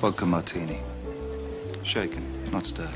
Vodka 0.00 0.24
Martini. 0.24 0.78
Shaken, 1.84 2.22
not 2.50 2.64
stirred. 2.64 2.88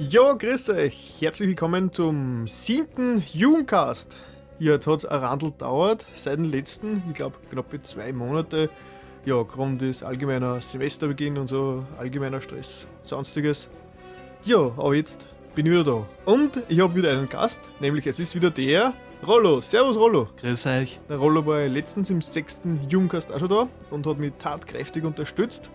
Jo, 0.00 0.36
grüß 0.36 0.70
euch. 0.70 1.18
Herzlich 1.20 1.50
willkommen 1.50 1.92
zum 1.92 2.48
siebten 2.48 3.22
Jugendcast. 3.32 4.16
Hier 4.58 4.72
hat 4.72 4.86
es 4.88 5.06
ein 5.06 5.20
Randl 5.20 5.52
dauert 5.56 6.04
seit 6.16 6.38
dem 6.38 6.46
letzten, 6.46 7.04
ich 7.08 7.14
glaube, 7.14 7.36
knappe 7.52 7.80
zwei 7.82 8.12
Monate. 8.12 8.68
Ja, 9.24 9.40
Grund 9.44 9.80
ist 9.82 10.02
allgemeiner 10.02 10.60
Semesterbeginn 10.60 11.38
und 11.38 11.46
so, 11.46 11.86
allgemeiner 12.00 12.40
Stress, 12.40 12.88
sonstiges. 13.04 13.68
Ja, 14.42 14.58
aber 14.58 14.96
jetzt 14.96 15.28
bin 15.54 15.66
ich 15.66 15.72
wieder 15.72 15.84
da. 15.84 16.06
Und 16.24 16.64
ich 16.68 16.80
habe 16.80 16.96
wieder 16.96 17.12
einen 17.12 17.28
Gast, 17.28 17.60
nämlich 17.78 18.08
es 18.08 18.18
ist 18.18 18.34
wieder 18.34 18.50
der 18.50 18.92
Rollo. 19.24 19.60
Servus 19.60 19.96
Rollo. 19.96 20.28
Grüß 20.40 20.66
euch. 20.66 20.98
Der 21.08 21.16
Rollo 21.16 21.46
war 21.46 21.60
ja 21.60 21.68
letztens 21.68 22.10
im 22.10 22.20
sechsten 22.20 22.80
Jugendcast 22.88 23.30
auch 23.30 23.38
schon 23.38 23.50
da 23.50 23.68
und 23.90 24.04
hat 24.04 24.18
mich 24.18 24.32
tatkräftig 24.40 25.04
unterstützt. 25.04 25.70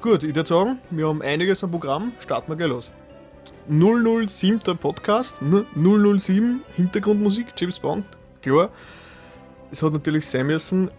Gut, 0.00 0.24
ich 0.24 0.34
würde 0.34 0.48
sagen, 0.48 0.78
wir 0.90 1.06
haben 1.06 1.22
einiges 1.22 1.62
am 1.62 1.70
Programm, 1.70 2.12
starten 2.18 2.50
wir 2.50 2.56
gleich 2.56 2.68
los. 2.68 2.90
007. 3.68 4.58
Podcast, 4.76 5.36
007 5.76 6.62
Hintergrundmusik, 6.74 7.46
James 7.56 7.78
Bond, 7.78 8.04
klar. 8.42 8.70
Es 9.70 9.84
hat 9.84 9.92
natürlich 9.92 10.26
sein 10.26 10.48
müssen. 10.48 10.90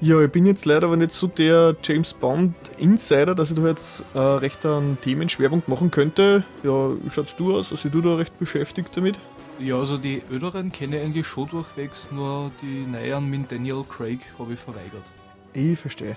Ja, 0.00 0.20
ich 0.20 0.30
bin 0.30 0.44
jetzt 0.44 0.66
leider 0.66 0.88
aber 0.88 0.98
nicht 0.98 1.12
so 1.12 1.28
der 1.28 1.76
James 1.82 2.12
Bond 2.12 2.54
Insider, 2.76 3.34
dass 3.34 3.50
ich 3.50 3.56
da 3.56 3.66
jetzt 3.66 4.04
äh, 4.12 4.18
recht 4.18 4.66
einen 4.66 4.98
Themenschwerpunkt 5.00 5.66
machen 5.66 5.90
könnte. 5.90 6.44
Ja, 6.62 6.90
wie 6.90 7.10
schaut's 7.10 7.34
du 7.36 7.56
aus? 7.56 7.70
Also 7.70 7.88
du 7.88 8.02
da 8.02 8.16
recht 8.16 8.38
beschäftigt 8.38 8.94
damit? 8.94 9.18
Ja, 9.58 9.78
also 9.78 9.98
die 9.98 10.22
älteren 10.30 10.72
kenne 10.72 10.98
ich 10.98 11.04
eigentlich 11.04 11.26
schon 11.26 11.48
durchwegs, 11.48 12.08
nur 12.10 12.50
die 12.60 12.86
neuen 12.86 13.30
mit 13.30 13.52
Daniel 13.52 13.84
Craig 13.88 14.18
habe 14.38 14.52
ich 14.54 14.58
verweigert. 14.58 15.04
Ich 15.52 15.78
verstehe. 15.78 16.16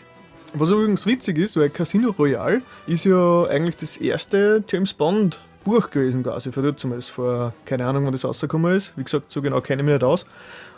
Was 0.53 0.71
übrigens 0.71 1.05
witzig 1.05 1.37
ist, 1.37 1.55
weil 1.55 1.69
Casino 1.69 2.09
Royale 2.09 2.61
ist 2.87 3.05
ja 3.05 3.43
eigentlich 3.45 3.77
das 3.77 3.97
erste 3.97 4.63
James 4.67 4.93
Bond 4.93 5.39
Buch 5.63 5.89
gewesen 5.89 6.23
quasi, 6.23 6.51
vor 6.51 6.63
damals, 6.63 7.09
vor 7.09 7.53
keine 7.65 7.85
Ahnung, 7.85 8.05
wann 8.05 8.13
das 8.13 8.25
rausgekommen 8.25 8.75
ist. 8.75 8.93
Wie 8.97 9.03
gesagt, 9.03 9.29
so 9.29 9.41
genau 9.41 9.61
kenne 9.61 9.81
ich 9.81 9.85
mich 9.85 9.93
nicht 9.93 10.03
aus. 10.03 10.25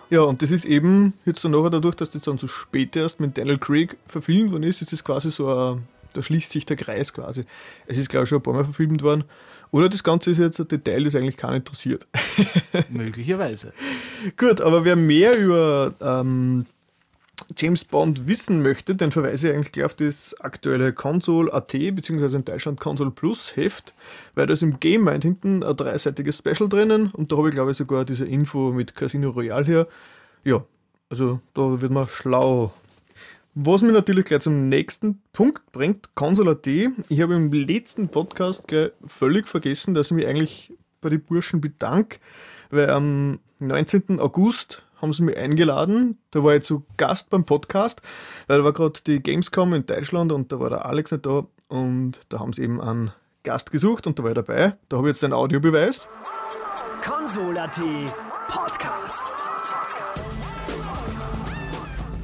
Ja, 0.10 0.22
und 0.22 0.42
das 0.42 0.50
ist 0.50 0.66
eben 0.66 1.14
jetzt 1.26 1.46
dann 1.46 1.52
nachher 1.52 1.70
dadurch, 1.70 1.96
dass 1.96 2.10
das 2.10 2.24
dann 2.24 2.40
so 2.40 2.48
spät 2.48 2.96
erst 2.96 3.20
mit 3.20 3.38
Daniel 3.38 3.60
Craig 3.60 3.98
verfilmt 4.08 4.52
worden 4.52 4.64
ist, 4.64 4.82
ist 4.82 4.92
das 4.92 5.04
quasi 5.04 5.30
so 5.30 5.54
ein, 5.54 5.88
da 6.14 6.24
schließt 6.24 6.50
sich 6.50 6.66
der 6.66 6.76
Kreis 6.76 7.14
quasi. 7.14 7.46
Es 7.86 8.00
ist 8.00 8.10
glaube 8.10 8.24
ich 8.24 8.30
schon 8.30 8.40
ein 8.40 8.44
paar 8.44 8.56
Mal 8.56 8.64
verfilmt 8.66 9.04
worden. 9.04 9.24
Oder 9.72 9.90
das 9.90 10.04
Ganze 10.04 10.32
ist 10.32 10.40
jetzt 10.40 10.60
ein 10.60 10.68
Detail, 10.68 11.04
das 11.04 11.16
eigentlich 11.16 11.38
keinen 11.38 11.58
interessiert. 11.58 12.08
Möglicherweise. 12.90 13.74
Gut, 14.38 14.62
aber 14.62 14.84
wer 14.84 14.96
mehr 14.96 15.38
über 15.38 15.94
ähm, 16.02 16.66
James 17.58 17.86
Bond 17.86 18.28
wissen 18.28 18.62
möchte, 18.62 18.96
dann 18.96 19.12
verweise 19.12 19.50
ich 19.50 19.56
eigentlich 19.56 19.72
gleich 19.72 19.86
auf 19.86 19.94
das 19.96 20.40
aktuelle 20.40 20.94
Console.at 20.94 21.72
bzw. 21.72 22.38
in 22.38 22.46
Deutschland 22.46 22.80
Console 22.80 23.12
Plus 23.12 23.56
Heft, 23.56 23.94
weil 24.36 24.48
da 24.48 24.54
ist 24.54 24.64
im 24.64 24.80
Game 24.80 25.04
Mind 25.04 25.24
hinten 25.24 25.64
ein 25.64 25.76
dreiseitiges 25.76 26.38
Special 26.38 26.70
drinnen 26.70 27.10
und 27.12 27.32
da 27.32 27.38
habe 27.38 27.50
ich 27.50 27.56
glaube 27.56 27.72
ich 27.72 27.78
sogar 27.78 28.06
diese 28.06 28.26
Info 28.26 28.72
mit 28.72 28.96
Casino 28.96 29.30
Royale 29.30 29.66
her. 29.66 29.88
Ja, 30.44 30.64
also 31.10 31.40
da 31.54 31.82
wird 31.82 31.92
man 31.92 32.08
schlau. 32.08 32.74
Was 33.62 33.82
mich 33.82 33.92
natürlich 33.92 34.24
gleich 34.24 34.40
zum 34.40 34.70
nächsten 34.70 35.22
Punkt 35.34 35.74
bringt, 35.74 36.16
Console.at. 36.16 36.66
Ich 36.66 37.20
habe 37.22 37.36
im 37.36 37.52
letzten 37.52 38.08
Podcast 38.08 38.70
gleich 38.70 38.92
völlig 39.06 39.50
vergessen, 39.50 39.94
dass 39.94 40.08
ich 40.08 40.14
mich 40.14 40.28
eigentlich 40.28 40.74
bei 41.02 41.10
den 41.10 41.22
Burschen 41.22 41.60
bedanke, 41.60 42.20
weil 42.70 42.90
am 42.90 43.40
19. 43.60 44.22
August 44.22 44.84
haben 45.02 45.12
sie 45.12 45.24
mich 45.24 45.36
eingeladen. 45.36 46.18
Da 46.32 46.42
war 46.42 46.56
ich 46.56 46.64
zu 46.64 46.86
Gast 46.96 47.30
beim 47.30 47.44
Podcast, 47.44 48.02
weil 48.48 48.60
da 48.60 48.64
war 48.64 48.72
gerade 48.72 49.02
die 49.06 49.22
Gamescom 49.22 49.74
in 49.74 49.86
Deutschland 49.86 50.32
und 50.32 50.54
da 50.54 50.62
war 50.62 50.70
der 50.70 50.86
Alex 50.86 51.12
nicht 51.12 51.26
da 51.26 51.46
und 51.68 52.14
da 52.30 52.40
haben 52.40 52.54
sie 52.54 52.62
eben 52.62 52.80
einen 52.80 53.12
Gast 53.44 53.72
gesucht 53.72 54.08
und 54.08 54.18
da 54.18 54.24
war 54.24 54.32
ich 54.32 54.36
dabei. 54.36 54.78
Da 54.88 54.96
habe 54.96 55.10
ich 55.10 55.16
jetzt 55.16 55.24
einen 55.26 55.34
Audiobeweis. 55.34 56.08
Konsolati 57.04 58.06
Podcast. 58.48 58.79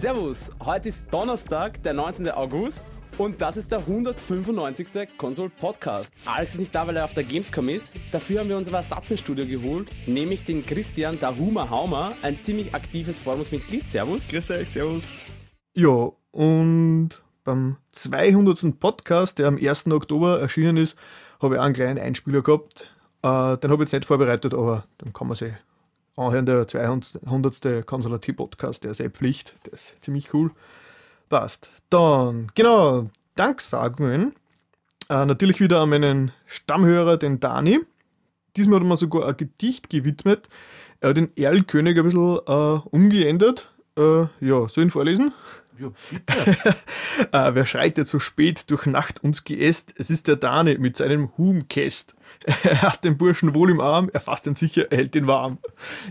Servus, 0.05 0.51
heute 0.63 0.89
ist 0.89 1.11
Donnerstag, 1.11 1.81
der 1.81 1.93
19. 1.93 2.29
August 2.29 2.85
und 3.17 3.41
das 3.41 3.57
ist 3.57 3.71
der 3.71 3.79
195. 3.79 5.17
Console 5.17 5.49
Podcast. 5.49 6.13
Alex 6.27 6.53
ist 6.53 6.59
nicht 6.59 6.75
da, 6.75 6.85
weil 6.85 6.97
er 6.97 7.05
auf 7.05 7.15
der 7.15 7.23
Gamescom 7.23 7.69
ist. 7.69 7.95
Dafür 8.11 8.41
haben 8.41 8.49
wir 8.49 8.55
uns 8.55 8.67
aber 8.67 8.77
Ersatz 8.77 9.09
ins 9.09 9.21
Studio 9.21 9.47
geholt, 9.47 9.89
nämlich 10.05 10.43
den 10.43 10.63
Christian 10.63 11.17
Dahuma 11.19 11.71
Haumer, 11.71 12.13
ein 12.21 12.39
ziemlich 12.39 12.75
aktives 12.75 13.19
Forumsmitglied. 13.19 13.89
Servus. 13.89 14.29
Grüß 14.29 14.51
euch, 14.51 14.69
servus. 14.69 15.25
Ja, 15.73 16.11
und 16.29 17.09
beim 17.43 17.77
200. 17.89 18.79
Podcast, 18.79 19.39
der 19.39 19.47
am 19.47 19.57
1. 19.57 19.87
Oktober 19.87 20.39
erschienen 20.39 20.77
ist, 20.77 20.95
habe 21.41 21.55
ich 21.55 21.59
auch 21.59 21.65
einen 21.65 21.73
kleinen 21.73 21.97
Einspieler 21.97 22.43
gehabt. 22.43 22.91
Äh, 23.23 23.57
den 23.57 23.71
habe 23.71 23.83
ich 23.83 23.89
jetzt 23.89 23.93
nicht 23.93 24.05
vorbereitet, 24.05 24.53
aber 24.53 24.85
dann 24.99 25.13
kann 25.13 25.29
man 25.29 25.35
sich 25.35 25.51
anhören. 26.15 26.45
Der 26.45 26.67
200. 26.67 27.85
Konsolati-Podcast, 27.85 28.83
der 28.83 28.91
ist 28.91 28.99
eh 28.99 29.09
Pflicht. 29.09 29.55
Der 29.65 29.73
ist 29.73 29.95
ziemlich 30.03 30.33
cool. 30.33 30.51
Passt. 31.29 31.69
Dann, 31.89 32.51
genau, 32.55 33.09
Danksagungen. 33.35 34.33
Äh, 35.09 35.25
natürlich 35.25 35.59
wieder 35.59 35.81
an 35.81 35.89
meinen 35.89 36.31
Stammhörer, 36.45 37.17
den 37.17 37.39
Dani. 37.39 37.79
Diesmal 38.55 38.77
hat 38.77 38.85
er 38.85 38.87
mir 38.87 38.97
sogar 38.97 39.27
ein 39.27 39.37
Gedicht 39.37 39.89
gewidmet. 39.89 40.49
Er 40.99 41.09
hat 41.09 41.17
den 41.17 41.35
Erlkönig 41.35 41.97
ein 41.97 42.03
bisschen 42.03 42.39
äh, 42.47 42.79
umgeändert. 42.89 43.71
Äh, 43.97 44.27
ja, 44.39 44.67
soll 44.67 44.85
ihn 44.85 44.89
vorlesen? 44.89 45.33
Ja, 45.79 45.87
äh, 47.31 47.55
wer 47.55 47.65
schreitet 47.65 48.07
so 48.07 48.19
spät 48.19 48.69
durch 48.69 48.85
Nacht 48.85 49.23
uns 49.23 49.43
Geäst? 49.43 49.93
Es 49.97 50.09
ist 50.09 50.27
der 50.27 50.35
Dani 50.35 50.77
mit 50.77 50.97
seinem 50.97 51.35
Humkäst. 51.37 52.15
Er 52.63 52.81
hat 52.81 53.03
den 53.03 53.17
Burschen 53.17 53.55
wohl 53.55 53.71
im 53.71 53.79
Arm, 53.79 54.09
er 54.11 54.19
fasst 54.19 54.45
ihn 54.45 54.55
sicher, 54.55 54.91
er 54.91 54.97
hält 54.97 55.15
ihn 55.15 55.25
warm. 55.25 55.57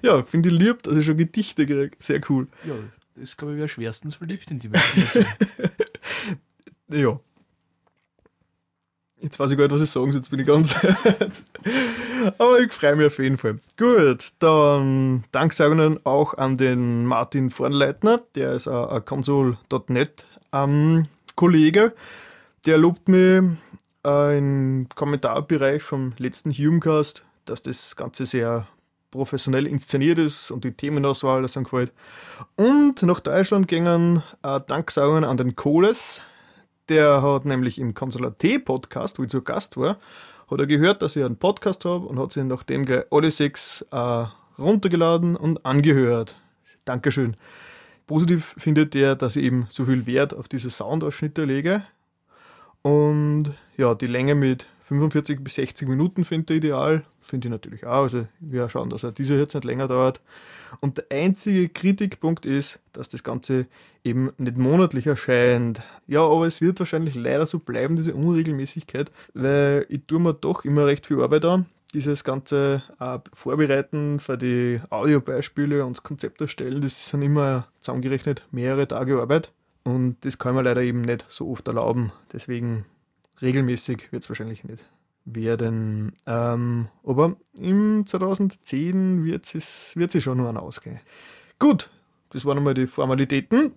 Ja, 0.03 0.23
finde 0.23 0.49
ich 0.49 0.55
lieb, 0.55 0.83
dass 0.83 0.97
ich 0.97 1.05
schon 1.05 1.17
Gedichte 1.17 1.67
kriege. 1.67 1.91
Sehr 1.99 2.21
cool. 2.29 2.49
ja, 2.65 2.75
das 3.17 3.37
glaube 3.37 3.53
ich 3.53 3.59
wäre 3.59 3.69
schwerstens 3.69 4.15
verliebt 4.17 4.51
in 4.51 4.59
die 4.59 4.69
Menschen. 4.69 5.27
Ja. 6.91 7.19
Jetzt 9.25 9.41
weiß 9.41 9.53
ich 9.53 9.57
gar 9.57 9.65
nicht, 9.65 9.73
was 9.73 9.81
ich 9.81 9.91
sagen 9.91 10.13
soll, 10.13 10.17
jetzt 10.17 10.29
bin 10.29 10.41
ich 10.41 10.47
ganz. 10.47 10.75
Aber 12.39 12.61
ich 12.61 12.71
freue 12.75 12.95
mich 12.95 13.07
auf 13.07 13.19
jeden 13.19 13.39
Fall. 13.39 13.59
Gut, 13.79 14.35
dann 14.39 15.25
Danksagungen 15.33 15.99
auch 16.05 16.35
an 16.35 16.57
den 16.57 17.07
Martin 17.07 17.49
Vornleitner, 17.49 18.21
der 18.35 18.53
ist 18.53 18.69
ein, 18.69 18.85
ein 18.85 19.03
Console.net 19.07 20.27
ähm. 20.53 21.09
Der 22.67 22.77
lobt 22.77 23.09
mich 23.09 23.43
äh, 24.07 24.37
im 24.39 24.89
Kommentarbereich 24.95 25.83
vom 25.83 26.13
letzten 26.19 26.53
Humecast, 26.53 27.25
dass 27.47 27.63
das 27.63 27.97
Ganze 27.97 28.27
sehr 28.27 28.67
professionell 29.11 29.67
inszeniert 29.67 30.19
ist 30.19 30.51
und 30.51 30.65
die 30.65 30.73
Themenauswahl 30.73 31.41
das 31.41 31.57
ihm 31.57 31.65
gefällt. 31.65 31.93
Und 32.57 33.03
nach 33.03 33.21
Deutschland 33.21 33.69
gingen 33.69 34.23
äh, 34.43 34.61
Danksagungen 34.67 35.25
an 35.25 35.39
den 35.39 35.57
Kohles. 35.57 36.21
Der 36.89 37.23
hat 37.23 37.45
nämlich 37.45 37.79
im 37.79 37.95
Konsulat 37.95 38.39
T-Podcast, 38.39 39.19
wo 39.19 39.23
ich 39.23 39.31
zu 39.31 39.43
Gast 39.43 39.77
war, 39.77 39.99
hat 40.51 40.61
er 40.61 40.67
gehört, 40.67 41.01
dass 41.01 41.17
ich 41.17 41.25
einen 41.25 41.37
Podcast 41.37 41.85
habe 41.85 42.05
und 42.07 42.19
hat 42.19 42.33
sich 42.33 42.45
nachdem 42.45 42.85
gleich 42.85 43.05
alle 43.11 43.31
sechs 43.31 43.85
äh, 43.91 44.27
runtergeladen 44.59 45.37
und 45.37 45.65
angehört. 45.65 46.37
Dankeschön. 46.85 47.37
Positiv 48.07 48.55
findet 48.59 48.95
er, 48.95 49.17
dass 49.17 49.37
ich 49.37 49.45
eben 49.45 49.67
so 49.71 49.87
viel 49.87 50.07
Wert 50.07 50.35
auf 50.35 50.47
diese 50.49 50.69
Soundausschnitte 50.69 51.45
lege. 51.45 51.83
Und 52.83 53.55
ja, 53.79 53.95
die 53.95 54.07
Länge 54.07 54.35
mit 54.35 54.67
45 54.89 55.43
bis 55.43 55.55
60 55.55 55.89
Minuten 55.89 56.27
finde 56.27 56.53
ich 56.53 56.59
ideal. 56.59 57.05
Finde 57.27 57.49
ich 57.49 57.51
natürlich 57.51 57.87
auch. 57.87 58.03
Also 58.03 58.27
wir 58.39 58.69
schauen, 58.69 58.91
dass 58.91 59.03
er 59.03 59.13
dieser 59.13 59.37
jetzt 59.37 59.55
nicht 59.55 59.65
länger 59.65 59.89
dauert. 59.89 60.21
Und 60.81 60.99
der 60.99 61.07
einzige 61.11 61.69
Kritikpunkt 61.69 62.45
ist, 62.45 62.81
dass 62.93 63.09
das 63.09 63.23
Ganze 63.23 63.67
eben 64.03 64.33
nicht 64.37 64.59
monatlich 64.59 65.07
erscheint. 65.07 65.81
Ja, 66.07 66.23
aber 66.23 66.47
es 66.47 66.61
wird 66.61 66.79
wahrscheinlich 66.81 67.15
leider 67.15 67.47
so 67.47 67.61
bleiben, 67.61 67.97
diese 67.97 68.15
Unregelmäßigkeit, 68.15 69.11
weil 69.33 69.87
ich 69.89 70.03
tue 70.07 70.21
mir 70.21 70.35
doch 70.35 70.65
immer 70.65 70.87
recht 70.87 71.07
viel 71.07 71.23
Arbeit 71.23 71.45
an. 71.47 71.67
Dieses 71.95 72.25
ganze 72.25 72.83
äh, 73.01 73.19
Vorbereiten 73.33 74.21
für 74.21 74.37
die 74.37 74.81
Audiobeispiele 74.91 75.87
und 75.87 75.97
das 75.97 76.03
Konzept 76.03 76.41
erstellen, 76.41 76.83
das 76.83 77.09
sind 77.09 77.23
immer 77.23 77.69
zusammengerechnet 77.81 78.45
mehrere 78.51 78.89
Tage 78.89 79.21
Arbeit. 79.21 79.53
Und 79.85 80.17
das 80.23 80.39
kann 80.39 80.55
man 80.55 80.65
leider 80.65 80.83
eben 80.83 81.03
nicht 81.03 81.25
so 81.29 81.51
oft 81.51 81.69
erlauben. 81.69 82.13
Deswegen 82.33 82.85
regelmäßig 83.41 84.11
wird 84.13 84.25
es 84.25 84.29
wahrscheinlich 84.29 84.65
nicht 84.65 84.85
werden. 85.25 86.13
Ähm, 86.27 86.89
aber 87.05 87.37
im 87.55 88.05
2010 88.07 89.25
wird 89.25 89.55
es 89.55 89.93
wird 89.97 90.11
sich 90.11 90.25
schon 90.25 90.39
noch 90.39 90.55
ausgehen. 90.57 91.01
Gut, 91.59 91.91
das 92.31 92.45
waren 92.45 92.59
einmal 92.59 92.75
die 92.75 92.87
Formalitäten. 92.87 93.73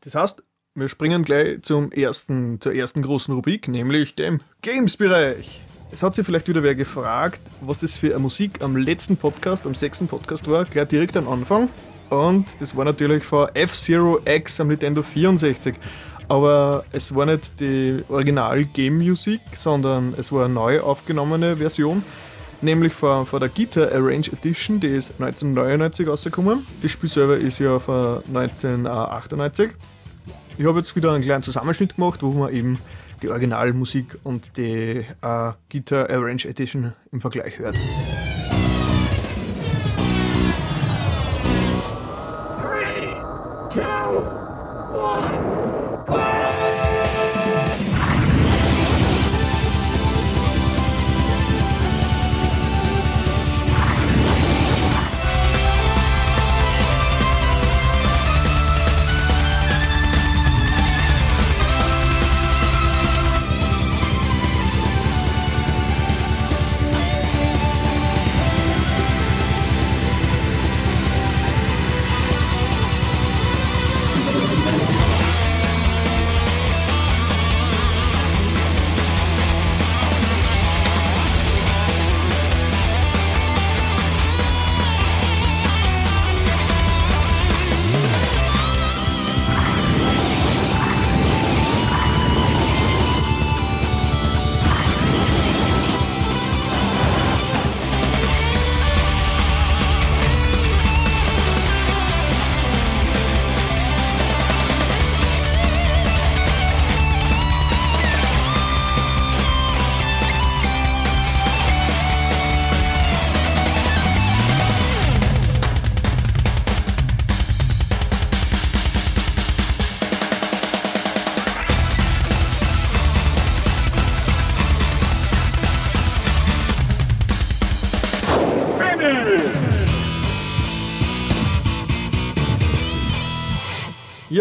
Das 0.00 0.14
heißt, 0.14 0.42
wir 0.74 0.88
springen 0.88 1.22
gleich 1.22 1.62
zum 1.62 1.92
ersten, 1.92 2.60
zur 2.60 2.74
ersten 2.74 3.02
großen 3.02 3.32
Rubrik, 3.34 3.68
nämlich 3.68 4.14
dem 4.14 4.38
Games-Bereich. 4.62 5.60
Es 5.90 6.02
hat 6.02 6.14
sich 6.14 6.24
vielleicht 6.24 6.48
wieder 6.48 6.62
wer 6.62 6.74
gefragt, 6.74 7.40
was 7.60 7.80
das 7.80 7.98
für 7.98 8.08
eine 8.14 8.18
Musik 8.18 8.62
am 8.62 8.76
letzten 8.76 9.18
Podcast, 9.18 9.66
am 9.66 9.74
sechsten 9.74 10.08
Podcast 10.08 10.48
war, 10.48 10.64
gleich 10.64 10.88
direkt 10.88 11.16
am 11.18 11.28
Anfang. 11.28 11.68
und 12.08 12.46
das 12.60 12.74
war 12.74 12.86
natürlich 12.86 13.22
von 13.24 13.48
F-Zero 13.54 14.20
X 14.24 14.60
am 14.60 14.68
Nintendo 14.68 15.02
64. 15.02 15.74
Aber 16.32 16.86
es 16.92 17.14
war 17.14 17.26
nicht 17.26 17.60
die 17.60 18.02
Original-Game-Musik, 18.08 19.42
sondern 19.54 20.14
es 20.16 20.32
war 20.32 20.46
eine 20.46 20.54
neu 20.54 20.80
aufgenommene 20.80 21.58
Version, 21.58 22.02
nämlich 22.62 22.94
von, 22.94 23.26
von 23.26 23.38
der 23.38 23.50
Guitar 23.50 23.92
Arrange 23.92 24.32
Edition, 24.32 24.80
die 24.80 24.86
ist 24.86 25.10
1999 25.20 26.08
rausgekommen. 26.08 26.66
Das 26.80 26.90
Spiel 26.90 27.10
selber 27.10 27.36
ist 27.36 27.58
ja 27.58 27.78
von 27.78 28.22
1998. 28.28 29.72
Ich 30.56 30.64
habe 30.64 30.78
jetzt 30.78 30.96
wieder 30.96 31.12
einen 31.12 31.22
kleinen 31.22 31.42
Zusammenschnitt 31.42 31.96
gemacht, 31.96 32.22
wo 32.22 32.30
man 32.30 32.50
eben 32.50 32.78
die 33.22 33.28
Originalmusik 33.28 34.16
und 34.22 34.56
die 34.56 35.04
äh, 35.20 35.52
Guitar 35.70 36.08
Arrange 36.08 36.46
Edition 36.46 36.94
im 37.12 37.20
Vergleich 37.20 37.58
hört. 37.58 37.76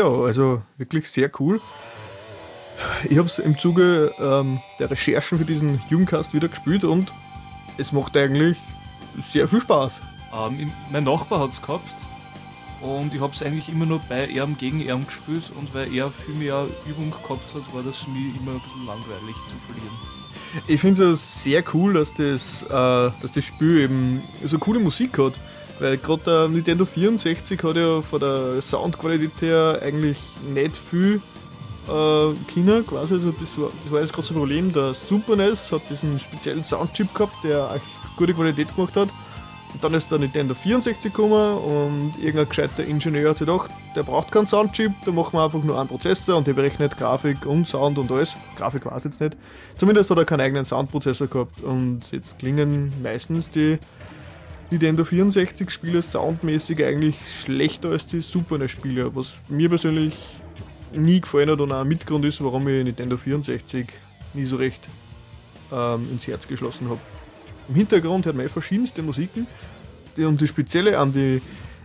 Ja, 0.01 0.07
also 0.07 0.63
wirklich 0.79 1.07
sehr 1.07 1.29
cool. 1.39 1.61
Ich 3.07 3.19
habe 3.19 3.27
es 3.27 3.37
im 3.37 3.59
Zuge 3.59 4.11
ähm, 4.17 4.59
der 4.79 4.89
Recherchen 4.89 5.37
für 5.37 5.45
diesen 5.45 5.79
Jugendcast 5.89 6.33
wieder 6.33 6.47
gespielt 6.47 6.83
und 6.83 7.13
es 7.77 7.91
macht 7.91 8.17
eigentlich 8.17 8.57
sehr 9.31 9.47
viel 9.47 9.61
Spaß. 9.61 10.01
Ähm, 10.35 10.71
mein 10.91 11.03
Nachbar 11.03 11.41
hat 11.41 11.51
es 11.51 11.61
gehabt 11.61 12.07
und 12.81 13.13
ich 13.13 13.21
habe 13.21 13.31
es 13.31 13.43
eigentlich 13.43 13.69
immer 13.69 13.85
nur 13.85 13.99
bei 14.09 14.25
ihm 14.25 14.57
gegen 14.57 14.79
ihn 14.79 15.05
gespielt 15.05 15.51
und 15.55 15.71
weil 15.75 15.93
er 15.93 16.09
viel 16.09 16.33
mehr 16.33 16.65
Übung 16.87 17.11
gehabt 17.11 17.53
hat, 17.53 17.71
war 17.71 17.83
das 17.83 17.97
für 17.97 18.09
mich 18.09 18.35
immer 18.41 18.53
ein 18.53 18.59
bisschen 18.61 18.87
langweilig 18.87 19.35
zu 19.45 19.55
verlieren. 19.67 19.95
Ich 20.67 20.81
finde 20.81 21.11
es 21.11 21.43
sehr 21.43 21.63
cool, 21.75 21.93
dass 21.93 22.11
das, 22.11 22.63
äh, 22.63 22.67
dass 22.71 23.33
das 23.35 23.45
Spiel 23.45 23.81
eben 23.81 24.23
so 24.45 24.57
coole 24.57 24.79
Musik 24.79 25.19
hat. 25.19 25.39
Weil 25.81 25.97
gerade 25.97 26.21
der 26.23 26.47
Nintendo 26.47 26.85
64 26.85 27.61
hat 27.63 27.75
ja 27.75 28.03
von 28.03 28.19
der 28.19 28.61
Soundqualität 28.61 29.31
her 29.41 29.79
eigentlich 29.81 30.17
nicht 30.53 30.77
viel 30.77 31.19
äh, 31.87 32.33
China 32.53 32.83
quasi. 32.85 33.15
Also 33.15 33.31
das 33.31 33.59
war, 33.59 33.71
das 33.83 33.91
war 33.91 33.99
jetzt 33.99 34.13
gerade 34.13 34.27
so 34.27 34.35
ein 34.35 34.37
Problem. 34.37 34.71
Der 34.71 34.93
Super 34.93 35.35
NES 35.35 35.71
hat 35.71 35.81
diesen 35.89 36.19
speziellen 36.19 36.63
Soundchip 36.63 37.11
gehabt, 37.15 37.43
der 37.43 37.71
echt 37.73 38.15
gute 38.15 38.35
Qualität 38.35 38.75
gemacht 38.75 38.95
hat. 38.95 39.09
Und 39.73 39.83
dann 39.83 39.95
ist 39.95 40.11
der 40.11 40.19
Nintendo 40.19 40.53
64 40.53 41.11
gekommen 41.11 41.57
und 41.57 42.13
irgendein 42.17 42.49
gescheiter 42.49 42.83
Ingenieur 42.85 43.31
hat 43.31 43.39
sich 43.39 43.47
gedacht, 43.47 43.71
der 43.95 44.03
braucht 44.03 44.31
keinen 44.31 44.45
Soundchip, 44.45 44.91
da 45.05 45.11
machen 45.11 45.33
wir 45.33 45.45
einfach 45.45 45.63
nur 45.63 45.79
einen 45.79 45.87
Prozessor 45.87 46.37
und 46.37 46.45
der 46.45 46.53
berechnet 46.53 46.95
Grafik 46.95 47.45
und 47.47 47.67
Sound 47.67 47.97
und 47.97 48.11
alles. 48.11 48.35
Grafik 48.55 48.85
war 48.85 48.97
es 48.97 49.05
jetzt 49.05 49.19
nicht. 49.19 49.35
Zumindest 49.77 50.11
hat 50.11 50.17
er 50.17 50.25
keinen 50.25 50.41
eigenen 50.41 50.65
Soundprozessor 50.65 51.27
gehabt 51.27 51.61
und 51.61 52.01
jetzt 52.11 52.37
klingen 52.37 52.93
meistens 53.01 53.49
die 53.49 53.79
Nintendo 54.71 55.03
64 55.03 55.69
Spiele 55.69 56.01
soundmäßig 56.01 56.83
eigentlich 56.83 57.15
schlechter 57.43 57.89
als 57.89 58.07
die 58.07 58.21
Super 58.21 58.57
NES 58.57 58.71
Spiele, 58.71 59.13
was 59.13 59.33
mir 59.49 59.67
persönlich 59.67 60.15
nie 60.93 61.19
gefallen 61.19 61.49
hat 61.49 61.59
und 61.59 61.73
auch 61.73 61.81
ein 61.81 61.87
Mitgrund 61.89 62.23
ist, 62.23 62.41
warum 62.41 62.65
ich 62.69 62.81
Nintendo 62.85 63.17
64 63.17 63.87
nie 64.33 64.45
so 64.45 64.55
recht 64.55 64.87
ähm, 65.73 66.09
ins 66.13 66.25
Herz 66.25 66.47
geschlossen 66.47 66.89
habe. 66.89 67.01
Im 67.67 67.75
Hintergrund 67.75 68.25
hört 68.25 68.37
man 68.37 68.45
eh 68.45 68.49
verschiedenste 68.49 69.03
Musiken 69.03 69.45
die, 70.15 70.23
und 70.23 70.41
das 70.41 70.47
Spezielle 70.47 70.97
an 70.97 71.11
die 71.11 71.41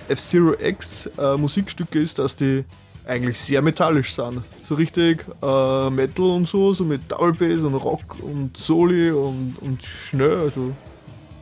F-Zero 0.07 0.55
X 0.61 1.11
äh, 1.19 1.37
Musikstücke 1.37 1.99
ist, 1.99 2.21
dass 2.21 2.37
die 2.37 2.65
eigentlich 3.05 3.37
sehr 3.37 3.63
metallisch 3.63 4.15
sind. 4.15 4.43
So 4.63 4.77
richtig 4.77 5.25
äh, 5.43 5.91
Metal 5.91 6.27
und 6.27 6.47
so, 6.47 6.73
so 6.73 6.85
mit 6.85 7.11
Double 7.11 7.33
Bass 7.33 7.63
und 7.63 7.75
Rock 7.75 8.17
und 8.23 8.57
Soli 8.57 9.11
und, 9.11 9.57
und 9.61 9.83
schnell, 9.83 10.39
also 10.39 10.73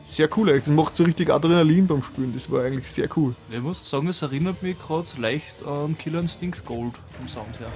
sehr 0.07 0.29
cool 0.37 0.49
eigentlich. 0.49 0.63
Das 0.63 0.71
macht 0.71 0.95
so 0.95 1.03
richtig 1.03 1.29
Adrenalin 1.29 1.87
beim 1.87 2.03
Spielen. 2.03 2.33
Das 2.33 2.49
war 2.51 2.63
eigentlich 2.63 2.87
sehr 2.87 3.09
cool. 3.15 3.35
Ich 3.49 3.59
muss 3.61 3.87
sagen, 3.89 4.07
es 4.07 4.21
erinnert 4.21 4.63
mich 4.63 4.77
gerade 4.79 5.07
leicht 5.19 5.63
an 5.65 5.97
Killer 5.97 6.19
Instinct 6.19 6.65
Gold 6.65 6.93
vom 7.17 7.27
Sound 7.27 7.59
her. 7.59 7.71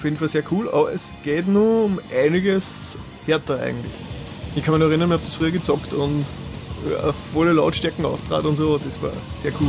Auf 0.00 0.04
jeden 0.04 0.16
Fall 0.16 0.30
sehr 0.30 0.44
cool, 0.50 0.66
aber 0.70 0.94
es 0.94 1.12
geht 1.22 1.46
nur 1.46 1.84
um 1.84 2.00
einiges 2.10 2.96
härter 3.26 3.60
eigentlich. 3.60 3.92
Ich 4.56 4.64
kann 4.64 4.72
mich 4.72 4.80
noch 4.80 4.88
erinnern, 4.88 5.10
ich 5.10 5.12
habe 5.12 5.24
das 5.26 5.34
früher 5.34 5.50
gezockt 5.50 5.92
und 5.92 6.24
ja, 6.90 7.12
volle 7.12 7.52
Lautstärken 7.52 8.06
auftrat 8.06 8.46
und 8.46 8.56
so, 8.56 8.78
das 8.78 9.02
war 9.02 9.12
sehr 9.36 9.52
cool. 9.60 9.68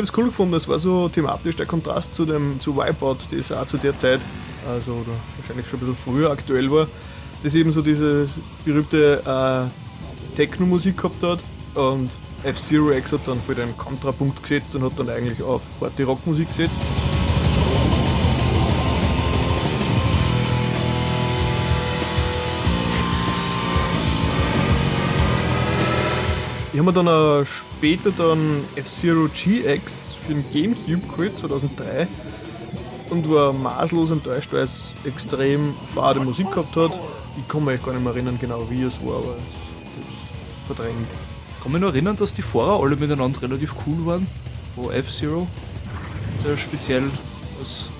Habe 0.00 0.12
es 0.12 0.16
cool 0.16 0.26
gefunden, 0.26 0.52
das 0.52 0.66
war 0.66 0.78
so 0.78 1.08
thematisch 1.08 1.56
der 1.56 1.66
Kontrast 1.66 2.14
zu 2.14 2.24
dem 2.24 2.58
zu 2.58 2.76
Wipeout, 2.76 3.18
das 3.30 3.52
auch 3.52 3.66
zu 3.66 3.76
der 3.76 3.94
Zeit, 3.96 4.20
also 4.66 5.04
wahrscheinlich 5.36 5.68
schon 5.68 5.78
ein 5.78 5.80
bisschen 5.80 5.96
früher 5.96 6.30
aktuell 6.30 6.70
war, 6.70 6.86
das 7.42 7.54
eben 7.54 7.70
so 7.70 7.82
diese 7.82 8.28
berühmte 8.64 9.22
äh, 9.26 10.36
Techno-Musik 10.36 10.96
gehabt 10.96 11.22
hat 11.22 11.44
und 11.74 12.10
F-Zero 12.44 12.92
X 12.92 13.12
hat 13.12 13.28
dann 13.28 13.42
voll 13.42 13.56
den 13.56 13.76
Kontrapunkt 13.76 14.42
gesetzt 14.42 14.74
und 14.74 14.84
hat 14.84 14.92
dann 14.96 15.10
eigentlich 15.10 15.42
auf 15.42 15.60
Party 15.78 16.02
Rockmusik 16.02 16.48
gesetzt. 16.48 16.80
Ich 26.80 26.86
habe 26.86 26.98
mir 26.98 27.04
dann 27.04 27.44
später 27.44 28.10
dann 28.10 28.64
F-Zero 28.74 29.28
GX 29.28 30.14
für 30.14 30.32
den 30.32 30.44
Gamecube 30.50 31.06
geholt, 31.08 31.36
2003. 31.36 32.08
Und 33.10 33.30
war 33.30 33.52
maßlos 33.52 34.12
enttäuscht, 34.12 34.50
weil 34.50 34.62
es 34.62 34.94
extrem 35.04 35.74
fade 35.94 36.20
Musik 36.20 36.50
gehabt 36.50 36.74
hat. 36.76 36.98
Ich 37.36 37.46
kann 37.48 37.66
mich 37.66 37.82
gar 37.82 37.92
nicht 37.92 38.02
mehr 38.02 38.14
erinnern 38.14 38.38
genau, 38.40 38.66
wie 38.70 38.84
es 38.84 38.98
war, 39.04 39.16
aber 39.16 39.34
es 39.36 40.06
ist 40.06 40.66
verdrängt. 40.66 41.06
Kann 41.62 41.70
mich 41.70 41.82
noch 41.82 41.88
erinnern, 41.88 42.16
dass 42.16 42.32
die 42.32 42.40
Fahrer 42.40 42.82
alle 42.82 42.96
miteinander 42.96 43.42
relativ 43.42 43.74
cool 43.86 44.06
waren. 44.06 44.26
Wo 44.74 44.90
F-Zero, 44.90 45.46
sehr 46.42 46.56
speziell 46.56 47.10
als 47.60 47.90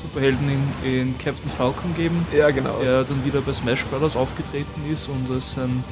Superhelden 0.00 0.48
in, 0.82 0.90
in 0.90 1.18
Captain 1.18 1.50
Falcon 1.50 1.94
geben, 1.94 2.26
Ja, 2.34 2.50
genau. 2.50 2.78
der 2.78 3.04
dann 3.04 3.22
wieder 3.22 3.42
bei 3.42 3.52
Smash 3.52 3.84
Brothers 3.84 4.16
aufgetreten 4.16 4.90
ist 4.90 5.10
und 5.10 5.30
als 5.30 5.58
einen 5.58 5.84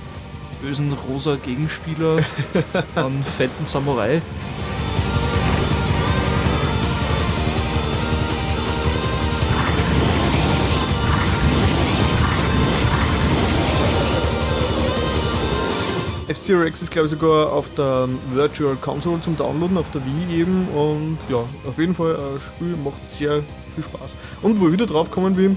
bösen 0.60 0.92
rosa 0.92 1.36
Gegenspieler 1.36 2.18
einen 2.94 3.22
fetten 3.24 3.64
Samurai. 3.64 4.20
F-Zero 16.28 16.64
X 16.64 16.82
ist 16.82 16.90
glaube 16.90 17.06
ich 17.06 17.10
sogar 17.10 17.50
auf 17.52 17.72
der 17.74 18.06
Virtual 18.32 18.76
Console 18.76 19.18
zum 19.22 19.36
Downloaden, 19.36 19.78
auf 19.78 19.90
der 19.90 20.02
Wii 20.04 20.40
eben. 20.40 20.68
Und 20.68 21.18
ja, 21.30 21.44
auf 21.66 21.78
jeden 21.78 21.94
Fall 21.94 22.16
ein 22.16 22.40
Spiel, 22.40 22.76
macht 22.84 23.08
sehr 23.08 23.42
viel 23.74 23.84
Spaß. 23.84 24.14
Und 24.42 24.60
wo 24.60 24.66
ich 24.66 24.72
wieder 24.72 24.84
drauf 24.84 25.08
gekommen 25.08 25.36
bin, 25.36 25.56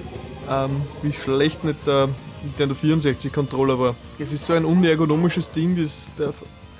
ähm, 0.50 0.81
wie 1.01 1.12
schlecht 1.12 1.65
nicht 1.65 1.86
der 1.86 2.08
Nintendo 2.43 2.75
64 2.75 3.31
Controller 3.31 3.79
war. 3.79 3.95
Es 4.19 4.33
ist 4.33 4.45
so 4.45 4.53
ein 4.53 4.65
unergonomisches 4.65 5.51
Ding, 5.51 5.75
das 5.75 6.12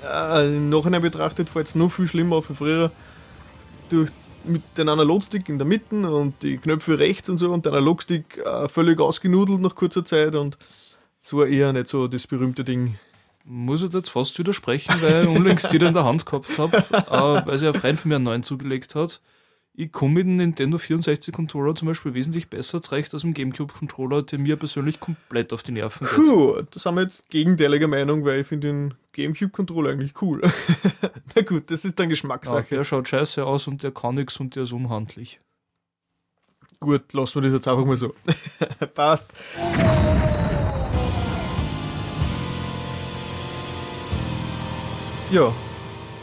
äh, 0.04 0.56
im 0.56 0.68
Nachhinein 0.68 1.02
betrachtet 1.02 1.48
fällt 1.48 1.68
es 1.68 1.74
noch 1.74 1.90
viel 1.90 2.06
schlimmer 2.06 2.36
auf 2.36 2.50
wie 2.50 2.54
früher. 2.54 2.90
Durch, 3.88 4.10
mit 4.44 4.62
dem 4.76 4.88
Analogstick 4.88 5.48
in 5.48 5.58
der 5.58 5.66
Mitte 5.66 6.10
und 6.10 6.42
die 6.42 6.58
Knöpfe 6.58 6.98
rechts 6.98 7.28
und 7.28 7.36
so 7.36 7.50
und 7.52 7.64
der 7.64 7.72
Analogstick 7.72 8.38
äh, 8.38 8.68
völlig 8.68 9.00
ausgenudelt 9.00 9.60
nach 9.60 9.74
kurzer 9.74 10.04
Zeit 10.04 10.34
und 10.34 10.58
es 11.22 11.32
war 11.32 11.46
eher 11.46 11.72
nicht 11.72 11.88
so 11.88 12.08
das 12.08 12.26
berühmte 12.26 12.64
Ding. 12.64 12.98
Muss 13.44 13.82
ich 13.82 13.92
jetzt 13.92 14.10
fast 14.10 14.38
widersprechen, 14.38 14.94
weil 15.00 15.24
ich 15.24 15.28
unlängst 15.28 15.72
wieder 15.72 15.88
in 15.88 15.94
der 15.94 16.04
Hand 16.04 16.26
gehabt 16.26 16.58
habe, 16.58 16.76
äh, 16.76 17.46
weil 17.46 17.58
sich 17.58 17.68
ein 17.68 17.74
Freund 17.74 18.00
von 18.00 18.08
mir 18.08 18.16
einen 18.16 18.24
neuen 18.24 18.42
zugelegt 18.42 18.94
hat. 18.94 19.20
Ich 19.74 19.90
komme 19.90 20.14
mit 20.16 20.26
dem 20.26 20.34
Nintendo 20.34 20.76
64 20.76 21.32
Controller 21.34 21.74
zum 21.74 21.88
Beispiel 21.88 22.12
wesentlich 22.12 22.50
besser 22.50 22.82
zurecht 22.82 23.14
als 23.14 23.24
mit 23.24 23.38
dem 23.38 23.50
GameCube 23.52 23.72
Controller, 23.72 24.22
der 24.22 24.38
mir 24.38 24.56
persönlich 24.56 25.00
komplett 25.00 25.50
auf 25.54 25.62
die 25.62 25.72
Nerven 25.72 26.06
geht. 26.06 26.14
Puh, 26.14 26.60
da 26.70 26.78
sind 26.78 26.94
wir 26.94 27.02
jetzt 27.02 27.30
gegenteiliger 27.30 27.88
Meinung, 27.88 28.22
weil 28.26 28.40
ich 28.40 28.46
finde 28.46 28.68
den 28.68 28.94
Gamecube-Controller 29.14 29.90
eigentlich 29.92 30.20
cool. 30.20 30.42
Na 31.34 31.42
gut, 31.42 31.70
das 31.70 31.86
ist 31.86 31.98
dann 31.98 32.04
Ja, 32.04 32.10
Geschmackssache. 32.10 32.66
der 32.70 32.84
schaut 32.84 33.08
scheiße 33.08 33.46
aus 33.46 33.66
und 33.66 33.82
der 33.82 33.92
kann 33.92 34.16
nichts 34.16 34.38
und 34.38 34.54
der 34.56 34.64
ist 34.64 34.72
unhandlich. 34.72 35.40
Gut, 36.78 37.10
lassen 37.14 37.36
wir 37.36 37.42
das 37.42 37.52
jetzt 37.54 37.68
einfach 37.68 37.86
mal 37.86 37.96
so. 37.96 38.14
Passt. 38.94 39.32
Ja, 45.30 45.50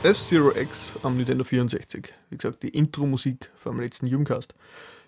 F-Zero 0.01 0.55
X 0.55 0.93
am 1.03 1.17
Nintendo 1.17 1.43
64. 1.43 2.13
Wie 2.29 2.37
gesagt, 2.37 2.63
die 2.63 2.69
Intro-Musik 2.69 3.51
vom 3.57 3.81
letzten 3.81 4.07
Jugendcast. 4.07 4.55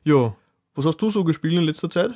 Ja, 0.03 0.36
was 0.75 0.86
hast 0.86 0.98
du 0.98 1.10
so 1.10 1.24
gespielt 1.24 1.53
in 1.53 1.63
letzter 1.63 1.89
Zeit? 1.89 2.12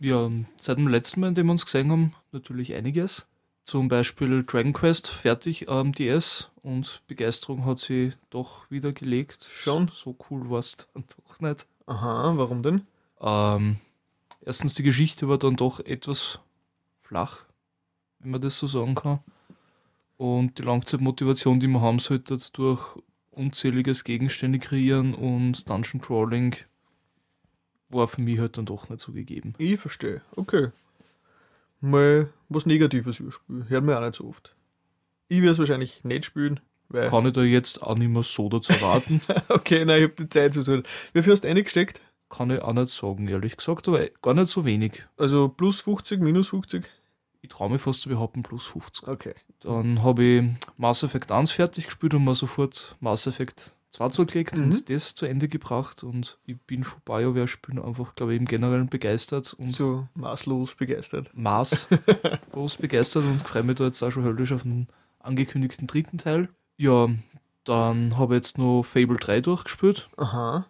Ja, 0.00 0.30
seit 0.60 0.76
dem 0.76 0.88
letzten 0.88 1.20
Mal, 1.20 1.28
in 1.28 1.34
dem 1.34 1.46
wir 1.46 1.52
uns 1.52 1.64
gesehen 1.64 1.90
haben, 1.90 2.12
natürlich 2.30 2.74
einiges. 2.74 3.26
Zum 3.64 3.88
Beispiel 3.88 4.44
Dragon 4.44 4.74
Quest 4.74 5.08
fertig 5.08 5.70
am 5.70 5.92
DS 5.92 6.50
und 6.62 7.00
Begeisterung 7.06 7.64
hat 7.64 7.78
sie 7.78 8.12
doch 8.28 8.70
wieder 8.70 8.92
gelegt. 8.92 9.48
Schon? 9.50 9.88
So 9.88 10.14
cool 10.28 10.50
war 10.50 10.58
es 10.58 10.76
dann 10.76 11.04
doch 11.26 11.40
nicht. 11.40 11.66
Aha, 11.86 12.34
warum 12.36 12.62
denn? 12.62 12.86
Ähm, 13.22 13.78
erstens, 14.42 14.74
die 14.74 14.82
Geschichte 14.82 15.26
war 15.26 15.38
dann 15.38 15.56
doch 15.56 15.80
etwas 15.80 16.38
flach, 17.00 17.46
wenn 18.18 18.32
man 18.32 18.42
das 18.42 18.58
so 18.58 18.66
sagen 18.66 18.94
kann. 18.94 19.20
Und 20.16 20.58
die 20.58 20.62
Langzeitmotivation, 20.62 21.60
die 21.60 21.66
man 21.66 21.82
haben 21.82 21.98
sollte, 21.98 22.38
durch 22.52 22.96
unzähliges 23.30 24.04
Gegenstände 24.04 24.58
kreieren 24.58 25.14
und 25.14 25.68
Dungeon 25.68 26.00
Crawling, 26.00 26.54
war 27.88 28.08
für 28.08 28.20
mich 28.20 28.38
halt 28.38 28.56
dann 28.56 28.66
doch 28.66 28.88
nicht 28.88 29.00
so 29.00 29.12
gegeben. 29.12 29.54
Ich 29.58 29.80
verstehe. 29.80 30.22
Okay. 30.36 30.68
Mal 31.80 32.28
was 32.48 32.66
Negatives 32.66 33.20
überspielen. 33.20 33.68
Hört 33.68 33.84
mir 33.84 33.96
auch 33.96 34.00
nicht 34.02 34.14
so 34.14 34.26
oft. 34.26 34.54
Ich 35.28 35.38
werde 35.38 35.52
es 35.52 35.58
wahrscheinlich 35.58 36.04
nicht 36.04 36.24
spielen, 36.24 36.60
weil. 36.88 37.08
Kann 37.08 37.26
ich 37.26 37.32
da 37.32 37.42
jetzt 37.42 37.82
auch 37.82 37.96
nicht 37.96 38.08
mehr 38.08 38.22
so 38.22 38.48
dazu 38.48 38.72
raten? 38.72 39.20
Okay, 39.48 39.84
nein, 39.84 39.98
ich 39.98 40.10
habe 40.10 40.22
die 40.22 40.28
Zeit 40.28 40.54
zu 40.54 40.62
tun. 40.62 40.82
Wie 41.12 41.22
viel 41.22 41.32
hast 41.32 41.44
du 41.44 41.48
reingesteckt? 41.48 42.00
Kann 42.28 42.50
ich 42.50 42.62
auch 42.62 42.72
nicht 42.72 42.90
sagen, 42.90 43.28
ehrlich 43.28 43.56
gesagt, 43.56 43.86
aber 43.88 44.06
gar 44.22 44.34
nicht 44.34 44.48
so 44.48 44.64
wenig. 44.64 45.04
Also 45.16 45.48
plus 45.48 45.80
50, 45.82 46.20
minus 46.20 46.48
50? 46.48 46.84
Ich 47.44 47.50
traue 47.50 47.68
mich 47.68 47.82
fast 47.82 48.00
zu 48.00 48.08
behaupten, 48.08 48.42
plus 48.42 48.64
50. 48.64 49.06
Okay. 49.06 49.34
Dann 49.60 50.02
habe 50.02 50.24
ich 50.24 50.44
Mass 50.78 51.02
Effect 51.02 51.30
1 51.30 51.50
fertig 51.52 51.84
gespielt 51.84 52.14
und 52.14 52.24
mir 52.24 52.34
sofort 52.34 52.96
Mass 53.00 53.26
Effect 53.26 53.74
2 53.90 54.08
zugelegt 54.08 54.56
Mhm. 54.56 54.64
und 54.64 54.88
das 54.88 55.14
zu 55.14 55.26
Ende 55.26 55.46
gebracht. 55.48 56.02
Und 56.04 56.38
ich 56.46 56.58
bin 56.62 56.84
von 56.84 57.02
BioWare-Spielen 57.04 57.78
einfach, 57.84 58.14
glaube 58.14 58.32
ich, 58.34 58.40
im 58.40 58.46
Generellen 58.46 58.88
begeistert 58.88 59.52
und 59.58 59.68
So 59.70 60.08
maßlos 60.14 60.74
begeistert. 60.74 61.30
maßlos 61.34 62.76
begeistert 62.80 63.24
und 63.24 63.46
freue 63.46 63.62
mich 63.62 63.76
da 63.76 63.84
jetzt 63.84 64.02
auch 64.02 64.10
schon 64.10 64.24
höllisch 64.24 64.52
auf 64.52 64.62
den 64.62 64.88
angekündigten 65.20 65.86
dritten 65.86 66.16
Teil. 66.16 66.48
Ja, 66.78 67.08
dann 67.64 68.16
habe 68.16 68.34
ich 68.34 68.38
jetzt 68.38 68.56
noch 68.58 68.82
Fable 68.84 69.18
3 69.18 69.42
durchgespielt, 69.42 70.08
Aha. 70.16 70.66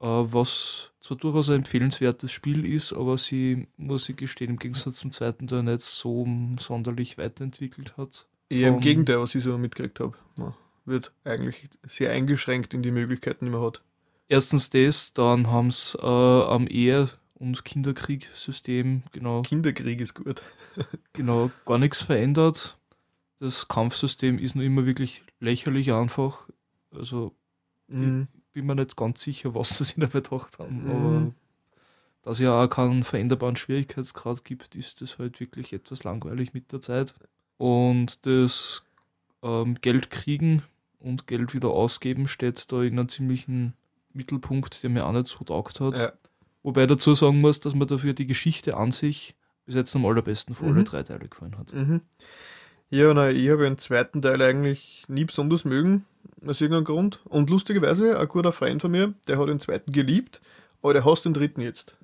Äh, 0.00 0.06
was 0.06 0.90
zwar 1.00 1.16
durchaus 1.16 1.48
ein 1.50 1.56
empfehlenswertes 1.56 2.30
Spiel 2.32 2.64
ist, 2.66 2.92
aber 2.92 3.16
sie, 3.18 3.68
muss 3.76 4.08
ich 4.08 4.16
gestehen, 4.16 4.50
im 4.52 4.58
Gegensatz 4.58 4.96
zum 4.96 5.10
zweiten 5.10 5.46
Teil 5.46 5.62
nicht 5.62 5.80
so 5.80 6.26
sonderlich 6.58 7.18
weiterentwickelt 7.18 7.96
hat. 7.96 8.26
Eher 8.50 8.68
im 8.68 8.74
Vom- 8.74 8.82
Gegenteil, 8.82 9.18
was 9.20 9.34
ich 9.34 9.44
so 9.44 9.56
mitgekriegt 9.58 10.00
habe. 10.00 10.16
Man 10.36 10.54
wird 10.84 11.12
eigentlich 11.24 11.68
sehr 11.86 12.12
eingeschränkt 12.12 12.74
in 12.74 12.82
die 12.82 12.90
Möglichkeiten, 12.90 13.44
die 13.46 13.50
man 13.50 13.60
hat. 13.62 13.82
Erstens 14.28 14.70
das, 14.70 15.12
dann 15.14 15.46
haben 15.48 15.70
sie 15.70 15.98
äh, 15.98 16.04
am 16.06 16.66
Ehe- 16.66 17.08
und 17.34 17.64
Kinderkrieg-System 17.64 19.02
genau, 19.12 19.42
Kinderkrieg 19.42 20.00
ist 20.00 20.14
gut. 20.14 20.42
genau 21.12 21.50
gar 21.64 21.78
nichts 21.78 22.02
verändert. 22.02 22.76
Das 23.38 23.68
Kampfsystem 23.68 24.38
ist 24.38 24.54
nur 24.56 24.64
immer 24.64 24.84
wirklich 24.86 25.22
lächerlich 25.40 25.92
einfach. 25.92 26.48
Also 26.90 27.34
Mhm. 27.90 28.28
Bin 28.52 28.66
mir 28.66 28.74
nicht 28.74 28.96
ganz 28.96 29.22
sicher, 29.22 29.54
was 29.54 29.78
sie 29.78 29.84
sich 29.84 29.96
dabei 29.96 30.20
gedacht 30.20 30.58
haben. 30.58 30.84
Mhm. 30.84 30.90
Aber 30.90 31.32
da 32.22 32.30
es 32.30 32.38
ja 32.38 32.60
auch 32.62 32.68
keinen 32.68 33.04
veränderbaren 33.04 33.56
Schwierigkeitsgrad 33.56 34.44
gibt, 34.44 34.74
ist 34.76 35.00
das 35.00 35.18
halt 35.18 35.40
wirklich 35.40 35.72
etwas 35.72 36.04
langweilig 36.04 36.54
mit 36.54 36.72
der 36.72 36.80
Zeit. 36.80 37.14
Und 37.56 38.26
das 38.26 38.82
ähm, 39.42 39.76
Geld 39.80 40.10
kriegen 40.10 40.62
und 41.00 41.26
Geld 41.26 41.54
wieder 41.54 41.68
ausgeben 41.70 42.28
steht 42.28 42.70
da 42.72 42.82
in 42.82 42.98
einem 42.98 43.08
ziemlichen 43.08 43.74
Mittelpunkt, 44.12 44.82
der 44.82 44.90
mir 44.90 45.06
auch 45.06 45.12
nicht 45.12 45.28
so 45.28 45.44
taugt 45.44 45.80
hat. 45.80 45.98
Ja. 45.98 46.12
Wobei 46.62 46.86
dazu 46.86 47.14
sagen 47.14 47.40
muss, 47.40 47.60
dass 47.60 47.74
mir 47.74 47.86
dafür 47.86 48.14
die 48.14 48.26
Geschichte 48.26 48.76
an 48.76 48.90
sich 48.90 49.36
bis 49.64 49.74
jetzt 49.76 49.94
am 49.94 50.04
allerbesten 50.06 50.54
von 50.54 50.68
alle 50.68 50.80
Mhm. 50.80 50.84
drei 50.86 51.02
Teile 51.02 51.28
gefallen 51.28 51.56
hat. 51.56 51.72
Mhm. 51.72 52.00
Ja, 52.90 53.12
na, 53.12 53.30
ich 53.30 53.48
habe 53.50 53.64
den 53.64 53.76
zweiten 53.78 54.22
Teil 54.22 54.40
eigentlich 54.42 55.04
nie 55.08 55.24
besonders 55.24 55.64
mögen, 55.64 56.04
aus 56.46 56.60
irgendeinem 56.60 56.84
Grund. 56.84 57.20
Und 57.24 57.50
lustigerweise, 57.50 58.18
ein 58.18 58.28
guter 58.28 58.52
Freund 58.52 58.82
von 58.82 58.90
mir, 58.90 59.14
der 59.26 59.38
hat 59.38 59.48
den 59.48 59.60
zweiten 59.60 59.92
geliebt, 59.92 60.40
aber 60.82 60.92
der 60.92 61.04
hasst 61.04 61.24
den 61.24 61.34
dritten 61.34 61.60
jetzt. 61.60 61.96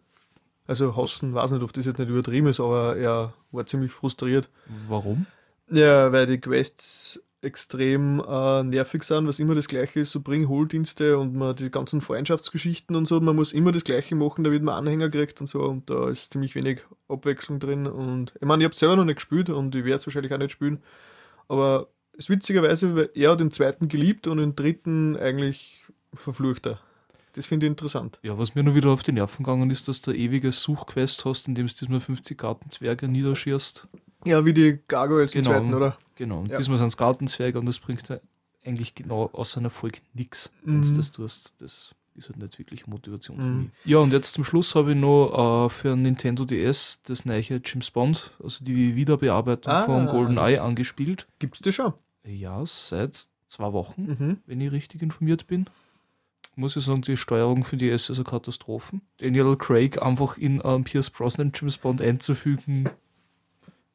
Also 0.67 0.97
hassen, 0.97 1.35
weiß 1.35 1.50
nicht, 1.53 1.62
ob 1.62 1.73
das 1.73 1.85
jetzt 1.85 1.99
nicht 1.99 2.11
übertrieben 2.11 2.47
ist, 2.47 2.61
aber 2.61 2.97
er 2.97 3.35
war 3.53 3.67
ziemlich 3.67 3.93
frustriert. 3.93 4.49
Warum? 4.88 5.26
Ja, 5.71 6.11
weil 6.12 6.26
die 6.26 6.41
Quests 6.41 7.21
extrem 7.45 8.21
äh, 8.26 8.62
nervig 8.64 9.05
sind, 9.05 9.29
was 9.29 9.38
immer 9.38 9.55
das 9.55 9.69
gleiche 9.69 10.00
ist, 10.00 10.12
so 10.12 10.21
Bring-Hol-Dienste 10.21 11.19
und 11.19 11.35
man 11.35 11.55
die 11.55 11.71
ganzen 11.71 12.00
Freundschaftsgeschichten 12.00 12.97
und 12.97 13.07
so, 13.07 13.21
man 13.21 13.37
muss 13.37 13.53
immer 13.53 13.71
das 13.71 13.85
gleiche 13.85 14.14
machen, 14.14 14.45
damit 14.45 14.62
man 14.62 14.75
Anhänger 14.75 15.11
kriegt 15.11 15.41
und 15.41 15.47
so 15.47 15.62
und 15.62 15.91
da 15.91 16.09
ist 16.09 16.33
ziemlich 16.33 16.55
wenig 16.55 16.81
Abwechslung 17.07 17.61
drin 17.61 17.87
und 17.87 18.33
ich 18.41 18.47
meine, 18.47 18.62
ich 18.62 18.64
habe 18.64 18.75
selber 18.75 18.97
noch 18.97 19.05
nicht 19.05 19.17
gespielt 19.17 19.50
und 19.50 19.75
ich 19.75 19.85
werde 19.85 19.97
es 19.97 20.07
wahrscheinlich 20.07 20.33
auch 20.33 20.38
nicht 20.38 20.53
spielen, 20.53 20.83
aber 21.47 21.88
ist 22.16 22.30
witzigerweise, 22.30 23.11
er 23.14 23.30
hat 23.30 23.40
den 23.40 23.50
zweiten 23.50 23.88
geliebt 23.88 24.26
und 24.26 24.38
den 24.38 24.54
dritten 24.56 25.16
eigentlich 25.16 25.85
verflucht 26.14 26.66
er. 26.66 26.80
Das 27.33 27.47
finde 27.47 27.66
ich 27.66 27.71
interessant. 27.71 28.21
Ja, 28.23 28.38
was 28.38 28.54
mir 28.54 28.62
nur 28.62 28.76
wieder 28.76 28.90
auf 28.90 29.02
die 29.02 29.11
Nerven 29.12 29.42
gegangen 29.44 29.68
ist, 29.71 29.88
dass 29.88 30.00
du 30.00 30.12
eine 30.12 30.21
ewige 30.21 30.52
Suchquest 30.52 31.25
hast, 31.25 31.49
indem 31.49 31.66
du 31.66 31.73
diesmal 31.75 31.99
50 32.00 32.38
Gartenzwerge 32.38 33.09
niederschierst. 33.09 33.88
Ja, 34.25 34.47
wie 34.47 34.52
die 34.52 34.78
Gargoyles 34.87 35.35
im 35.35 35.42
Genau. 35.42 35.50
zweiten, 35.59 35.75
oder? 35.75 35.99
Genau, 36.14 36.38
und 36.40 36.50
Ja. 36.50 36.56
diesmal 36.59 36.78
sind 36.78 36.87
es 36.88 36.97
Gartenzwerge 36.97 37.59
und 37.59 37.66
das 37.66 37.80
bringt 37.80 38.09
ja 38.09 38.18
eigentlich 38.64 38.94
genau 38.94 39.28
aus 39.33 39.56
einem 39.56 39.66
Erfolg 39.66 40.00
nichts, 40.14 40.50
wenn 40.62 40.80
du 40.83 40.88
Mhm. 40.88 40.97
das 40.97 41.11
tust. 41.11 41.54
Das 41.61 41.94
ist 42.14 42.28
halt 42.28 42.38
nicht 42.38 42.59
wirklich 42.61 42.87
Motivation 42.87 43.37
für 43.37 43.42
Mhm. 43.42 43.59
mich. 43.62 43.71
Ja, 43.85 43.99
und 43.99 44.12
jetzt 44.12 44.35
zum 44.35 44.44
Schluss 44.44 44.76
habe 44.76 44.92
ich 44.92 44.97
noch 44.97 45.66
äh, 45.66 45.68
für 45.71 45.97
Nintendo 45.97 46.44
DS 46.44 47.02
das 47.02 47.25
neue 47.25 47.61
James 47.64 47.90
Bond, 47.90 48.30
also 48.40 48.64
die 48.64 48.94
Wiederbearbeitung 48.94 49.73
Ah, 49.73 49.83
von 49.85 50.06
GoldenEye 50.06 50.61
angespielt. 50.62 51.26
Gibt's 51.40 51.59
das 51.59 51.75
schon? 51.75 51.92
Ja, 52.26 52.64
seit 52.66 53.28
zwei 53.49 53.73
Wochen, 53.73 54.02
Mhm. 54.19 54.38
wenn 54.47 54.61
ich 54.61 54.73
richtig 54.73 55.02
informiert 55.02 55.47
bin. 55.47 55.66
Muss 56.57 56.76
ich 56.76 56.85
sagen, 56.85 57.02
die 57.02 57.16
Steuerung 57.16 57.64
für 57.64 57.76
die 57.76 57.90
S 57.90 58.09
ist 58.11 58.16
eine 58.19 58.25
Katastrophe. 58.25 59.00
Daniel 59.19 59.57
Craig 59.57 60.00
einfach 60.00 60.37
in 60.38 60.61
ähm, 60.64 60.85
Pierce 60.85 61.11
Brosnan 61.11 61.52
James 61.54 61.78
Bond 61.78 62.00
einzufügen, 62.00 62.88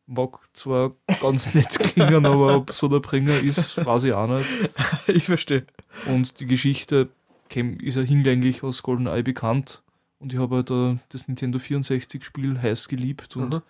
mag 0.05 0.39
zwar 0.53 0.91
ganz 1.21 1.53
nett 1.55 1.79
klingen, 1.79 2.25
aber 2.25 2.57
ob 2.57 2.71
so 2.73 2.87
der 2.89 2.99
Bringer 2.99 3.37
ist, 3.39 3.83
weiß 3.85 4.03
ich 4.05 4.13
auch 4.13 4.27
nicht. 4.27 4.49
Ich 5.07 5.25
verstehe. 5.25 5.65
Und 6.07 6.39
die 6.39 6.45
Geschichte 6.45 7.09
ist 7.49 7.95
ja 7.95 8.01
hinlänglich 8.03 8.61
aus 8.63 8.83
GoldenEye 8.83 9.23
bekannt. 9.23 9.81
Und 10.19 10.33
ich 10.33 10.39
habe 10.39 10.57
halt 10.57 10.69
äh, 10.71 10.97
das 11.09 11.27
Nintendo 11.29 11.59
64-Spiel 11.59 12.61
heiß 12.61 12.89
geliebt 12.89 13.37
und 13.37 13.55
Aha. 13.55 13.63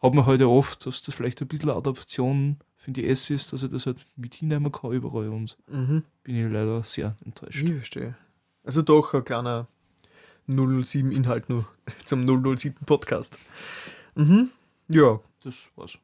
habe 0.00 0.16
mir 0.16 0.26
heute 0.26 0.48
oft, 0.48 0.86
dass 0.86 1.02
das 1.02 1.14
vielleicht 1.16 1.42
ein 1.42 1.48
bisschen 1.48 1.70
Adaption 1.70 2.58
für 2.86 2.92
die 2.92 3.04
S 3.08 3.30
ist, 3.30 3.52
dass 3.52 3.64
ich 3.64 3.70
das 3.70 3.84
halt 3.86 4.06
mit 4.14 4.32
hinnehmen 4.36 4.70
kann 4.70 4.92
überall 4.92 5.28
und 5.28 5.56
Mhm. 5.68 6.04
bin 6.22 6.36
ich 6.36 6.52
leider 6.52 6.84
sehr 6.84 7.16
enttäuscht. 7.24 7.60
Ich 7.60 7.74
verstehe. 7.74 8.14
Also 8.62 8.80
doch 8.82 9.12
ein 9.12 9.24
kleiner 9.24 9.66
007-Inhalt 10.46 11.48
nur 11.48 11.66
zum 12.04 12.24
007 12.26 12.84
Podcast. 12.86 13.36
Mhm. 14.14 14.50
Ja. 14.86 15.18
Das 15.42 15.68
war's. 15.74 15.98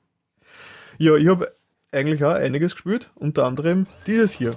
Ja, 0.98 1.14
ich 1.14 1.28
habe 1.28 1.54
eigentlich 1.92 2.24
auch 2.24 2.32
einiges 2.34 2.72
gespielt, 2.72 3.10
unter 3.14 3.44
anderem 3.46 3.86
dieses 4.08 4.32
hier. 4.32 4.50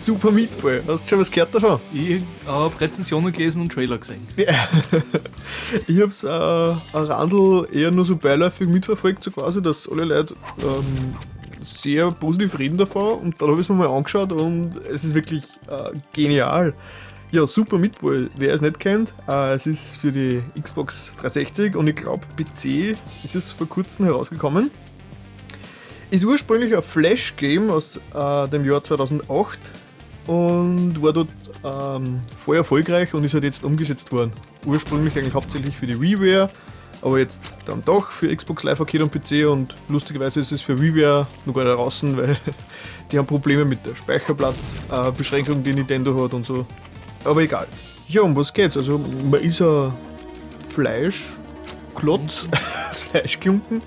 Super 0.00 0.30
Meat 0.30 0.58
Boy. 0.62 0.80
Hast 0.88 1.04
du 1.04 1.08
schon 1.10 1.18
was 1.18 1.30
gehört 1.30 1.54
davon? 1.54 1.78
Ich 1.92 2.22
habe 2.46 2.80
Rezensionen 2.80 3.30
gelesen 3.32 3.60
und 3.60 3.72
Trailer 3.72 3.98
gesehen. 3.98 4.26
Ich 5.86 6.00
hab's 6.00 6.24
äh, 6.24 6.28
ein 6.28 6.78
Randl 6.92 7.68
eher 7.70 7.90
nur 7.90 8.06
so 8.06 8.16
beiläufig 8.16 8.66
mitverfolgt, 8.66 9.22
so 9.22 9.30
quasi, 9.30 9.60
dass 9.60 9.86
alle 9.86 10.04
Leute 10.04 10.34
ähm, 10.62 11.14
sehr 11.60 12.10
positiv 12.12 12.58
reden 12.58 12.78
davon 12.78 13.18
und 13.18 13.42
dann 13.42 13.50
habe 13.50 13.60
ich 13.60 13.66
es 13.66 13.68
mir 13.68 13.74
mal 13.74 13.88
angeschaut 13.88 14.32
und 14.32 14.70
es 14.90 15.04
ist 15.04 15.14
wirklich 15.14 15.44
äh, 15.68 15.90
genial. 16.14 16.72
Ja, 17.30 17.46
Super 17.46 17.76
Meat 17.76 17.98
Boy, 17.98 18.30
wer 18.38 18.54
es 18.54 18.62
nicht 18.62 18.80
kennt, 18.80 19.14
äh, 19.28 19.52
es 19.52 19.66
ist 19.66 19.96
für 19.96 20.12
die 20.12 20.42
Xbox 20.58 21.12
360 21.16 21.76
und 21.76 21.86
ich 21.86 21.96
glaube 21.96 22.26
PC 22.36 22.96
ist 23.22 23.34
es 23.34 23.52
vor 23.52 23.68
kurzem 23.68 24.06
herausgekommen. 24.06 24.70
Ist 26.10 26.24
ursprünglich 26.24 26.74
ein 26.74 26.82
Flash-Game 26.82 27.68
aus 27.68 28.00
äh, 28.14 28.48
dem 28.48 28.64
Jahr 28.64 28.82
2008 28.82 29.58
und 30.26 31.02
war 31.02 31.12
dort 31.12 31.28
ähm, 31.64 32.20
voll 32.36 32.56
erfolgreich 32.56 33.14
und 33.14 33.24
ist 33.24 33.34
halt 33.34 33.44
jetzt 33.44 33.64
umgesetzt 33.64 34.12
worden. 34.12 34.32
Ursprünglich 34.66 35.16
eigentlich 35.16 35.34
hauptsächlich 35.34 35.76
für 35.76 35.86
die 35.86 36.00
WiiWare, 36.00 36.50
aber 37.02 37.18
jetzt 37.18 37.42
dann 37.66 37.82
doch 37.82 38.10
für 38.10 38.34
Xbox 38.34 38.62
Live 38.62 38.80
Arcade 38.80 39.04
und 39.04 39.12
PC 39.12 39.48
und 39.48 39.74
lustigerweise 39.88 40.40
ist 40.40 40.52
es 40.52 40.60
für 40.60 40.80
WiiWare 40.80 41.26
noch 41.46 41.54
gar 41.54 41.64
nicht 41.64 41.74
draußen, 41.74 42.16
weil 42.16 42.36
die 43.10 43.18
haben 43.18 43.26
Probleme 43.26 43.64
mit 43.64 43.84
der 43.86 43.94
Speicherplatzbeschränkung, 43.94 45.60
äh, 45.60 45.62
die 45.62 45.72
Nintendo 45.74 46.22
hat 46.22 46.34
und 46.34 46.44
so. 46.44 46.66
Aber 47.24 47.42
egal. 47.42 47.66
Ja, 48.08 48.22
um 48.22 48.34
was 48.34 48.52
geht's? 48.52 48.76
Also 48.76 48.98
man 48.98 49.40
ist 49.40 49.60
ein 49.60 49.92
Fleischklotz, 50.70 52.48
Fleischklumpen, 53.10 53.82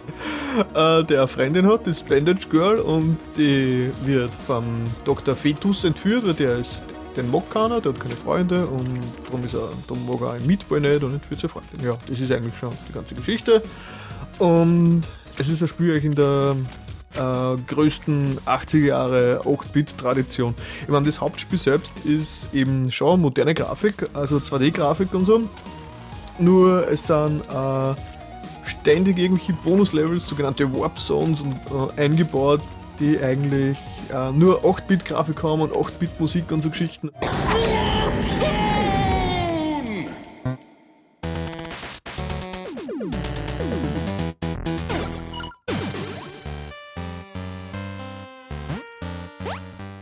äh, 0.74 1.04
der 1.04 1.20
eine 1.20 1.28
Freundin 1.28 1.68
hat, 1.68 1.88
das 1.88 2.04
Bandage 2.04 2.48
Girl, 2.50 2.80
und 2.80 3.18
die 3.38 3.92
wird 4.04 4.36
vom 4.48 4.66
Dr. 5.06 5.36
Fetus 5.36 5.84
entführt, 5.84 6.26
weil 6.26 6.34
der 6.34 6.58
ist, 6.58 6.84
den 7.16 7.32
mag 7.32 7.50
keiner, 7.50 7.80
der 7.80 7.94
hat 7.94 8.00
keine 8.00 8.16
Freunde 8.16 8.66
und 8.66 9.02
darum 9.26 9.46
ist 9.46 9.54
er, 9.54 9.70
darum 9.88 10.06
mag 10.06 10.22
er 10.22 10.34
ein 10.34 10.46
Meatball 10.46 10.82
nicht 10.82 11.04
und 11.04 11.14
entführt 11.14 11.40
seine 11.40 11.50
Freundin. 11.50 11.84
Ja, 11.84 11.98
das 12.08 12.20
ist 12.20 12.32
eigentlich 12.32 12.58
schon 12.58 12.72
die 12.90 12.94
ganze 12.94 13.16
Geschichte. 13.16 13.62
Und 14.40 15.04
es 15.38 15.48
ist 15.48 15.62
ein 15.62 15.68
Spiel 15.68 15.92
eigentlich 15.92 16.06
in 16.06 16.16
der 16.16 16.56
äh, 17.16 17.58
größten 17.68 18.40
80er 18.46 18.86
Jahre 18.86 19.42
8-Bit-Tradition. 19.46 20.56
Ich 20.82 20.90
meine, 20.90 21.06
das 21.06 21.22
Hauptspiel 21.22 21.60
selbst 21.60 22.02
ist 22.02 22.54
eben 22.54 22.92
schon 22.92 23.22
moderne 23.22 23.54
Grafik, 23.54 24.10
also 24.14 24.38
2D-Grafik 24.38 25.14
und 25.14 25.26
so. 25.26 25.42
Nur 26.40 26.88
es 26.90 27.06
sind 27.06 27.42
äh, 27.42 27.94
ständig 28.66 29.18
irgendwelche 29.18 29.54
Bonuslevels, 29.54 30.28
sogenannte 30.28 30.72
Warp 30.74 30.98
Zones 30.98 31.44
äh, 31.98 32.02
eingebaut, 32.02 32.62
die 33.00 33.20
eigentlich 33.20 33.78
äh, 34.12 34.32
nur 34.32 34.64
8-Bit-Grafik 34.64 35.44
haben 35.44 35.62
und 35.62 35.74
8-Bit-Musik 35.74 36.52
und 36.52 36.62
so 36.62 36.70
Geschichten. 36.70 37.10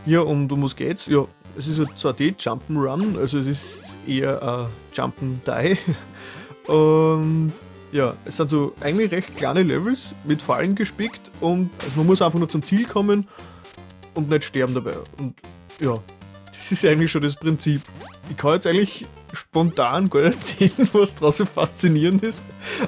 Ja, 0.04 0.20
und 0.20 0.50
um 0.52 0.62
was 0.62 0.76
geht's? 0.76 1.06
Ja, 1.06 1.26
es 1.56 1.68
ist 1.68 1.80
ein 1.80 1.86
2D 1.86 2.36
Jump'n'Run, 2.36 3.18
also 3.18 3.38
es 3.38 3.46
ist 3.46 3.80
eher 4.06 4.42
ein 4.42 4.66
Jump'n'Die. 4.94 5.78
Und 6.66 7.52
ja, 7.92 8.14
es 8.24 8.38
sind 8.38 8.50
so 8.50 8.74
eigentlich 8.80 9.12
recht 9.12 9.36
kleine 9.36 9.62
Levels 9.62 10.14
mit 10.24 10.42
Fallen 10.42 10.74
gespickt 10.74 11.30
und 11.40 11.70
also 11.78 11.92
man 11.96 12.06
muss 12.06 12.22
einfach 12.22 12.38
nur 12.38 12.48
zum 12.48 12.62
Ziel 12.62 12.86
kommen 12.86 13.28
und 14.14 14.30
nicht 14.30 14.44
sterben 14.44 14.74
dabei. 14.74 14.94
Und 15.18 15.34
ja, 15.78 15.98
das 16.46 16.72
ist 16.72 16.84
eigentlich 16.84 17.10
schon 17.10 17.22
das 17.22 17.36
Prinzip. 17.36 17.82
Ich 18.30 18.36
kann 18.36 18.54
jetzt 18.54 18.66
eigentlich 18.66 19.06
spontan 19.34 20.08
gar 20.08 20.22
nicht 20.22 20.34
erzählen, 20.36 20.88
was 20.92 21.14
draus 21.14 21.36
so 21.36 21.44
faszinierend 21.44 22.22
ist, 22.22 22.42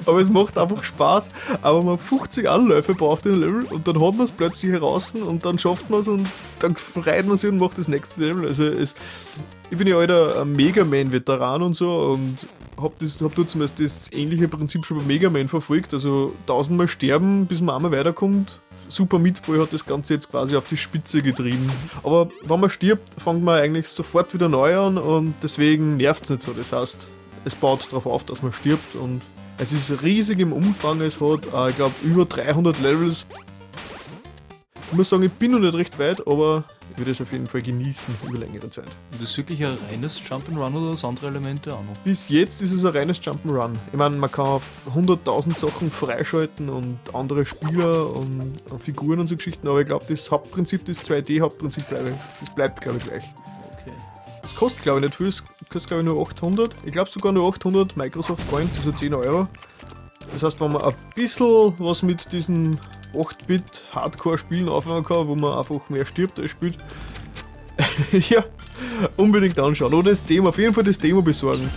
aber 0.07 0.19
es 0.19 0.29
macht 0.29 0.57
einfach 0.57 0.83
Spaß. 0.83 1.29
Aber 1.61 1.83
man 1.83 1.99
50 1.99 2.49
Anläufe 2.49 2.95
braucht 2.95 3.27
in 3.27 3.33
ein 3.33 3.39
Level 3.41 3.63
und 3.65 3.87
dann 3.87 4.01
hat 4.01 4.15
man 4.15 4.25
es 4.25 4.31
plötzlich 4.31 4.71
heraus 4.71 5.13
und 5.13 5.45
dann 5.45 5.59
schafft 5.59 5.89
man 5.91 5.99
es 5.99 6.07
und 6.07 6.27
dann 6.59 6.75
freut 6.75 7.27
man 7.27 7.37
sich 7.37 7.51
und 7.51 7.59
macht 7.59 7.77
das 7.77 7.89
nächste 7.89 8.21
Level. 8.21 8.47
Also 8.47 8.63
es, 8.63 8.95
ich 9.69 9.77
bin 9.77 9.87
ja 9.87 9.97
alter 9.97 10.45
Mega 10.45 10.83
Man-Veteran 10.83 11.61
und 11.61 11.73
so 11.73 11.91
und 11.91 12.47
hab, 12.81 12.97
das, 12.99 13.21
hab 13.21 13.35
dort 13.35 13.49
zumindest 13.49 13.79
das 13.79 14.11
ähnliche 14.11 14.47
Prinzip 14.47 14.85
schon 14.85 14.97
bei 14.97 15.03
Mega 15.03 15.29
Man 15.29 15.47
verfolgt. 15.47 15.93
Also 15.93 16.33
tausendmal 16.47 16.87
sterben, 16.87 17.45
bis 17.45 17.61
man 17.61 17.75
einmal 17.75 17.91
weiterkommt. 17.91 18.59
Super 18.87 19.17
Meat 19.17 19.41
Boy 19.45 19.59
hat 19.59 19.73
das 19.73 19.85
Ganze 19.85 20.13
jetzt 20.13 20.29
quasi 20.29 20.55
auf 20.55 20.67
die 20.67 20.77
Spitze 20.77 21.21
getrieben. 21.21 21.71
Aber 22.03 22.29
wenn 22.43 22.59
man 22.59 22.69
stirbt, 22.69 23.19
fängt 23.21 23.43
man 23.43 23.59
eigentlich 23.59 23.87
sofort 23.87 24.33
wieder 24.33 24.47
neu 24.47 24.77
an 24.77 24.97
und 24.97 25.33
deswegen 25.41 25.97
nervt 25.97 26.23
es 26.25 26.29
nicht 26.29 26.41
so. 26.43 26.53
Das 26.53 26.71
heißt, 26.71 27.07
es 27.45 27.55
baut 27.55 27.87
darauf 27.89 28.05
auf, 28.05 28.23
dass 28.25 28.43
man 28.43 28.53
stirbt 28.53 28.95
und 28.95 29.21
es 29.57 29.71
ist 29.71 30.03
riesig 30.03 30.39
im 30.39 30.53
Umfang. 30.53 31.01
Es 31.01 31.19
hat, 31.19 31.45
äh, 31.53 31.69
ich 31.69 31.75
glaube, 31.75 31.95
über 32.03 32.25
300 32.25 32.79
Levels. 32.79 33.25
Ich 34.91 34.93
muss 34.93 35.09
sagen, 35.09 35.23
ich 35.23 35.31
bin 35.31 35.51
noch 35.51 35.59
nicht 35.59 35.73
recht 35.73 35.97
weit, 35.97 36.27
aber 36.27 36.63
ich 36.91 36.97
würde 36.97 37.11
es 37.11 37.21
auf 37.21 37.31
jeden 37.31 37.47
Fall 37.47 37.61
genießen 37.61 38.13
über 38.23 38.37
längere 38.37 38.69
Zeit. 38.69 38.85
Und 38.85 39.21
das 39.21 39.31
ist 39.31 39.37
wirklich 39.37 39.63
ein 39.65 39.77
reines 39.89 40.21
Jump'n'Run 40.21 40.73
oder 40.75 40.91
das 40.91 41.03
andere 41.03 41.27
Elemente 41.27 41.73
auch 41.73 41.83
noch? 41.83 41.97
Bis 42.03 42.29
jetzt 42.29 42.61
ist 42.61 42.71
es 42.71 42.85
ein 42.85 42.95
reines 42.95 43.21
Jump'n'Run. 43.21 43.75
Ich 43.91 43.97
meine, 43.97 44.15
man 44.15 44.31
kann 44.31 44.45
auf 44.45 44.63
100.000 44.95 45.55
Sachen 45.55 45.91
freischalten 45.91 46.69
und 46.69 46.99
andere 47.13 47.45
Spieler 47.45 48.13
und, 48.13 48.59
Figuren 48.79 49.19
und 49.19 49.27
so 49.27 49.35
Geschichten, 49.35 49.67
aber 49.67 49.81
ich 49.81 49.87
glaube, 49.87 50.05
das 50.07 50.29
Hauptprinzip, 50.31 50.85
das 50.85 50.99
2D-Hauptprinzip 51.09 51.87
bleibt, 51.89 52.13
das 52.39 52.55
bleibt, 52.55 52.81
glaube 52.81 52.97
ich, 52.99 53.03
gleich. 53.05 53.23
Okay. 53.73 53.91
Das 54.41 54.55
kostet, 54.55 54.83
glaube 54.83 54.99
ich, 54.99 55.05
nicht 55.05 55.15
viel, 55.15 55.27
es 55.27 55.43
kostet, 55.69 55.87
glaube 55.87 56.03
ich, 56.03 56.07
nur 56.07 56.21
800. 56.21 56.75
Ich 56.85 56.91
glaube 56.91 57.09
sogar 57.09 57.31
nur 57.31 57.47
800 57.47 57.97
Microsoft 57.97 58.49
Points, 58.49 58.77
also 58.77 58.91
10 58.91 59.13
Euro. 59.13 59.47
Das 60.33 60.43
heißt, 60.43 60.59
wenn 60.59 60.71
man 60.71 60.81
ein 60.81 60.95
bisschen 61.13 61.73
was 61.77 62.03
mit 62.03 62.31
diesen 62.31 62.79
8-Bit-Hardcore-Spielen 63.15 64.69
anfangen 64.69 65.03
kann, 65.03 65.27
wo 65.27 65.35
man 65.35 65.57
einfach 65.57 65.89
mehr 65.89 66.05
stirbt 66.05 66.39
als 66.39 66.51
spielt, 66.51 66.77
ja, 68.29 68.43
unbedingt 69.17 69.59
anschauen. 69.59 69.93
Oder 69.93 70.11
das 70.11 70.25
Demo, 70.25 70.49
auf 70.49 70.57
jeden 70.57 70.73
Fall 70.73 70.83
das 70.83 70.97
Demo 70.97 71.21
besorgen. 71.21 71.69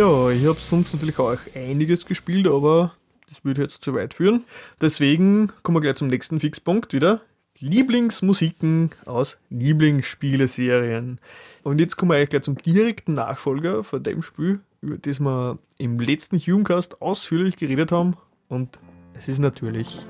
Ja, 0.00 0.30
ich 0.30 0.46
habe 0.46 0.58
sonst 0.58 0.94
natürlich 0.94 1.18
auch 1.18 1.36
einiges 1.54 2.06
gespielt, 2.06 2.48
aber 2.48 2.94
das 3.28 3.44
würde 3.44 3.60
jetzt 3.60 3.84
zu 3.84 3.92
weit 3.92 4.14
führen. 4.14 4.44
Deswegen 4.80 5.52
kommen 5.62 5.76
wir 5.76 5.82
gleich 5.82 5.96
zum 5.96 6.08
nächsten 6.08 6.40
Fixpunkt 6.40 6.94
wieder. 6.94 7.20
Lieblingsmusiken 7.58 8.92
aus 9.04 9.36
Lieblingsspieleserien. 9.50 11.20
Und 11.64 11.80
jetzt 11.82 11.98
kommen 11.98 12.12
wir 12.12 12.16
eigentlich 12.16 12.30
gleich 12.30 12.44
zum 12.44 12.56
direkten 12.56 13.12
Nachfolger 13.12 13.84
von 13.84 14.02
dem 14.02 14.22
Spiel, 14.22 14.60
über 14.80 14.96
das 14.96 15.20
wir 15.20 15.58
im 15.76 16.00
letzten 16.00 16.38
Humecast 16.38 17.02
ausführlich 17.02 17.56
geredet 17.56 17.92
haben. 17.92 18.16
Und 18.48 18.78
es 19.12 19.28
ist 19.28 19.38
natürlich 19.38 20.06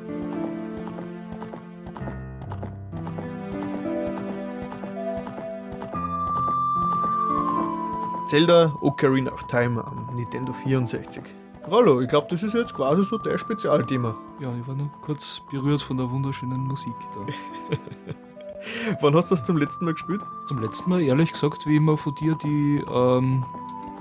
Zelda 8.31 8.73
Ocarina 8.81 9.33
of 9.33 9.43
Time 9.49 9.85
am 9.85 10.07
Nintendo 10.14 10.53
64. 10.53 11.21
Rollo, 11.69 12.01
ich 12.01 12.09
glaube, 12.09 12.29
das 12.31 12.45
ist 12.45 12.55
jetzt 12.55 12.73
quasi 12.73 13.03
so 13.03 13.19
der 13.19 13.37
Spezialthema. 13.38 14.14
Ja, 14.38 14.55
ich 14.55 14.69
war 14.69 14.77
nur 14.77 14.88
kurz 15.03 15.43
berührt 15.51 15.83
von 15.83 15.97
der 15.97 16.09
wunderschönen 16.09 16.61
Musik 16.61 16.95
da. 17.12 17.21
Wann 19.01 19.16
hast 19.16 19.33
du 19.33 19.35
das 19.35 19.43
zum 19.43 19.57
letzten 19.57 19.85
Mal 19.85 19.95
gespielt? 19.95 20.21
Zum 20.45 20.62
letzten 20.62 20.90
Mal, 20.90 21.03
ehrlich 21.03 21.33
gesagt, 21.33 21.66
wie 21.66 21.75
immer 21.75 21.97
von 21.97 22.14
dir 22.14 22.37
die 22.37 22.85
ähm, 22.95 23.45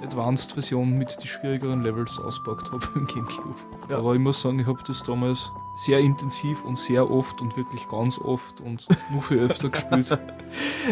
Advanced-Version 0.03 0.93
mit 0.93 1.17
den 1.19 1.25
schwierigeren 1.25 1.81
Levels 1.81 2.19
auspackt 2.19 2.71
habe 2.71 2.85
im 2.93 3.07
Gamecube. 3.07 3.55
Ja. 3.89 3.97
Aber 3.97 4.13
ich 4.13 4.19
muss 4.19 4.41
sagen, 4.41 4.59
ich 4.59 4.67
habe 4.67 4.83
das 4.85 5.01
damals 5.01 5.51
sehr 5.75 5.97
intensiv 6.01 6.63
und 6.65 6.77
sehr 6.77 7.09
oft 7.09 7.41
und 7.41 7.57
wirklich 7.57 7.87
ganz 7.89 8.19
oft 8.19 8.61
und 8.61 8.85
nur 9.11 9.23
viel 9.23 9.39
öfter 9.39 9.69
gespielt. 9.71 10.19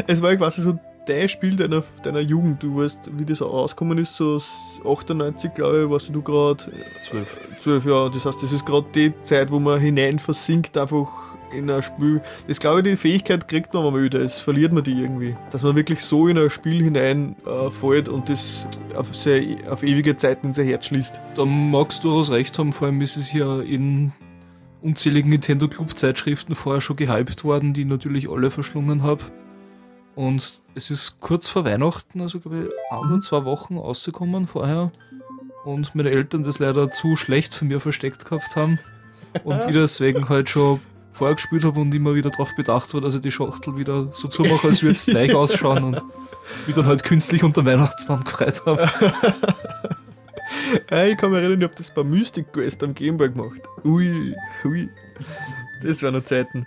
Es 0.08 0.23
war 0.23 0.36
quasi 0.38 0.63
so 0.63 0.80
dein 1.07 1.29
Spiel 1.29 1.55
deiner, 1.55 1.83
deiner 2.03 2.19
Jugend. 2.19 2.61
Du 2.63 2.77
weißt, 2.77 3.11
wie 3.17 3.25
das 3.25 3.41
rausgekommen 3.41 3.97
ist, 3.97 4.15
so 4.15 4.41
98, 4.85 5.53
glaube 5.53 5.83
ich, 5.83 5.89
warst 5.89 6.09
du 6.09 6.21
gerade 6.21 6.63
Zwölf. 7.01 7.37
12 7.61 7.85
Jahre. 7.85 8.11
Das 8.11 8.25
heißt, 8.25 8.41
das 8.41 8.51
ist 8.51 8.65
gerade 8.65 8.87
die 8.93 9.13
Zeit, 9.21 9.51
wo 9.51 9.59
man 9.59 9.79
hinein 9.79 10.19
versinkt, 10.19 10.77
einfach 10.77 11.27
in 11.53 11.69
ein 11.69 11.81
Spiel. 11.81 12.21
Das 12.47 12.59
glaube 12.59 12.79
ich, 12.79 12.85
die 12.85 12.95
Fähigkeit 12.95 13.47
kriegt 13.47 13.73
man 13.73 13.83
mal 13.83 14.01
wieder, 14.01 14.19
das 14.19 14.41
verliert 14.41 14.71
man 14.73 14.83
die 14.83 15.01
irgendwie. 15.01 15.35
Dass 15.51 15.63
man 15.63 15.75
wirklich 15.75 16.03
so 16.03 16.27
in 16.27 16.37
ein 16.37 16.49
Spiel 16.49 16.83
hinein 16.83 17.35
äh, 17.45 18.09
und 18.09 18.29
das 18.29 18.67
auf, 18.95 19.15
sehr, 19.15 19.43
auf 19.69 19.83
ewige 19.83 20.15
Zeit 20.15 20.43
in 20.43 20.53
sein 20.53 20.67
Herz 20.67 20.87
schließt. 20.87 21.21
Da 21.35 21.45
magst 21.45 22.03
du 22.03 22.09
durchaus 22.09 22.31
recht 22.31 22.57
haben, 22.59 22.73
vor 22.73 22.87
allem 22.87 23.01
ist 23.01 23.17
es 23.17 23.31
ja 23.31 23.61
in 23.61 24.11
unzähligen 24.81 25.29
Nintendo 25.29 25.67
Club 25.67 25.97
Zeitschriften 25.97 26.55
vorher 26.55 26.81
schon 26.81 26.95
gehypt 26.95 27.43
worden, 27.43 27.73
die 27.73 27.81
ich 27.81 27.87
natürlich 27.87 28.29
alle 28.29 28.51
verschlungen 28.51 29.03
habe. 29.03 29.23
Und 30.17 30.63
es 30.73 30.89
ist 30.89 31.19
kurz 31.19 31.47
vor 31.47 31.63
Weihnachten, 31.63 32.21
also 32.21 32.39
glaube 32.39 32.63
ich, 32.63 32.91
ein 32.91 33.12
oder 33.12 33.21
zwei 33.21 33.45
Wochen 33.45 33.77
rausgekommen 33.77 34.47
vorher. 34.47 34.91
Und 35.63 35.93
meine 35.93 36.10
Eltern 36.10 36.43
das 36.43 36.58
leider 36.58 36.89
zu 36.89 37.15
schlecht 37.15 37.53
von 37.53 37.67
mir 37.67 37.80
versteckt 37.80 38.25
gehabt 38.25 38.56
haben. 38.56 38.80
Und 39.43 39.60
ich 39.67 39.73
deswegen 39.73 40.27
halt 40.27 40.49
schon 40.49 40.80
vorher 41.12 41.36
gespielt 41.36 41.63
habe 41.63 41.80
und 41.80 41.93
immer 41.93 42.15
wieder 42.15 42.32
darauf 42.32 42.56
bedacht 42.56 42.95
war, 42.95 43.01
dass 43.01 43.13
ich 43.13 43.21
die 43.21 43.32
Schachtel 43.32 43.77
wieder 43.77 44.12
so 44.12 44.27
zumache, 44.27 44.69
als 44.69 44.82
würde 44.82 44.95
es 44.95 45.06
gleich 45.06 45.36
ausschauen 45.36 45.84
und 45.84 46.03
mich 46.65 46.75
dann 46.75 46.88
halt 46.88 47.03
künstlich 47.03 47.43
unter 47.43 47.63
Weihnachtsbaum 47.63 48.23
gefreut 48.23 48.65
habe. 48.65 48.89
Äh, 50.91 51.12
ich 51.12 51.17
kann 51.17 51.32
mich 51.32 51.39
erinnern, 51.39 51.60
ich 51.60 51.63
habe 51.65 51.75
das 51.77 51.93
bei 51.93 52.03
Mystic 52.03 52.51
Quest 52.51 52.84
am 52.84 52.93
Gameboy 52.93 53.30
gemacht. 53.30 53.62
Ui, 53.84 54.34
ui. 54.65 54.89
Das 55.84 56.01
waren 56.03 56.13
noch 56.13 56.23
Zeiten. 56.23 56.65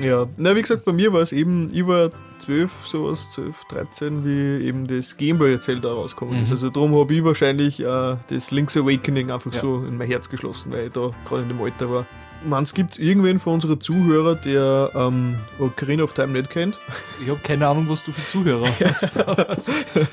Ja, 0.00 0.28
na 0.36 0.54
wie 0.54 0.62
gesagt, 0.62 0.84
bei 0.84 0.92
mir 0.92 1.12
war 1.12 1.22
es 1.22 1.32
eben, 1.32 1.68
ich 1.72 1.86
war 1.86 2.10
12, 2.40 2.86
sowas, 2.86 3.30
12, 3.30 3.64
13, 3.66 4.24
wie 4.24 4.64
eben 4.66 4.86
das 4.86 5.16
Gameboy 5.16 5.60
Zelda 5.60 5.92
rausgekommen 5.92 6.42
ist. 6.42 6.48
Mhm. 6.48 6.54
Also 6.54 6.70
darum 6.70 6.94
habe 6.98 7.14
ich 7.14 7.22
wahrscheinlich 7.24 7.80
äh, 7.80 8.16
das 8.28 8.50
Link's 8.50 8.76
Awakening 8.76 9.30
einfach 9.30 9.52
Ja. 9.54 9.60
so 9.60 9.76
in 9.84 9.96
mein 9.96 10.08
Herz 10.08 10.28
geschlossen, 10.28 10.72
weil 10.72 10.86
ich 10.86 10.92
da 10.92 11.10
gerade 11.24 11.42
in 11.42 11.48
dem 11.48 11.60
Alter 11.62 11.90
war. 11.90 12.06
Meinst 12.42 12.74
gibt 12.74 12.92
es 12.92 12.98
irgendwen 12.98 13.38
von 13.38 13.54
unseren 13.54 13.78
Zuhörern, 13.82 14.38
der 14.46 14.90
ähm, 14.94 15.36
Ocarina 15.58 16.02
of 16.04 16.14
Time 16.14 16.28
nicht 16.28 16.48
kennt? 16.48 16.78
Ich 17.22 17.28
habe 17.28 17.38
keine 17.42 17.68
Ahnung, 17.68 17.86
was 17.88 18.02
du 18.02 18.12
für 18.12 18.26
Zuhörer 18.26 18.66
hast. 18.84 19.22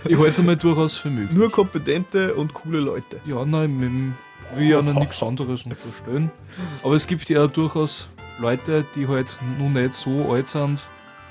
Ich 0.08 0.18
halte 0.18 0.32
es 0.32 0.40
einmal 0.40 0.58
durchaus 0.58 0.98
für 0.98 1.10
möglich. 1.10 1.32
Nur 1.38 1.50
kompetente 1.50 2.34
und 2.36 2.54
coole 2.54 2.80
Leute. 2.82 3.22
Ja, 3.26 3.46
nein, 3.46 4.14
will 4.56 4.68
ja 4.68 4.82
noch 4.82 5.00
nichts 5.00 5.24
anderes 5.24 5.64
unterstellen. 5.64 6.30
Aber 6.84 6.96
es 6.96 7.08
gibt 7.08 7.30
ja 7.30 7.48
durchaus 7.48 8.10
Leute, 8.40 8.84
die 8.96 9.08
halt 9.08 9.40
noch 9.58 9.70
nicht 9.70 9.94
so 9.94 10.30
alt 10.32 10.48
sind 10.48 10.86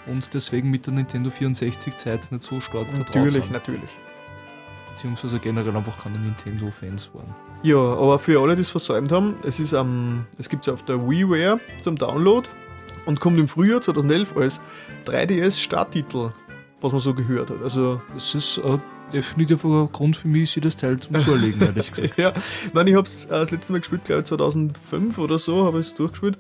und 0.06 0.32
deswegen 0.34 0.70
mit 0.70 0.86
der 0.86 0.94
Nintendo 0.94 1.30
64-Zeit 1.30 2.30
nicht 2.32 2.42
so 2.42 2.60
stark 2.60 2.86
vertraut 2.88 3.14
Natürlich, 3.14 3.32
sind. 3.34 3.50
natürlich. 3.52 3.90
Beziehungsweise 4.92 5.38
generell 5.38 5.76
einfach 5.76 5.98
keine 6.02 6.18
Nintendo-Fans 6.18 7.10
waren. 7.12 7.34
Ja, 7.62 7.76
aber 7.76 8.18
für 8.18 8.40
alle, 8.40 8.54
die 8.54 8.62
es 8.62 8.70
versäumt 8.70 9.12
haben, 9.12 9.34
es 9.44 9.60
ist 9.60 9.74
am, 9.74 10.26
es 10.38 10.48
gibt 10.48 10.66
es 10.66 10.72
auf 10.72 10.82
der 10.84 10.98
WiiWare 11.06 11.60
zum 11.80 11.96
Download 11.96 12.48
und 13.04 13.20
kommt 13.20 13.38
im 13.38 13.46
Frühjahr 13.48 13.80
2011 13.80 14.36
als 14.36 14.60
3DS-Starttitel, 15.04 16.30
was 16.80 16.92
man 16.92 17.00
so 17.00 17.12
gehört 17.14 17.50
hat. 17.50 17.62
Also, 17.62 18.00
Das 18.14 18.34
ist 18.34 18.58
äh, 18.58 18.78
definitiv 19.12 19.64
ein 19.64 19.90
Grund 19.92 20.16
für 20.16 20.28
mich, 20.28 20.50
sich 20.50 20.62
das 20.62 20.76
Teil 20.76 20.98
zum 20.98 21.18
Zurlegen, 21.18 21.60
ehrlich 21.60 21.92
gesagt. 21.92 22.16
ja, 22.18 22.32
ich 22.64 22.72
meine, 22.74 22.90
ich 22.90 22.96
habe 22.96 23.06
es 23.06 23.26
äh, 23.26 23.30
das 23.30 23.50
letzte 23.50 23.72
Mal 23.72 23.78
gespielt, 23.80 24.04
glaube 24.04 24.20
ich 24.20 24.26
2005 24.26 25.18
oder 25.18 25.38
so, 25.38 25.64
habe 25.66 25.80
ich 25.80 25.86
es 25.88 25.94
durchgespielt. 25.94 26.38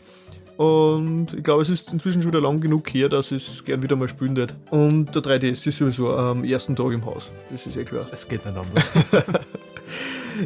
Und 0.56 1.34
ich 1.34 1.44
glaube, 1.44 1.62
es 1.62 1.68
ist 1.68 1.92
inzwischen 1.92 2.22
schon 2.22 2.32
wieder 2.32 2.40
lang 2.40 2.60
genug 2.60 2.88
her, 2.94 3.08
dass 3.08 3.30
es 3.30 3.64
gern 3.64 3.82
wieder 3.82 3.96
mal 3.96 4.08
spielen 4.08 4.36
würde. 4.36 4.54
Und 4.70 5.14
der 5.14 5.22
3DS 5.22 5.66
ist 5.66 5.76
sowieso 5.76 6.16
am 6.16 6.44
ersten 6.44 6.74
Tag 6.74 6.92
im 6.92 7.04
Haus. 7.04 7.32
Das 7.50 7.66
ist 7.66 7.76
eh 7.76 7.84
klar. 7.84 8.06
Es 8.10 8.26
geht 8.26 8.44
nicht 8.44 8.56
anders. 8.56 8.92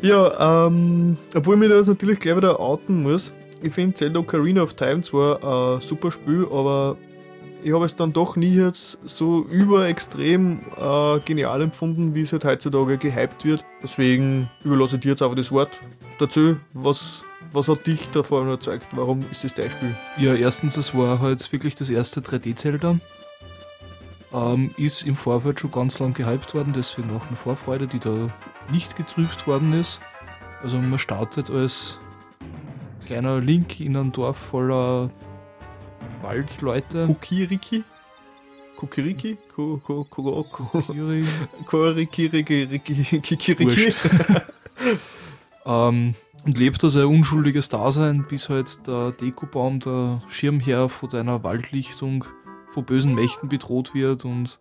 Ja, 0.03 0.67
ähm, 0.67 1.17
obwohl 1.35 1.55
ich 1.55 1.61
mir 1.61 1.69
das 1.69 1.89
natürlich 1.89 2.21
gleich 2.21 2.37
wieder 2.37 2.61
outen 2.61 3.03
muss. 3.03 3.33
Ich 3.63 3.73
finde 3.73 3.95
Zelda 3.95 4.21
Ocarina 4.21 4.63
of 4.63 4.75
Time 4.75 5.03
zwar 5.03 5.43
ein 5.43 5.81
super 5.83 6.11
Spiel, 6.11 6.47
aber 6.51 6.97
ich 7.63 7.73
habe 7.75 7.85
es 7.85 7.95
dann 7.95 8.13
doch 8.13 8.37
nie 8.37 8.55
jetzt 8.55 8.99
so 9.05 9.45
überextrem 9.45 10.61
äh, 10.81 11.21
genial 11.21 11.61
empfunden, 11.61 12.15
wie 12.15 12.23
es 12.23 12.33
halt 12.33 12.45
heutzutage 12.45 12.97
gehypt 12.97 13.45
wird. 13.45 13.65
Deswegen 13.83 14.49
überlasse 14.65 14.97
ich 14.97 15.03
dir 15.03 15.11
jetzt 15.11 15.23
einfach 15.23 15.37
das 15.37 15.53
Wort 15.53 15.79
dazu. 16.19 16.57
Was, 16.73 17.25
was 17.53 17.69
hat 17.69 17.87
dich 17.87 18.09
davon 18.11 18.45
überzeugt? 18.45 18.89
Warum 18.93 19.25
ist 19.31 19.45
das 19.45 19.55
dein 19.55 19.71
Spiel? 19.71 19.95
Ja, 20.17 20.35
erstens, 20.35 20.77
es 20.77 20.95
war 20.95 21.21
halt 21.21 21.53
wirklich 21.53 21.75
das 21.75 21.91
erste 21.91 22.21
3D-Zelda. 22.21 22.99
Ähm, 24.33 24.75
ist 24.77 25.03
im 25.03 25.17
Vorfeld 25.17 25.59
schon 25.59 25.73
ganz 25.73 25.99
lang 25.99 26.15
gehypt 26.15 26.55
worden, 26.55 26.73
deswegen 26.73 27.11
auch 27.17 27.27
eine 27.27 27.37
Vorfreude, 27.37 27.89
die 27.89 27.99
da 27.99 28.33
nicht 28.71 28.97
getrübt 28.97 29.47
worden 29.47 29.73
ist. 29.73 30.01
Also 30.63 30.79
man 30.79 30.99
startet 30.99 31.51
als 31.51 31.99
kleiner 33.07 33.41
Link 33.41 33.81
in 33.81 33.97
einem 33.97 34.13
Dorf 34.13 34.37
voller 34.37 35.11
Waldleute. 36.21 37.07
Kukiriki? 37.07 37.83
Kukiriki? 38.77 39.37
Kikiriki? 43.21 43.65
Wurscht. 43.65 43.97
ähm, 45.67 46.15
und 46.51 46.59
lebt 46.59 46.83
also 46.83 46.99
ein 46.99 47.07
unschuldiges 47.07 47.69
Dasein, 47.69 48.27
bis 48.29 48.49
halt 48.49 48.85
der 48.89 49.13
Dekobaum, 49.13 49.79
der 49.79 50.21
Schirmherr 50.27 50.89
von 50.89 51.09
deiner 51.09 51.45
Waldlichtung, 51.45 52.25
von 52.75 52.85
bösen 52.85 53.15
Mächten 53.15 53.49
bedroht 53.49 53.95
wird 53.95 54.25
und 54.25 54.59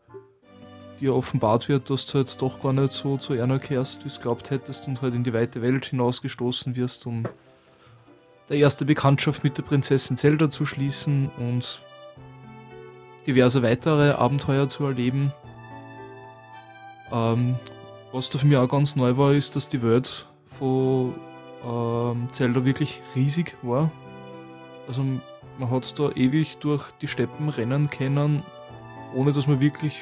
dir 0.99 1.15
offenbart 1.15 1.67
wird, 1.67 1.89
dass 1.89 2.05
du 2.05 2.19
halt 2.19 2.39
doch 2.43 2.61
gar 2.61 2.73
nicht 2.73 2.93
so 2.93 3.17
zu 3.17 3.33
einer 3.33 3.57
kehrst, 3.57 4.03
wie 4.03 4.07
es 4.07 4.21
glaubt 4.21 4.51
hättest 4.51 4.87
und 4.87 5.01
halt 5.01 5.15
in 5.15 5.23
die 5.23 5.33
weite 5.33 5.63
Welt 5.63 5.83
hinausgestoßen 5.85 6.75
wirst, 6.75 7.07
um 7.07 7.23
der 8.49 8.57
erste 8.57 8.85
Bekanntschaft 8.85 9.43
mit 9.43 9.57
der 9.57 9.63
Prinzessin 9.63 10.15
Zelda 10.15 10.51
zu 10.51 10.67
schließen 10.67 11.31
und 11.39 11.81
diverse 13.25 13.63
weitere 13.63 14.11
Abenteuer 14.11 14.67
zu 14.67 14.85
erleben. 14.85 15.33
Ähm, 17.11 17.55
was 18.11 18.29
da 18.29 18.37
für 18.37 18.45
mich 18.45 18.57
auch 18.57 18.69
ganz 18.69 18.95
neu 18.95 19.17
war, 19.17 19.33
ist, 19.33 19.55
dass 19.55 19.67
die 19.67 19.81
Welt 19.81 20.27
von 20.45 21.15
ähm, 21.65 22.27
Zelda 22.31 22.65
wirklich 22.65 23.01
riesig 23.15 23.55
war. 23.61 23.91
Also 24.87 25.03
man 25.57 25.69
hat 25.69 25.97
da 25.99 26.09
ewig 26.11 26.57
durch 26.57 26.91
die 27.01 27.07
Steppen 27.07 27.49
rennen 27.49 27.89
können, 27.89 28.43
ohne 29.15 29.33
dass 29.33 29.47
man 29.47 29.61
wirklich 29.61 30.01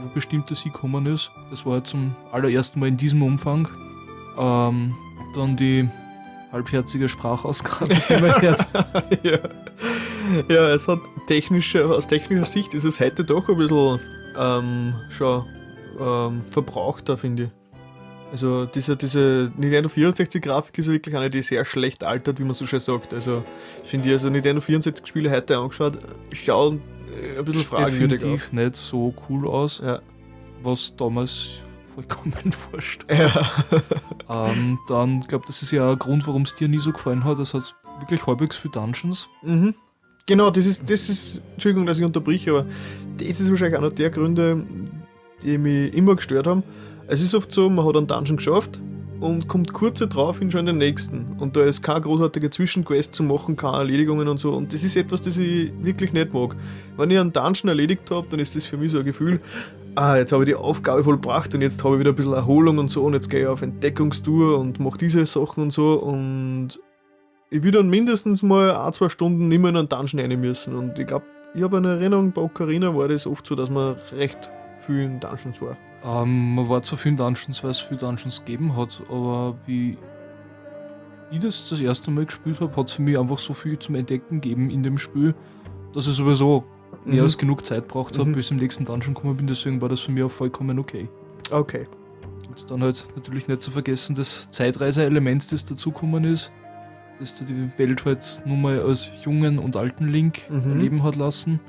wo 0.00 0.08
bestimmtes 0.08 0.60
hingekommen 0.62 1.06
ist. 1.06 1.30
Das 1.50 1.64
war 1.64 1.74
halt 1.74 1.86
zum 1.86 2.14
allerersten 2.32 2.80
Mal 2.80 2.88
in 2.88 2.96
diesem 2.96 3.22
Umfang. 3.22 3.68
Ähm, 4.38 4.94
dann 5.34 5.56
die 5.56 5.88
halbherzige 6.50 7.08
Sprachausgabe, 7.08 7.94
die 7.94 8.20
man 8.20 8.42
hört. 8.42 8.66
ja. 9.22 9.38
ja, 10.48 10.68
es 10.74 10.88
hat 10.88 10.98
technische, 11.26 11.86
aus 11.86 12.06
technischer 12.06 12.46
Sicht 12.46 12.74
ist 12.74 12.84
es 12.84 13.00
heute 13.00 13.24
doch 13.24 13.48
ein 13.48 13.56
bisschen 13.56 14.00
ähm, 14.38 14.94
schon 15.10 15.44
ähm, 16.00 16.42
verbrauchter, 16.50 17.16
finde 17.16 17.44
ich. 17.44 17.61
Also 18.32 18.64
diese, 18.64 18.96
diese 18.96 19.52
Nintendo 19.58 19.90
64-Grafik 19.90 20.78
ist 20.78 20.88
wirklich 20.88 21.14
eine, 21.14 21.28
die 21.28 21.42
sehr 21.42 21.64
schlecht 21.66 22.02
altert, 22.02 22.40
wie 22.40 22.44
man 22.44 22.54
so 22.54 22.64
schön 22.64 22.80
sagt. 22.80 23.12
Also 23.12 23.44
finde 23.84 24.08
ich, 24.08 24.14
also 24.14 24.30
Nintendo 24.30 24.62
64-Spiele 24.62 25.30
heute 25.30 25.58
angeschaut, 25.58 25.98
schauen 26.32 26.80
äh, 27.34 27.38
ein 27.38 27.44
bisschen 27.44 27.62
fragwürdig 27.62 28.20
aus. 28.20 28.22
Definitiv 28.22 28.52
nicht 28.52 28.76
so 28.76 29.14
cool 29.28 29.46
aus, 29.46 29.82
Ja. 29.84 30.00
was 30.62 30.94
damals 30.96 31.60
vollkommen 31.94 32.34
wurscht. 32.72 33.04
Ja. 33.10 33.50
Ähm, 34.30 34.78
dann, 34.88 35.20
glaube 35.22 35.44
das 35.46 35.60
ist 35.60 35.70
ja 35.72 35.90
ein 35.92 35.98
Grund, 35.98 36.26
warum 36.26 36.42
es 36.42 36.54
dir 36.54 36.68
nie 36.68 36.78
so 36.78 36.90
gefallen 36.92 37.24
hat. 37.24 37.38
Es 37.38 37.52
hat 37.52 37.74
wirklich 38.00 38.26
halbwegs 38.26 38.56
viele 38.56 38.72
Dungeons. 38.72 39.28
mhm. 39.42 39.74
Genau, 40.24 40.50
das 40.50 40.66
ist, 40.66 40.88
das 40.88 41.08
ist, 41.08 41.42
Entschuldigung, 41.54 41.84
dass 41.84 41.98
ich 41.98 42.04
unterbreche, 42.04 42.52
aber 42.52 42.66
das 43.18 43.40
ist 43.40 43.50
wahrscheinlich 43.50 43.76
einer 43.76 43.90
der 43.90 44.08
Gründe, 44.08 44.64
die 45.42 45.58
mich 45.58 45.92
immer 45.94 46.14
gestört 46.14 46.46
haben. 46.46 46.62
Es 47.06 47.22
ist 47.22 47.34
oft 47.34 47.52
so, 47.52 47.68
man 47.68 47.86
hat 47.86 47.96
einen 47.96 48.06
Dungeon 48.06 48.36
geschafft 48.36 48.80
und 49.20 49.46
kommt 49.48 49.72
kurz 49.72 50.00
drauf 50.00 50.38
hin 50.38 50.50
schon 50.50 50.60
in 50.60 50.66
den 50.66 50.78
nächsten. 50.78 51.36
Und 51.38 51.56
da 51.56 51.64
ist 51.64 51.82
keine 51.82 52.00
großartige 52.00 52.50
Zwischenquest 52.50 53.14
zu 53.14 53.22
machen, 53.22 53.56
keine 53.56 53.78
Erledigungen 53.78 54.28
und 54.28 54.40
so. 54.40 54.52
Und 54.52 54.72
das 54.72 54.82
ist 54.82 54.96
etwas, 54.96 55.22
das 55.22 55.36
ich 55.38 55.72
wirklich 55.82 56.12
nicht 56.12 56.32
mag. 56.32 56.56
Wenn 56.96 57.10
ich 57.10 57.18
einen 57.18 57.32
Dungeon 57.32 57.68
erledigt 57.68 58.10
habe, 58.10 58.26
dann 58.30 58.40
ist 58.40 58.56
das 58.56 58.64
für 58.64 58.76
mich 58.76 58.92
so 58.92 58.98
ein 58.98 59.04
Gefühl, 59.04 59.40
ah, 59.94 60.16
jetzt 60.16 60.32
habe 60.32 60.44
ich 60.44 60.48
die 60.48 60.54
Aufgabe 60.54 61.04
vollbracht 61.04 61.54
und 61.54 61.60
jetzt 61.60 61.82
habe 61.84 61.94
ich 61.94 62.00
wieder 62.00 62.10
ein 62.10 62.16
bisschen 62.16 62.32
Erholung 62.32 62.78
und 62.78 62.90
so 62.90 63.04
und 63.04 63.14
jetzt 63.14 63.28
gehe 63.28 63.42
ich 63.42 63.46
auf 63.46 63.62
Entdeckungstour 63.62 64.58
und 64.58 64.80
mache 64.80 64.98
diese 64.98 65.26
Sachen 65.26 65.64
und 65.64 65.72
so 65.72 65.94
und 65.94 66.80
ich 67.50 67.62
will 67.62 67.72
dann 67.72 67.90
mindestens 67.90 68.42
mal 68.42 68.74
ein, 68.74 68.92
zwei 68.94 69.08
Stunden 69.10 69.48
nicht 69.48 69.60
mehr 69.60 69.70
in 69.70 69.76
einen 69.76 69.88
Dungeon 69.88 70.20
rein 70.20 70.40
müssen 70.40 70.74
und 70.74 70.98
ich 70.98 71.06
glaube, 71.06 71.26
ich 71.54 71.62
habe 71.62 71.76
eine 71.76 71.88
Erinnerung, 71.90 72.32
bei 72.32 72.40
Ocarina 72.40 72.96
war 72.96 73.08
das 73.08 73.26
oft 73.26 73.46
so, 73.46 73.54
dass 73.54 73.68
man 73.68 73.96
recht 74.16 74.50
viel 74.86 75.00
in 75.00 75.20
Dungeons 75.20 75.60
war. 75.60 75.76
Ähm, 76.04 76.54
man 76.56 76.68
war 76.68 76.82
zwar 76.82 76.98
viel 76.98 77.12
in 77.12 77.16
Dungeons, 77.16 77.62
weil 77.62 77.70
es 77.70 77.78
viele 77.80 78.00
Dungeons 78.00 78.44
gegeben 78.44 78.76
hat, 78.76 79.02
aber 79.08 79.56
wie 79.66 79.96
ich 81.30 81.38
das 81.38 81.68
das 81.68 81.80
erste 81.80 82.10
Mal 82.10 82.26
gespielt 82.26 82.60
habe, 82.60 82.74
hat 82.76 82.88
es 82.88 82.92
für 82.94 83.02
mich 83.02 83.18
einfach 83.18 83.38
so 83.38 83.54
viel 83.54 83.78
zum 83.78 83.94
Entdecken 83.94 84.40
gegeben 84.40 84.68
in 84.70 84.82
dem 84.82 84.98
Spiel, 84.98 85.34
dass 85.94 86.06
ich 86.06 86.14
sowieso 86.14 86.64
mehr 87.04 87.16
Mhm. 87.16 87.22
als 87.22 87.38
genug 87.38 87.64
Zeit 87.64 87.88
braucht 87.88 88.18
habe, 88.18 88.28
Mhm. 88.30 88.34
bis 88.34 88.46
ich 88.46 88.50
im 88.52 88.56
nächsten 88.58 88.84
Dungeon 88.84 89.14
gekommen 89.14 89.36
bin. 89.36 89.46
Deswegen 89.46 89.80
war 89.80 89.88
das 89.88 90.00
für 90.00 90.12
mich 90.12 90.22
auch 90.24 90.30
vollkommen 90.30 90.78
okay. 90.78 91.08
Okay. 91.50 91.84
Und 92.48 92.70
dann 92.70 92.82
halt 92.82 93.06
natürlich 93.16 93.48
nicht 93.48 93.62
zu 93.62 93.70
vergessen, 93.70 94.14
das 94.14 94.48
Zeitreise-Element, 94.50 95.52
das 95.52 95.64
dazugekommen 95.64 96.24
ist, 96.24 96.52
das 97.18 97.34
dir 97.34 97.44
die 97.46 97.70
Welt 97.78 98.04
halt 98.04 98.42
nun 98.44 98.60
mal 98.60 98.80
als 98.80 99.10
jungen 99.24 99.58
und 99.58 99.76
alten 99.76 100.08
Link 100.08 100.40
Mhm. 100.50 100.72
erleben 100.72 101.02
hat 101.02 101.16
lassen. 101.16 101.60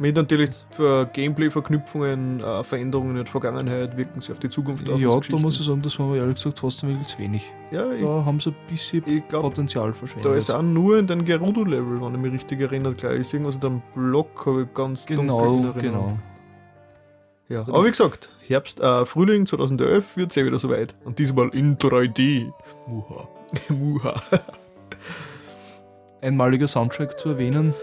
Mit 0.00 0.14
natürlich 0.14 0.50
für 0.70 1.06
Gameplay-Verknüpfungen, 1.12 2.40
äh, 2.40 2.62
Veränderungen 2.62 3.10
in 3.10 3.16
der 3.16 3.26
Vergangenheit 3.26 3.96
wirken 3.96 4.20
sie 4.20 4.30
auf 4.30 4.38
die 4.38 4.48
Zukunft 4.48 4.88
auf. 4.88 5.00
Ja, 5.00 5.18
da 5.18 5.36
muss 5.38 5.58
ich 5.58 5.66
sagen, 5.66 5.82
das 5.82 5.98
war 5.98 6.14
ehrlich 6.14 6.36
gesagt 6.36 6.60
fast 6.60 6.84
ein 6.84 6.90
wenig 6.90 7.08
zu 7.08 7.18
wenig. 7.18 7.52
Ja, 7.72 7.90
ich, 7.92 8.00
Da 8.02 8.24
haben 8.24 8.38
sie 8.38 8.50
ein 8.50 8.56
bisschen 8.68 9.02
ich 9.06 9.26
glaube, 9.26 9.48
Potenzial 9.48 9.88
da 9.88 9.92
verschwendet. 9.94 10.36
ist 10.36 10.50
auch 10.50 10.62
nur 10.62 10.98
in 10.98 11.08
den 11.08 11.24
Gerudo-Level, 11.24 12.00
wenn 12.00 12.14
ich 12.14 12.20
mich 12.20 12.32
richtig 12.32 12.60
erinnere, 12.60 12.94
gleich 12.94 13.20
ist 13.20 13.34
irgendwas 13.34 13.56
in 13.56 13.60
dem 13.60 13.82
Block, 13.94 14.46
habe 14.46 14.62
ich 14.62 14.74
ganz 14.74 15.04
dunkel 15.04 15.18
in 15.18 15.26
genau, 15.26 15.72
genau. 15.72 16.18
Ja. 17.48 17.62
Aber 17.62 17.84
wie 17.84 17.90
gesagt, 17.90 18.30
Herbst, 18.46 18.78
äh, 18.80 19.04
Frühling 19.04 19.46
2011 19.46 20.16
wird 20.16 20.30
es 20.30 20.36
eh 20.36 20.44
wieder 20.44 20.58
soweit. 20.58 20.94
Und 21.04 21.18
diesmal 21.18 21.48
in 21.48 21.76
3D. 21.76 22.52
Muha. 22.86 23.28
Muha. 23.70 24.14
Einmaliger 26.20 26.68
Soundtrack 26.68 27.18
zu 27.18 27.30
erwähnen. 27.30 27.74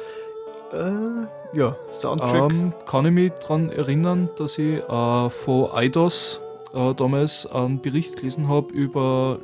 Äh, 0.74 1.58
ja, 1.58 1.76
Soundtrack. 1.94 2.52
Ähm, 2.52 2.74
kann 2.86 3.06
ich 3.06 3.12
mich 3.12 3.32
daran 3.42 3.70
erinnern, 3.70 4.30
dass 4.38 4.58
ich 4.58 4.78
äh, 4.78 5.30
von 5.30 5.70
IDOS 5.76 6.42
äh, 6.74 6.94
damals 6.94 7.52
einen 7.52 7.82
Bericht 7.82 8.18
gelesen 8.18 8.48
habe 8.48 8.74
über 8.74 9.40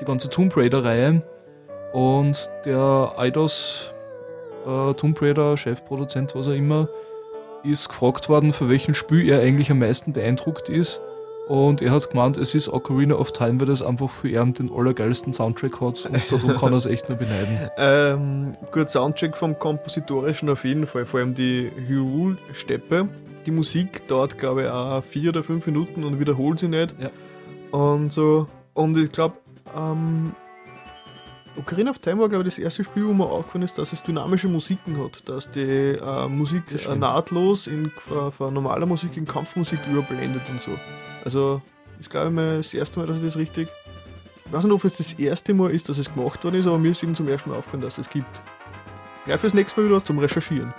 die 0.00 0.04
ganze 0.04 0.28
Tomb 0.30 0.56
Raider-Reihe. 0.56 1.22
Und 1.92 2.50
der 2.64 3.12
IDOS 3.18 3.92
äh, 4.66 4.94
Tomb 4.94 5.20
Raider, 5.22 5.56
Chefproduzent, 5.56 6.34
was 6.34 6.48
auch 6.48 6.52
immer, 6.52 6.88
ist 7.64 7.88
gefragt 7.88 8.28
worden, 8.28 8.52
für 8.52 8.68
welchen 8.68 8.94
Spiel 8.94 9.28
er 9.28 9.40
eigentlich 9.40 9.70
am 9.70 9.78
meisten 9.78 10.12
beeindruckt 10.12 10.68
ist. 10.68 11.00
Und 11.48 11.80
er 11.80 11.92
hat 11.92 12.10
gemeint, 12.10 12.36
es 12.36 12.54
ist 12.54 12.68
Ocarina 12.68 13.14
of 13.14 13.32
Time, 13.32 13.58
weil 13.58 13.66
das 13.66 13.80
einfach 13.80 14.10
für 14.10 14.28
ihn 14.28 14.52
den 14.52 14.70
allergeilsten 14.70 15.32
Soundtrack 15.32 15.80
hat 15.80 16.04
und 16.04 16.30
darum 16.30 16.56
kann 16.60 16.74
er 16.74 16.76
es 16.76 16.84
echt 16.84 17.08
nur 17.08 17.16
beneiden. 17.16 17.70
Ähm, 17.78 18.52
gut, 18.70 18.90
Soundtrack 18.90 19.34
vom 19.34 19.58
Kompositorischen 19.58 20.50
auf 20.50 20.64
jeden 20.64 20.86
Fall, 20.86 21.06
vor 21.06 21.20
allem 21.20 21.32
die 21.32 21.70
Hyrule-Steppe. 21.86 23.08
Die 23.46 23.50
Musik 23.50 24.06
dauert, 24.08 24.36
glaube 24.36 24.64
ich, 24.64 24.68
auch 24.68 25.02
vier 25.02 25.30
oder 25.30 25.42
fünf 25.42 25.66
Minuten 25.66 26.04
und 26.04 26.20
wiederholt 26.20 26.58
sich 26.58 26.68
nicht. 26.68 26.94
Ja. 27.00 27.08
Und 27.70 28.12
so, 28.12 28.46
und 28.74 28.98
ich 28.98 29.10
glaube, 29.10 29.36
ähm, 29.74 30.34
Ocarina 31.58 31.90
of 31.90 31.98
Time 31.98 32.20
war, 32.20 32.28
glaube 32.28 32.46
ich, 32.48 32.54
das 32.54 32.62
erste 32.62 32.84
Spiel, 32.84 33.06
wo 33.06 33.12
mir 33.12 33.24
aufgefallen 33.26 33.62
ist, 33.64 33.76
dass 33.78 33.92
es 33.92 34.02
dynamische 34.02 34.48
Musiken 34.48 35.02
hat, 35.02 35.28
dass 35.28 35.50
die 35.50 35.60
äh, 35.60 36.28
Musik 36.28 36.64
Das 36.70 36.86
äh, 36.86 36.96
nahtlos 36.96 37.66
in, 37.66 37.86
äh, 38.10 38.30
von 38.30 38.54
normaler 38.54 38.86
Musik 38.86 39.16
in 39.16 39.26
Kampfmusik 39.26 39.78
überblendet 39.90 40.42
und 40.50 40.60
so. 40.62 40.70
Also, 41.24 41.60
ich 42.00 42.08
glaube 42.08 42.30
mir 42.30 42.58
das 42.58 42.72
erste 42.74 43.00
Mal, 43.00 43.06
dass 43.06 43.16
ich 43.16 43.24
das 43.24 43.36
richtig. 43.36 43.68
Ich 44.46 44.52
weiß 44.52 44.64
nicht, 44.64 44.72
ob 44.72 44.84
es 44.84 44.96
das 44.96 45.12
erste 45.14 45.52
Mal 45.52 45.70
ist, 45.72 45.88
dass 45.88 45.98
es 45.98 46.12
gemacht 46.12 46.42
worden 46.44 46.56
ist, 46.56 46.66
aber 46.66 46.78
mir 46.78 46.92
ist 46.92 47.02
eben 47.02 47.14
zum 47.14 47.28
ersten 47.28 47.50
Mal 47.50 47.56
aufgefallen, 47.58 47.82
dass 47.82 47.98
es 47.98 48.08
gibt. 48.08 48.40
Ja, 49.26 49.36
fürs 49.36 49.52
nächste 49.52 49.78
Mal 49.80 49.86
wieder 49.88 49.96
was 49.96 50.04
zum 50.04 50.18
Recherchieren. 50.18 50.72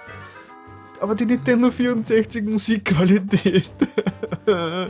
Aber 1.01 1.13
die 1.15 1.25
Nintendo 1.25 1.69
64 1.71 2.43
Musikqualität. 2.45 3.69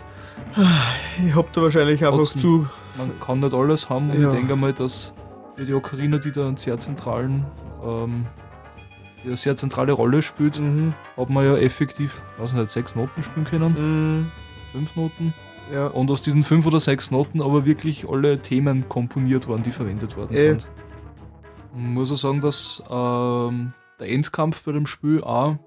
ich 1.28 1.36
hab 1.36 1.52
da 1.54 1.62
wahrscheinlich 1.62 2.04
einfach 2.06 2.20
Trotzdem. 2.20 2.42
zu. 2.42 2.68
Man 2.98 3.20
kann 3.20 3.40
nicht 3.42 3.54
alles 3.54 3.90
haben 3.90 4.10
und 4.12 4.22
Ja. 4.22 4.30
ich 4.30 4.36
denke 4.36 4.56
mal, 4.56 4.74
dass 4.74 5.14
die 5.60 5.66
die 5.66 5.74
Ocarina, 5.74 6.18
die 6.18 6.32
da 6.32 6.48
einen 6.48 6.58
sehr 6.58 6.80
zentralen, 6.80 7.46
ähm, 7.84 8.26
die 9.24 9.28
eine 9.28 9.38
sehr 9.38 9.56
zentrale 9.56 9.92
Rolle 9.92 10.22
spielt, 10.22 10.60
Mhm. 10.60 10.94
hat 11.18 11.30
man 11.30 11.46
ja 11.46 11.56
effektiv, 11.58 12.22
weiß 12.38 12.54
nicht, 12.54 12.72
sechs 12.72 12.96
Noten 12.96 13.22
spielen 13.24 13.46
können, 13.46 13.74
Mhm. 14.22 14.32
fünf 14.72 14.96
Noten. 14.96 15.34
Ja. 15.74 15.88
Und 15.88 16.10
aus 16.10 16.22
diesen 16.22 16.42
fünf 16.44 16.66
oder 16.66 16.80
sechs 16.80 17.12
Noten 17.12 17.42
aber 17.42 17.66
wirklich 17.66 18.10
alle 18.10 18.40
Themen 18.42 18.90
komponiert 18.90 19.48
worden, 19.48 19.62
die 19.64 19.72
verwendet 19.72 20.18
worden 20.18 20.34
Äh. 20.34 20.38
sind. 20.52 20.70
Man 21.74 21.94
muss 21.94 22.12
auch 22.12 22.16
sagen, 22.18 22.42
dass 22.42 22.82
ähm, 22.90 23.74
der 24.00 24.10
Endkampf 24.10 24.64
bei 24.64 24.72
dem 24.72 24.88
Spiel 24.88 25.24
auch 25.24 25.58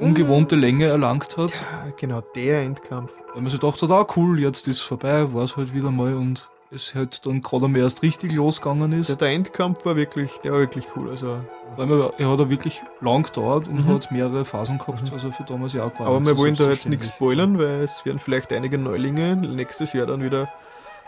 ungewohnte 0.00 0.56
Länge 0.56 0.86
erlangt 0.86 1.36
hat. 1.36 1.52
Ja, 1.52 1.92
Genau, 1.96 2.20
der 2.34 2.62
Endkampf. 2.62 3.14
Weil 3.34 3.42
man 3.42 3.50
sich 3.50 3.60
gedacht 3.60 3.80
hat, 3.82 3.90
ah 3.90 4.06
cool, 4.16 4.40
jetzt 4.40 4.66
ist 4.66 4.80
vorbei, 4.80 5.32
war 5.32 5.44
es 5.44 5.56
halt 5.56 5.72
wieder 5.74 5.90
mal 5.90 6.14
und 6.14 6.48
es 6.70 6.94
halt 6.94 7.24
dann 7.26 7.40
gerade 7.40 7.64
einmal 7.66 7.80
erst 7.82 8.02
richtig 8.02 8.32
losgegangen 8.32 8.92
ist. 8.92 9.08
Der, 9.08 9.16
der 9.16 9.28
Endkampf 9.30 9.84
war 9.86 9.96
wirklich, 9.96 10.30
der 10.44 10.52
war 10.52 10.60
wirklich 10.60 10.84
cool. 10.96 11.10
Also, 11.10 11.40
allem, 11.76 12.00
er 12.00 12.10
er 12.18 12.30
hat 12.30 12.40
auch 12.40 12.48
wirklich 12.50 12.82
lang 13.00 13.22
gedauert 13.22 13.68
und 13.68 13.86
Mhm. 13.86 13.94
hat 13.94 14.10
mehrere 14.10 14.44
Phasen 14.44 14.78
gehabt, 14.78 15.10
also 15.12 15.30
für 15.30 15.44
damals 15.44 15.72
ja 15.72 15.84
auch 15.84 15.94
gar 15.94 16.06
aber 16.08 16.24
wir 16.24 16.36
wollen 16.36 16.54
da 16.54 16.68
jetzt 16.70 16.88
nichts 16.88 17.08
spoilern, 17.08 17.58
weil 17.58 17.82
es 17.82 18.04
werden 18.04 18.18
vielleicht 18.18 18.52
einige 18.52 18.78
Neulinge 18.78 19.36
nächstes 19.36 19.92
Jahr 19.92 20.06
dann 20.06 20.22
wieder 20.22 20.48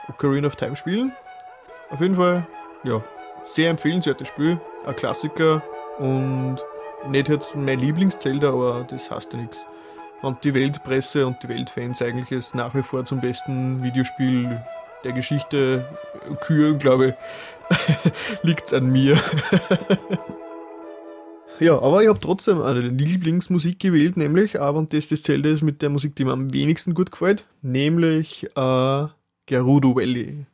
Ocarina 0.09 0.47
of 0.47 0.57
Time 0.57 0.77
spielen. 0.77 1.13
Auf 1.91 2.01
jeden 2.01 2.17
Fall, 2.17 2.47
ja, 2.85 3.03
sehr 3.43 3.71
empfehlenswertes 3.71 4.29
Spiel, 4.29 4.61
ein 4.87 4.97
Klassiker 4.97 5.63
und 5.99 6.57
nicht 7.09 7.29
jetzt 7.29 7.57
mein 7.57 7.79
Lieblingszelda, 7.79 8.49
aber 8.51 8.87
das 8.89 9.11
heißt 9.11 9.33
ja 9.35 9.41
nichts. 9.41 9.67
Und 10.23 10.45
die 10.45 10.53
Weltpresse 10.55 11.27
und 11.27 11.43
die 11.43 11.49
Weltfans 11.49 12.03
eigentlich 12.03 12.31
es 12.33 12.53
nach 12.55 12.75
wie 12.75 12.83
vor 12.83 13.05
zum 13.07 13.21
besten 13.21 13.83
Videospiel 13.83 14.63
der 15.05 15.13
Geschichte 15.13 15.87
küren, 16.41 16.79
glaube 16.79 17.09
ich, 17.09 17.15
liegt's 18.43 18.73
an 18.73 18.91
mir. 18.91 19.19
Ja, 21.61 21.79
aber 21.79 22.03
ich 22.03 22.09
habe 22.09 22.19
trotzdem 22.19 22.63
eine 22.63 22.81
Lieblingsmusik 22.81 23.79
gewählt, 23.79 24.17
nämlich, 24.17 24.59
aber 24.59 24.79
und 24.79 24.95
das, 24.95 25.09
das 25.09 25.21
Zelda 25.21 25.51
ist 25.51 25.61
mit 25.61 25.83
der 25.83 25.91
Musik, 25.91 26.17
die 26.17 26.25
mir 26.25 26.33
am 26.33 26.51
wenigsten 26.55 26.95
gut 26.95 27.13
gefällt, 27.13 27.45
nämlich 27.61 28.45
äh, 28.57 29.07
Gerudo 29.45 29.95
Valley. 29.95 30.47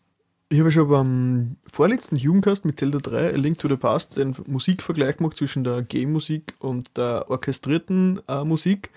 Ich 0.49 0.59
habe 0.59 0.73
schon 0.73 0.89
beim 0.89 1.57
vorletzten 1.73 2.17
Jugendcast 2.17 2.65
mit 2.65 2.81
Zelda 2.81 2.99
3, 2.99 3.35
A 3.35 3.37
Link 3.37 3.59
to 3.59 3.69
the 3.69 3.77
Past, 3.77 4.17
den 4.17 4.35
Musikvergleich 4.49 5.19
gemacht 5.19 5.37
zwischen 5.37 5.63
der 5.63 5.83
Game-Musik 5.83 6.55
und 6.59 6.97
der 6.97 7.31
orchestrierten 7.31 8.21
äh, 8.27 8.43
Musik, 8.43 8.91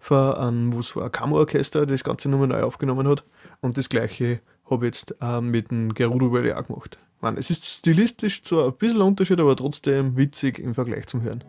für 0.00 0.40
ein, 0.40 0.72
wo 0.72 0.80
es 0.80 0.96
ein 0.96 1.12
Kammerorchester 1.12 1.84
das 1.84 2.02
Ganze 2.02 2.30
nochmal 2.30 2.48
neu 2.48 2.62
aufgenommen 2.62 3.06
hat. 3.06 3.24
Und 3.60 3.76
das 3.76 3.88
gleiche 3.88 4.40
habe 4.72 4.86
jetzt 4.86 5.14
äh, 5.20 5.40
mit 5.40 5.70
dem 5.70 5.94
Gerudo 5.94 6.32
Valley 6.32 6.52
auch 6.52 6.66
gemacht. 6.66 6.98
Man, 7.20 7.36
es 7.36 7.50
ist 7.50 7.64
stilistisch 7.64 8.42
zwar 8.42 8.66
ein 8.66 8.76
bisschen 8.76 9.00
Unterschied, 9.00 9.38
aber 9.38 9.54
trotzdem 9.54 10.16
witzig 10.16 10.58
im 10.58 10.74
Vergleich 10.74 11.06
zum 11.06 11.22
Hören. 11.22 11.44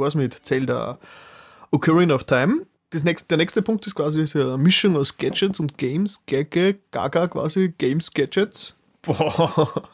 War's 0.00 0.14
mit 0.14 0.34
Zelda 0.44 0.98
Ocarina 1.70 2.14
of 2.14 2.24
Time. 2.24 2.66
Nächste, 2.92 3.28
der 3.28 3.36
nächste 3.36 3.62
Punkt 3.62 3.86
ist 3.86 3.94
quasi 3.94 4.26
so 4.26 4.40
eine 4.40 4.58
Mischung 4.58 4.96
aus 4.96 5.16
Gadgets 5.16 5.60
und 5.60 5.78
Games. 5.78 6.20
Gagge, 6.26 6.78
Gaga 6.90 7.28
quasi, 7.28 7.72
Games, 7.78 8.12
Gadgets. 8.12 8.74
Boah. 9.02 9.88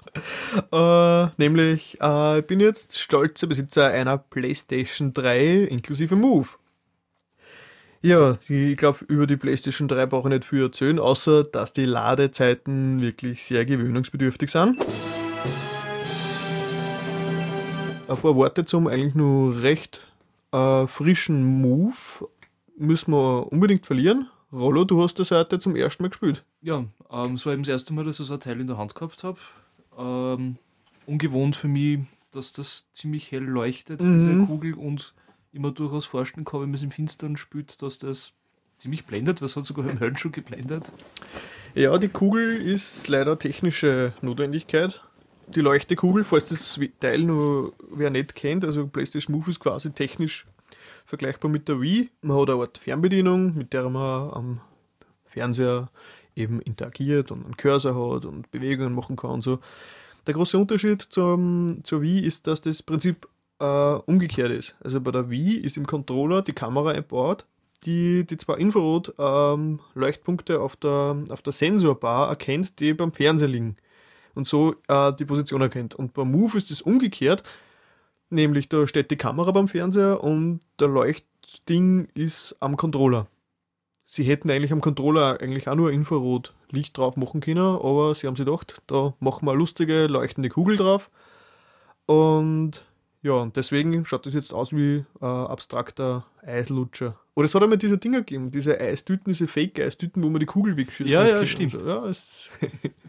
äh, 1.29 1.31
nämlich, 1.37 1.99
äh, 2.01 2.39
ich 2.39 2.47
bin 2.47 2.61
jetzt 2.61 2.99
stolzer 2.99 3.47
Besitzer 3.47 3.89
einer 3.89 4.17
PlayStation 4.17 5.13
3 5.13 5.65
inklusive 5.65 6.17
Move. 6.17 6.49
Ja, 8.03 8.39
die, 8.49 8.73
ich 8.73 8.77
glaube, 8.77 9.05
über 9.09 9.27
die 9.27 9.37
PlayStation 9.37 9.89
3 9.89 10.07
brauche 10.07 10.29
ich 10.29 10.35
nicht 10.35 10.45
viel 10.45 10.63
erzählen, 10.63 10.99
außer 10.99 11.45
dass 11.45 11.73
die 11.73 11.85
Ladezeiten 11.85 13.01
wirklich 13.01 13.45
sehr 13.45 13.65
gewöhnungsbedürftig 13.65 14.51
sind. 14.51 14.79
Ein 18.09 18.17
paar 18.17 18.37
Worte 18.37 18.65
zum 18.65 18.87
eigentlich 18.87 19.15
nur 19.15 19.63
recht 19.63 20.07
äh, 20.53 20.87
frischen 20.87 21.61
Move 21.61 21.95
müssen 22.77 23.13
wir 23.13 23.51
unbedingt 23.53 23.85
verlieren. 23.87 24.29
Rollo, 24.53 24.85
du 24.85 25.03
hast 25.03 25.19
das 25.19 25.33
heute 25.33 25.59
zum 25.59 25.75
ersten 25.75 26.03
Mal 26.05 26.11
gespielt. 26.11 26.45
Ja, 26.63 26.85
ähm, 27.11 27.35
es 27.35 27.45
war 27.45 27.53
eben 27.53 27.63
das 27.63 27.71
erste 27.71 27.93
Mal, 27.95 28.05
dass 28.05 28.21
ich 28.21 28.27
so 28.27 28.35
ein 28.35 28.41
Teil 28.41 28.61
in 28.61 28.67
der 28.69 28.79
Hand 28.79 28.95
gehabt 28.95 29.25
habe. 29.25 29.39
Ähm, 29.99 30.57
ungewohnt 31.07 31.57
für 31.57 31.69
mich, 31.69 32.01
dass 32.31 32.53
das 32.53 32.85
ziemlich 32.93 33.33
hell 33.33 33.43
leuchtet, 33.43 34.01
Mhm. 34.01 34.19
diese 34.19 34.47
Kugel, 34.47 34.75
und 34.75 35.13
immer 35.53 35.73
durchaus 35.73 36.05
vorstellen 36.07 36.45
kann, 36.45 36.61
wenn 36.61 36.69
man 36.69 36.75
es 36.77 36.83
im 36.83 36.91
Finstern 36.93 37.37
spielt, 37.37 37.83
dass 37.83 37.99
das 37.99 38.35
ziemlich 38.79 39.05
blendet, 39.05 39.43
was 39.43 39.57
hat 39.57 39.65
sogar 39.65 39.89
im 39.89 39.99
Höllenschuh 39.99 40.31
geblendet. 40.31 40.93
Ja, 41.75 41.97
die 41.99 42.09
Kugel 42.09 42.57
ist 42.57 43.09
leider 43.09 43.39
technische 43.39 44.13
Notwendigkeit. 44.21 45.03
Die 45.55 45.61
Leuchtekugel, 45.61 46.25
falls 46.25 46.49
das 46.49 46.81
Teil 46.99 47.21
nur 47.21 47.73
wer 47.91 48.11
nicht 48.11 48.35
kennt, 48.35 48.65
also 48.65 48.89
PlayStation 48.89 49.37
Move 49.37 49.51
ist 49.51 49.61
quasi 49.61 49.91
technisch 49.91 50.45
vergleichbar 51.05 51.49
mit 51.51 51.69
der 51.69 51.81
Wii. 51.81 52.11
Man 52.23 52.37
hat 52.37 52.51
eine 52.51 52.61
Art 52.61 52.79
Fernbedienung, 52.79 53.57
mit 53.57 53.73
der 53.73 53.89
man 53.89 54.31
am 54.31 54.61
Fernseher 55.27 55.89
eben 56.35 56.61
interagiert 56.61 57.31
und 57.31 57.45
einen 57.45 57.57
Cursor 57.57 57.95
hat 57.95 58.25
und 58.25 58.51
Bewegungen 58.51 58.93
machen 58.93 59.15
kann 59.15 59.31
und 59.31 59.43
so. 59.43 59.61
Der 60.27 60.35
große 60.35 60.59
Unterschied 60.59 61.03
zum, 61.03 61.85
zur 61.85 62.03
Wii 62.03 62.27
ist, 62.27 62.49
dass 62.49 62.61
das 62.61 62.83
Prinzip 62.83 63.29
äh, 63.61 63.65
umgekehrt 63.65 64.51
ist. 64.51 64.75
Also 64.81 65.01
bei 65.01 65.13
der 65.13 65.31
Wii 65.31 65.59
ist 65.59 65.77
im 65.77 65.87
Controller 65.87 66.43
die 66.43 66.55
Kamera 66.55 66.91
eingebaut, 66.91 67.47
die, 67.85 68.27
die 68.27 68.37
zwar 68.37 68.59
Infrarot-Leuchtpunkte 68.59 70.61
auf, 70.61 70.75
der, 70.75 71.23
auf 71.31 71.43
der 71.43 71.53
Sensorbar 71.53 72.31
erkennt, 72.31 72.81
die 72.81 72.95
beim 72.95 73.13
Fernseher 73.13 73.49
liegen 73.49 73.77
und 74.37 74.47
so 74.47 74.77
äh, 74.87 75.13
die 75.15 75.25
Position 75.25 75.63
erkennt. 75.63 75.95
Und 75.95 76.15
beim 76.15 76.31
Move 76.31 76.59
ist 76.59 76.71
es 76.71 76.83
umgekehrt, 76.83 77.43
nämlich 78.31 78.69
da 78.69 78.87
steht 78.87 79.11
die 79.11 79.17
Kamera 79.17 79.51
beim 79.51 79.67
Fernseher 79.67 80.23
und 80.23 80.61
der 80.79 80.89
Leuchtding 80.89 82.09
ist 82.15 82.55
am 82.61 82.77
Controller. 82.77 83.27
Sie 84.05 84.23
hätten 84.23 84.51
eigentlich 84.51 84.73
am 84.73 84.81
Controller 84.81 85.41
eigentlich 85.41 85.69
auch 85.69 85.75
nur 85.75 85.91
Infrarot-Licht 85.91 86.97
drauf 86.97 87.17
machen 87.17 87.41
können, 87.41 87.59
aber 87.59 88.15
sie 88.15 88.29
haben 88.29 88.37
sich 88.37 88.47
gedacht, 88.47 88.81
da 88.87 89.15
machen 89.19 89.47
wir 89.47 89.51
eine 89.51 89.59
lustige 89.59 90.07
leuchtende 90.07 90.49
Kugel 90.49 90.77
drauf. 90.77 91.11
Und 92.07 92.85
ja, 93.23 93.33
und 93.33 93.57
deswegen 93.57 94.05
schaut 94.05 94.27
das 94.27 94.35
jetzt 94.35 94.55
aus 94.55 94.73
wie 94.73 95.05
äh, 95.21 95.25
abstrakter 95.25 96.25
Eislutscher. 96.47 97.19
Oder 97.35 97.47
es 97.47 97.55
hat 97.55 97.63
einmal 97.63 97.79
diese 97.79 97.99
Dinger 97.99 98.19
gegeben, 98.19 98.53
diese 98.53 98.79
Eistüten, 98.81 99.33
diese 99.33 99.49
Fake-Eistüten, 99.49 100.23
wo 100.23 100.29
man 100.29 100.39
die 100.39 100.47
Kugel 100.47 100.77
wegschießt. 100.77 101.11
Ja, 101.11 101.27
ja, 101.27 101.45
stimmt. 101.45 101.75
und 101.75 101.81
So. 101.81 101.89
Ja, 101.89 102.05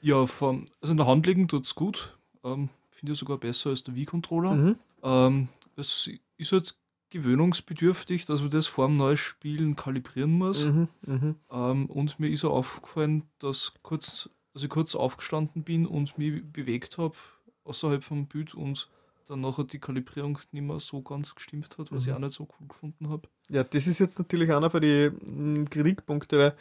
Ja, 0.00 0.26
vom, 0.26 0.66
also 0.80 0.92
in 0.92 0.96
der 0.98 1.06
Hand 1.06 1.26
liegen 1.26 1.48
tut 1.48 1.64
es 1.64 1.74
gut. 1.74 2.16
Ähm, 2.44 2.68
Finde 2.90 3.12
ich 3.12 3.18
sogar 3.18 3.38
besser 3.38 3.70
als 3.70 3.84
der 3.84 3.94
Wii-Controller. 3.94 4.54
mhm. 4.54 4.76
Ähm, 5.02 5.48
es 5.76 6.10
ist 6.36 6.52
halt 6.52 6.74
gewöhnungsbedürftig, 7.10 8.26
dass 8.26 8.40
man 8.40 8.50
das 8.50 8.66
vor 8.66 8.86
dem 8.86 8.96
neuen 8.96 9.16
Spielen 9.16 9.76
kalibrieren 9.76 10.32
muss. 10.32 10.64
Mhm. 10.66 10.88
Mhm. 11.06 11.34
Ähm, 11.50 11.86
und 11.86 12.18
mir 12.20 12.28
ist 12.28 12.44
auch 12.44 12.52
aufgefallen, 12.56 13.22
dass, 13.38 13.72
kurz, 13.82 14.28
dass 14.54 14.62
ich 14.62 14.68
kurz 14.68 14.94
aufgestanden 14.94 15.62
bin 15.62 15.86
und 15.86 16.18
mich 16.18 16.42
bewegt 16.52 16.98
habe 16.98 17.14
außerhalb 17.64 18.02
vom 18.02 18.26
Bild 18.26 18.54
und 18.54 18.88
dann 19.26 19.40
nachher 19.42 19.64
die 19.64 19.78
Kalibrierung 19.78 20.38
nicht 20.52 20.62
mehr 20.62 20.80
so 20.80 21.02
ganz 21.02 21.34
gestimmt 21.34 21.76
hat, 21.78 21.92
was 21.92 22.04
ich 22.04 22.08
Mhm. 22.08 22.14
auch 22.16 22.18
nicht 22.20 22.32
so 22.32 22.48
cool 22.58 22.66
gefunden 22.68 23.08
habe. 23.10 23.28
Ja, 23.50 23.62
das 23.62 23.86
ist 23.86 23.98
jetzt 23.98 24.18
natürlich 24.18 24.50
einer 24.52 24.70
von 24.70 24.80
den 24.80 25.14
mm, 25.62 25.64
Kritikpunkten, 25.70 26.38
weil 26.38 26.56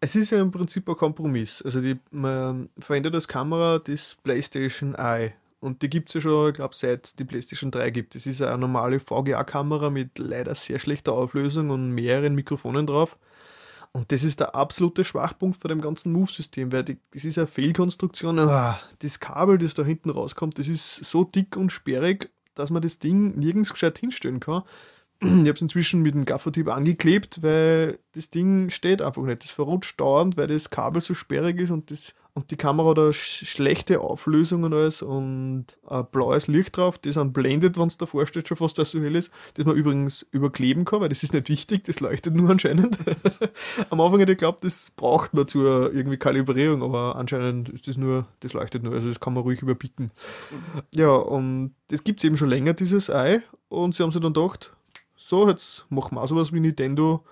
es 0.00 0.16
ist 0.16 0.30
ja 0.30 0.40
im 0.40 0.50
Prinzip 0.50 0.88
ein 0.88 0.96
Kompromiss. 0.96 1.62
Also 1.62 1.80
die, 1.80 1.98
man 2.10 2.70
verwendet 2.78 3.14
als 3.14 3.28
Kamera 3.28 3.78
das 3.78 4.16
PlayStation 4.22 4.94
Eye. 4.94 5.32
Und 5.60 5.82
die 5.82 5.90
gibt 5.90 6.08
es 6.08 6.14
ja 6.14 6.20
schon, 6.22 6.48
ich 6.48 6.54
glaube, 6.54 6.74
seit 6.74 7.18
die 7.18 7.24
PlayStation 7.24 7.70
3 7.70 7.90
gibt. 7.90 8.14
Das 8.14 8.24
ist 8.24 8.40
eine 8.40 8.56
normale 8.56 8.98
VGA-Kamera 8.98 9.90
mit 9.90 10.18
leider 10.18 10.54
sehr 10.54 10.78
schlechter 10.78 11.12
Auflösung 11.12 11.68
und 11.68 11.90
mehreren 11.90 12.34
Mikrofonen 12.34 12.86
drauf. 12.86 13.18
Und 13.92 14.10
das 14.10 14.22
ist 14.22 14.40
der 14.40 14.54
absolute 14.54 15.04
Schwachpunkt 15.04 15.60
von 15.60 15.68
dem 15.68 15.82
ganzen 15.82 16.12
Move-System, 16.12 16.72
weil 16.72 16.84
die, 16.84 16.98
das 17.10 17.24
ist 17.24 17.36
eine 17.36 17.46
Fehlkonstruktion. 17.46 18.38
Ah, 18.38 18.80
Das 19.00 19.20
Kabel, 19.20 19.58
das 19.58 19.74
da 19.74 19.84
hinten 19.84 20.10
rauskommt, 20.10 20.58
das 20.58 20.68
ist 20.68 21.04
so 21.04 21.24
dick 21.24 21.56
und 21.56 21.70
sperrig, 21.70 22.30
dass 22.54 22.70
man 22.70 22.80
das 22.82 22.98
Ding 22.98 23.38
nirgends 23.38 23.72
gescheit 23.72 23.98
hinstellen 23.98 24.40
kann. 24.40 24.62
Ich 25.22 25.28
habe 25.28 25.50
es 25.50 25.60
inzwischen 25.60 26.00
mit 26.00 26.14
dem 26.14 26.24
Gaffertipp 26.24 26.68
angeklebt, 26.68 27.42
weil 27.42 27.98
das 28.12 28.30
Ding 28.30 28.70
steht 28.70 29.02
einfach 29.02 29.22
nicht. 29.22 29.42
Das 29.42 29.50
verrutscht 29.50 30.00
dauernd, 30.00 30.38
weil 30.38 30.46
das 30.46 30.70
Kabel 30.70 31.02
so 31.02 31.12
sperrig 31.12 31.60
ist 31.60 31.70
und, 31.70 31.90
das, 31.90 32.14
und 32.32 32.50
die 32.50 32.56
Kamera 32.56 32.92
eine 32.92 33.12
sch 33.12 33.44
schlechte 33.46 34.00
Auflösung 34.00 34.62
und 34.62 34.72
alles 34.72 35.02
und 35.02 35.66
ein 35.86 36.06
blaues 36.10 36.46
Licht 36.46 36.78
drauf, 36.78 36.96
das 36.96 37.16
dann 37.16 37.34
blendet, 37.34 37.78
wenn 37.78 37.88
es 37.88 37.98
davor 37.98 38.26
steht, 38.26 38.48
schon 38.48 38.56
fast, 38.56 38.78
dass 38.78 38.92
so 38.92 39.00
hell 39.02 39.14
ist, 39.14 39.30
das 39.54 39.66
man 39.66 39.76
übrigens 39.76 40.26
überkleben 40.32 40.86
kann, 40.86 41.02
weil 41.02 41.10
das 41.10 41.22
ist 41.22 41.34
nicht 41.34 41.50
wichtig, 41.50 41.84
das 41.84 42.00
leuchtet 42.00 42.34
nur 42.34 42.48
anscheinend. 42.48 42.96
Am 43.90 44.00
Anfang 44.00 44.20
hätte 44.20 44.32
ich 44.32 44.38
geglaubt, 44.38 44.64
das 44.64 44.90
braucht 44.90 45.34
man 45.34 45.46
zur 45.46 45.92
irgendwie 45.92 46.16
Kalibrierung, 46.16 46.82
aber 46.82 47.16
anscheinend 47.16 47.68
ist 47.68 47.88
das 47.88 47.98
nur, 47.98 48.26
das 48.40 48.54
leuchtet 48.54 48.84
nur, 48.84 48.94
also 48.94 49.08
das 49.08 49.20
kann 49.20 49.34
man 49.34 49.42
ruhig 49.42 49.60
überbieten. 49.60 50.12
Ja, 50.94 51.10
und 51.10 51.74
das 51.88 52.04
gibt 52.04 52.20
es 52.20 52.24
eben 52.24 52.38
schon 52.38 52.48
länger, 52.48 52.72
dieses 52.72 53.10
Ei, 53.10 53.42
und 53.68 53.94
sie 53.94 54.02
haben 54.02 54.12
sich 54.12 54.22
dann 54.22 54.32
gedacht, 54.32 54.72
so, 55.30 55.48
jetzt 55.48 55.86
machen 55.88 56.16
wir 56.16 56.26
sowas 56.26 56.52
wie 56.52 56.60
Nintendo 56.60 57.24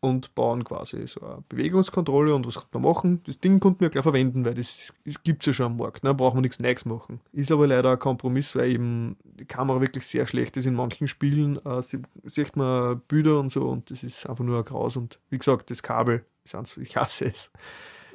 und 0.00 0.34
bauen 0.34 0.62
quasi 0.62 1.06
so 1.06 1.20
eine 1.22 1.42
Bewegungskontrolle 1.48 2.34
und 2.34 2.46
was 2.46 2.54
kann 2.54 2.66
man 2.74 2.82
machen? 2.82 3.22
Das 3.26 3.40
Ding 3.40 3.58
konnten 3.58 3.80
wir 3.80 3.90
gleich 3.90 4.04
verwenden, 4.04 4.44
weil 4.44 4.54
das 4.54 4.92
gibt 5.24 5.42
es 5.42 5.46
ja 5.46 5.52
schon 5.52 5.66
am 5.66 5.76
Markt, 5.78 6.04
ne? 6.04 6.14
braucht 6.14 6.34
man 6.34 6.42
nichts 6.42 6.60
Neues 6.60 6.84
machen. 6.84 7.20
Ist 7.32 7.50
aber 7.50 7.66
leider 7.66 7.92
ein 7.92 7.98
Kompromiss, 7.98 8.54
weil 8.54 8.70
eben 8.70 9.16
die 9.24 9.44
Kamera 9.44 9.80
wirklich 9.80 10.06
sehr 10.06 10.26
schlecht 10.26 10.56
ist 10.56 10.66
in 10.66 10.74
manchen 10.74 11.08
Spielen. 11.08 11.58
Äh, 11.64 11.82
sie, 11.82 12.02
sieht 12.24 12.54
man 12.54 13.00
Bilder 13.08 13.40
und 13.40 13.50
so 13.50 13.62
und 13.62 13.90
das 13.90 14.04
ist 14.04 14.28
einfach 14.28 14.44
nur 14.44 14.58
ein 14.58 14.64
Graus 14.64 14.96
und 14.96 15.18
wie 15.30 15.38
gesagt, 15.38 15.70
das 15.70 15.82
Kabel 15.82 16.24
ich 16.80 16.96
hasse 16.96 17.26
es. 17.26 17.50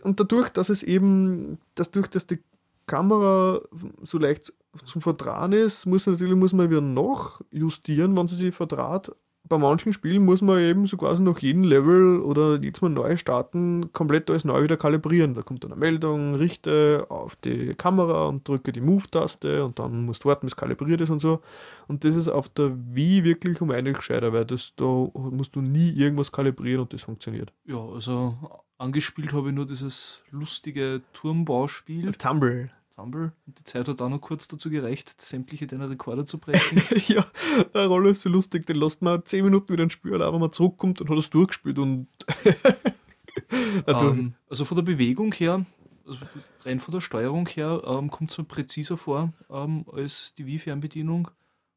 Und 0.03 0.19
dadurch, 0.19 0.49
dass 0.49 0.69
es 0.69 0.83
eben, 0.83 1.59
dass 1.75 1.91
durch, 1.91 2.07
dass 2.07 2.25
die 2.25 2.39
Kamera 2.85 3.61
so 4.01 4.17
leicht 4.17 4.53
zum 4.85 5.01
Verdrahen 5.01 5.53
ist, 5.53 5.85
muss 5.85 6.07
natürlich 6.07 6.35
muss 6.35 6.53
man 6.53 6.69
wieder 6.69 6.81
noch 6.81 7.41
justieren, 7.51 8.17
wenn 8.17 8.27
sie 8.27 8.35
sich 8.35 8.55
verdraht. 8.55 9.11
Bei 9.49 9.57
manchen 9.57 9.91
Spielen 9.91 10.23
muss 10.23 10.41
man 10.41 10.59
eben 10.59 10.87
so 10.87 10.95
quasi 10.95 11.21
nach 11.21 11.39
jedem 11.39 11.63
Level 11.63 12.21
oder 12.21 12.61
jetzt 12.61 12.81
mal 12.81 12.89
neu 12.89 13.17
starten, 13.17 13.91
komplett 13.91 14.29
alles 14.29 14.45
neu 14.45 14.63
wieder 14.63 14.77
kalibrieren. 14.77 15.33
Da 15.33 15.41
kommt 15.41 15.63
dann 15.63 15.73
eine 15.73 15.79
Meldung, 15.79 16.35
richte 16.35 17.05
auf 17.09 17.35
die 17.35 17.73
Kamera 17.75 18.27
und 18.27 18.47
drücke 18.47 18.71
die 18.71 18.79
Move-Taste 18.79 19.65
und 19.65 19.79
dann 19.79 20.05
musst 20.05 20.23
du 20.23 20.29
warten, 20.29 20.47
bis 20.47 20.55
kalibriert 20.55 21.01
ist 21.01 21.09
und 21.09 21.19
so. 21.19 21.41
Und 21.87 22.05
das 22.05 22.15
ist 22.15 22.29
auf 22.29 22.47
der 22.47 22.71
Wii 22.95 23.25
wirklich 23.25 23.59
um 23.59 23.71
einiges 23.71 23.97
gescheiter, 23.97 24.31
weil 24.31 24.45
das, 24.45 24.73
da 24.77 24.85
musst 24.85 25.55
du 25.55 25.61
nie 25.61 25.89
irgendwas 25.89 26.31
kalibrieren 26.31 26.81
und 26.81 26.93
das 26.93 27.03
funktioniert. 27.03 27.51
Ja, 27.65 27.83
also 27.83 28.37
angespielt 28.77 29.33
habe 29.33 29.49
ich 29.49 29.55
nur 29.55 29.65
dieses 29.65 30.23
lustige 30.31 31.01
Turmbauspiel, 31.11 32.13
Tumble. 32.13 32.69
Tumble. 32.95 33.33
Und 33.47 33.59
die 33.59 33.63
Zeit 33.63 33.87
hat 33.87 34.01
auch 34.01 34.09
noch 34.09 34.21
kurz 34.21 34.47
dazu 34.47 34.69
gereicht, 34.69 35.19
sämtliche 35.21 35.67
deiner 35.67 35.89
Rekorde 35.89 36.25
zu 36.25 36.37
brechen. 36.37 36.81
ja, 37.07 37.25
der 37.73 37.87
Roller 37.87 38.09
ist 38.09 38.21
so 38.21 38.29
lustig, 38.29 38.65
den 38.65 38.77
lässt 38.77 39.01
man 39.01 39.25
10 39.25 39.43
Minuten 39.45 39.73
wieder 39.73 39.89
spielen, 39.89 40.21
aber 40.21 40.33
wenn 40.33 40.41
man 40.41 40.51
zurückkommt, 40.51 40.99
dann 41.01 41.07
hat 41.09 41.15
er 41.15 41.19
es 41.19 41.29
durchgespielt 41.29 41.79
und. 41.79 42.07
also, 43.85 44.09
ähm, 44.09 44.33
also 44.49 44.65
von 44.65 44.75
der 44.75 44.83
Bewegung 44.83 45.33
her, 45.33 45.65
also 46.05 46.19
rein 46.63 46.79
von 46.79 46.93
der 46.93 47.01
Steuerung 47.01 47.47
her, 47.47 47.81
ähm, 47.85 48.09
kommt 48.11 48.31
es 48.31 48.37
mir 48.37 48.43
präziser 48.43 48.97
vor 48.97 49.33
ähm, 49.49 49.85
als 49.91 50.33
die 50.35 50.45
Wii-Fernbedienung. 50.45 51.29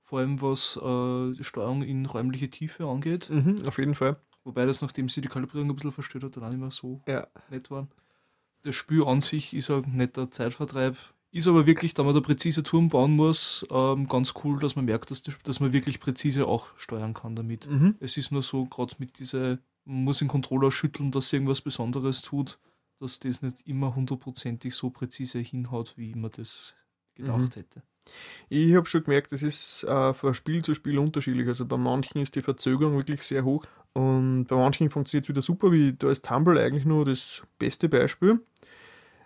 Vor 0.02 0.20
allem 0.20 0.40
was 0.40 0.76
äh, 0.76 1.32
die 1.36 1.42
Steuerung 1.44 1.82
in 1.82 2.06
räumliche 2.06 2.48
Tiefe 2.48 2.86
angeht. 2.86 3.28
mhm, 3.28 3.56
auf 3.66 3.78
jeden 3.78 3.94
Fall. 3.96 4.16
Wobei 4.44 4.64
das, 4.64 4.80
nachdem 4.80 5.08
sie 5.08 5.20
die 5.20 5.28
Kalibrierung 5.28 5.68
ein 5.68 5.74
bisschen 5.74 5.90
verstört 5.90 6.22
hat, 6.22 6.36
dann 6.36 6.44
auch 6.44 6.50
nicht 6.50 6.60
mehr 6.60 6.70
so 6.70 7.02
Ja. 7.08 7.26
nett 7.50 7.68
war. 7.72 7.88
Das 8.66 8.74
Spiel 8.74 9.04
an 9.04 9.20
sich 9.20 9.54
ist 9.54 9.70
ein 9.70 9.84
netter 9.94 10.28
Zeitvertreib. 10.30 10.96
Ist 11.30 11.46
aber 11.46 11.66
wirklich, 11.66 11.94
da 11.94 12.02
man 12.02 12.14
da 12.14 12.20
präzise 12.20 12.62
Turm 12.62 12.88
bauen 12.88 13.14
muss, 13.14 13.64
ähm, 13.70 14.08
ganz 14.08 14.34
cool, 14.42 14.58
dass 14.58 14.74
man 14.74 14.86
merkt, 14.86 15.10
dass, 15.10 15.22
das, 15.22 15.38
dass 15.44 15.60
man 15.60 15.72
wirklich 15.72 16.00
präzise 16.00 16.46
auch 16.48 16.68
steuern 16.76 17.14
kann 17.14 17.36
damit. 17.36 17.70
Mhm. 17.70 17.94
Es 18.00 18.16
ist 18.16 18.32
nur 18.32 18.42
so, 18.42 18.64
gerade 18.64 18.94
mit 18.98 19.18
dieser, 19.20 19.58
man 19.84 20.04
muss 20.04 20.18
den 20.18 20.28
Controller 20.28 20.72
schütteln, 20.72 21.12
dass 21.12 21.32
irgendwas 21.32 21.60
Besonderes 21.60 22.22
tut, 22.22 22.58
dass 22.98 23.20
das 23.20 23.40
nicht 23.42 23.66
immer 23.66 23.94
hundertprozentig 23.94 24.74
so 24.74 24.90
präzise 24.90 25.38
hinhaut, 25.38 25.94
wie 25.96 26.14
man 26.14 26.32
das 26.32 26.74
gedacht 27.14 27.38
Mhm. 27.38 27.60
hätte. 27.60 27.82
Ich 28.48 28.74
habe 28.74 28.88
schon 28.88 29.04
gemerkt, 29.04 29.30
das 29.32 29.42
ist 29.42 29.84
äh, 29.84 30.12
von 30.14 30.34
Spiel 30.34 30.62
zu 30.64 30.74
Spiel 30.74 30.98
unterschiedlich. 30.98 31.46
Also 31.48 31.66
bei 31.66 31.76
manchen 31.76 32.20
ist 32.20 32.34
die 32.34 32.40
Verzögerung 32.40 32.96
wirklich 32.96 33.22
sehr 33.22 33.44
hoch 33.44 33.64
und 33.92 34.44
bei 34.46 34.56
manchen 34.56 34.90
funktioniert 34.90 35.24
es 35.24 35.28
wieder 35.28 35.42
super, 35.42 35.72
wie 35.72 35.92
da 35.92 36.10
ist 36.10 36.24
Tumble 36.24 36.60
eigentlich 36.60 36.84
nur 36.84 37.04
das 37.04 37.42
beste 37.58 37.88
Beispiel. 37.88 38.40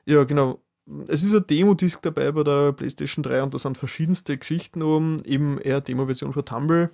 Ja, 0.05 0.25
genau. 0.25 0.61
Es 1.07 1.23
ist 1.23 1.35
ein 1.35 1.47
Demo-Disc 1.47 2.03
dabei 2.03 2.33
bei 2.33 2.43
der 2.43 2.73
PlayStation 2.73 3.23
3 3.23 3.45
und 3.45 3.55
da 3.55 3.59
sind 3.59 3.79
verschiedenste 3.79 4.37
Geschichten 4.37 4.83
oben, 4.83 5.23
eben 5.25 5.59
eher 5.59 5.81
Demo-Version 5.81 6.33
von 6.33 6.45
Tumble 6.45 6.91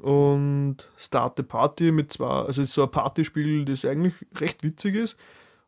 und 0.00 0.76
Start 0.96 1.36
the 1.36 1.42
Party 1.42 1.92
mit 1.92 2.12
zwei, 2.12 2.26
also 2.26 2.62
es 2.62 2.68
ist 2.68 2.74
so 2.74 2.84
ein 2.84 2.90
Partyspiel, 2.90 3.64
das 3.64 3.84
eigentlich 3.84 4.14
recht 4.36 4.62
witzig 4.62 4.94
ist, 4.94 5.18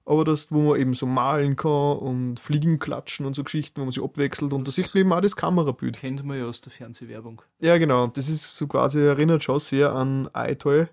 aber 0.04 0.24
das, 0.24 0.50
wo 0.50 0.60
man 0.60 0.80
eben 0.80 0.94
so 0.94 1.06
malen 1.06 1.56
kann 1.56 1.98
und 1.98 2.40
Fliegen 2.40 2.78
klatschen 2.78 3.26
und 3.26 3.34
so 3.34 3.44
Geschichten, 3.44 3.80
wo 3.80 3.84
man 3.84 3.92
sich 3.92 4.02
abwechselt 4.02 4.52
und 4.52 4.66
da 4.66 4.72
sieht 4.72 4.94
man 4.94 5.00
eben 5.02 5.12
auch 5.12 5.20
das 5.20 5.36
Kamerabild. 5.36 5.98
Kennt 5.98 6.24
man 6.24 6.38
ja 6.38 6.46
aus 6.46 6.60
der 6.60 6.72
Fernsehwerbung. 6.72 7.42
Ja, 7.60 7.76
genau, 7.78 8.06
das 8.06 8.28
ist 8.28 8.56
so 8.56 8.66
quasi, 8.66 9.00
erinnert 9.00 9.42
schon 9.42 9.60
sehr 9.60 9.92
an 9.92 10.28
iToy, 10.34 10.86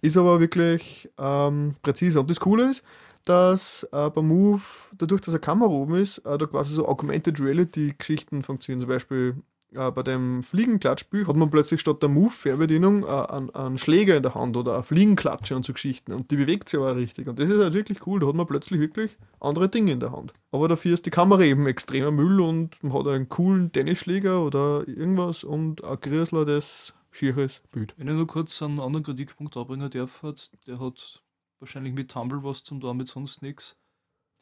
ist 0.00 0.16
aber 0.16 0.40
wirklich 0.40 1.10
ähm, 1.18 1.74
präzise. 1.82 2.20
Und 2.20 2.30
das 2.30 2.40
Coole 2.40 2.70
ist, 2.70 2.84
dass 3.24 3.86
äh, 3.92 4.10
beim 4.10 4.28
Move, 4.28 4.62
dadurch, 4.96 5.20
dass 5.20 5.34
eine 5.34 5.40
Kamera 5.40 5.70
oben 5.70 5.96
ist, 5.96 6.18
äh, 6.18 6.38
da 6.38 6.46
quasi 6.46 6.74
so 6.74 6.86
Augmented 6.86 7.40
Reality-Geschichten 7.40 8.42
funktionieren. 8.42 8.80
Zum 8.80 8.88
Beispiel 8.88 9.36
äh, 9.74 9.90
bei 9.90 10.02
dem 10.02 10.42
Fliegenklatschspiel 10.42 11.26
hat 11.26 11.36
man 11.36 11.50
plötzlich 11.50 11.80
statt 11.80 12.02
der 12.02 12.08
Move-Fernbedienung 12.08 13.04
äh, 13.04 13.52
einen, 13.54 13.78
Schläger 13.78 14.16
in 14.16 14.22
der 14.22 14.34
Hand 14.34 14.56
oder 14.56 14.74
eine 14.74 14.82
Fliegenklatsche 14.82 15.54
und 15.54 15.64
so 15.64 15.72
Geschichten. 15.72 16.12
Und 16.12 16.30
die 16.30 16.36
bewegt 16.36 16.68
sich 16.68 16.80
aber 16.80 16.96
richtig. 16.96 17.28
Und 17.28 17.38
das 17.38 17.50
ist 17.50 17.60
halt 17.60 17.74
wirklich 17.74 18.06
cool. 18.06 18.20
Da 18.20 18.26
hat 18.26 18.34
man 18.34 18.46
plötzlich 18.46 18.80
wirklich 18.80 19.18
andere 19.38 19.68
Dinge 19.68 19.92
in 19.92 20.00
der 20.00 20.12
Hand. 20.12 20.32
Aber 20.50 20.68
dafür 20.68 20.94
ist 20.94 21.06
die 21.06 21.10
Kamera 21.10 21.42
eben 21.42 21.66
extremer 21.66 22.10
Müll 22.10 22.40
und 22.40 22.82
man 22.82 22.92
hat 22.92 23.06
einen 23.06 23.28
coolen 23.28 23.70
Tennisschläger 23.70 24.44
oder 24.44 24.88
irgendwas 24.88 25.44
und 25.44 25.84
ein 25.84 26.00
Griesler, 26.00 26.44
das 26.44 26.94
schieres 27.10 27.60
Bild. 27.72 27.94
Wenn 27.96 28.08
ich 28.08 28.14
nur 28.14 28.26
kurz 28.26 28.60
einen 28.62 28.80
anderen 28.80 29.04
Kritikpunkt 29.04 29.56
anbringen 29.56 29.90
darf, 29.90 30.22
hat, 30.22 30.50
der 30.66 30.78
hat 30.78 31.22
wahrscheinlich 31.58 31.94
mit 31.94 32.10
Tumble 32.10 32.42
was 32.42 32.64
zum 32.64 32.80
tun, 32.80 32.96
mit 32.96 33.08
sonst 33.08 33.42
nichts. 33.42 33.76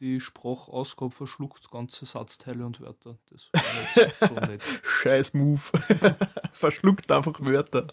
Die 0.01 0.21
Sprachausgabe 0.21 1.11
verschluckt 1.11 1.69
ganze 1.71 2.05
Satzteile 2.05 2.65
und 2.65 2.79
Wörter. 2.79 3.17
Das 3.29 3.49
war 3.51 4.05
nicht 4.05 4.15
so 4.15 4.33
nett. 4.49 4.63
Scheiß 4.83 5.33
Move. 5.33 5.59
Verschluckt 6.53 7.11
einfach 7.11 7.41
Wörter. 7.41 7.87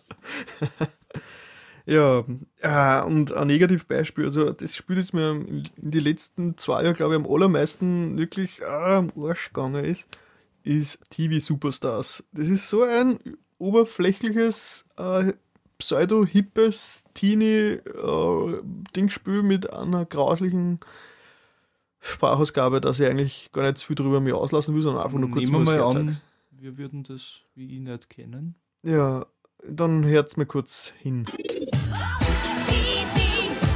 ja, 1.86 2.24
äh, 2.60 3.04
und 3.04 3.32
ein 3.32 3.46
Negativbeispiel, 3.48 4.26
also 4.26 4.50
das 4.52 4.76
Spiel, 4.76 4.96
das 4.96 5.12
mir 5.12 5.32
in 5.32 5.64
den 5.76 6.04
letzten 6.04 6.56
zwei 6.56 6.84
Jahren, 6.84 6.94
glaube 6.94 7.14
ich, 7.14 7.20
am 7.20 7.28
allermeisten 7.28 8.16
wirklich 8.16 8.60
äh, 8.60 8.66
am 8.66 9.10
Arsch 9.18 9.48
gegangen 9.48 9.84
ist, 9.84 10.06
ist 10.62 11.00
TV 11.10 11.40
Superstars. 11.40 12.22
Das 12.30 12.46
ist 12.46 12.68
so 12.68 12.84
ein 12.84 13.18
oberflächliches, 13.58 14.84
äh, 14.98 15.32
pseudo-hippes 15.78 17.04
Teenie-Dingspiel 17.14 19.42
mit 19.42 19.72
einer 19.72 20.04
grauslichen 20.04 20.80
Sprachausgabe, 22.00 22.80
dass 22.80 22.98
ich 23.00 23.06
eigentlich 23.06 23.50
gar 23.52 23.62
nicht 23.62 23.78
so 23.78 23.86
viel 23.86 23.96
drüber 23.96 24.20
mir 24.20 24.36
auslassen 24.36 24.74
will, 24.74 24.82
sondern 24.82 25.02
einfach 25.04 25.18
nur 25.18 25.30
kurz 25.30 25.50
Nehmen 25.50 25.66
wir 25.66 25.78
mal 25.78 25.96
an, 25.96 26.20
wir 26.50 26.76
würden 26.78 27.02
das 27.02 27.40
wie 27.54 27.74
ich 27.76 27.80
nicht 27.80 28.08
kennen. 28.08 28.54
Ja, 28.82 29.26
dann 29.68 30.04
hört's 30.04 30.36
mir 30.36 30.46
kurz 30.46 30.92
hin. 30.98 31.24
TV 31.24 31.34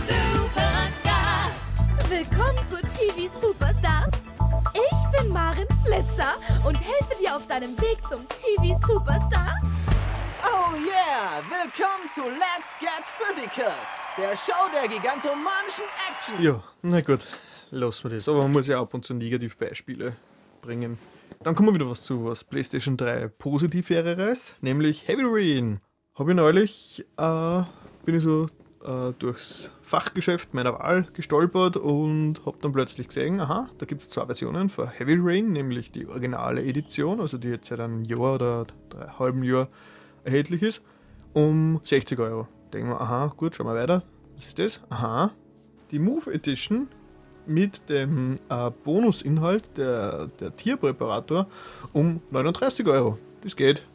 Superstars. 0.09 1.53
Willkommen 2.09 2.59
zu 2.69 2.77
TV 2.83 3.29
Superstars. 3.41 4.00
Ich 5.21 5.25
bin 5.25 5.35
Marin 5.35 5.67
Flitzer 5.85 6.39
und 6.67 6.77
helfe 6.77 7.15
dir 7.21 7.37
auf 7.37 7.47
deinem 7.47 7.79
Weg 7.79 7.99
zum 8.09 8.27
TV 8.31 8.75
Superstar. 8.87 9.55
Oh 10.43 10.75
yeah! 10.77 11.43
Willkommen 11.47 12.09
zu 12.15 12.23
Let's 12.23 12.75
Get 12.81 13.05
Physical, 13.05 13.75
der 14.17 14.35
Show 14.35 14.71
der 14.73 14.89
gigantomanischen 14.89 15.85
Action. 16.09 16.43
Ja, 16.43 16.63
na 16.81 17.03
gut, 17.03 17.27
lassen 17.71 18.05
wir 18.05 18.17
das. 18.17 18.31
Aber 18.31 18.39
man 18.39 18.53
muss 18.53 18.67
ja 18.67 18.81
ab 18.81 18.95
und 18.95 19.05
zu 19.05 19.13
Negativbeispiele 19.13 20.17
bringen. 20.63 20.99
Dann 21.43 21.55
kommen 21.55 21.69
wir 21.69 21.75
wieder 21.75 21.91
was 21.91 22.03
zu, 22.03 22.25
was 22.25 22.43
PlayStation 22.43 22.97
3 22.97 23.29
positiv 23.29 23.91
wäre, 23.91 24.35
nämlich 24.63 25.07
Heavy 25.07 25.25
Rain. 25.27 25.81
Habe 26.15 26.31
ich 26.31 26.37
neulich, 26.37 27.07
äh, 27.19 27.63
bin 28.07 28.15
ich 28.15 28.23
so 28.23 28.47
äh, 28.85 29.13
durchs 29.19 29.71
Fachgeschäft 29.83 30.55
meiner 30.55 30.75
Wahl 30.75 31.07
gestolpert 31.13 31.77
und 31.77 32.45
habe 32.47 32.59
dann 32.61 32.73
plötzlich 32.73 33.09
gesehen, 33.09 33.41
aha, 33.41 33.69
da 33.79 33.87
gibt 33.87 34.03
es 34.03 34.09
zwei 34.09 34.27
Versionen 34.27 34.69
für 34.69 34.89
Heavy 34.89 35.17
Rain, 35.19 35.53
nämlich 35.53 35.93
die 35.93 36.07
originale 36.07 36.65
Edition, 36.65 37.21
also 37.21 37.39
die 37.39 37.49
jetzt 37.49 37.69
seit 37.69 37.81
einem 37.81 38.05
Jahr 38.05 38.35
oder 38.35 38.67
drei 38.89 39.07
halben 39.19 39.43
Jahr 39.43 39.69
erhältlich 40.25 40.63
ist, 40.63 40.83
um 41.33 41.81
60 41.85 42.19
Euro. 42.19 42.49
Denken 42.73 42.91
wir, 42.91 43.01
aha, 43.01 43.33
gut, 43.37 43.55
schauen 43.55 43.67
wir 43.67 43.75
weiter. 43.75 44.03
Was 44.37 44.47
ist 44.47 44.59
das? 44.59 44.81
Aha, 44.89 45.33
die 45.91 45.99
Move 45.99 46.33
Edition 46.33 46.89
mit 47.47 47.89
dem 47.89 48.37
äh, 48.49 48.71
Bonusinhalt 48.85 49.77
der, 49.77 50.29
der 50.39 50.55
Tierpräparator 50.55 51.47
um 51.93 52.21
39 52.31 52.87
Euro. 52.87 53.19
Das 53.43 53.57
geht. 53.57 53.87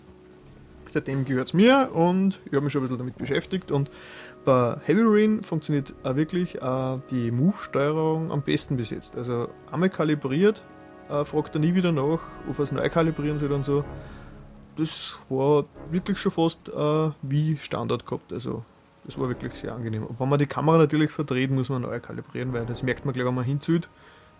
Seitdem 0.88 1.26
gehört 1.26 1.48
es 1.48 1.54
mir 1.54 1.90
und 1.94 2.40
ich 2.46 2.54
habe 2.54 2.62
mich 2.62 2.74
schon 2.74 2.82
ein 2.82 2.84
bisschen 2.84 3.00
damit 3.00 3.18
beschäftigt 3.18 3.72
und 3.72 3.90
bei 4.46 4.78
Heavy 4.86 5.02
Rain 5.04 5.44
funktioniert 5.44 5.94
auch 6.04 6.16
wirklich 6.16 6.62
äh, 6.62 7.00
die 7.10 7.32
Move-Steuerung 7.32 8.32
am 8.32 8.42
besten 8.42 8.78
bis 8.78 8.92
jetzt. 8.92 9.18
Also 9.18 9.50
einmal 9.72 9.90
kalibriert, 9.90 10.64
äh, 11.10 11.26
fragt 11.26 11.56
er 11.56 11.60
nie 11.60 11.74
wieder 11.74 11.92
nach, 11.92 12.20
ob 12.50 12.60
er 12.60 12.64
es 12.64 12.72
neu 12.72 12.88
kalibrieren 12.90 13.40
soll 13.40 13.52
und 13.52 13.66
so. 13.66 13.84
Das 14.78 15.20
war 15.30 15.66
wirklich 15.90 16.20
schon 16.20 16.32
fast 16.32 16.70
äh, 16.70 17.12
wie 17.22 17.58
Standard 17.58 18.06
gehabt. 18.06 18.32
Also 18.32 18.64
das 19.04 19.20
war 19.20 19.28
wirklich 19.28 19.54
sehr 19.54 19.74
angenehm. 19.74 20.06
Und 20.06 20.20
wenn 20.20 20.30
man 20.30 20.40
die 20.40 20.48
Kamera 20.48 20.78
natürlich 20.78 21.12
verdreht, 21.12 21.52
muss 21.52 21.70
man 21.70 21.82
neu 21.82 22.00
kalibrieren, 22.00 22.54
weil 22.54 22.66
das 22.66 22.84
merkt 22.84 23.06
man 23.06 23.14
gleich, 23.14 23.26
wenn 23.26 23.36
man 23.36 23.46
hinzieht, 23.46 23.90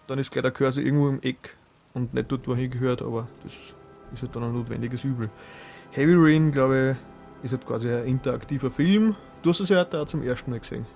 dann 0.08 0.20
ist 0.20 0.32
gleich 0.32 0.44
der 0.44 0.52
Cursor 0.52 0.84
irgendwo 0.84 1.10
im 1.10 1.20
Eck 1.22 1.56
und 1.94 2.14
nicht 2.14 2.32
dort, 2.32 2.48
wo 2.48 2.52
er 2.52 2.58
hingehört, 2.58 3.02
aber 3.02 3.28
das 3.44 3.74
ist 4.14 4.22
halt 4.22 4.36
dann 4.36 4.44
ein 4.44 4.54
notwendiges 4.54 5.04
Übel. 5.04 5.30
Heavy 5.92 6.14
Rain, 6.16 6.52
glaube 6.52 6.98
ich, 7.42 7.46
ist 7.46 7.52
halt 7.52 7.66
quasi 7.66 7.90
ein 7.90 8.06
interaktiver 8.06 8.72
Film. 8.72 9.16
Du 9.46 9.52
hast 9.52 9.60
es 9.60 9.70
ja 9.70 9.82
heute 9.82 10.02
auch 10.02 10.08
zum 10.08 10.24
ersten 10.24 10.50
Mal 10.50 10.60
gesehen. 10.60 10.88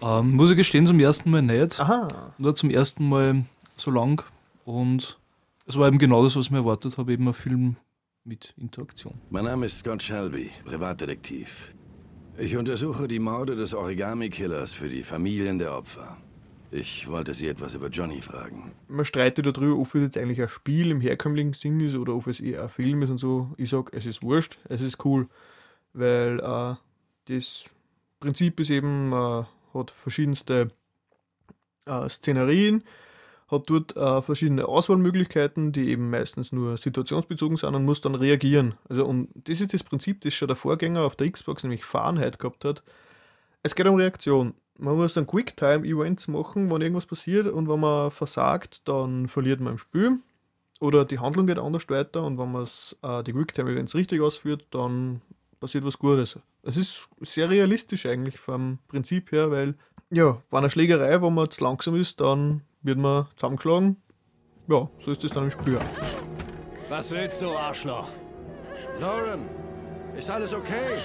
Ähm, 0.00 0.34
muss 0.34 0.50
ich 0.50 0.56
gestehen, 0.56 0.86
zum 0.86 0.98
ersten 0.98 1.30
Mal 1.30 1.42
nicht. 1.42 1.78
Aha, 1.78 2.08
Nur 2.38 2.54
zum 2.54 2.70
ersten 2.70 3.06
Mal 3.06 3.44
so 3.76 3.90
lang. 3.90 4.24
Und 4.64 5.18
es 5.66 5.78
war 5.78 5.86
eben 5.86 5.98
genau 5.98 6.24
das, 6.24 6.36
was 6.36 6.46
ich 6.46 6.50
mir 6.50 6.60
erwartet 6.60 6.96
habe, 6.96 7.12
eben 7.12 7.28
ein 7.28 7.34
Film 7.34 7.76
mit 8.24 8.54
Interaktion. 8.56 9.20
Mein 9.28 9.44
Name 9.44 9.66
ist 9.66 9.80
Scott 9.80 10.02
Shelby, 10.02 10.48
Privatdetektiv. 10.64 11.74
Ich 12.38 12.56
untersuche 12.56 13.06
die 13.06 13.18
Morde 13.18 13.56
des 13.56 13.74
Origami-Killers 13.74 14.72
für 14.72 14.88
die 14.88 15.02
Familien 15.02 15.58
der 15.58 15.76
Opfer. 15.76 16.16
Ich 16.70 17.10
wollte 17.10 17.34
Sie 17.34 17.46
etwas 17.46 17.74
über 17.74 17.88
Johnny 17.88 18.22
fragen. 18.22 18.72
man 18.88 19.04
streitet 19.04 19.44
darüber, 19.44 19.78
ob 19.78 19.94
es 19.94 20.00
jetzt 20.00 20.16
eigentlich 20.16 20.40
ein 20.40 20.48
Spiel 20.48 20.90
im 20.90 21.02
herkömmlichen 21.02 21.52
Sinn 21.52 21.78
ist 21.80 21.94
oder 21.94 22.14
ob 22.14 22.26
es 22.26 22.40
eher 22.40 22.62
ein 22.62 22.70
Film 22.70 23.02
ist 23.02 23.10
und 23.10 23.18
so. 23.18 23.50
Ich 23.58 23.68
sag, 23.68 23.92
es 23.92 24.06
ist 24.06 24.22
wurscht, 24.22 24.56
es 24.70 24.80
ist 24.80 25.04
cool, 25.04 25.28
weil 25.92 26.40
äh, 26.40 26.74
das 27.30 27.64
Prinzip 28.18 28.60
ist 28.60 28.70
eben, 28.70 29.08
man 29.08 29.46
hat 29.72 29.90
verschiedenste 29.90 30.68
äh, 31.86 32.08
Szenarien, 32.08 32.84
hat 33.48 33.68
dort 33.68 33.96
äh, 33.96 34.22
verschiedene 34.22 34.66
Auswahlmöglichkeiten, 34.66 35.72
die 35.72 35.90
eben 35.90 36.10
meistens 36.10 36.52
nur 36.52 36.76
situationsbezogen 36.76 37.56
sind 37.56 37.74
und 37.74 37.84
muss 37.84 38.00
dann 38.00 38.14
reagieren. 38.14 38.74
Also 38.88 39.06
und 39.06 39.28
das 39.34 39.60
ist 39.60 39.72
das 39.72 39.82
Prinzip, 39.82 40.20
das 40.20 40.34
schon 40.34 40.48
der 40.48 40.56
Vorgänger 40.56 41.02
auf 41.02 41.16
der 41.16 41.30
Xbox, 41.30 41.62
nämlich 41.62 41.84
Fahrenheit 41.84 42.38
gehabt 42.38 42.64
hat. 42.64 42.82
Es 43.62 43.74
geht 43.74 43.86
um 43.86 43.96
Reaktion. 43.96 44.54
Man 44.78 44.96
muss 44.96 45.14
dann 45.14 45.26
Quicktime-Events 45.26 46.28
machen, 46.28 46.70
wenn 46.70 46.80
irgendwas 46.80 47.06
passiert 47.06 47.46
und 47.46 47.68
wenn 47.68 47.80
man 47.80 48.10
versagt, 48.10 48.88
dann 48.88 49.28
verliert 49.28 49.60
man 49.60 49.74
im 49.74 49.78
Spiel. 49.78 50.18
Oder 50.80 51.04
die 51.04 51.18
Handlung 51.18 51.46
geht 51.46 51.58
anders 51.58 51.88
weiter 51.90 52.24
und 52.24 52.38
wenn 52.38 52.52
man 52.52 52.66
äh, 53.02 53.22
die 53.22 53.32
Quicktime-Events 53.32 53.94
richtig 53.94 54.22
ausführt, 54.22 54.66
dann 54.70 55.20
passiert 55.60 55.84
was 55.84 55.98
Gutes. 55.98 56.38
Es 56.62 56.76
ist 56.76 57.08
sehr 57.20 57.48
realistisch 57.50 58.06
eigentlich 58.06 58.38
vom 58.38 58.78
Prinzip 58.88 59.30
her, 59.32 59.50
weil 59.50 59.74
ja, 60.10 60.42
bei 60.50 60.58
einer 60.58 60.70
Schlägerei, 60.70 61.20
wo 61.22 61.30
man 61.30 61.50
zu 61.50 61.62
langsam 61.62 61.94
ist, 61.94 62.20
dann 62.20 62.62
wird 62.82 62.98
man 62.98 63.26
zusammengeschlagen. 63.36 63.96
Ja, 64.68 64.88
so 65.00 65.12
ist 65.12 65.22
es 65.22 65.32
dann 65.32 65.44
im 65.44 65.50
Spiel. 65.50 65.78
Was 66.88 67.10
willst 67.12 67.40
du, 67.42 67.50
Arschloch? 67.50 68.08
Lauren, 68.98 69.48
ist 70.16 70.28
alles 70.30 70.52
okay? 70.52 70.96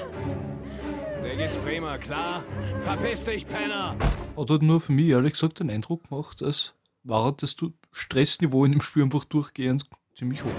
Dir 1.24 1.36
geht's 1.36 1.58
prima, 1.58 1.97
klar? 1.97 2.43
Verpiss 2.84 3.26
dich, 3.26 3.47
Penner! 3.47 3.95
Hat 4.38 4.49
halt 4.49 4.62
nur 4.62 4.82
für 4.82 4.91
mich 4.91 5.08
ehrlich 5.08 5.34
gesagt 5.34 5.60
den 5.60 5.70
Eindruck 5.70 6.10
gemacht, 6.10 6.41
als 6.41 6.74
war 7.03 7.32
das 7.32 7.56
Du- 7.56 7.74
Stressniveau 7.91 8.66
in 8.66 8.74
dem 8.74 8.82
Spiel 8.82 9.03
einfach 9.03 9.26
durchgehend 9.26 9.86
ziemlich 10.16 10.43
hoch. 10.43 10.49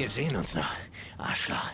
Wir 0.00 0.08
sehen 0.08 0.34
uns 0.34 0.54
noch, 0.54 0.72
Arschloch. 1.18 1.70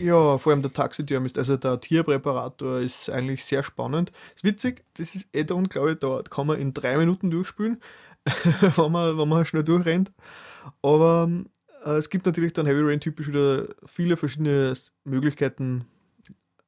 Ja, 0.00 0.36
vor 0.38 0.50
allem 0.50 0.62
der 0.62 0.72
Taxidermist, 0.72 1.38
also 1.38 1.56
der 1.56 1.80
Tierpräparator 1.80 2.80
ist 2.80 3.08
eigentlich 3.08 3.44
sehr 3.44 3.62
spannend. 3.62 4.10
Ist 4.34 4.42
witzig, 4.42 4.82
das 4.94 5.14
ist 5.14 5.28
eh 5.32 5.42
Add-on, 5.42 5.68
glaube 5.68 5.92
ich, 5.92 5.98
da 6.00 6.20
kann 6.28 6.48
man 6.48 6.58
in 6.58 6.74
drei 6.74 6.96
Minuten 6.96 7.30
durchspielen, 7.30 7.80
wenn, 8.60 8.90
man, 8.90 9.16
wenn 9.16 9.28
man 9.28 9.46
schnell 9.46 9.62
durchrennt. 9.62 10.10
Aber 10.82 11.30
äh, 11.84 11.90
es 11.90 12.10
gibt 12.10 12.26
natürlich 12.26 12.52
dann 12.52 12.66
Heavy 12.66 12.82
Rain 12.82 12.98
typisch 12.98 13.28
wieder 13.28 13.68
viele 13.86 14.16
verschiedene 14.16 14.74
Möglichkeiten 15.04 15.84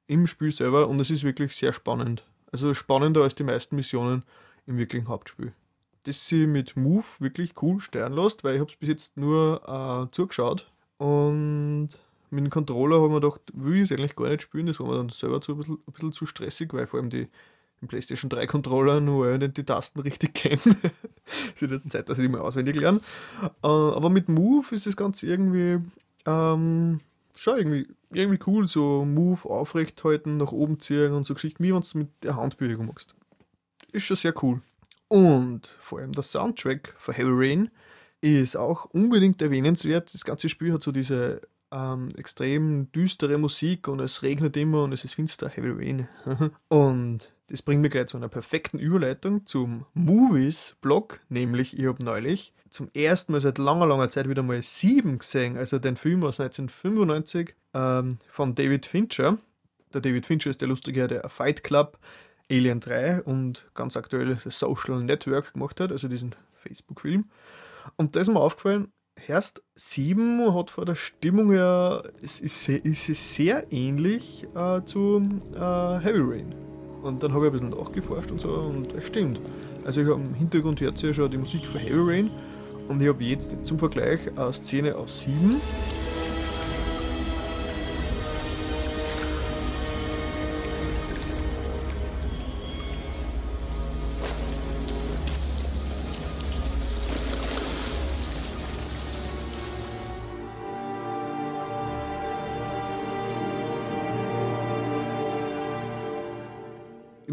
im 0.06 0.28
Spiel 0.28 0.52
selber 0.52 0.86
und 0.86 1.00
es 1.00 1.10
ist 1.10 1.24
wirklich 1.24 1.56
sehr 1.56 1.72
spannend. 1.72 2.24
Also 2.52 2.72
spannender 2.72 3.24
als 3.24 3.34
die 3.34 3.42
meisten 3.42 3.74
Missionen 3.74 4.22
im 4.64 4.78
wirklichen 4.78 5.08
Hauptspiel. 5.08 5.54
Das 6.04 6.28
sie 6.28 6.46
mit 6.46 6.76
Move 6.76 7.04
wirklich 7.18 7.60
cool 7.62 7.80
steuern 7.80 8.12
lässt, 8.12 8.44
weil 8.44 8.54
ich 8.54 8.60
habe 8.60 8.70
es 8.70 8.76
bis 8.76 8.88
jetzt 8.88 9.16
nur 9.16 9.60
äh, 9.66 10.14
zugeschaut 10.14 10.70
und 11.00 11.88
mit 12.28 12.44
dem 12.44 12.50
Controller 12.50 12.96
habe 12.96 13.06
ich 13.06 13.12
mir 13.12 13.20
gedacht, 13.22 13.40
will 13.54 13.76
ich 13.76 13.90
es 13.90 13.92
eigentlich 13.92 14.14
gar 14.14 14.28
nicht 14.28 14.42
spielen. 14.42 14.66
Das 14.66 14.78
war 14.78 14.86
mir 14.86 14.96
dann 14.96 15.08
selber 15.08 15.40
zu, 15.40 15.52
ein, 15.52 15.58
bisschen, 15.58 15.78
ein 15.86 15.92
bisschen 15.92 16.12
zu 16.12 16.26
stressig, 16.26 16.74
weil 16.74 16.86
vor 16.86 17.00
allem 17.00 17.08
die 17.08 17.26
im 17.80 17.88
PlayStation 17.88 18.28
3 18.28 18.46
Controller 18.46 19.00
nur 19.00 19.38
nicht 19.38 19.56
die 19.56 19.64
Tasten 19.64 20.00
richtig 20.00 20.34
kennen. 20.34 20.60
es 21.54 21.62
wird 21.62 21.70
jetzt 21.70 21.90
Zeit, 21.90 22.10
dass 22.10 22.18
ich 22.18 22.24
die 22.24 22.28
mal 22.28 22.42
auswendig 22.42 22.76
lerne. 22.76 23.00
Äh, 23.42 23.66
aber 23.66 24.10
mit 24.10 24.28
Move 24.28 24.66
ist 24.72 24.84
das 24.84 24.94
Ganze 24.94 25.26
irgendwie 25.26 25.78
ähm, 26.26 27.00
schon 27.34 27.56
irgendwie, 27.56 27.88
irgendwie 28.10 28.40
cool. 28.46 28.68
So 28.68 29.06
Move 29.06 29.48
aufrecht 29.48 30.04
halten, 30.04 30.36
nach 30.36 30.52
oben 30.52 30.80
ziehen 30.80 31.12
und 31.12 31.24
so 31.24 31.32
Geschichten, 31.32 31.64
wie 31.64 31.68
wenn 31.68 31.80
du 31.80 31.86
es 31.86 31.94
mit 31.94 32.08
der 32.22 32.36
Handbewegung 32.36 32.88
machst. 32.88 33.14
Ist 33.90 34.04
schon 34.04 34.18
sehr 34.18 34.34
cool. 34.42 34.60
Und 35.08 35.66
vor 35.66 36.00
allem 36.00 36.12
der 36.12 36.24
Soundtrack 36.24 36.92
für 36.98 37.14
Heavy 37.14 37.32
Rain 37.32 37.70
ist 38.20 38.56
auch 38.56 38.84
unbedingt 38.86 39.40
erwähnenswert. 39.40 40.12
Das 40.14 40.24
ganze 40.24 40.48
Spiel 40.48 40.72
hat 40.72 40.82
so 40.82 40.92
diese 40.92 41.40
ähm, 41.72 42.08
extrem 42.16 42.90
düstere 42.92 43.38
Musik 43.38 43.88
und 43.88 44.00
es 44.00 44.22
regnet 44.22 44.56
immer 44.56 44.84
und 44.84 44.92
es 44.92 45.04
ist 45.04 45.14
finster, 45.14 45.48
Heavy 45.48 45.70
Rain. 45.70 46.08
und 46.68 47.32
das 47.48 47.62
bringt 47.62 47.82
mich 47.82 47.90
gleich 47.90 48.06
zu 48.06 48.16
einer 48.16 48.28
perfekten 48.28 48.78
Überleitung 48.78 49.46
zum 49.46 49.86
Movies-Blog, 49.94 51.20
nämlich 51.28 51.78
ich 51.78 51.86
habe 51.86 52.04
neulich 52.04 52.52
zum 52.68 52.88
ersten 52.94 53.32
Mal 53.32 53.40
seit 53.40 53.58
langer, 53.58 53.86
langer 53.86 54.08
Zeit 54.08 54.28
wieder 54.28 54.42
mal 54.42 54.62
Sieben 54.62 55.18
gesehen, 55.18 55.56
also 55.56 55.78
den 55.78 55.96
Film 55.96 56.22
aus 56.22 56.38
1995 56.38 57.54
ähm, 57.74 58.18
von 58.28 58.54
David 58.54 58.86
Fincher. 58.86 59.38
Der 59.92 60.00
David 60.00 60.26
Fincher 60.26 60.50
ist 60.50 60.60
der 60.60 60.68
lustige, 60.68 61.08
der 61.08 61.28
Fight 61.28 61.64
Club, 61.64 61.98
Alien 62.48 62.78
3 62.78 63.22
und 63.22 63.66
ganz 63.74 63.96
aktuell 63.96 64.38
das 64.42 64.58
Social 64.58 65.02
Network 65.02 65.52
gemacht 65.52 65.80
hat, 65.80 65.90
also 65.90 66.06
diesen 66.06 66.34
Facebook-Film. 66.54 67.24
Und 68.00 68.16
da 68.16 68.20
ist 68.20 68.28
mir 68.28 68.40
aufgefallen, 68.40 68.94
Herst 69.14 69.62
7 69.74 70.54
hat 70.54 70.70
von 70.70 70.86
der 70.86 70.94
Stimmung 70.94 71.50
her, 71.50 72.02
ist, 72.22 72.40
ist, 72.40 73.34
sehr 73.34 73.70
ähnlich 73.70 74.46
äh, 74.54 74.82
zu 74.86 75.22
äh, 75.54 75.58
Heavy 75.58 76.20
Rain. 76.22 76.54
Und 77.02 77.22
dann 77.22 77.34
habe 77.34 77.44
ich 77.44 77.52
ein 77.52 77.68
bisschen 77.68 77.78
nachgeforscht 77.78 78.30
und 78.30 78.40
so 78.40 78.54
und 78.54 78.94
es 78.94 79.06
stimmt. 79.06 79.38
Also 79.84 80.00
ich 80.00 80.08
habe 80.08 80.18
im 80.18 80.32
Hintergrund 80.32 80.80
jetzt 80.80 81.02
ja 81.02 81.12
schon 81.12 81.30
die 81.30 81.36
Musik 81.36 81.66
von 81.66 81.78
Heavy 81.78 82.00
Rain 82.00 82.30
und 82.88 83.02
ich 83.02 83.08
habe 83.08 83.22
jetzt 83.22 83.54
zum 83.64 83.78
Vergleich 83.78 84.20
eine 84.34 84.50
Szene 84.54 84.96
aus 84.96 85.20
7 85.20 85.60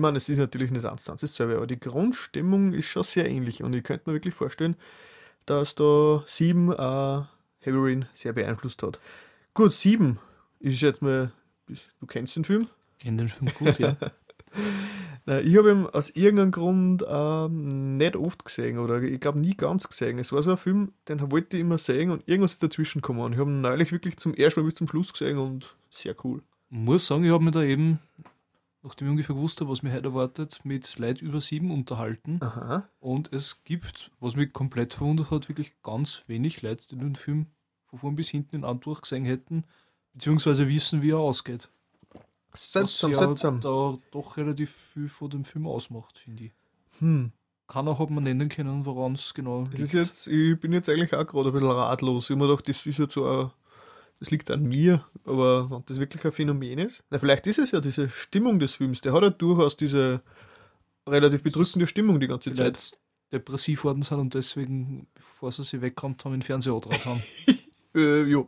meine, 0.07 0.17
es 0.17 0.29
ist 0.29 0.37
natürlich 0.37 0.71
nicht 0.71 0.85
eins 0.85 1.03
zu 1.03 1.11
dasselbe, 1.11 1.57
aber 1.57 1.67
die 1.67 1.79
Grundstimmung 1.79 2.73
ist 2.73 2.85
schon 2.85 3.03
sehr 3.03 3.29
ähnlich 3.29 3.61
und 3.61 3.75
ich 3.75 3.83
könnte 3.83 4.09
mir 4.09 4.15
wirklich 4.15 4.33
vorstellen, 4.33 4.75
dass 5.45 5.75
da 5.75 6.23
7 6.25 6.71
äh, 6.71 7.21
Heavy 7.59 7.77
Rain 7.77 8.05
sehr 8.13 8.33
beeinflusst 8.33 8.81
hat. 8.83 8.99
Gut, 9.53 9.73
7 9.73 10.19
ist 10.59 10.81
jetzt 10.81 11.01
mal, 11.01 11.31
du 11.67 12.07
kennst 12.07 12.35
den 12.37 12.45
Film? 12.45 12.67
Ich 12.97 13.05
kenne 13.05 13.17
den 13.17 13.29
Film 13.29 13.51
gut, 13.53 13.79
ja. 13.79 13.97
Ich 15.43 15.57
habe 15.57 15.71
ihn 15.71 15.85
aus 15.87 16.09
irgendeinem 16.11 16.51
Grund 16.51 17.05
ähm, 17.05 17.97
nicht 17.97 18.15
oft 18.15 18.45
gesehen 18.45 18.79
oder 18.79 19.01
ich 19.01 19.19
glaube 19.19 19.39
nie 19.39 19.57
ganz 19.57 19.85
gesehen. 19.85 20.19
Es 20.19 20.31
war 20.31 20.41
so 20.41 20.51
ein 20.51 20.57
Film, 20.57 20.93
den 21.09 21.29
wollte 21.29 21.57
ich 21.57 21.63
immer 21.63 21.77
sehen 21.77 22.11
und 22.11 22.25
irgendwas 22.29 22.53
ist 22.53 22.63
dazwischen 22.63 23.01
gekommen. 23.01 23.19
Und 23.19 23.33
ich 23.33 23.39
habe 23.39 23.51
ihn 23.51 23.59
neulich 23.59 23.91
wirklich 23.91 24.15
zum 24.15 24.33
ersten 24.33 24.61
Mal 24.61 24.67
bis 24.67 24.75
zum 24.75 24.87
Schluss 24.87 25.11
gesehen 25.11 25.37
und 25.37 25.75
sehr 25.89 26.15
cool. 26.23 26.41
Ich 26.71 26.77
muss 26.77 27.07
sagen, 27.07 27.25
ich 27.25 27.31
habe 27.31 27.43
mich 27.43 27.53
da 27.53 27.61
eben 27.61 27.99
nachdem 28.83 29.07
ich 29.07 29.11
ungefähr 29.11 29.35
gewusst 29.35 29.59
habe, 29.61 29.69
was 29.69 29.83
mich 29.83 29.93
heute 29.93 30.05
erwartet, 30.05 30.61
mit 30.63 30.97
Leid 30.97 31.21
über 31.21 31.41
sieben 31.41 31.71
unterhalten. 31.71 32.41
Aha. 32.41 32.87
Und 32.99 33.33
es 33.33 33.63
gibt, 33.63 34.11
was 34.19 34.35
mich 34.35 34.53
komplett 34.53 34.93
verwundert 34.93 35.31
hat, 35.31 35.49
wirklich 35.49 35.73
ganz 35.83 36.23
wenig 36.27 36.61
Leute, 36.61 36.87
die 36.87 36.97
den 36.97 37.15
Film 37.15 37.47
von 37.85 37.99
vorn 37.99 38.15
bis 38.15 38.29
hinten 38.29 38.57
in 38.57 38.65
Antwort 38.65 39.01
gesehen 39.01 39.25
hätten, 39.25 39.63
beziehungsweise 40.13 40.67
wissen, 40.67 41.01
wie 41.01 41.11
er 41.11 41.19
ausgeht. 41.19 41.69
Seltsam, 42.53 43.11
was 43.11 43.19
ja 43.19 43.27
seltsam. 43.27 43.61
da 43.61 43.97
doch 44.11 44.37
relativ 44.37 44.71
viel 44.71 45.07
von 45.07 45.29
dem 45.29 45.45
Film 45.45 45.67
ausmacht, 45.67 46.17
finde 46.17 46.45
ich. 46.45 46.51
Hm. 46.99 47.31
Keiner 47.67 47.99
hat 47.99 48.09
man 48.09 48.23
nennen 48.23 48.49
können, 48.49 48.85
woran 48.85 49.13
es 49.13 49.33
genau 49.33 49.63
liegt. 49.63 49.79
ist 49.79 49.93
jetzt, 49.93 50.27
ich 50.27 50.57
bin 50.59 50.71
jetzt 50.71 50.87
eigentlich 50.89 51.13
auch 51.13 51.27
gerade 51.27 51.49
ein 51.49 51.53
bisschen 51.53 51.69
ratlos. 51.69 52.25
Ich 52.25 52.29
habe 52.31 52.39
mir 52.39 52.47
gedacht, 52.47 52.67
das 52.69 52.85
ist 52.85 52.97
jetzt 52.97 53.13
so 53.13 53.27
ein, 53.27 53.51
das 54.19 54.31
liegt 54.31 54.49
an 54.49 54.63
mir, 54.63 55.05
aber 55.25 55.69
wenn 55.69 55.83
das 55.85 55.99
wirklich 55.99 56.23
ein 56.25 56.31
Phänomen 56.31 56.79
ist, 56.79 57.03
na, 57.09 57.19
vielleicht 57.19 57.47
ist 57.47 57.59
es 57.59 57.71
ja 57.71 57.79
diese 57.79 58.09
Stimmung 58.09 58.59
des 58.59 58.75
Films. 58.75 59.01
Der 59.01 59.13
hat 59.13 59.23
ja 59.23 59.29
durchaus 59.29 59.77
diese 59.77 60.21
relativ 61.07 61.43
bedrückende 61.43 61.87
Stimmung 61.87 62.19
die 62.19 62.27
ganze 62.27 62.53
Zeit. 62.53 62.77
Vielleicht 62.77 62.97
depressiv 63.31 63.83
worden 63.83 64.01
sind 64.01 64.19
und 64.19 64.33
deswegen, 64.33 65.07
bevor 65.13 65.51
sie 65.51 65.63
sich 65.63 65.81
weggerannt 65.81 66.23
haben, 66.23 66.33
den 66.33 66.41
Fernseher 66.41 66.73
angetraut 66.73 67.05
haben. 67.05 67.23
Äh, 67.95 68.23
jo. 68.25 68.47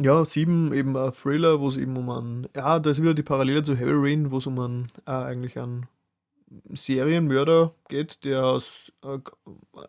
Ja, 0.00 0.24
sieben 0.24 0.72
eben 0.72 0.96
ein 0.96 1.12
Thriller, 1.12 1.60
wo 1.60 1.68
es 1.68 1.76
eben 1.76 1.96
um 1.98 2.08
einen, 2.08 2.48
ja, 2.56 2.78
da 2.78 2.88
ist 2.88 3.02
wieder 3.02 3.12
die 3.12 3.22
Parallele 3.22 3.62
zu 3.62 3.76
Heavy 3.76 3.92
Rain, 3.92 4.30
wo 4.30 4.38
es 4.38 4.46
um 4.46 4.58
einen, 4.58 4.86
äh, 5.06 5.10
eigentlich 5.10 5.58
einen 5.58 5.86
Serienmörder 6.70 7.74
geht, 7.88 8.24
der 8.24 8.46
aus, 8.46 8.90
äh, 9.04 9.18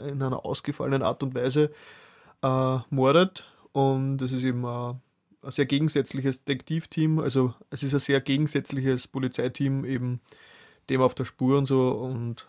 in 0.10 0.22
einer 0.22 0.46
ausgefallenen 0.46 1.04
Art 1.04 1.24
und 1.24 1.36
Weise 1.36 1.72
äh, 2.42 2.78
mordet. 2.90 3.46
Und 3.74 4.22
es 4.22 4.32
ist 4.32 4.44
eben 4.44 4.64
äh, 4.64 4.94
ein 5.46 5.52
sehr 5.52 5.66
gegensätzliches 5.66 6.46
Detektivteam, 6.46 7.20
also 7.20 7.54
es 7.70 7.84
ist 7.84 7.94
ein 7.94 8.00
sehr 8.00 8.22
gegensätzliches 8.22 9.08
Polizeiteam, 9.08 9.84
eben 9.84 10.22
dem 10.90 11.02
auf 11.02 11.16
der 11.16 11.26
Spur 11.26 11.58
und 11.58 11.66
so. 11.66 11.92
Und 11.92 12.48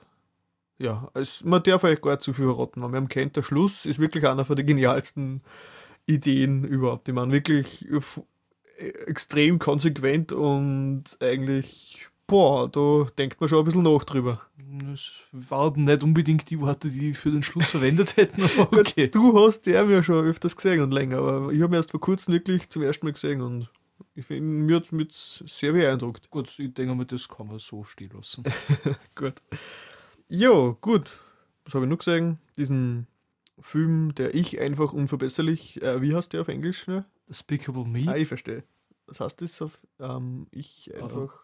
ja, 0.78 1.10
es, 1.14 1.42
man 1.42 1.62
darf 1.62 1.82
euch 1.84 2.00
gar 2.00 2.12
nicht 2.12 2.22
zu 2.22 2.32
viel 2.32 2.44
verraten. 2.44 2.80
Man 2.80 3.08
kennt, 3.08 3.36
der 3.36 3.42
Schluss 3.42 3.86
ist 3.86 3.98
wirklich 3.98 4.26
einer 4.26 4.44
von 4.44 4.56
den 4.56 4.66
genialsten 4.66 5.42
Ideen 6.06 6.64
überhaupt. 6.64 7.08
Ich 7.08 7.14
meine, 7.14 7.32
wirklich 7.32 7.90
f- 7.90 8.22
extrem 9.06 9.58
konsequent 9.58 10.32
und 10.32 11.16
eigentlich, 11.20 12.08
boah, 12.26 12.68
da 12.68 13.06
denkt 13.18 13.40
man 13.40 13.48
schon 13.48 13.58
ein 13.58 13.64
bisschen 13.64 13.82
nach 13.82 14.04
drüber. 14.04 14.40
Das 14.56 15.12
waren 15.32 15.84
nicht 15.84 16.02
unbedingt 16.02 16.50
die 16.50 16.60
Worte, 16.60 16.90
die 16.90 17.10
ich 17.10 17.18
für 17.18 17.30
den 17.30 17.42
Schluss 17.42 17.70
verwendet 17.70 18.16
hätten, 18.16 18.42
okay. 18.72 19.08
Du 19.08 19.38
hast 19.38 19.62
den 19.62 19.90
ja 19.90 20.02
schon 20.02 20.24
öfters 20.24 20.56
gesehen 20.56 20.82
und 20.82 20.92
länger, 20.92 21.18
aber 21.18 21.52
ich 21.52 21.62
habe 21.62 21.74
ihn 21.74 21.78
erst 21.78 21.92
vor 21.92 22.00
kurzem 22.00 22.34
wirklich 22.34 22.68
zum 22.70 22.82
ersten 22.82 23.06
Mal 23.06 23.12
gesehen 23.12 23.40
und 23.40 23.70
ich 24.14 24.26
finde, 24.26 24.42
mir 24.42 24.76
hat 24.76 24.92
mich 24.92 25.42
sehr 25.46 25.72
beeindruckt. 25.72 26.30
Gut, 26.30 26.58
ich 26.58 26.72
denke 26.74 26.94
mal, 26.94 27.04
das 27.04 27.28
kann 27.28 27.48
man 27.48 27.58
so 27.58 27.84
stehen 27.84 28.10
lassen. 28.14 28.44
Gut. 29.14 29.34
Ja, 30.28 30.76
gut. 30.80 31.20
Was 31.64 31.74
habe 31.74 31.84
ich 31.84 31.90
noch 31.90 31.98
gesehen? 31.98 32.38
Diesen 32.56 33.06
Film, 33.60 34.14
der 34.14 34.34
ich 34.34 34.60
einfach 34.60 34.92
unverbesserlich, 34.92 35.80
äh, 35.82 36.00
wie 36.02 36.14
heißt 36.14 36.32
der 36.32 36.42
auf 36.42 36.48
Englisch? 36.48 36.86
Ne? 36.86 37.04
Despicable 37.28 37.84
Me. 37.84 38.04
Ah, 38.08 38.16
ich 38.16 38.28
verstehe. 38.28 38.64
Was 39.06 39.20
heißt 39.20 39.42
das 39.42 39.60
auf 39.62 39.78
ähm, 40.00 40.46
ich 40.50 40.92
einfach? 40.94 41.34
Äh, 41.34 41.43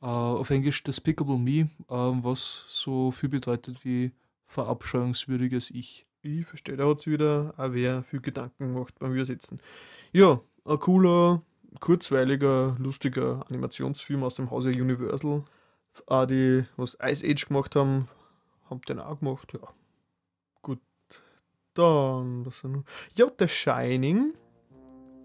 auf 0.00 0.50
Englisch 0.50 0.82
Despicable 0.82 1.38
Me, 1.38 1.70
ähm, 1.88 2.24
was 2.24 2.64
so 2.68 3.10
viel 3.10 3.28
bedeutet 3.28 3.84
wie 3.84 4.12
verabscheuungswürdiges 4.46 5.70
Ich. 5.70 6.06
Ich 6.22 6.46
verstehe, 6.46 6.76
da 6.76 6.88
hat 6.88 7.00
sich 7.00 7.12
wieder 7.12 7.54
auch 7.56 7.72
wer 7.72 8.02
viel 8.02 8.20
Gedanken 8.20 8.74
gemacht 8.74 8.98
beim 8.98 9.12
Übersetzen. 9.12 9.60
Ja, 10.12 10.40
ein 10.64 10.78
cooler, 10.78 11.42
kurzweiliger, 11.80 12.76
lustiger 12.78 13.44
Animationsfilm 13.48 14.22
aus 14.22 14.36
dem 14.36 14.50
Hause 14.50 14.70
Universal. 14.70 15.44
Auch 16.06 16.26
die, 16.26 16.64
was 16.76 16.96
Ice 17.02 17.26
Age 17.26 17.46
gemacht 17.46 17.76
haben, 17.76 18.08
haben 18.70 18.80
den 18.82 19.00
auch 19.00 19.18
gemacht, 19.18 19.52
ja. 19.52 19.68
Gut. 20.62 20.80
Dann, 21.74 22.46
was 22.46 22.62
noch? 22.62 22.84
Ja, 23.16 23.26
The 23.38 23.48
Shining 23.48 24.34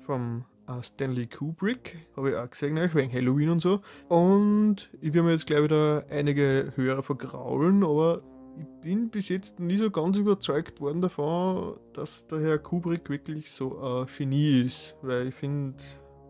vom 0.05 0.39
äh, 0.39 0.56
Stanley 0.81 1.27
Kubrick, 1.27 2.07
habe 2.15 2.31
ich 2.31 2.35
auch 2.35 2.49
gesehen, 2.49 2.73
ne, 2.73 2.89
wegen 2.93 3.11
Halloween 3.11 3.49
und 3.49 3.61
so. 3.61 3.81
Und 4.09 4.89
ich 5.01 5.13
will 5.13 5.23
mir 5.23 5.31
jetzt 5.31 5.47
gleich 5.47 5.63
wieder 5.63 6.05
einige 6.09 6.73
Hörer 6.75 7.03
vergraulen, 7.03 7.83
aber 7.83 8.21
ich 8.59 8.65
bin 8.81 9.09
bis 9.09 9.29
jetzt 9.29 9.59
nie 9.59 9.77
so 9.77 9.91
ganz 9.91 10.17
überzeugt 10.17 10.81
worden 10.81 11.01
davon, 11.01 11.79
dass 11.93 12.27
der 12.27 12.39
Herr 12.39 12.57
Kubrick 12.57 13.09
wirklich 13.09 13.51
so 13.51 13.79
ein 13.79 14.07
Genie 14.17 14.63
ist, 14.63 14.95
weil 15.01 15.27
ich 15.27 15.35
finde 15.35 15.77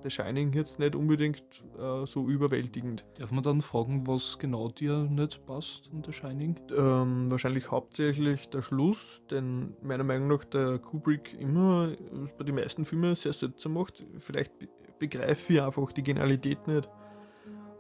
The 0.04 0.10
Shining 0.10 0.54
jetzt 0.54 0.80
nicht 0.80 0.96
unbedingt 0.96 1.64
äh, 1.78 2.06
so 2.06 2.28
überwältigend. 2.28 3.06
Darf 3.18 3.32
man 3.32 3.44
dann 3.44 3.62
fragen, 3.62 4.06
was 4.06 4.38
genau 4.38 4.70
dir 4.70 5.04
nicht 5.04 5.46
passt 5.46 5.90
an 5.92 6.04
The 6.06 6.14
Shining? 6.14 6.60
Ähm, 6.78 7.32
wahrscheinlich 7.32 7.72
hauptsächlich 7.72 8.50
der 8.50 8.62
Schluss, 8.62 9.22
denn 9.32 9.76
meiner 9.82 10.04
Meinung 10.04 10.28
nach 10.28 10.46
der 10.46 10.80
Kubrick 10.80 11.36
immer 11.40 11.90
äh, 11.92 11.98
bei 12.38 12.44
den 12.44 12.56
meisten 12.56 12.86
Filmen 12.86 13.16
sehr 13.16 13.34
seltsam 13.34 13.74
macht. 13.74 14.06
Vielleicht 14.18 14.58
be 14.60 14.68
begreife 15.00 15.54
ich 15.54 15.62
einfach 15.62 15.92
die 15.92 16.02
Genialität 16.02 16.66
nicht. 16.68 16.90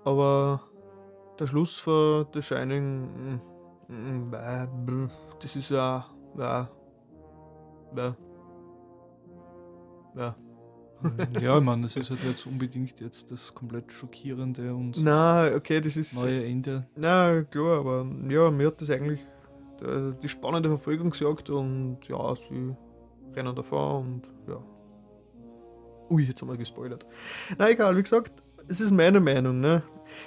Aber 0.03 0.61
der 1.39 1.47
Schluss 1.47 1.80
von 1.80 2.28
The 2.32 2.41
Shining, 2.41 3.39
mm, 3.88 3.93
mm, 3.93 4.32
bäh, 4.32 4.68
das 5.41 5.55
ist 5.55 5.72
ja. 5.72 6.05
Bäh, 6.36 6.65
bäh, 7.95 8.13
bäh. 10.13 10.46
ja, 11.41 11.57
ich 11.57 11.63
meine, 11.63 11.83
das 11.83 11.95
ist 11.95 12.09
halt 12.09 12.23
nicht 12.23 12.45
unbedingt 12.45 12.99
jetzt 12.99 13.31
das 13.31 13.53
komplett 13.53 13.91
schockierende 13.91 14.73
und 14.73 14.95
Na, 15.03 15.47
okay, 15.55 15.79
das 15.79 15.97
ist. 15.97 16.15
neue 16.21 16.45
Ende. 16.45 16.87
Na, 16.95 17.43
klar, 17.43 17.79
aber 17.79 18.05
ja, 18.29 18.49
mir 18.51 18.67
hat 18.67 18.81
das 18.81 18.89
eigentlich 18.89 19.21
äh, 19.81 20.13
die 20.21 20.29
spannende 20.29 20.69
Verfolgungsjagd 20.69 21.49
und 21.49 21.99
ja, 22.07 22.35
sie 22.35 22.75
rennen 23.35 23.55
davon 23.55 24.05
und 24.05 24.31
ja. 24.47 24.63
Ui, 26.09 26.23
jetzt 26.23 26.41
haben 26.41 26.49
wir 26.49 26.57
gespoilert. 26.57 27.05
Na 27.57 27.69
egal, 27.69 27.95
wie 27.97 28.01
gesagt, 28.03 28.41
es 28.67 28.79
ist 28.81 28.91
meine 28.91 29.19
Meinung, 29.19 29.59
ne? 29.59 29.83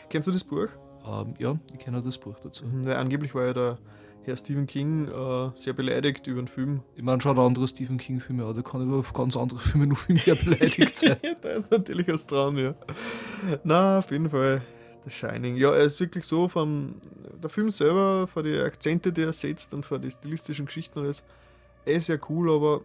Kennst 0.09 0.29
du 0.29 0.33
das 0.33 0.45
Buch? 0.45 0.69
Ähm, 1.07 1.35
ja, 1.39 1.59
ich 1.73 1.79
kenne 1.79 2.03
das 2.03 2.19
Buch 2.19 2.39
dazu. 2.41 2.67
Mhm, 2.67 2.85
Weil 2.85 2.97
angeblich 2.97 3.35
war 3.35 3.47
ja 3.47 3.53
der 3.55 3.79
Herr 4.25 4.37
Stephen 4.37 4.67
King 4.67 5.09
äh, 5.09 5.51
sehr 5.61 5.73
beleidigt 5.73 6.27
über 6.27 6.43
den 6.43 6.49
Film. 6.49 6.83
Ich 6.95 7.03
meine, 7.03 7.21
schaut 7.21 7.39
andere 7.39 7.67
Stephen 7.67 7.97
King-Filme 7.97 8.45
an, 8.45 8.55
der 8.55 8.63
kann 8.63 8.83
über 8.83 8.99
auf 8.99 9.13
ganz 9.13 9.37
andere 9.37 9.59
Filme 9.59 9.87
noch 9.87 9.97
viel 9.97 10.17
mehr 10.17 10.35
beleidigt 10.35 10.99
sein. 10.99 11.17
da 11.41 11.49
ist 11.51 11.71
natürlich 11.71 12.07
was 12.09 12.27
dran, 12.27 12.57
ja. 12.59 12.75
Na, 13.65 13.99
auf 13.99 14.11
jeden 14.11 14.29
Fall. 14.29 14.63
The 15.05 15.11
Shining. 15.11 15.57
Ja, 15.57 15.71
er 15.71 15.85
ist 15.85 15.99
wirklich 15.99 16.25
so 16.27 16.49
vom 16.49 16.97
der 17.43 17.49
Film 17.49 17.71
selber, 17.71 18.27
von 18.27 18.45
den 18.45 18.61
Akzente, 18.61 19.13
die 19.13 19.23
er 19.23 19.33
setzt 19.33 19.73
und 19.73 19.87
von 19.87 20.01
den 20.03 20.11
stilistischen 20.11 20.67
Geschichten 20.67 20.99
und 20.99 21.07
alles. 21.07 21.23
Er 21.87 21.95
ist 21.95 22.09
ja 22.09 22.17
cool, 22.29 22.53
aber 22.53 22.83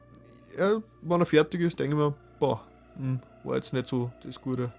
er, 0.55 0.81
wenn 1.01 1.19
er 1.19 1.25
fertig 1.25 1.61
ist, 1.61 1.77
denke 1.77 1.95
ich 1.95 2.01
mir, 2.01 2.13
boah, 2.39 2.61
hm, 2.95 3.19
war 3.43 3.55
jetzt 3.55 3.73
nicht 3.73 3.87
so 3.87 4.11
das 4.23 4.39
Gute. 4.41 4.71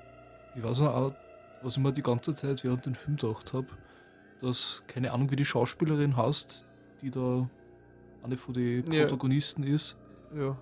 Ich 0.56 0.62
weiß 0.62 0.80
noch 0.80 0.94
auch, 0.94 1.12
was 1.62 1.76
ich 1.76 1.82
mir 1.82 1.92
die 1.92 2.02
ganze 2.02 2.34
Zeit 2.34 2.64
während 2.64 2.86
dem 2.86 2.94
Film 2.94 3.16
gedacht 3.16 3.52
habe, 3.52 3.66
dass, 4.40 4.82
keine 4.86 5.12
Ahnung, 5.12 5.30
wie 5.30 5.36
die 5.36 5.44
Schauspielerin 5.44 6.16
heißt, 6.16 6.64
die 7.02 7.10
da 7.10 7.48
eine 8.22 8.36
von 8.36 8.54
den 8.54 8.90
Ja. 8.92 9.02
Protagonisten 9.04 9.62
ist, 9.62 9.96
Ja. 10.36 10.56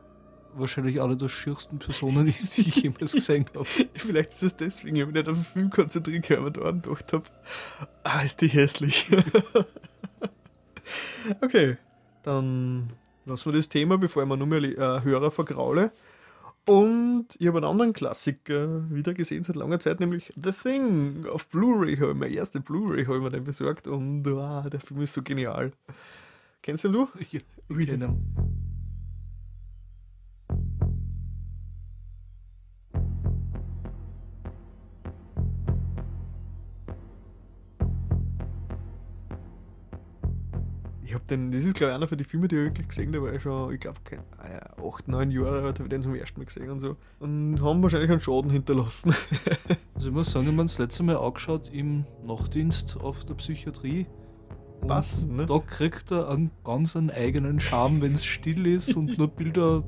wahrscheinlich 0.54 1.00
eine 1.00 1.16
der 1.16 1.28
schiersten 1.28 1.78
Personen 1.78 2.26
ist, 2.26 2.56
die 2.56 2.62
ich 2.68 2.76
jemals 2.76 3.12
gesehen 3.12 3.46
habe. 3.54 3.64
Vielleicht 3.94 4.30
ist 4.30 4.42
es 4.42 4.56
deswegen, 4.56 4.96
ich 4.96 5.02
habe 5.02 5.12
mich 5.12 5.20
nicht 5.22 5.28
auf 5.30 5.36
den 5.36 5.44
Film 5.44 5.70
konzentriert, 5.70 6.30
weil 6.30 6.36
ich 6.36 6.42
mir 6.42 6.50
da 6.52 6.70
gedacht 6.70 7.12
habe, 7.12 7.24
ah, 8.04 8.20
ist 8.22 8.40
die 8.40 8.48
hässlich. 8.48 9.10
okay, 11.40 11.76
dann 12.22 12.92
lassen 13.26 13.52
wir 13.52 13.58
das 13.58 13.68
Thema, 13.68 13.98
bevor 13.98 14.22
ich 14.22 14.28
mir 14.28 14.36
nur 14.36 14.46
mehr 14.46 14.62
äh, 14.62 15.02
Hörer 15.02 15.30
vergraule. 15.30 15.92
Und 16.66 17.26
ich 17.38 17.46
habe 17.46 17.58
einen 17.58 17.66
anderen 17.66 17.92
Klassiker 17.92 18.90
wieder 18.90 19.12
gesehen 19.12 19.42
seit 19.42 19.56
langer 19.56 19.80
Zeit, 19.80 20.00
nämlich 20.00 20.32
The 20.42 20.52
Thing 20.52 21.26
auf 21.26 21.48
Blu-ray. 21.48 21.96
Habe 21.96 22.12
ich 22.12 22.18
meine 22.18 22.34
erste 22.34 22.60
Blu-ray 22.60 23.04
habe 23.04 23.18
ich 23.18 23.22
mir 23.22 23.30
den 23.30 23.44
besorgt 23.44 23.86
und 23.86 24.26
ah, 24.28 24.68
der 24.70 24.80
Film 24.80 25.02
ist 25.02 25.14
so 25.14 25.22
genial. 25.22 25.72
Kennst 26.62 26.84
du 26.84 26.88
ihn, 26.88 26.92
du? 26.94 27.08
Ich, 27.18 27.34
ich 27.34 27.86
kenne 27.86 28.06
ihn. 28.06 28.73
Den, 41.30 41.50
das 41.50 41.62
ist 41.62 41.74
glaube 41.74 41.92
ich 41.92 41.96
einer 41.96 42.08
von 42.08 42.18
den 42.18 42.26
Filmen, 42.26 42.48
die 42.48 42.56
ich 42.56 42.62
wirklich 42.62 42.88
gesehen 42.88 43.08
habe, 43.08 43.18
da 43.18 43.22
war 43.24 43.32
ich 43.32 43.42
schon, 43.42 43.72
ich 43.72 43.80
glaube, 43.80 43.98
8, 44.82 45.08
9 45.08 45.30
Jahre 45.30 45.62
alt, 45.62 45.78
habe 45.78 45.84
ich 45.84 45.88
den 45.88 46.02
zum 46.02 46.14
ersten 46.14 46.40
Mal 46.40 46.46
gesehen 46.46 46.70
und 46.70 46.80
so. 46.80 46.96
Und 47.18 47.60
haben 47.62 47.82
wahrscheinlich 47.82 48.10
einen 48.10 48.20
Schaden 48.20 48.50
hinterlassen. 48.50 49.14
Also 49.96 50.08
ich 50.08 50.14
muss 50.14 50.32
sagen, 50.32 50.42
ich 50.42 50.48
habe 50.48 50.56
mir 50.56 50.64
das 50.64 50.78
letzte 50.78 51.02
Mal 51.04 51.16
angeschaut 51.16 51.70
im 51.72 52.04
Nachtdienst 52.26 52.96
auf 53.00 53.24
der 53.24 53.34
Psychiatrie. 53.34 54.06
Passt, 54.86 55.30
ne? 55.30 55.46
Da 55.46 55.60
kriegt 55.60 56.10
er 56.10 56.28
einen 56.28 56.50
ganz 56.64 56.96
einen 56.96 57.10
eigenen 57.10 57.60
Charme, 57.60 58.02
wenn 58.02 58.12
es 58.12 58.24
still 58.24 58.66
ist 58.66 58.96
und 58.96 59.16
nur 59.16 59.28
Bilder 59.28 59.84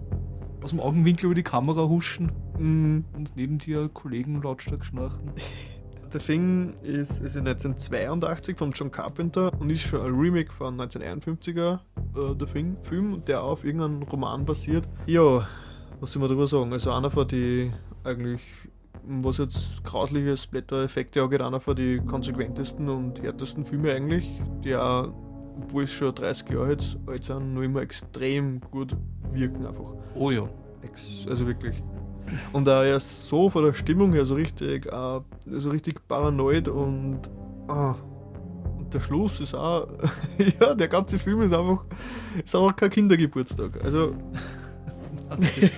aus 0.62 0.70
dem 0.70 0.78
Augenwinkel 0.78 1.26
über 1.26 1.34
die 1.34 1.42
Kamera 1.42 1.88
huschen 1.88 2.30
Mm, 2.58 3.00
und 3.14 3.36
neben 3.36 3.58
dir 3.58 3.88
Kollegen 3.88 4.40
lautstark 4.42 4.84
schnarchen. 4.84 5.32
The 6.16 6.22
Thing 6.22 6.72
ist, 6.82 7.20
ist 7.20 7.36
1982 7.36 8.56
von 8.56 8.72
John 8.72 8.90
Carpenter 8.90 9.52
und 9.60 9.68
ist 9.68 9.82
schon 9.82 10.00
ein 10.00 10.14
Remake 10.14 10.50
von 10.50 10.80
1951er 10.80 11.74
äh, 11.74 12.34
The 12.38 12.46
Thing 12.46 12.78
Film, 12.84 13.22
der 13.26 13.42
auf 13.42 13.64
irgendeinem 13.64 14.02
Roman 14.04 14.46
basiert. 14.46 14.88
Ja, 15.04 15.46
was 16.00 16.12
soll 16.12 16.20
man 16.20 16.30
darüber 16.30 16.46
sagen? 16.46 16.72
Also 16.72 16.90
einer 16.90 17.10
von 17.10 17.28
die 17.28 17.70
eigentlich, 18.02 18.40
was 19.04 19.36
jetzt 19.36 19.84
grausliche 19.84 20.38
Splatter-Effekte 20.38 21.22
angeht, 21.22 21.42
einer 21.42 21.60
von 21.60 21.76
die 21.76 21.98
konsequentesten 21.98 22.88
und 22.88 23.20
härtesten 23.20 23.66
Filme 23.66 23.92
eigentlich, 23.92 24.40
die 24.64 24.74
auch, 24.74 25.12
obwohl 25.58 25.84
es 25.84 25.92
schon 25.92 26.14
30 26.14 26.48
Jahre 26.48 26.70
jetzt 26.70 26.96
alt 27.06 27.24
sind, 27.24 27.52
noch 27.52 27.62
immer 27.62 27.82
extrem 27.82 28.58
gut 28.60 28.96
wirken 29.32 29.66
einfach. 29.66 29.92
Oh 30.14 30.30
ja. 30.30 30.48
Ex 30.82 31.26
also 31.28 31.46
wirklich. 31.46 31.82
Und 32.52 32.68
er 32.68 32.96
ist 32.96 33.28
so 33.28 33.50
von 33.50 33.64
der 33.64 33.74
Stimmung 33.74 34.12
her 34.12 34.24
so 34.24 34.34
richtig, 34.34 34.86
äh, 34.86 35.20
so 35.46 35.70
richtig 35.70 36.06
paranoid 36.08 36.68
und, 36.68 37.20
und 37.68 38.94
der 38.94 39.00
Schluss 39.00 39.40
ist 39.40 39.54
auch, 39.54 39.86
ja, 40.60 40.74
der 40.74 40.88
ganze 40.88 41.18
Film 41.18 41.42
ist 41.42 41.52
einfach, 41.52 41.84
ist 42.44 42.54
einfach 42.54 42.76
kein 42.76 42.90
Kindergeburtstag. 42.90 43.82
Also, 43.82 44.14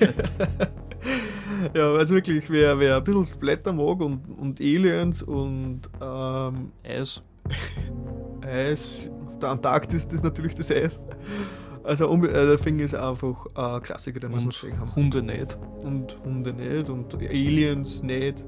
ja, 1.74 1.92
also 1.92 2.14
wirklich, 2.14 2.48
wer, 2.50 2.78
wer 2.78 2.96
ein 2.96 3.04
bisschen 3.04 3.24
Splatter 3.24 3.72
mag 3.72 4.00
und, 4.00 4.20
und 4.38 4.60
Aliens 4.60 5.22
und 5.22 5.82
ähm, 6.00 6.72
Eis. 6.84 7.20
Eis, 8.42 9.10
auf 9.26 9.38
der 9.38 9.50
Antarktis 9.50 10.04
ist 10.06 10.24
natürlich 10.24 10.54
das 10.54 10.70
Eis. 10.70 11.00
Also 11.88 12.10
unbe- 12.10 12.28
äh, 12.28 12.46
der 12.46 12.58
Film 12.58 12.78
ist 12.80 12.94
einfach 12.94 13.46
ein 13.54 13.82
Klassiker, 13.82 14.20
den 14.20 14.30
muss 14.30 14.42
man 14.44 14.50
gesehen 14.50 14.78
haben 14.78 14.94
Hunde 14.94 15.22
nicht. 15.22 15.58
und 15.82 16.18
Hunde 16.22 16.52
nicht 16.52 16.90
und 16.90 17.14
Aliens 17.14 18.02
nicht. 18.02 18.44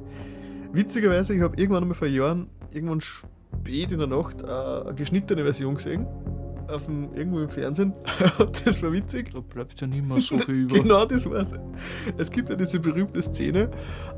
Witzigerweise, 0.72 1.34
ich 1.34 1.40
habe 1.40 1.56
irgendwann 1.56 1.82
einmal 1.84 1.96
vor 1.96 2.06
Jahren, 2.06 2.48
irgendwann 2.72 3.00
spät 3.00 3.92
in 3.92 3.98
der 3.98 4.06
Nacht, 4.08 4.42
äh, 4.42 4.46
eine 4.46 4.94
geschnittene 4.94 5.42
Version 5.42 5.74
gesehen. 5.74 6.06
Auf 6.72 6.86
dem, 6.86 7.12
irgendwo 7.14 7.40
im 7.40 7.48
Fernsehen. 7.48 7.92
Das 8.64 8.82
war 8.82 8.92
witzig. 8.92 9.32
Da 9.32 9.40
bleibt 9.40 9.80
ja 9.80 9.86
nicht 9.86 10.06
mehr 10.06 10.20
so 10.20 10.38
viel 10.38 10.54
über. 10.64 10.78
Genau, 10.78 11.04
das 11.04 11.28
war's. 11.28 11.52
Es 12.16 12.30
gibt 12.30 12.48
ja 12.48 12.56
diese 12.56 12.78
berühmte 12.78 13.20
Szene, 13.22 13.70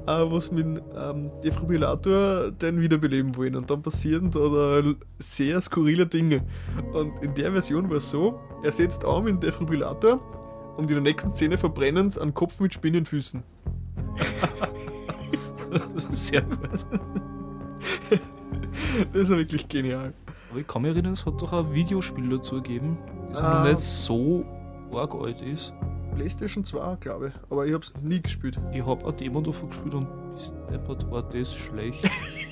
äh, 0.07 0.21
wo 0.29 0.39
sie 0.41 0.55
mit 0.55 0.65
dem 0.65 0.81
ähm, 0.97 1.31
Defibrillator 1.43 2.51
den 2.51 2.81
wiederbeleben 2.81 3.37
wollen. 3.37 3.57
Und 3.57 3.71
dann 3.71 3.83
passieren 3.83 4.31
da, 4.31 4.83
sehr 5.19 5.61
skurrile 5.61 6.07
Dinge. 6.07 6.45
Und 6.93 7.23
in 7.23 7.35
der 7.35 7.53
Version 7.53 7.89
war 7.89 7.97
es 7.97 8.11
so, 8.11 8.41
er 8.63 8.73
setzt 8.73 9.05
an 9.05 9.25
mit 9.25 9.35
dem 9.35 9.41
Defibrillator 9.41 10.21
und 10.77 10.91
in 10.91 10.97
der 10.97 11.01
nächsten 11.01 11.31
Szene 11.31 11.59
verbrennen 11.59 12.11
sie 12.11 12.21
einen 12.21 12.35
Kopf 12.35 12.61
mit 12.61 12.73
Spinnenfüßen. 12.75 13.43
Sehr 16.11 16.43
gut. 16.43 16.87
Das 19.13 19.31
war 19.31 19.39
wirklich 19.39 19.69
genial. 19.69 20.13
Aber 20.53 20.61
ich 20.61 20.67
kann 20.67 20.83
mich 20.83 20.91
erinnern, 20.93 21.15
es 21.15 21.25
hat 21.25 21.41
doch 21.41 21.53
ein 21.55 21.73
Videospiel 21.73 22.29
dazu 22.29 22.57
gegeben, 22.57 22.99
das 23.33 23.43
Ah. 23.43 23.59
noch 23.65 23.71
nicht 23.71 23.81
so 23.81 24.45
arg 24.93 25.15
alt 25.15 25.41
ist. 25.41 25.73
PlayStation 26.15 26.63
2, 26.63 26.97
glaube 27.01 27.29
ich. 27.29 27.35
Aber 27.49 27.65
ich 27.67 27.73
habe 27.73 27.83
es 27.83 27.95
nie 28.03 28.21
gespielt. 28.21 28.61
Ich 28.71 28.85
habe 28.85 29.03
eine 29.07 29.15
Demo 29.15 29.41
davon 29.41 29.71
gespielt 29.71 29.95
und 29.95 30.07
bis 30.35 30.53
deppert 30.71 31.11
war 31.11 31.23
das 31.23 31.55
schlecht. 31.55 32.07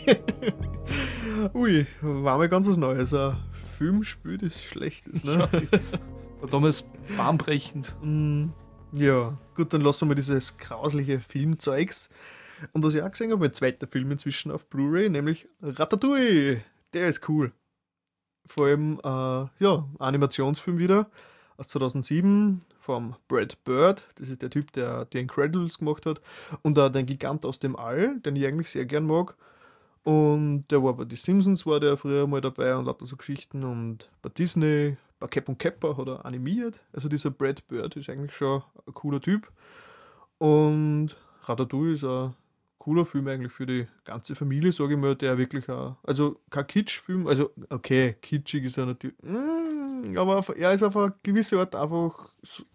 Ui, 1.54 1.86
war 2.00 2.38
mal 2.38 2.48
ganz 2.48 2.68
was 2.68 2.78
Neues. 2.78 3.12
Ein 3.12 3.36
Filmspiel, 3.76 4.38
das 4.38 4.60
schlecht 4.62 5.06
ist, 5.08 5.24
ne? 5.26 5.46
War 6.40 6.48
damals 6.48 6.86
bahnbrechend. 7.18 7.96
Mm, 8.02 8.46
Ja, 8.92 9.36
gut, 9.54 9.74
dann 9.74 9.82
lassen 9.82 10.02
wir 10.02 10.06
mal 10.08 10.14
dieses 10.14 10.56
grausliche 10.56 11.20
Filmzeugs. 11.20 12.08
Und 12.72 12.82
was 12.82 12.94
ich 12.94 13.02
auch 13.02 13.10
gesehen 13.10 13.30
habe, 13.30 13.40
mein 13.42 13.52
zweiter 13.54 13.86
Film 13.86 14.10
inzwischen 14.10 14.50
auf 14.50 14.66
Blu-ray, 14.66 15.10
nämlich 15.10 15.48
Ratatouille. 15.62 16.62
Der 16.94 17.08
ist 17.08 17.28
cool. 17.28 17.52
Vor 18.50 18.66
allem, 18.66 18.98
äh, 19.04 19.64
ja, 19.64 19.84
Animationsfilm 20.00 20.78
wieder 20.78 21.06
aus 21.56 21.68
2007 21.68 22.58
vom 22.80 23.14
Brad 23.28 23.62
Bird. 23.62 24.08
Das 24.16 24.28
ist 24.28 24.42
der 24.42 24.50
Typ, 24.50 24.72
der 24.72 25.04
die 25.04 25.20
Incredibles 25.20 25.78
gemacht 25.78 26.04
hat. 26.04 26.20
Und 26.62 26.76
auch 26.76 26.88
den 26.88 27.06
Gigant 27.06 27.44
aus 27.44 27.60
dem 27.60 27.76
All, 27.76 28.18
den 28.18 28.34
ich 28.34 28.44
eigentlich 28.44 28.68
sehr 28.68 28.86
gern 28.86 29.06
mag. 29.06 29.36
Und 30.02 30.64
der 30.68 30.82
war 30.82 30.94
bei 30.94 31.04
die 31.04 31.14
Simpsons 31.14 31.64
war 31.64 31.78
der 31.78 31.96
früher 31.96 32.26
mal 32.26 32.40
dabei 32.40 32.74
und 32.74 32.86
lauter 32.86 33.06
so 33.06 33.16
Geschichten 33.16 33.62
und 33.62 34.10
bei 34.20 34.30
Disney, 34.30 34.96
bei 35.20 35.28
Cap 35.28 35.48
und 35.48 35.60
Capper 35.60 35.96
hat 35.96 36.08
er 36.08 36.24
animiert. 36.24 36.82
Also 36.92 37.08
dieser 37.08 37.30
Brad 37.30 37.64
Bird 37.68 37.94
ist 37.94 38.10
eigentlich 38.10 38.34
schon 38.34 38.64
ein 38.84 38.94
cooler 38.94 39.20
Typ. 39.20 39.48
Und 40.38 41.14
Ratatouille 41.42 41.92
ist 41.92 42.02
ein 42.02 42.34
cooler 42.80 43.06
Film 43.06 43.28
eigentlich 43.28 43.52
für 43.52 43.66
die 43.66 43.86
ganze 44.04 44.34
Familie, 44.34 44.72
sage 44.72 44.94
ich 44.94 44.98
mal, 45.00 45.14
der 45.14 45.38
wirklich 45.38 45.68
auch, 45.68 45.96
also 46.02 46.40
kein 46.50 46.66
Kitsch-Film, 46.66 47.26
also 47.28 47.50
okay, 47.68 48.16
kitschig 48.20 48.64
ist 48.64 48.76
er 48.78 48.86
natürlich, 48.86 49.16
mm, 49.22 50.16
aber 50.16 50.42
er 50.56 50.72
ist 50.72 50.82
auf 50.82 50.96
eine 50.96 51.14
gewisse 51.22 51.60
Art 51.60 51.76
einfach 51.76 52.32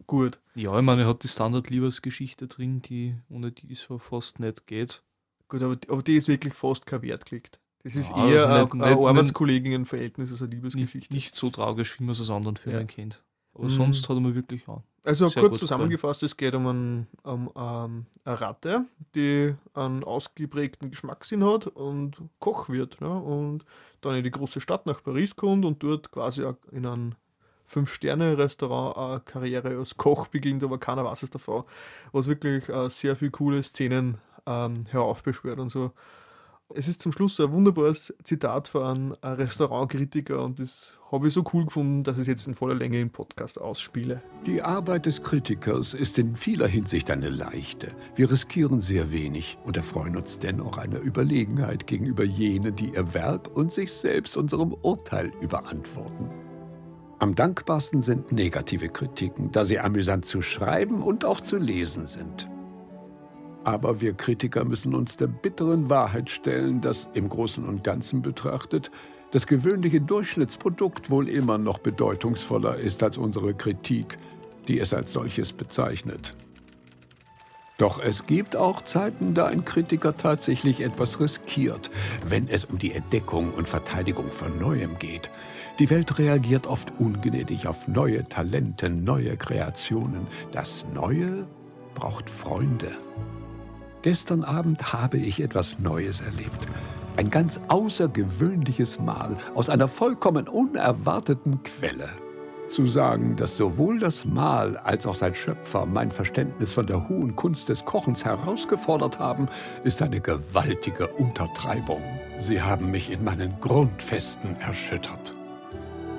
gut. 0.08 0.40
Ja, 0.54 0.78
ich 0.78 0.86
meine, 0.86 1.02
er 1.02 1.08
hat 1.10 1.24
die 1.24 1.28
Standard-Liebesgeschichte 1.28 2.48
drin, 2.48 2.82
die 2.82 3.16
ohne 3.30 3.52
die 3.52 3.74
es 3.74 3.88
fast 4.00 4.40
nicht 4.40 4.68
geht. 4.68 5.04
Gut, 5.48 5.62
aber, 5.64 5.76
die- 5.76 5.90
aber 5.90 6.02
die 6.04 6.16
ist 6.16 6.28
wirklich 6.28 6.54
fast 6.54 6.86
kein 6.86 7.02
Wert 7.02 7.26
gelegt. 7.26 7.60
Das 7.84 7.96
ist 7.96 8.10
Ja, 8.10 8.28
eher 8.28 8.48
also 8.48 8.56
ein, 8.56 8.62
nicht- 8.78 8.84
ein 8.86 8.98
nicht- 8.98 9.08
Arbeitskolleginnen-Verhältnis 9.08 10.32
als 10.32 10.42
eine 10.42 10.50
Nicht, 10.50 10.56
Liebesgeschichte. 10.64 11.14
nicht 11.14 11.36
so 11.36 11.50
tragisch, 11.50 12.00
wie 12.00 12.04
man 12.04 12.14
es 12.14 12.22
aus 12.22 12.30
anderen 12.30 12.58
Filmen 12.58 12.80
Ja. 12.80 12.86
kennt. 12.86 13.24
Aber 13.56 13.66
Mhm. 13.66 13.70
sonst 13.70 14.08
hat 14.10 14.18
er 14.18 14.22
mir 14.22 14.36
wirklich 14.36 14.68
an. 14.68 14.84
Also 15.04 15.30
kurz 15.30 15.60
zusammengefasst, 15.60 16.24
es 16.24 16.36
geht 16.36 16.56
um, 16.56 16.68
einen, 16.68 17.08
um 17.24 17.50
ähm, 17.56 18.06
eine 18.26 18.42
Ratte, 18.42 18.86
die 19.14 19.54
einen 19.74 20.04
ausgeprägten 20.04 20.90
Geschmackssinn 20.90 21.44
hat 21.44 21.68
und 21.68 22.18
Koch 22.40 22.70
wird. 22.70 23.00
Ne? 23.02 23.10
Und 23.10 23.66
dann 24.02 24.16
in 24.16 24.24
die 24.24 24.32
große 24.32 24.62
Stadt 24.62 24.86
nach 24.86 25.04
Paris 25.04 25.36
kommt 25.36 25.64
und 25.64 25.82
dort 25.82 26.12
quasi 26.12 26.44
auch 26.44 26.56
in 26.72 26.86
einem 26.86 27.14
Fünf-Sterne-Restaurant 27.68 28.98
eine 28.98 29.20
Karriere 29.22 29.78
als 29.78 29.96
Koch 29.98 30.28
beginnt, 30.28 30.64
aber 30.64 30.78
keiner 30.78 31.06
weiß 31.06 31.24
es 31.24 31.30
davon. 31.30 31.64
Was 32.12 32.28
wirklich 32.28 32.68
äh, 32.70 32.90
sehr 32.90 33.16
viele 33.16 33.32
coole 33.32 33.62
Szenen 33.64 34.18
ähm, 34.46 34.86
heraufbeschwört 34.90 35.60
und 35.60 35.70
so. 35.70 35.92
Es 36.74 36.88
ist 36.88 37.02
zum 37.02 37.12
Schluss 37.12 37.40
ein 37.40 37.52
wunderbares 37.52 38.14
Zitat 38.24 38.70
von 38.70 38.84
einem 38.84 39.12
Restaurantkritiker 39.22 40.44
und 40.44 40.58
das 40.60 40.98
habe 41.12 41.28
ich 41.28 41.34
so 41.34 41.44
cool 41.54 41.66
gefunden, 41.66 42.04
dass 42.04 42.18
ich 42.18 42.24
es 42.24 42.28
jetzt 42.28 42.48
in 42.48 42.56
voller 42.56 42.74
Länge 42.74 43.00
im 43.00 43.12
Podcast 43.12 43.62
ausspiele. 43.62 44.24
Die 44.48 44.64
Arbeit 44.64 45.06
des 45.06 45.22
Kritikers 45.22 45.94
ist 45.94 46.18
in 46.18 46.36
vieler 46.36 46.68
Hinsicht 46.68 47.12
eine 47.12 47.30
leichte. 47.30 47.90
Wir 48.16 48.32
riskieren 48.32 48.80
sehr 48.80 49.12
wenig 49.12 49.60
und 49.64 49.78
erfreuen 49.78 50.18
uns 50.18 50.40
dennoch 50.40 50.80
einer 50.80 51.00
Überlegenheit 51.00 51.86
gegenüber 51.86 52.24
jenen, 52.24 52.76
die 52.76 52.96
ihr 52.96 53.14
Werk 53.14 53.56
und 53.56 53.72
sich 53.72 53.94
selbst 53.94 54.36
unserem 54.36 54.74
Urteil 54.74 55.32
überantworten. 55.42 56.32
Am 57.20 57.36
dankbarsten 57.36 58.02
sind 58.02 58.32
negative 58.32 58.90
Kritiken, 58.90 59.52
da 59.52 59.64
sie 59.64 59.80
amüsant 59.80 60.26
zu 60.26 60.42
schreiben 60.42 61.04
und 61.04 61.26
auch 61.26 61.42
zu 61.42 61.58
lesen 61.58 62.08
sind. 62.08 62.50
Aber 63.66 64.00
wir 64.00 64.14
Kritiker 64.14 64.64
müssen 64.64 64.94
uns 64.94 65.18
der 65.18 65.28
bitteren 65.28 65.90
Wahrheit 65.90 66.30
stellen, 66.30 66.82
dass 66.82 67.10
im 67.16 67.28
Großen 67.28 67.66
und 67.66 67.84
Ganzen 67.84 68.22
betrachtet 68.22 68.92
das 69.32 69.48
gewöhnliche 69.48 70.00
Durchschnittsprodukt 70.00 71.10
wohl 71.10 71.28
immer 71.28 71.58
noch 71.58 71.80
bedeutungsvoller 71.80 72.76
ist 72.76 73.02
als 73.02 73.18
unsere 73.18 73.56
Kritik, 73.56 74.18
die 74.68 74.80
es 74.80 74.94
als 74.94 75.12
solches 75.12 75.52
bezeichnet. 75.52 76.36
Doch 77.78 78.00
es 78.00 78.28
gibt 78.28 78.56
auch 78.56 78.84
Zeiten, 78.84 79.34
da 79.34 79.48
ein 79.48 79.66
Kritiker 79.66 80.16
tatsächlich 80.16 80.80
etwas 80.80 81.20
riskiert, 81.20 81.90
wenn 82.26 82.48
es 82.48 82.66
um 82.66 82.78
die 82.78 82.94
Entdeckung 82.94 83.52
und 83.52 83.68
Verteidigung 83.68 84.30
von 84.30 84.58
Neuem 84.60 84.98
geht. 85.00 85.30
Die 85.80 85.90
Welt 85.90 86.20
reagiert 86.20 86.68
oft 86.68 86.94
ungnädig 87.00 87.68
auf 87.68 87.88
neue 87.88 88.24
Talente, 88.24 88.90
neue 88.90 89.36
Kreationen. 89.36 90.28
Das 90.54 90.86
Neue 90.94 91.48
braucht 91.96 92.30
Freunde. 92.30 92.92
Gestern 94.06 94.44
Abend 94.44 94.94
habe 94.94 95.18
ich 95.18 95.42
etwas 95.42 95.80
Neues 95.80 96.22
erlebt. 96.22 96.68
Ein 97.18 97.32
ganz 97.32 97.60
außergewöhnliches 97.70 99.00
Mal 99.00 99.36
aus 99.56 99.68
einer 99.68 99.88
vollkommen 99.88 100.48
unerwarteten 100.48 101.64
Quelle. 101.64 102.10
Zu 102.68 102.86
sagen, 102.86 103.36
dass 103.36 103.58
sowohl 103.58 103.98
das 103.98 104.24
Mahl 104.24 104.78
als 104.78 105.08
auch 105.08 105.16
sein 105.16 105.34
Schöpfer 105.34 105.88
mein 105.88 106.12
Verständnis 106.12 106.72
von 106.72 106.86
der 106.86 107.10
hohen 107.10 107.36
Kunst 107.36 107.70
des 107.70 107.84
Kochens 107.84 108.24
herausgefordert 108.24 109.18
haben, 109.18 109.48
ist 109.84 110.04
eine 110.04 110.22
gewaltige 110.22 111.08
Untertreibung. 111.08 112.04
Sie 112.38 112.62
haben 112.62 112.92
mich 112.92 113.12
in 113.12 113.24
meinen 113.24 113.60
Grundfesten 113.60 114.56
erschüttert. 114.58 115.35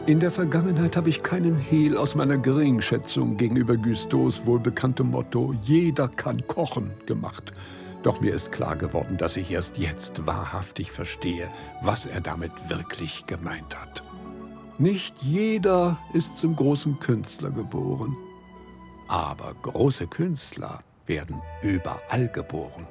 In 0.06 0.20
der 0.20 0.30
Vergangenheit 0.30 0.96
habe 0.96 1.08
ich 1.08 1.24
keinen 1.24 1.56
Hehl 1.58 1.96
aus 1.96 2.14
meiner 2.14 2.38
Geringschätzung 2.38 3.36
gegenüber 3.36 3.76
Gustos 3.76 4.46
wohlbekanntem 4.46 5.10
Motto 5.10 5.52
Jeder 5.64 6.06
kann 6.06 6.46
kochen 6.46 6.92
gemacht. 7.06 7.52
Doch 8.04 8.20
mir 8.20 8.32
ist 8.32 8.52
klar 8.52 8.76
geworden, 8.76 9.16
dass 9.16 9.36
ich 9.36 9.50
erst 9.50 9.78
jetzt 9.78 10.24
wahrhaftig 10.24 10.92
verstehe, 10.92 11.48
was 11.82 12.06
er 12.06 12.20
damit 12.20 12.52
wirklich 12.68 13.26
gemeint 13.26 13.76
hat. 13.76 14.04
Nicht 14.78 15.20
jeder 15.22 15.98
ist 16.12 16.38
zum 16.38 16.54
großen 16.54 17.00
Künstler 17.00 17.50
geboren, 17.50 18.16
aber 19.08 19.56
große 19.62 20.06
Künstler 20.06 20.84
werden 21.06 21.42
überall 21.62 22.28
geboren. 22.28 22.86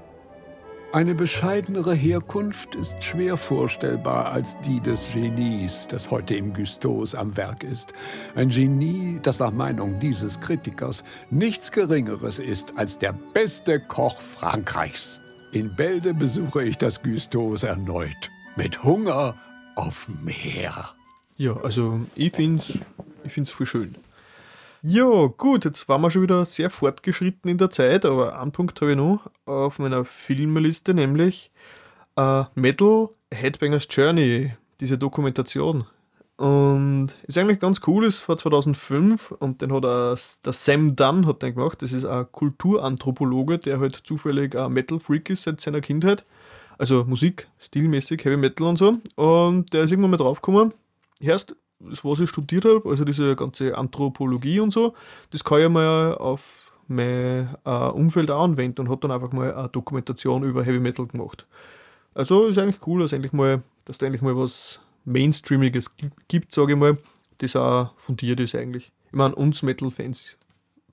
Eine 0.96 1.14
bescheidenere 1.14 1.94
Herkunft 1.94 2.74
ist 2.74 3.04
schwer 3.04 3.36
vorstellbar 3.36 4.28
als 4.28 4.58
die 4.62 4.80
des 4.80 5.12
Genies, 5.12 5.90
das 5.90 6.10
heute 6.10 6.36
im 6.36 6.54
Gustos 6.54 7.14
am 7.14 7.36
Werk 7.36 7.66
ist. 7.66 7.92
Ein 8.34 8.48
Genie, 8.48 9.20
das 9.22 9.40
nach 9.40 9.52
Meinung 9.52 10.00
dieses 10.00 10.40
Kritikers 10.40 11.04
nichts 11.30 11.74
Geringeres 11.74 12.40
ist 12.40 12.78
als 12.78 12.98
der 12.98 13.12
beste 13.34 13.82
Koch 13.82 14.22
Frankreichs. 14.22 15.20
In 15.52 15.76
Bälde 15.76 16.14
besuche 16.14 16.64
ich 16.64 16.78
das 16.78 17.04
Gustos 17.04 17.64
erneut. 17.64 18.32
Mit 18.56 18.82
Hunger 18.82 19.36
auf 19.76 20.08
mehr. 20.24 20.92
Ja, 21.36 21.58
also 21.58 22.00
ich 22.16 22.34
finde 22.34 22.64
es 22.64 22.80
ich 23.26 23.34
find's 23.34 23.52
voll 23.52 23.66
schön. 23.66 23.96
Ja, 24.88 25.26
gut, 25.36 25.66
jetzt 25.66 25.90
waren 25.90 26.02
wir 26.02 26.12
schon 26.12 26.22
wieder 26.22 26.46
sehr 26.46 26.70
fortgeschritten 26.70 27.50
in 27.50 27.58
der 27.58 27.72
Zeit, 27.72 28.06
aber 28.06 28.40
einen 28.40 28.52
Punkt 28.52 28.80
habe 28.82 28.92
ich 28.92 28.98
noch 28.98 29.20
auf 29.46 29.80
meiner 29.80 30.06
Filmliste, 30.06 30.94
nämlich 30.94 31.52
äh, 32.16 32.44
Metal 32.54 33.10
Headbangers 33.34 33.88
Journey, 33.90 34.54
diese 34.80 35.00
Dokumentation. 35.00 35.88
Und 36.38 37.18
ist 37.24 37.36
eigentlich 37.36 37.60
ganz 37.60 37.82
cool, 37.88 38.06
ist 38.06 38.22
vor 38.22 38.38
2005 38.38 39.32
und 39.32 39.64
den 39.64 39.74
hat 39.74 39.86
er, 39.86 40.20
der 40.46 40.54
Sam 40.54 40.96
Dunn 40.96 41.26
hat 41.26 41.42
den 41.42 41.56
gemacht. 41.56 41.82
Das 41.82 41.92
ist 41.92 42.06
ein 42.06 42.32
Kulturanthropologe, 42.32 43.58
der 43.58 43.80
halt 43.80 43.96
zufällig 43.96 44.56
ein 44.56 44.72
Metal-Freak 44.72 45.32
ist 45.32 45.44
seit 45.44 45.62
seiner 45.62 45.82
Kindheit. 45.82 46.26
Also 46.78 47.06
Musik, 47.06 47.48
stilmäßig, 47.58 48.24
Heavy 48.24 48.38
Metal 48.38 48.68
und 48.68 48.78
so. 48.78 48.98
Und 49.16 49.74
der 49.74 49.86
ist 49.86 49.90
irgendwann 49.90 50.12
mal 50.12 50.18
draufgekommen, 50.18 50.76
erst 51.20 51.56
das, 51.80 52.04
was 52.04 52.20
ich 52.20 52.30
studiert 52.30 52.66
habe, 52.66 52.88
also 52.90 53.04
diese 53.06 53.36
ganze 53.36 53.78
Anthropologie 53.78 54.60
und 54.60 54.74
so, 54.74 54.94
das 55.32 55.44
kann 55.44 55.62
ich 55.62 55.70
mal 55.70 56.16
auf 56.16 56.72
mein 56.88 57.56
äh, 57.66 57.70
Umfeld 57.70 58.30
auch 58.30 58.44
anwenden 58.44 58.82
und 58.82 58.90
hat 58.90 59.04
dann 59.04 59.12
einfach 59.12 59.32
mal 59.32 59.54
eine 59.54 59.70
Dokumentation 59.70 60.44
über 60.44 60.64
Heavy 60.64 60.80
Metal 60.80 61.08
gemacht. 61.08 61.48
Also 62.14 62.46
ist 62.46 62.58
eigentlich 62.58 62.86
cool, 62.88 63.02
dass, 63.02 63.12
endlich 63.12 63.34
mal, 63.34 63.64
dass 63.86 63.98
da 63.98 64.06
endlich 64.06 64.22
mal 64.22 64.38
was 64.38 64.80
Mainstreamiges 65.04 65.96
gi- 65.98 66.12
gibt, 66.28 66.52
sage 66.52 66.74
ich 66.74 66.80
mal, 66.80 66.98
das 67.40 67.56
auch 67.56 67.92
fundiert 67.98 68.40
ist 68.40 68.56
eigentlich. 68.56 68.92
Ich 69.08 69.14
meine, 69.14 69.36
uns 69.36 69.64
Metal-Fans 69.64 70.38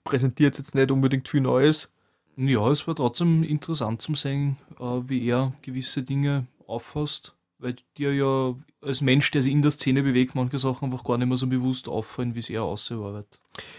präsentiert 0.05 0.59
jetzt 0.59 0.75
nicht 0.75 0.91
unbedingt 0.91 1.29
viel 1.29 1.41
Neues. 1.41 1.89
Ja, 2.37 2.71
es 2.71 2.87
war 2.87 2.95
trotzdem 2.95 3.43
interessant 3.43 4.03
zu 4.03 4.15
sehen, 4.15 4.57
äh, 4.81 5.01
wie 5.05 5.27
er 5.27 5.53
gewisse 5.63 6.03
Dinge 6.03 6.47
auffasst, 6.67 7.35
weil 7.63 7.77
dir 7.97 8.13
ja 8.13 8.55
als 8.81 9.01
Mensch, 9.01 9.31
der 9.31 9.41
sich 9.41 9.53
in 9.53 9.63
der 9.63 9.71
Szene 9.71 10.03
bewegt, 10.03 10.35
manche 10.35 10.59
Sachen 10.59 10.87
einfach 10.87 11.05
gar 11.05 11.17
nicht 11.17 11.29
mehr 11.29 11.37
so 11.37 11.47
bewusst 11.47 11.87
auffallen, 11.87 12.35
wie 12.35 12.41
es 12.41 12.51
er 12.51 12.65
ausarbeitet. 12.65 13.39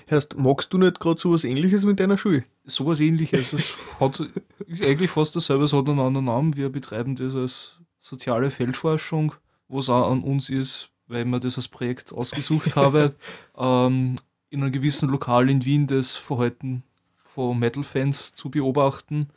Heißt, 0.09 0.37
magst 0.37 0.71
du 0.71 0.77
nicht 0.77 1.01
gerade 1.01 1.19
so 1.19 1.33
was 1.33 1.43
ähnliches 1.43 1.83
mit 1.83 1.99
deiner 1.99 2.17
Schule? 2.17 2.45
Sowas 2.63 3.01
ähnliches. 3.01 3.51
Es 3.51 3.75
hat, 3.99 4.23
ist 4.67 4.81
eigentlich 4.81 5.11
fast 5.11 5.35
dasselbe, 5.35 5.65
es 5.65 5.73
hat 5.73 5.89
einen 5.89 5.99
anderen 5.99 6.25
Namen. 6.25 6.55
Wir 6.55 6.69
betreiben 6.69 7.17
das 7.17 7.35
als 7.35 7.81
soziale 7.99 8.51
Feldforschung, 8.51 9.33
wo 9.67 9.79
es 9.79 9.89
auch 9.89 10.09
an 10.09 10.23
uns 10.23 10.49
ist, 10.49 10.89
weil 11.07 11.25
wir 11.25 11.41
das 11.41 11.57
als 11.57 11.67
Projekt 11.67 12.13
ausgesucht 12.13 12.75
habe, 12.77 13.15
ähm, 13.57 14.15
in 14.49 14.63
einem 14.63 14.71
gewissen 14.71 15.09
Lokal 15.09 15.49
in 15.49 15.65
Wien 15.65 15.87
das 15.87 16.15
Verhalten 16.15 16.83
von 17.25 17.59
Metal-Fans 17.59 18.33
zu 18.33 18.49
beobachten. 18.49 19.27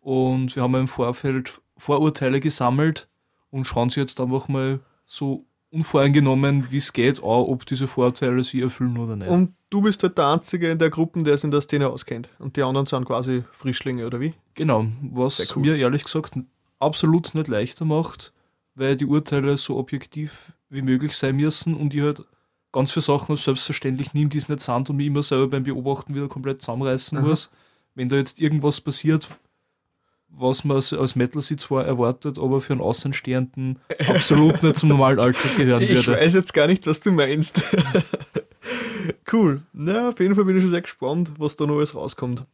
Und 0.00 0.54
wir 0.54 0.62
haben 0.62 0.74
im 0.74 0.88
Vorfeld 0.88 1.62
Vorurteile 1.78 2.40
gesammelt 2.40 3.08
und 3.56 3.66
schauen 3.66 3.90
sie 3.90 4.00
jetzt 4.00 4.20
einfach 4.20 4.48
mal 4.48 4.80
so 5.06 5.46
unvoreingenommen, 5.70 6.70
wie 6.70 6.76
es 6.76 6.92
geht, 6.92 7.22
auch, 7.22 7.48
ob 7.48 7.66
diese 7.66 7.88
Vorurteile 7.88 8.44
sie 8.44 8.62
erfüllen 8.62 8.96
oder 8.98 9.16
nicht. 9.16 9.28
Und 9.28 9.54
du 9.70 9.82
bist 9.82 10.02
halt 10.02 10.16
der 10.16 10.28
Einzige 10.28 10.70
in 10.70 10.78
der 10.78 10.90
Gruppe, 10.90 11.22
der 11.22 11.36
sich 11.36 11.44
in 11.44 11.50
der 11.50 11.60
Szene 11.60 11.88
auskennt. 11.88 12.28
Und 12.38 12.56
die 12.56 12.62
anderen 12.62 12.86
sind 12.86 13.04
quasi 13.04 13.44
Frischlinge, 13.50 14.06
oder 14.06 14.20
wie? 14.20 14.34
Genau, 14.54 14.86
was 15.12 15.54
cool. 15.56 15.62
mir 15.62 15.76
ehrlich 15.76 16.04
gesagt 16.04 16.38
absolut 16.78 17.34
nicht 17.34 17.48
leichter 17.48 17.84
macht, 17.84 18.32
weil 18.74 18.96
die 18.96 19.06
Urteile 19.06 19.56
so 19.56 19.76
objektiv 19.76 20.52
wie 20.68 20.82
möglich 20.82 21.16
sein 21.16 21.36
müssen 21.36 21.74
und 21.74 21.94
ich 21.94 22.02
halt 22.02 22.24
ganz 22.72 22.92
viele 22.92 23.02
Sachen 23.02 23.36
selbstverständlich 23.36 24.14
nehme, 24.14 24.28
die 24.28 24.38
es 24.38 24.48
nicht 24.48 24.60
sind 24.60 24.90
und 24.90 24.96
mich 24.96 25.06
immer 25.06 25.22
selber 25.22 25.48
beim 25.48 25.62
Beobachten 25.62 26.14
wieder 26.14 26.28
komplett 26.28 26.60
zusammenreißen 26.60 27.18
Aha. 27.18 27.26
muss. 27.26 27.50
Wenn 27.94 28.08
da 28.08 28.16
jetzt 28.16 28.40
irgendwas 28.40 28.80
passiert, 28.80 29.26
was 30.28 30.64
man 30.64 30.76
als, 30.76 30.92
als 30.92 31.16
Metal 31.16 31.40
sie 31.42 31.56
zwar 31.56 31.84
erwartet, 31.84 32.38
aber 32.38 32.60
für 32.60 32.72
einen 32.74 32.82
Außenstehenden 32.82 33.78
absolut 34.08 34.62
nicht 34.62 34.76
zum 34.76 34.90
normalen 34.90 35.18
Alltag 35.18 35.56
gehören 35.56 35.82
Ich 35.82 35.94
würde. 36.06 36.20
weiß 36.20 36.34
jetzt 36.34 36.52
gar 36.52 36.66
nicht, 36.66 36.86
was 36.86 37.00
du 37.00 37.12
meinst. 37.12 37.62
cool. 39.32 39.62
Na, 39.72 40.08
auf 40.10 40.20
jeden 40.20 40.34
Fall 40.34 40.44
bin 40.44 40.56
ich 40.56 40.62
schon 40.62 40.70
sehr 40.72 40.82
gespannt, 40.82 41.30
was 41.38 41.56
da 41.56 41.66
noch 41.66 41.76
alles 41.76 41.94
rauskommt. 41.94 42.44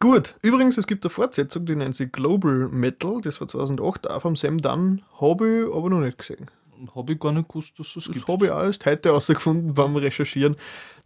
Gut, 0.00 0.34
übrigens, 0.42 0.76
es 0.76 0.86
gibt 0.86 1.04
eine 1.04 1.10
Fortsetzung, 1.10 1.64
die 1.64 1.74
nennt 1.74 1.96
sich 1.96 2.12
Global 2.12 2.68
Metal, 2.68 3.20
das 3.22 3.40
war 3.40 3.48
2008, 3.48 4.10
auch 4.10 4.20
vom 4.22 4.36
Sam 4.36 4.58
Dunn, 4.58 5.02
habe 5.20 5.48
ich 5.66 5.74
aber 5.74 5.88
noch 5.90 6.00
nicht 6.00 6.18
gesehen. 6.18 6.50
Habe 6.94 7.14
ich 7.14 7.18
gar 7.18 7.32
nicht 7.32 7.48
gewusst, 7.48 7.72
dass 7.78 7.88
es 7.88 8.04
Das 8.04 8.12
gibt. 8.12 8.28
habe 8.28 8.46
ich 8.46 8.52
auch 8.52 8.62
erst 8.62 8.86
heute 8.86 9.08
herausgefunden 9.08 9.74
beim 9.74 9.96
Recherchieren. 9.96 10.54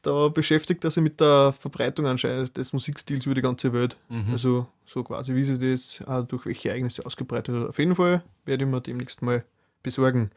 Da 0.03 0.29
beschäftigt 0.29 0.83
er 0.85 0.91
sich 0.91 1.03
mit 1.03 1.21
der 1.21 1.55
Verbreitung 1.59 2.07
anscheinend 2.07 2.57
des 2.57 2.73
Musikstils 2.73 3.25
über 3.25 3.37
die 3.37 3.43
ganze 3.43 3.73
Welt. 3.73 3.97
Mhm. 4.09 4.33
Also 4.33 4.67
so 4.85 5.05
quasi, 5.05 5.35
wie 5.35 5.45
sich 5.45 5.59
das 5.61 6.27
durch 6.27 6.45
welche 6.45 6.71
Ereignisse 6.71 7.07
ausgebreitet 7.07 7.55
hat. 7.55 7.69
Auf 7.69 7.79
jeden 7.79 7.95
Fall 7.95 8.23
werde 8.45 8.65
ich 8.65 8.71
mir 8.71 8.81
demnächst 8.81 9.23
mal 9.23 9.45
besorgen. 9.83 10.31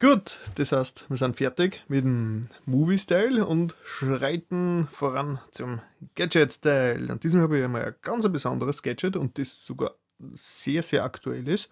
Gut, 0.00 0.38
das 0.56 0.72
heißt, 0.72 1.06
wir 1.08 1.16
sind 1.16 1.36
fertig 1.36 1.82
mit 1.88 2.04
dem 2.04 2.48
Movie-Style 2.66 3.46
und 3.46 3.74
schreiten 3.84 4.88
voran 4.90 5.40
zum 5.50 5.80
Gadget-Style. 6.14 7.12
Und 7.12 7.24
diesem 7.24 7.40
habe 7.40 7.58
ich 7.58 7.64
einmal 7.64 7.84
ein 7.84 7.94
ganz 8.02 8.30
besonderes 8.30 8.82
Gadget 8.82 9.16
und 9.16 9.38
das 9.38 9.64
sogar 9.64 9.94
sehr, 10.34 10.82
sehr 10.82 11.04
aktuell 11.04 11.48
ist, 11.48 11.68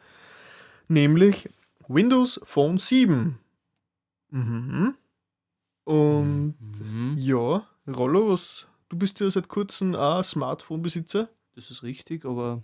nämlich 0.88 1.48
Windows 1.88 2.40
Phone 2.44 2.78
7. 2.78 3.38
Mhm. 4.30 4.94
Und 5.84 6.54
Mhm. 6.80 7.16
ja, 7.18 7.66
Rollo, 7.86 8.32
was, 8.32 8.66
du 8.88 8.96
bist 8.96 9.20
ja 9.20 9.30
seit 9.30 9.48
kurzem 9.48 9.94
auch 9.94 10.24
Smartphone-Besitzer. 10.24 11.28
Das 11.54 11.70
ist 11.70 11.82
richtig, 11.82 12.24
aber 12.24 12.62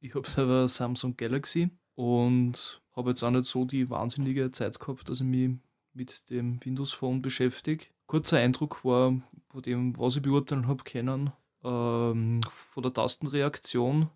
ich 0.00 0.14
habe 0.14 0.28
selber 0.28 0.68
Samsung 0.68 1.16
Galaxy 1.16 1.70
und 1.94 2.80
habe 2.94 3.10
jetzt 3.10 3.22
auch 3.22 3.30
nicht 3.30 3.44
so 3.44 3.64
die 3.64 3.90
wahnsinnige 3.90 4.50
Zeit 4.50 4.78
gehabt, 4.78 5.08
dass 5.08 5.20
ich 5.20 5.26
mich 5.26 5.50
mit 5.94 6.30
dem 6.30 6.58
Windows 6.64 6.92
Phone 6.92 7.20
beschäftige. 7.22 7.86
Kurzer 8.06 8.38
Eindruck 8.38 8.84
war 8.84 9.14
von 9.48 9.62
dem, 9.62 9.98
was 9.98 10.16
ich 10.16 10.22
beurteilen 10.22 10.66
habe 10.66 10.84
können, 10.84 11.32
ähm, 11.64 12.40
von 12.48 12.82
der 12.82 12.92
Tastenreaktion 12.92 14.08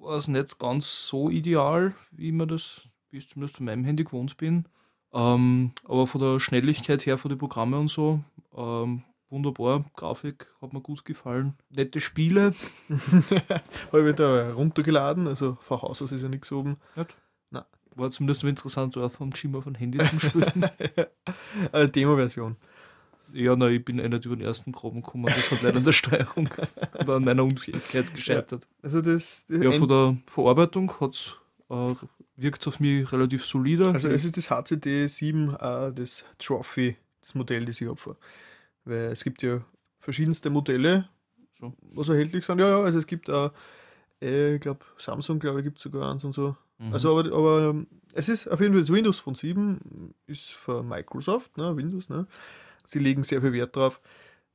war 0.00 0.16
es 0.16 0.28
nicht 0.28 0.58
ganz 0.58 1.06
so 1.08 1.30
ideal, 1.30 1.94
wie 2.10 2.32
man 2.32 2.48
das, 2.48 2.88
wie 3.10 3.18
ich 3.18 3.28
zumindest 3.28 3.56
von 3.56 3.66
meinem 3.66 3.84
Handy 3.84 4.04
gewohnt 4.04 4.36
bin. 4.36 4.66
Ähm, 5.12 5.72
aber 5.84 6.06
von 6.06 6.20
der 6.20 6.40
Schnelligkeit 6.40 7.04
her, 7.06 7.18
von 7.18 7.28
den 7.30 7.38
Programmen 7.38 7.74
und 7.80 7.88
so, 7.88 8.20
ähm, 8.56 9.02
wunderbar. 9.28 9.84
Grafik 9.96 10.46
hat 10.60 10.72
mir 10.72 10.80
gut 10.80 11.04
gefallen. 11.04 11.54
Nette 11.70 12.00
Spiele, 12.00 12.54
habe 13.92 14.10
ich 14.10 14.16
da 14.16 14.52
runtergeladen, 14.52 15.26
also 15.28 15.56
von 15.60 15.82
Haus 15.82 16.02
aus 16.02 16.12
ist 16.12 16.22
ja 16.22 16.28
nichts 16.28 16.50
oben. 16.52 16.76
War 17.96 18.10
zumindest 18.10 18.44
interessant, 18.44 18.96
auch 18.96 19.10
vom 19.10 19.30
Gym 19.30 19.56
auf 19.56 19.66
ein 19.66 19.74
Handy 19.74 19.98
zu 19.98 20.20
spielen. 20.20 20.64
Eine 21.72 21.88
Demo-Version. 21.88 22.56
ja, 23.32 23.56
na, 23.56 23.68
ich 23.68 23.84
bin 23.84 23.98
eh 23.98 24.08
nicht 24.08 24.24
über 24.24 24.36
den 24.36 24.46
ersten 24.46 24.70
Graben 24.70 25.02
gekommen. 25.02 25.26
Das 25.26 25.50
hat 25.50 25.60
leider 25.62 25.78
an 25.78 25.84
der 25.84 25.92
Steuerung 25.92 26.48
oder 27.00 27.16
an 27.16 27.24
meiner 27.24 27.44
Unfähigkeit 27.44 28.14
gescheitert. 28.14 28.68
Also 28.80 29.02
das, 29.02 29.44
das 29.48 29.62
Ja, 29.62 29.72
von 29.72 29.88
der 29.88 30.16
Verarbeitung 30.26 30.92
hat's, 31.00 31.36
äh, 31.68 31.94
wirkt 32.42 32.66
auf 32.66 32.80
mich 32.80 33.10
relativ 33.12 33.44
solide. 33.44 33.90
also 33.90 34.08
es 34.08 34.24
ist 34.24 34.36
das 34.36 34.50
HCD 34.50 35.06
7, 35.08 35.54
äh, 35.54 35.92
das 35.92 36.24
Trophy, 36.38 36.96
das 37.20 37.34
Modell, 37.34 37.64
das 37.64 37.80
ich 37.80 37.88
habe. 37.88 38.16
Weil 38.84 39.12
es 39.12 39.24
gibt 39.24 39.42
ja 39.42 39.62
verschiedenste 39.98 40.50
Modelle, 40.50 41.08
So. 41.58 41.74
was 41.92 42.08
erhältlich 42.08 42.44
sind. 42.44 42.58
Ja, 42.58 42.68
ja, 42.68 42.80
also 42.80 42.98
es 42.98 43.06
gibt 43.06 43.28
auch, 43.30 43.52
äh, 44.22 44.54
ich 44.54 44.60
glaube, 44.60 44.80
Samsung, 44.96 45.38
glaube 45.38 45.60
ich, 45.60 45.64
gibt 45.64 45.76
es 45.78 45.82
sogar 45.82 46.10
eins 46.10 46.24
und 46.24 46.32
so. 46.32 46.56
Mhm. 46.78 46.92
Also, 46.94 47.18
aber, 47.18 47.32
aber 47.36 47.68
ähm, 47.70 47.86
es 48.14 48.28
ist 48.28 48.48
auf 48.48 48.60
jeden 48.60 48.72
Fall 48.72 48.80
das 48.80 48.90
Windows 48.90 49.18
von 49.18 49.34
7 49.34 50.14
ist 50.26 50.50
für 50.50 50.82
Microsoft, 50.82 51.56
ne, 51.58 51.76
Windows, 51.76 52.08
ne. 52.08 52.26
Sie 52.86 52.98
legen 52.98 53.22
sehr 53.22 53.40
viel 53.42 53.52
Wert 53.52 53.76
darauf, 53.76 54.00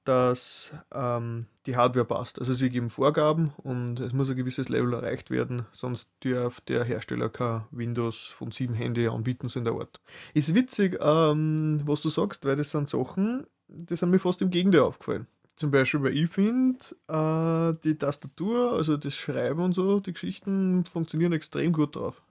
dass 0.06 0.74
ähm, 0.94 1.48
die 1.66 1.76
Hardware 1.76 2.06
passt. 2.06 2.40
Also 2.40 2.54
sie 2.54 2.70
geben 2.70 2.90
Vorgaben 2.90 3.52
und 3.58 4.00
es 4.00 4.14
muss 4.14 4.30
ein 4.30 4.36
gewisses 4.36 4.70
Level 4.70 4.94
erreicht 4.94 5.32
werden, 5.32 5.66
sonst 5.72 6.08
darf 6.22 6.62
der 6.62 6.84
Hersteller 6.84 7.30
kein 7.30 7.64
Windows 7.72 8.26
von 8.26 8.52
7 8.52 8.74
Handy 8.74 9.08
anbieten, 9.08 9.50
so 9.50 9.60
in 9.60 9.66
der 9.66 9.74
Art. 9.74 10.00
Ist 10.34 10.56
witzig, 10.56 10.98
ähm, 11.02 11.82
was 11.86 12.02
du 12.02 12.10
sagst, 12.10 12.46
weil 12.46 12.56
das 12.56 12.72
sind 12.72 12.88
Sachen, 12.88 13.46
die 13.68 13.96
sind 13.96 14.12
mir 14.12 14.20
fast 14.20 14.42
im 14.42 14.50
Gegenteil 14.50 14.82
aufgefallen. 14.82 15.28
Zum 15.56 15.72
Beispiel, 15.72 16.04
weil 16.04 16.18
ich 16.18 16.30
finde, 16.30 16.80
äh, 17.08 17.74
die 17.84 17.98
Tastatur, 17.98 18.74
also 18.74 18.98
das 18.98 19.16
Schreiben 19.16 19.62
und 19.62 19.74
so, 19.74 20.02
die 20.02 20.14
Geschichten 20.14 20.84
funktionieren 20.86 21.32
extrem 21.32 21.72
gut 21.72 21.96
drauf. 21.96 22.22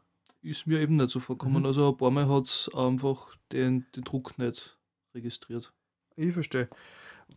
ist 0.42 0.66
mir 0.66 0.80
eben 0.80 0.96
nicht 0.96 1.08
so 1.08 1.20
vorkommen. 1.20 1.60
Mhm. 1.60 1.66
Also 1.66 1.88
ein 1.88 1.96
paar 1.96 2.10
Mal 2.10 2.28
hat 2.28 2.44
es 2.44 2.70
einfach 2.74 3.34
den, 3.50 3.86
den 3.96 4.04
Druck 4.04 4.38
nicht 4.38 4.76
registriert. 5.14 5.72
Ich 6.16 6.34
verstehe. 6.34 6.68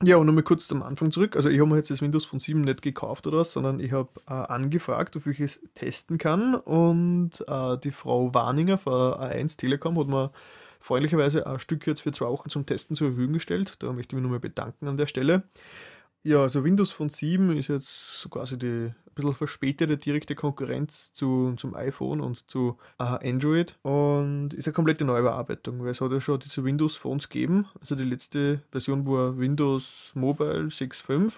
Ja, 0.04 0.18
und 0.18 0.28
nochmal 0.28 0.44
kurz 0.44 0.68
zum 0.68 0.84
Anfang 0.84 1.10
zurück. 1.10 1.36
Also 1.36 1.50
ich 1.50 1.60
habe 1.60 1.70
mir 1.70 1.78
jetzt 1.78 1.90
das 1.90 2.02
Windows 2.02 2.26
von 2.26 2.40
7 2.40 2.62
nicht 2.62 2.84
gekauft 2.84 3.26
oder 3.26 3.40
was, 3.40 3.52
sondern 3.52 3.80
ich 3.80 3.94
habe 3.94 4.10
äh, 4.28 4.34
angefragt, 4.34 5.16
ob 5.16 5.26
ich 5.26 5.40
es 5.40 5.60
testen 5.74 6.20
kann. 6.20 6.54
Und 6.54 7.44
äh, 7.48 7.78
die 7.80 7.92
Frau 7.92 8.34
Warninger 8.34 8.78
von 8.78 8.94
A1 8.94 9.58
Telekom 9.58 9.98
hat 10.00 10.08
mir 10.08 10.32
freundlicherweise 10.80 11.48
ein 11.48 11.60
Stück 11.60 11.88
jetzt 11.88 12.02
für 12.02 12.12
zwei 12.12 12.28
Wochen 12.28 12.50
zum 12.50 12.66
Testen 12.66 12.96
zur 12.96 13.10
Verfügung 13.10 13.34
gestellt. 13.34 13.76
Da 13.80 13.92
möchte 13.92 14.16
ich 14.16 14.18
mich 14.18 14.24
nochmal 14.24 14.40
bedanken 14.40 14.88
an 14.88 14.98
der 14.98 15.08
Stelle. 15.08 15.44
Ja, 16.28 16.42
also 16.42 16.66
Windows 16.66 16.92
von 16.92 17.08
7 17.08 17.56
ist 17.56 17.70
jetzt 17.70 18.28
quasi 18.30 18.60
die 18.60 18.92
ein 18.92 18.96
bisschen 19.16 19.34
verspätete 19.34 19.96
direkte 19.96 20.36
Konkurrenz 20.36 21.14
zu, 21.14 21.54
zum 21.56 21.74
iPhone 21.74 22.20
und 22.20 22.52
zu 22.52 22.78
äh, 23.00 23.30
Android 23.30 23.78
und 23.82 24.54
ist 24.54 24.68
eine 24.68 24.74
komplette 24.74 25.06
Neubearbeitung, 25.06 25.80
weil 25.80 25.92
es 25.92 26.02
hat 26.02 26.12
ja 26.12 26.20
schon 26.20 26.40
diese 26.42 26.66
Windows 26.66 26.98
Phones 26.98 27.30
gegeben. 27.30 27.68
Also 27.80 27.96
die 27.96 28.04
letzte 28.04 28.62
Version 28.72 29.08
war 29.08 29.38
Windows 29.38 30.12
Mobile 30.16 30.66
6.5 30.66 31.32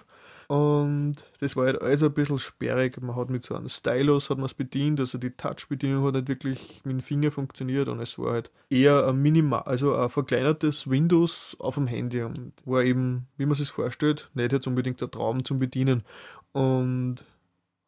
und 0.50 1.14
das 1.38 1.54
war 1.54 1.66
halt 1.66 1.80
alles 1.80 2.02
ein 2.02 2.12
bisschen 2.12 2.40
sperrig. 2.40 3.00
Man 3.00 3.14
hat 3.14 3.30
mit 3.30 3.44
so 3.44 3.54
einem 3.54 3.68
Stylus 3.68 4.30
hat 4.30 4.38
man 4.38 4.46
es 4.46 4.54
bedient, 4.54 4.98
also 4.98 5.16
die 5.16 5.30
Touch-Bedienung 5.30 6.04
hat 6.04 6.14
nicht 6.14 6.26
wirklich 6.26 6.80
mit 6.82 6.94
dem 6.94 7.00
Finger 7.02 7.30
funktioniert 7.30 7.86
und 7.86 8.00
es 8.00 8.18
war 8.18 8.32
halt 8.32 8.50
eher 8.68 9.06
ein 9.06 9.22
minimal, 9.22 9.62
also 9.62 9.94
ein 9.94 10.10
verkleinertes 10.10 10.90
Windows 10.90 11.56
auf 11.60 11.76
dem 11.76 11.86
Handy 11.86 12.22
und 12.22 12.52
war 12.64 12.82
eben, 12.82 13.28
wie 13.36 13.46
man 13.46 13.54
sich 13.54 13.70
vorstellt, 13.70 14.28
nicht 14.34 14.50
jetzt 14.50 14.66
unbedingt 14.66 15.00
der 15.00 15.08
Traum 15.08 15.44
zum 15.44 15.60
Bedienen 15.60 16.02
und 16.50 17.24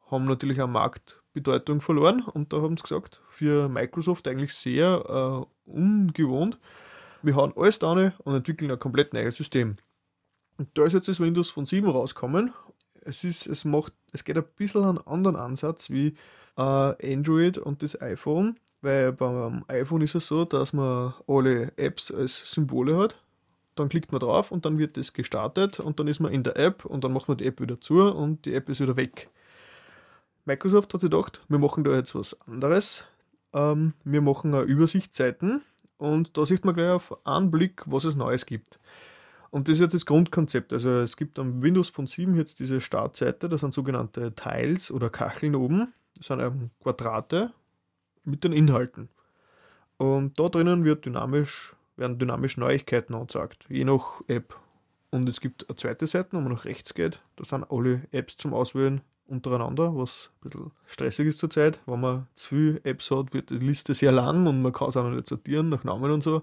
haben 0.09 0.27
natürlich 0.27 0.63
auch 0.63 0.69
Marktbedeutung 0.69 1.81
verloren 1.81 2.23
und 2.23 2.53
da 2.53 2.63
haben 2.63 2.77
sie 2.77 2.85
gesagt, 2.85 3.23
für 3.29 3.69
Microsoft 3.69 4.29
eigentlich 4.29 4.55
sehr 4.55 5.47
äh, 5.67 5.69
ungewohnt. 5.69 6.61
Wir 7.23 7.35
hauen 7.35 7.53
alles 7.57 7.83
rein 7.83 8.13
und 8.19 8.37
entwickeln 8.37 8.71
ein 8.71 8.79
komplett 8.79 9.15
neues 9.15 9.35
System. 9.35 9.79
Und 10.59 10.69
da 10.75 10.85
ist 10.85 10.93
jetzt 10.93 11.09
das 11.09 11.21
Windows 11.21 11.51
von 11.51 11.67
7 11.67 11.89
rausgekommen. 11.89 12.53
Es, 13.01 13.25
ist, 13.25 13.47
es, 13.47 13.65
macht, 13.65 13.93
es 14.13 14.25
geht 14.25 14.37
ein 14.37 14.45
bisschen 14.57 14.85
einen 14.85 14.99
anderen 14.99 15.37
Ansatz 15.37 15.91
wie 15.91 16.15
äh, 16.57 17.13
Android 17.13 17.59
und 17.59 17.83
das 17.83 18.01
iPhone, 18.01 18.59
weil 18.81 19.13
beim 19.13 19.65
iPhone 19.69 20.03
ist 20.03 20.15
es 20.15 20.27
so, 20.27 20.45
dass 20.45 20.73
man 20.73 21.15
alle 21.27 21.73
Apps 21.77 22.11
als 22.11 22.53
Symbole 22.53 22.97
hat. 22.97 23.17
Dann 23.75 23.89
klickt 23.89 24.13
man 24.13 24.21
drauf 24.21 24.53
und 24.53 24.67
dann 24.67 24.79
wird 24.79 24.97
das 24.97 25.15
gestartet 25.15 25.81
und 25.81 25.99
dann 25.99 26.07
ist 26.07 26.21
man 26.21 26.33
in 26.33 26.43
der 26.43 26.57
App 26.57 26.85
und 26.85 27.05
dann 27.05 27.13
macht 27.13 27.29
man 27.29 27.39
die 27.39 27.47
App 27.47 27.61
wieder 27.61 27.81
zu 27.81 28.03
und 28.03 28.45
die 28.45 28.55
App 28.55 28.69
ist 28.69 28.81
wieder 28.81 28.97
weg. 28.97 29.31
Microsoft 30.45 30.93
hat 30.93 31.01
sich 31.01 31.11
gedacht, 31.11 31.41
wir 31.49 31.59
machen 31.59 31.85
da 31.85 31.93
jetzt 31.93 32.15
was 32.15 32.37
anderes. 32.47 33.05
Ähm, 33.55 33.95
wir 34.05 34.21
machen 34.21 34.55
eine 34.55 34.65
Übersichtsseiten 34.65 35.63
und 35.97 36.37
da 36.37 36.45
sieht 36.45 36.65
man 36.65 36.75
gleich 36.75 36.91
auf 36.91 37.27
einen 37.27 37.51
Blick, 37.51 37.83
was 37.87 38.05
es 38.05 38.15
Neues 38.15 38.45
gibt. 38.45 38.79
Und 39.53 39.69
das 39.69 39.75
ist 39.75 39.81
jetzt 39.81 39.93
das 39.93 40.07
Grundkonzept. 40.07 40.73
Also 40.73 40.91
es 41.01 41.15
gibt 41.15 41.39
am 41.39 41.63
Windows 41.63 41.91
von 41.91 42.07
7 42.07 42.35
jetzt 42.37 42.59
diese 42.59 42.81
Startseite, 42.81 43.51
das 43.51 43.61
sind 43.61 43.75
sogenannte 43.75 44.35
Tiles 44.35 44.91
oder 44.91 45.11
Kacheln 45.11 45.55
oben. 45.55 45.93
Das 46.17 46.29
sind 46.29 46.41
eben 46.41 46.71
Quadrate 46.83 47.53
mit 48.25 48.45
den 48.45 48.53
Inhalten. 48.55 49.11
Und 49.99 50.41
da 50.41 50.49
drinnen 50.49 50.85
wird 50.85 51.05
dynamisch, 51.05 51.77
werden 51.97 52.19
dynamisch 52.19 52.57
Neuigkeiten 52.57 53.15
angezeigt, 53.15 53.67
je 53.69 53.85
nach 53.85 54.23
App. 54.27 54.59
Und 55.11 55.29
es 55.29 55.43
gibt 55.43 55.69
eine 55.69 55.77
zweite 55.77 56.07
Seite, 56.07 56.31
wo 56.33 56.41
man 56.41 56.53
nach 56.53 56.65
rechts 56.65 56.95
geht. 56.95 57.21
Da 57.37 57.45
sind 57.45 57.71
alle 57.71 58.09
Apps 58.11 58.39
zum 58.39 58.55
Auswählen 58.55 59.03
untereinander, 59.27 59.95
was 59.95 60.31
ein 60.37 60.49
bisschen 60.49 60.73
stressig 60.87 61.27
ist 61.27 61.39
zurzeit. 61.39 61.79
Wenn 61.85 62.01
man 62.01 62.27
zu 62.35 62.49
viele 62.49 62.85
Apps 62.85 63.11
hat, 63.11 63.35
wird 63.35 63.51
die 63.51 63.59
Liste 63.59 63.93
sehr 63.93 64.13
lang 64.13 64.47
und 64.47 64.63
man 64.63 64.73
kann 64.73 64.89
es 64.89 64.97
auch 64.97 65.05
noch 65.05 65.11
nicht 65.11 65.27
sortieren 65.27 65.69
nach 65.69 65.85
Namen 65.85 66.11
und 66.11 66.23
so. 66.23 66.43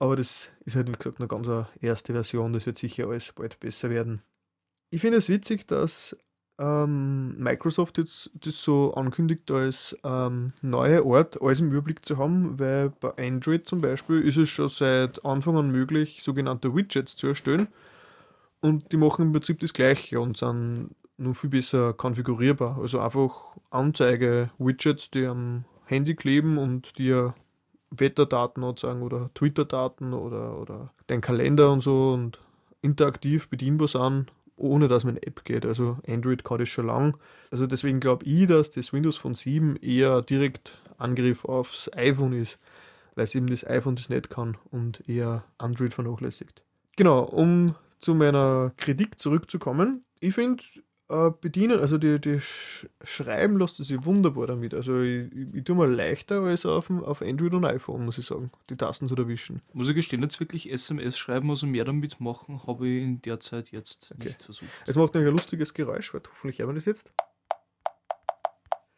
Aber 0.00 0.16
das 0.16 0.50
ist 0.64 0.76
halt, 0.76 0.88
wie 0.88 0.92
gesagt, 0.92 1.20
eine 1.20 1.28
ganz 1.28 1.48
erste 1.80 2.14
Version. 2.14 2.52
Das 2.52 2.66
wird 2.66 2.78
sicher 2.78 3.06
alles 3.06 3.32
bald 3.32 3.60
besser 3.60 3.90
werden. 3.90 4.22
Ich 4.90 5.02
finde 5.02 5.18
es 5.18 5.28
witzig, 5.28 5.68
dass 5.68 6.16
ähm, 6.58 7.38
Microsoft 7.38 7.98
jetzt 7.98 8.30
das 8.34 8.56
so 8.62 8.94
ankündigt, 8.94 9.50
als 9.50 9.96
ähm, 10.02 10.52
neue 10.62 11.04
Art 11.04 11.40
alles 11.40 11.60
im 11.60 11.70
Überblick 11.70 12.04
zu 12.04 12.16
haben, 12.16 12.58
weil 12.58 12.90
bei 12.90 13.10
Android 13.18 13.66
zum 13.66 13.82
Beispiel 13.82 14.20
ist 14.22 14.38
es 14.38 14.48
schon 14.48 14.70
seit 14.70 15.24
Anfang 15.24 15.56
an 15.56 15.70
möglich, 15.70 16.22
sogenannte 16.22 16.74
Widgets 16.74 17.14
zu 17.16 17.28
erstellen. 17.28 17.68
Und 18.60 18.92
die 18.92 18.96
machen 18.96 19.26
im 19.26 19.32
Prinzip 19.32 19.60
das 19.60 19.74
Gleiche 19.74 20.18
und 20.18 20.38
sind 20.38 20.94
nur 21.18 21.34
viel 21.34 21.50
besser 21.50 21.92
konfigurierbar. 21.92 22.78
Also 22.78 23.00
einfach 23.00 23.56
Anzeige-Widgets, 23.70 25.10
die 25.10 25.26
am 25.26 25.66
Handy 25.84 26.14
kleben 26.14 26.56
und 26.56 26.96
dir 26.98 27.34
Wetterdaten 27.90 28.62
anzeigen 28.64 29.02
oder 29.02 29.30
Twitter-Daten 29.34 30.12
oder, 30.12 30.58
oder 30.58 30.92
den 31.08 31.20
Kalender 31.20 31.72
und 31.72 31.82
so 31.82 32.12
und 32.12 32.38
interaktiv 32.82 33.48
bedienbar 33.48 33.88
sind, 33.88 34.32
ohne 34.56 34.88
dass 34.88 35.04
man 35.04 35.16
in 35.16 35.22
App 35.22 35.44
geht. 35.44 35.66
Also 35.66 35.98
Android 36.06 36.44
kann 36.44 36.58
das 36.58 36.68
schon 36.68 36.86
lang. 36.86 37.16
Also 37.50 37.66
deswegen 37.66 38.00
glaube 38.00 38.24
ich, 38.26 38.46
dass 38.46 38.70
das 38.70 38.92
Windows 38.92 39.16
von 39.16 39.34
7 39.34 39.76
eher 39.76 40.22
direkt 40.22 40.78
Angriff 40.98 41.44
aufs 41.44 41.90
iPhone 41.94 42.32
ist, 42.32 42.58
weil 43.14 43.24
es 43.24 43.34
eben 43.34 43.46
das 43.46 43.66
iPhone 43.66 43.96
das 43.96 44.08
nicht 44.08 44.30
kann 44.30 44.56
und 44.70 45.08
eher 45.08 45.44
Android 45.58 45.94
vernachlässigt. 45.94 46.62
Genau, 46.96 47.22
um 47.24 47.74
zu 47.98 48.14
meiner 48.14 48.72
Kritik 48.76 49.18
zurückzukommen. 49.18 50.04
Ich 50.20 50.34
finde, 50.34 50.62
äh, 51.10 51.30
bedienen, 51.40 51.80
also 51.80 51.98
die, 51.98 52.20
die 52.20 52.40
Sch 52.40 52.86
Schreiben 53.02 53.58
lässt 53.58 53.76
sich 53.76 54.04
wunderbar 54.04 54.46
damit. 54.46 54.74
Also 54.74 55.00
ich, 55.00 55.30
ich, 55.32 55.54
ich 55.54 55.64
tue 55.64 55.74
mal 55.74 55.92
leichter 55.92 56.42
als 56.42 56.64
auf, 56.64 56.88
auf 56.90 57.20
Android 57.20 57.52
und 57.52 57.64
iPhone, 57.64 58.04
muss 58.04 58.18
ich 58.18 58.26
sagen, 58.26 58.50
die 58.68 58.76
Tasten 58.76 59.08
zu 59.08 59.16
erwischen. 59.16 59.60
Muss 59.72 59.88
ich 59.88 59.94
gestehen, 59.94 60.22
jetzt 60.22 60.38
wirklich 60.38 60.70
SMS 60.70 61.18
schreiben, 61.18 61.50
also 61.50 61.66
mehr 61.66 61.84
damit 61.84 62.20
machen, 62.20 62.62
habe 62.66 62.86
ich 62.86 63.02
in 63.02 63.22
der 63.22 63.40
Zeit 63.40 63.70
jetzt 63.72 64.12
okay. 64.14 64.28
nicht 64.28 64.42
versucht. 64.42 64.70
Es 64.86 64.96
macht 64.96 65.14
nämlich 65.14 65.30
ein 65.30 65.36
lustiges 65.36 65.74
Geräusch, 65.74 66.14
weil 66.14 66.22
hoffentlich 66.30 66.58
hören 66.60 66.70
wir 66.70 66.74
das 66.74 66.84
jetzt. 66.84 67.12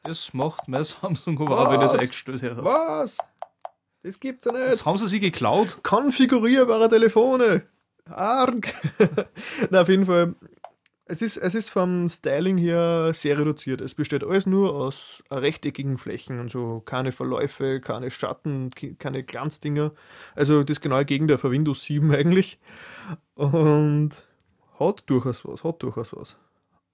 Das 0.04 0.34
macht 0.34 0.68
mein 0.68 0.84
Samsung 0.84 1.40
aber 1.40 1.60
auch, 1.60 1.72
wenn 1.72 1.80
es 1.80 1.92
eingestellt 1.92 2.42
hat. 2.42 2.62
Was? 2.62 3.18
Das 4.02 4.20
gibt's 4.20 4.44
ja 4.44 4.52
nicht. 4.52 4.66
Das 4.66 4.84
haben 4.84 4.98
sie 4.98 5.08
sich 5.08 5.20
geklaut. 5.20 5.78
Konfigurierbare 5.82 6.88
Telefone. 6.88 7.62
Arg. 8.04 8.68
Na, 9.70 9.82
auf 9.82 9.88
jeden 9.88 10.06
Fall, 10.06 10.34
es 11.06 11.20
ist, 11.20 11.36
es 11.36 11.54
ist 11.54 11.68
vom 11.68 12.08
Styling 12.08 12.58
her 12.58 13.12
sehr 13.12 13.38
reduziert. 13.38 13.80
Es 13.80 13.94
besteht 13.94 14.24
alles 14.24 14.46
nur 14.46 14.74
aus 14.74 15.22
rechteckigen 15.30 15.98
Flächen 15.98 16.38
und 16.38 16.50
so. 16.50 16.80
Keine 16.84 17.12
Verläufe, 17.12 17.80
keine 17.80 18.10
Schatten, 18.10 18.70
keine 18.98 19.22
Glanzdinger. 19.24 19.92
Also 20.34 20.62
das 20.62 20.80
genaue 20.80 21.04
Gegenteil 21.04 21.38
von 21.38 21.50
Windows 21.50 21.82
7 21.84 22.10
eigentlich. 22.14 22.58
Und 23.34 24.10
hat 24.78 25.04
durchaus 25.10 25.44
was, 25.44 25.64
hat 25.64 25.82
durchaus 25.82 26.14
was. 26.14 26.36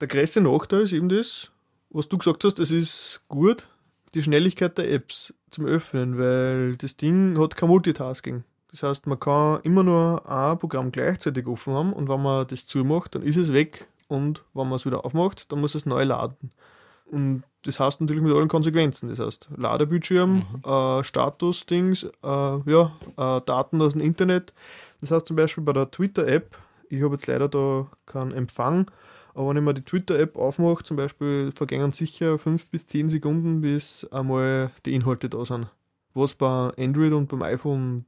Der 0.00 0.08
größte 0.08 0.40
Nachteil 0.40 0.82
ist 0.82 0.92
eben 0.92 1.08
das, 1.08 1.50
was 1.90 2.08
du 2.08 2.18
gesagt 2.18 2.44
hast, 2.44 2.58
es 2.58 2.70
ist 2.70 3.24
gut, 3.28 3.68
die 4.14 4.22
Schnelligkeit 4.22 4.78
der 4.78 4.90
Apps 4.90 5.34
zum 5.50 5.66
Öffnen, 5.66 6.18
weil 6.18 6.76
das 6.76 6.96
Ding 6.96 7.38
hat 7.38 7.56
kein 7.56 7.68
Multitasking. 7.68 8.44
Das 8.70 8.82
heißt, 8.82 9.06
man 9.06 9.18
kann 9.18 9.60
immer 9.62 9.82
nur 9.82 10.28
ein 10.28 10.58
Programm 10.58 10.92
gleichzeitig 10.92 11.46
offen 11.46 11.72
haben 11.72 11.92
und 11.92 12.08
wenn 12.08 12.22
man 12.22 12.46
das 12.46 12.66
zumacht, 12.66 13.14
dann 13.14 13.22
ist 13.22 13.36
es 13.36 13.52
weg 13.52 13.86
und 14.08 14.44
wenn 14.54 14.68
man 14.68 14.76
es 14.76 14.86
wieder 14.86 15.04
aufmacht, 15.04 15.50
dann 15.52 15.60
muss 15.60 15.74
es 15.74 15.86
neu 15.86 16.02
laden. 16.02 16.50
Und 17.06 17.44
das 17.62 17.80
heißt 17.80 18.00
natürlich 18.00 18.22
mit 18.22 18.34
allen 18.34 18.48
Konsequenzen. 18.48 19.08
Das 19.08 19.18
heißt, 19.18 19.48
Ladebildschirm, 19.56 20.34
mhm. 20.34 20.70
äh, 20.70 21.04
Status-Dings, 21.04 22.04
äh, 22.04 22.10
ja, 22.22 22.92
äh, 23.16 23.40
Daten 23.44 23.80
aus 23.80 23.92
dem 23.92 24.02
Internet. 24.02 24.52
Das 25.00 25.10
heißt 25.10 25.26
zum 25.26 25.36
Beispiel 25.36 25.64
bei 25.64 25.72
der 25.72 25.90
Twitter-App, 25.90 26.58
ich 26.90 27.02
habe 27.02 27.14
jetzt 27.14 27.26
leider 27.26 27.48
da 27.48 27.86
keinen 28.06 28.32
Empfang, 28.32 28.90
aber 29.34 29.50
wenn 29.50 29.58
ich 29.58 29.62
mir 29.62 29.74
die 29.74 29.84
Twitter-App 29.84 30.36
aufmache, 30.36 30.82
zum 30.82 30.96
Beispiel, 30.96 31.52
vergängen 31.54 31.92
sicher 31.92 32.38
5 32.38 32.66
bis 32.70 32.86
10 32.88 33.08
Sekunden, 33.08 33.60
bis 33.60 34.06
einmal 34.10 34.70
die 34.84 34.94
Inhalte 34.94 35.28
da 35.28 35.44
sind. 35.44 35.68
Was 36.14 36.34
bei 36.34 36.72
Android 36.76 37.12
und 37.12 37.28
beim 37.28 37.42
iPhone 37.42 38.04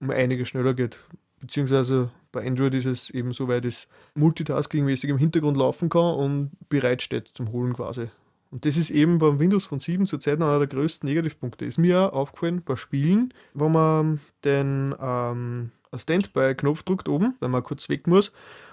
um 0.00 0.10
einige 0.10 0.44
schneller 0.44 0.74
geht 0.74 0.98
beziehungsweise 1.44 2.10
bei 2.32 2.46
Android 2.46 2.74
ist 2.74 2.86
es 2.86 3.10
eben 3.10 3.32
so, 3.32 3.48
weil 3.48 3.60
das 3.60 3.86
Multitasking-mäßig 4.16 5.08
im 5.08 5.18
Hintergrund 5.18 5.56
laufen 5.56 5.88
kann 5.88 6.14
und 6.14 6.50
bereitsteht 6.68 7.28
zum 7.28 7.52
Holen 7.52 7.74
quasi. 7.74 8.08
Und 8.50 8.64
das 8.64 8.76
ist 8.76 8.90
eben 8.90 9.18
beim 9.18 9.38
Windows 9.38 9.66
von 9.66 9.80
7 9.80 10.06
zurzeit 10.06 10.36
einer 10.36 10.58
der 10.58 10.68
größten 10.68 11.08
Negativpunkte. 11.08 11.64
Ist 11.64 11.78
mir 11.78 12.12
auch 12.12 12.12
aufgefallen 12.12 12.62
bei 12.64 12.76
Spielen, 12.76 13.34
wenn 13.52 13.72
man 13.72 14.20
den 14.44 14.94
ähm, 15.00 15.72
Standby-Knopf 15.94 16.82
drückt 16.84 17.08
oben, 17.08 17.34
wenn 17.40 17.50
man 17.50 17.62
kurz 17.62 17.88
weg 17.88 18.06
muss 18.06 18.32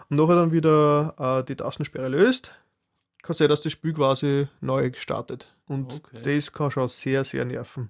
und 0.09 0.17
nachher 0.17 0.36
dann 0.36 0.51
wieder 0.51 1.15
äh, 1.17 1.43
die 1.43 1.55
Tastensperre 1.55 2.09
löst, 2.09 2.51
kann 3.22 3.36
sein, 3.36 3.49
dass 3.49 3.61
das 3.61 3.72
Spiel 3.72 3.93
quasi 3.93 4.47
neu 4.59 4.91
startet. 4.95 5.53
Und 5.67 5.93
okay. 5.93 6.38
das 6.38 6.51
kann 6.51 6.72
schon 6.72 6.88
sehr, 6.88 7.24
sehr 7.24 7.45
nerven. 7.45 7.89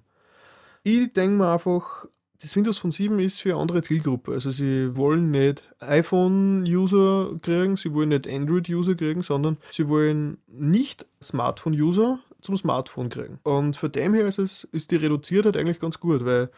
Ich 0.82 1.12
denke 1.12 1.36
mir 1.36 1.52
einfach, 1.52 2.06
das 2.42 2.56
Windows 2.56 2.78
von 2.78 2.90
7 2.90 3.20
ist 3.20 3.40
für 3.40 3.52
eine 3.52 3.60
andere 3.60 3.82
Zielgruppe. 3.82 4.32
Also 4.32 4.50
sie 4.50 4.96
wollen 4.96 5.30
nicht 5.30 5.64
iPhone-User 5.78 7.38
kriegen, 7.40 7.76
sie 7.76 7.94
wollen 7.94 8.08
nicht 8.08 8.28
Android-User 8.28 8.96
kriegen, 8.96 9.22
sondern 9.22 9.58
sie 9.70 9.88
wollen 9.88 10.38
nicht 10.48 11.06
Smartphone-User 11.22 12.18
zum 12.40 12.56
Smartphone 12.56 13.10
kriegen. 13.10 13.38
Und 13.44 13.76
von 13.76 13.92
dem 13.92 14.14
her 14.14 14.26
ist, 14.26 14.38
es, 14.38 14.64
ist 14.72 14.90
die 14.90 14.96
Reduziertheit 14.96 15.56
eigentlich 15.56 15.78
ganz 15.78 16.00
gut, 16.00 16.24
weil 16.24 16.50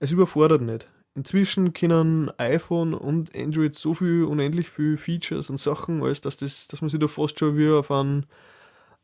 es 0.00 0.10
überfordert 0.10 0.62
nicht. 0.62 0.88
Inzwischen 1.14 1.72
können 1.72 2.30
iPhone 2.38 2.92
und 2.92 3.36
Android 3.36 3.74
so 3.74 3.94
viel, 3.94 4.24
unendlich 4.24 4.68
viel 4.68 4.96
Features 4.96 5.50
und 5.50 5.58
Sachen, 5.58 6.02
als 6.02 6.20
dass, 6.20 6.36
das, 6.36 6.66
dass 6.66 6.80
man 6.80 6.90
sich 6.90 6.98
da 6.98 7.06
fast 7.06 7.38
schon 7.38 7.56
wie 7.56 7.70
auf 7.70 7.92
einen, 7.92 8.26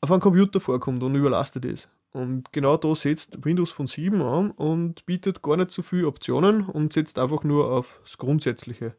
auf 0.00 0.10
einen 0.10 0.20
Computer 0.20 0.60
vorkommt 0.60 1.02
und 1.04 1.14
überlastet 1.14 1.64
ist. 1.64 1.88
Und 2.14 2.52
genau 2.52 2.76
da 2.76 2.94
setzt 2.94 3.44
Windows 3.44 3.72
von 3.72 3.88
7 3.88 4.22
an 4.22 4.52
und 4.52 5.04
bietet 5.04 5.42
gar 5.42 5.56
nicht 5.56 5.72
so 5.72 5.82
viele 5.82 6.06
Optionen 6.06 6.64
und 6.64 6.92
setzt 6.92 7.18
einfach 7.18 7.42
nur 7.42 7.72
auf 7.72 7.98
das 8.04 8.18
Grundsätzliche. 8.18 8.94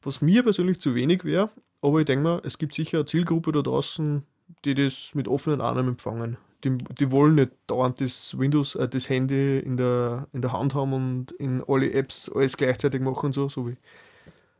Was 0.00 0.22
mir 0.22 0.42
persönlich 0.42 0.80
zu 0.80 0.94
wenig 0.94 1.26
wäre, 1.26 1.50
aber 1.82 1.98
ich 1.98 2.06
denke 2.06 2.22
mal, 2.22 2.40
es 2.44 2.56
gibt 2.56 2.74
sicher 2.74 2.98
eine 2.98 3.04
Zielgruppe 3.04 3.52
da 3.52 3.60
draußen, 3.60 4.22
die 4.64 4.74
das 4.74 5.10
mit 5.14 5.28
offenen 5.28 5.60
Armen 5.60 5.88
empfangen. 5.88 6.38
Die, 6.64 6.78
die 6.78 7.10
wollen 7.10 7.34
nicht 7.34 7.52
dauernd 7.66 8.00
das 8.00 8.38
Windows, 8.38 8.74
äh, 8.74 8.88
das 8.88 9.10
Handy 9.10 9.58
in 9.58 9.76
der, 9.76 10.26
in 10.32 10.40
der 10.40 10.54
Hand 10.54 10.74
haben 10.74 10.94
und 10.94 11.32
in 11.32 11.62
alle 11.68 11.92
Apps 11.92 12.30
alles 12.34 12.56
gleichzeitig 12.56 13.02
machen 13.02 13.34
so, 13.34 13.50
so 13.50 13.68
wie 13.68 13.76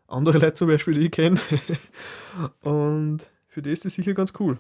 andere 0.07 0.37
Leute 0.39 0.53
zum 0.53 0.69
Beispiel, 0.69 0.93
die 0.93 1.07
ich 1.07 1.13
kenne. 1.13 1.41
und 2.61 3.21
für 3.49 3.63
das 3.63 3.73
ist 3.73 3.85
das 3.87 3.95
sicher 3.95 4.13
ganz 4.13 4.35
cool. 4.39 4.59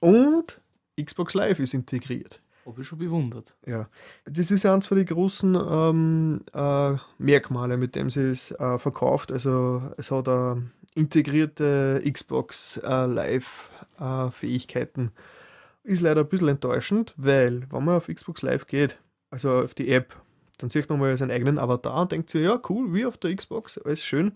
Und 0.00 0.62
Xbox 0.98 1.34
Live 1.34 1.60
ist 1.60 1.74
integriert. 1.74 2.40
Habe 2.68 2.82
ich 2.82 2.86
schon 2.86 2.98
bewundert. 2.98 3.56
Ja, 3.66 3.88
das 4.26 4.50
ist 4.50 4.66
eines 4.66 4.86
von 4.86 4.98
den 4.98 5.06
großen 5.06 5.54
ähm, 5.54 6.42
äh, 6.52 6.96
Merkmale, 7.16 7.78
mit 7.78 7.96
dem 7.96 8.10
sie 8.10 8.30
es 8.30 8.50
äh, 8.50 8.78
verkauft. 8.78 9.32
Also 9.32 9.80
es 9.96 10.10
hat 10.10 10.28
äh, 10.28 10.56
integrierte 10.94 12.02
Xbox 12.12 12.76
äh, 12.84 13.06
Live-Fähigkeiten. 13.06 15.06
Äh, 15.06 15.10
ist 15.88 16.02
leider 16.02 16.20
ein 16.20 16.28
bisschen 16.28 16.48
enttäuschend, 16.48 17.14
weil 17.16 17.62
wenn 17.70 17.84
man 17.84 17.96
auf 17.96 18.08
Xbox 18.08 18.42
Live 18.42 18.66
geht, 18.66 18.98
also 19.30 19.50
auf 19.50 19.72
die 19.72 19.90
App, 19.90 20.14
dann 20.58 20.68
sieht 20.68 20.90
man 20.90 21.00
mal 21.00 21.16
seinen 21.16 21.30
eigenen 21.30 21.58
Avatar 21.58 22.02
und 22.02 22.12
denkt 22.12 22.28
sich, 22.28 22.42
ja 22.42 22.60
cool, 22.68 22.92
wie 22.92 23.06
auf 23.06 23.16
der 23.16 23.34
Xbox, 23.34 23.78
alles 23.78 24.04
schön. 24.04 24.32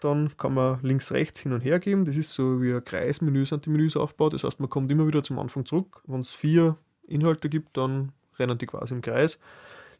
Dann 0.00 0.36
kann 0.36 0.54
man 0.54 0.80
links, 0.82 1.12
rechts 1.12 1.40
hin 1.40 1.52
und 1.52 1.60
her 1.60 1.78
geben. 1.78 2.04
Das 2.04 2.16
ist 2.16 2.32
so 2.32 2.60
wie 2.60 2.72
ein 2.72 2.84
Kreismenü, 2.84 3.46
sind 3.46 3.66
die 3.66 3.70
Menüs 3.70 3.96
aufgebaut. 3.96 4.34
Das 4.34 4.42
heißt, 4.42 4.58
man 4.58 4.68
kommt 4.68 4.90
immer 4.90 5.06
wieder 5.06 5.22
zum 5.22 5.38
Anfang 5.38 5.64
zurück. 5.64 6.02
Wenn 6.06 6.20
es 6.20 6.30
vier 6.30 6.76
Inhalte 7.08 7.48
gibt, 7.48 7.76
dann 7.76 8.12
rennen 8.38 8.58
die 8.58 8.66
quasi 8.66 8.94
im 8.94 9.00
Kreis. 9.00 9.38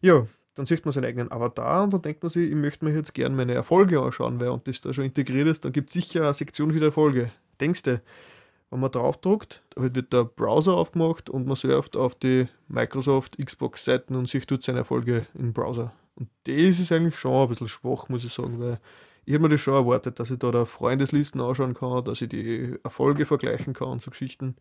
Ja, 0.01 0.27
dann 0.55 0.67
sieht 0.67 0.85
man 0.85 0.93
seinen 0.93 1.05
eigenen 1.05 1.31
Avatar 1.31 1.85
und 1.85 1.93
dann 1.93 2.03
denkt 2.03 2.23
man 2.23 2.31
sich, 2.31 2.51
ich 2.51 2.57
möchte 2.57 2.85
mir 2.85 2.93
jetzt 2.93 3.15
gerne 3.15 3.37
meine 3.37 3.55
Erfolge 3.55 4.01
anschauen, 4.01 4.41
weil 4.41 4.49
und 4.49 4.67
das 4.67 4.81
da 4.81 4.93
schon 4.93 5.05
integriert 5.05 5.47
ist, 5.47 5.65
dann 5.65 5.73
gibt 5.73 5.91
es 5.91 5.95
sicher 5.95 6.23
eine 6.23 6.35
Sektion 6.35 6.73
für 6.73 6.81
die 6.81 6.87
Erfolge. 6.87 7.31
Denkst 7.61 7.83
du, 7.83 8.03
wenn 8.71 8.81
man 8.81 8.91
draufdruckt, 8.91 9.63
wird 9.77 10.13
der 10.13 10.25
Browser 10.25 10.75
aufgemacht 10.75 11.31
und 11.31 11.47
man 11.47 11.57
surft 11.57 11.97
auf 11.97 12.15
die 12.15 12.49
Microsoft 12.69 13.39
Xbox-Seiten 13.39 14.15
und 14.15 14.29
sich 14.29 14.47
tut 14.47 14.63
seine 14.63 14.79
Erfolge 14.79 15.27
im 15.35 15.53
Browser. 15.53 15.93
Und 16.17 16.29
das 16.45 16.81
ist 16.81 16.93
eigentlich 16.93 17.17
schon 17.17 17.43
ein 17.43 17.49
bisschen 17.49 17.69
schwach, 17.69 18.09
muss 18.09 18.25
ich 18.25 18.33
sagen, 18.33 18.61
weil 18.61 18.81
ich 19.25 19.35
hätte 19.35 19.43
mir 19.43 19.51
das 19.51 19.61
schon 19.61 19.75
erwartet, 19.75 20.19
dass 20.19 20.31
ich 20.31 20.39
da, 20.39 20.51
da 20.51 20.65
Freundeslisten 20.65 21.41
anschauen 21.41 21.75
kann, 21.75 22.05
dass 22.05 22.21
ich 22.21 22.31
die 22.31 22.77
Erfolge 22.83 23.27
vergleichen 23.27 23.75
kann 23.75 23.89
und 23.89 24.03
so 24.03 24.11
Geschichten. 24.11 24.57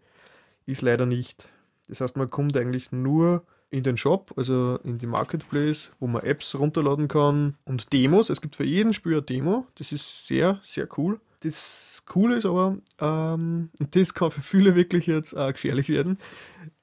Ist 0.66 0.82
leider 0.82 1.06
nicht. 1.06 1.50
Das 1.88 2.02
heißt, 2.02 2.18
man 2.18 2.30
kommt 2.30 2.56
eigentlich 2.58 2.92
nur 2.92 3.44
in 3.70 3.84
den 3.84 3.98
Shop, 3.98 4.34
also 4.38 4.80
in 4.84 4.98
die 4.98 5.08
Marketplace, 5.08 5.92
wo 6.00 6.08
man 6.08 6.24
Apps 6.24 6.58
runterladen 6.58 7.08
kann 7.08 7.56
und 7.66 7.92
Demos. 7.92 8.30
Es 8.30 8.42
gibt 8.42 8.56
für 8.56 8.64
jeden 8.64 8.94
Spiel 8.94 9.14
eine 9.14 9.22
Demo. 9.22 9.68
Das 9.76 9.92
ist 9.92 10.28
sehr, 10.28 10.60
sehr 10.64 10.88
cool. 10.98 11.20
Das 11.42 12.02
Coole 12.06 12.38
ist 12.38 12.46
aber, 12.46 12.78
ähm, 13.00 13.70
das 13.92 14.14
kann 14.14 14.32
für 14.32 14.42
viele 14.42 14.76
wirklich 14.76 15.06
jetzt 15.06 15.34
äh, 15.34 15.52
gefährlich 15.52 15.90
werden. 15.90 16.18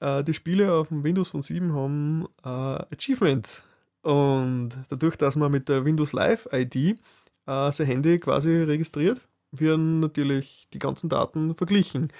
Äh, 0.00 0.22
die 0.22 0.34
Spiele 0.34 0.72
auf 0.72 0.88
dem 0.88 1.02
Windows 1.02 1.30
von 1.30 1.42
7 1.42 1.74
haben 1.74 2.26
äh, 2.44 2.48
Achievements. 2.48 3.62
Und 4.02 4.70
dadurch, 4.90 5.16
dass 5.16 5.36
man 5.36 5.50
mit 5.50 5.68
der 5.68 5.84
Windows 5.84 6.12
Live 6.12 6.46
ID 6.52 6.76
äh, 6.76 7.72
sein 7.72 7.86
Handy 7.86 8.18
quasi 8.20 8.50
registriert, 8.50 9.26
werden 9.50 10.00
natürlich 10.00 10.68
die 10.72 10.78
ganzen 10.78 11.08
Daten 11.08 11.54
verglichen. 11.54 12.12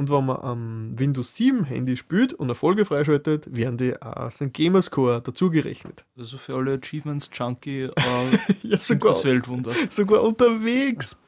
Und 0.00 0.08
wenn 0.08 0.24
man 0.24 0.38
am 0.38 0.98
Windows 0.98 1.34
7 1.34 1.64
Handy 1.64 1.94
spielt 1.94 2.32
und 2.32 2.46
eine 2.46 2.54
Folge 2.54 2.86
freischaltet, 2.86 3.54
werden 3.54 3.76
die 3.76 4.00
aus 4.00 4.38
dem 4.38 4.50
Gamerscore 4.50 5.20
dazugerechnet. 5.20 6.06
Also 6.16 6.38
für 6.38 6.54
alle 6.54 6.72
Achievements-Junkie 6.72 7.82
äh, 7.82 7.92
Ja, 8.62 8.78
sogar, 8.78 9.10
das 9.10 9.26
Weltwunder. 9.26 9.72
sogar 9.90 10.22
unterwegs. 10.22 11.18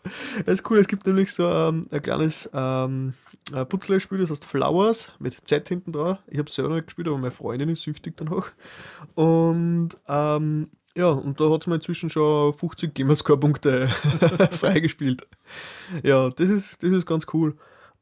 Das 0.47 0.55
ist 0.55 0.71
cool, 0.71 0.79
es 0.79 0.89
gibt 0.89 1.07
nämlich 1.07 1.35
so 1.35 1.47
ähm, 1.47 1.87
ein 1.91 2.01
kleines 2.01 2.49
ähm, 2.55 3.13
Putzlerspiel, 3.69 4.21
das 4.21 4.31
heißt 4.31 4.47
Flowers 4.47 5.11
mit 5.19 5.37
Z 5.47 5.69
hinten 5.69 5.93
drauf. 5.93 6.17
Ich 6.29 6.39
habe 6.39 6.49
es 6.49 6.55
selber 6.55 6.75
nicht 6.75 6.87
gespielt, 6.87 7.09
aber 7.09 7.19
meine 7.19 7.31
Freundin 7.31 7.69
ist 7.69 7.83
süchtig 7.83 8.17
danach. 8.17 8.53
Und 9.17 9.91
ähm, 10.09 10.71
ja, 10.97 11.11
und 11.11 11.39
da 11.39 11.51
hat 11.51 11.61
es 11.61 11.67
mir 11.67 11.75
inzwischen 11.75 12.09
schon 12.09 12.55
50 12.55 12.95
Gamerscore-Punkte 12.95 13.89
freigespielt. 14.51 15.29
Ja, 16.03 16.31
das 16.31 16.49
ist, 16.49 16.83
das 16.83 16.93
ist 16.93 17.05
ganz 17.05 17.27
cool. 17.35 17.55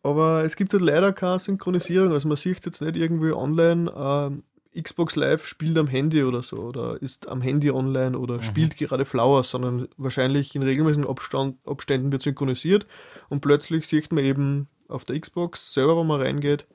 Aber 0.03 0.44
es 0.44 0.57
gibt 0.57 0.72
halt 0.72 0.82
leider 0.82 1.12
keine 1.12 1.38
Synchronisierung. 1.38 2.12
Also 2.12 2.28
man 2.28 2.36
sieht 2.36 2.64
jetzt 2.64 2.80
nicht 2.80 2.96
irgendwie 2.96 3.32
online, 3.32 3.92
ähm, 3.94 4.42
Xbox 4.78 5.16
Live 5.16 5.46
spielt 5.46 5.76
am 5.78 5.88
Handy 5.88 6.22
oder 6.22 6.42
so 6.42 6.59
oder 6.59 7.01
ist 7.03 7.28
am 7.28 7.40
Handy 7.40 7.70
online 7.70 8.16
oder 8.16 8.42
spielt 8.42 8.76
gerade 8.76 9.05
Flowers, 9.05 9.51
sondern 9.51 9.88
wahrscheinlich 9.96 10.55
in 10.55 10.62
regelmäßigen 10.62 11.09
Abstand, 11.09 11.57
Abständen 11.66 12.12
wird 12.12 12.22
synchronisiert 12.22 12.86
und 13.28 13.40
plötzlich 13.40 13.88
sieht 13.88 14.12
man 14.12 14.24
eben 14.24 14.68
auf 14.88 15.05
der 15.05 15.18
Xbox 15.18 15.74
selber, 15.74 15.98
wenn 15.98 16.07
man 16.07 16.20
reingeht, 16.20 16.66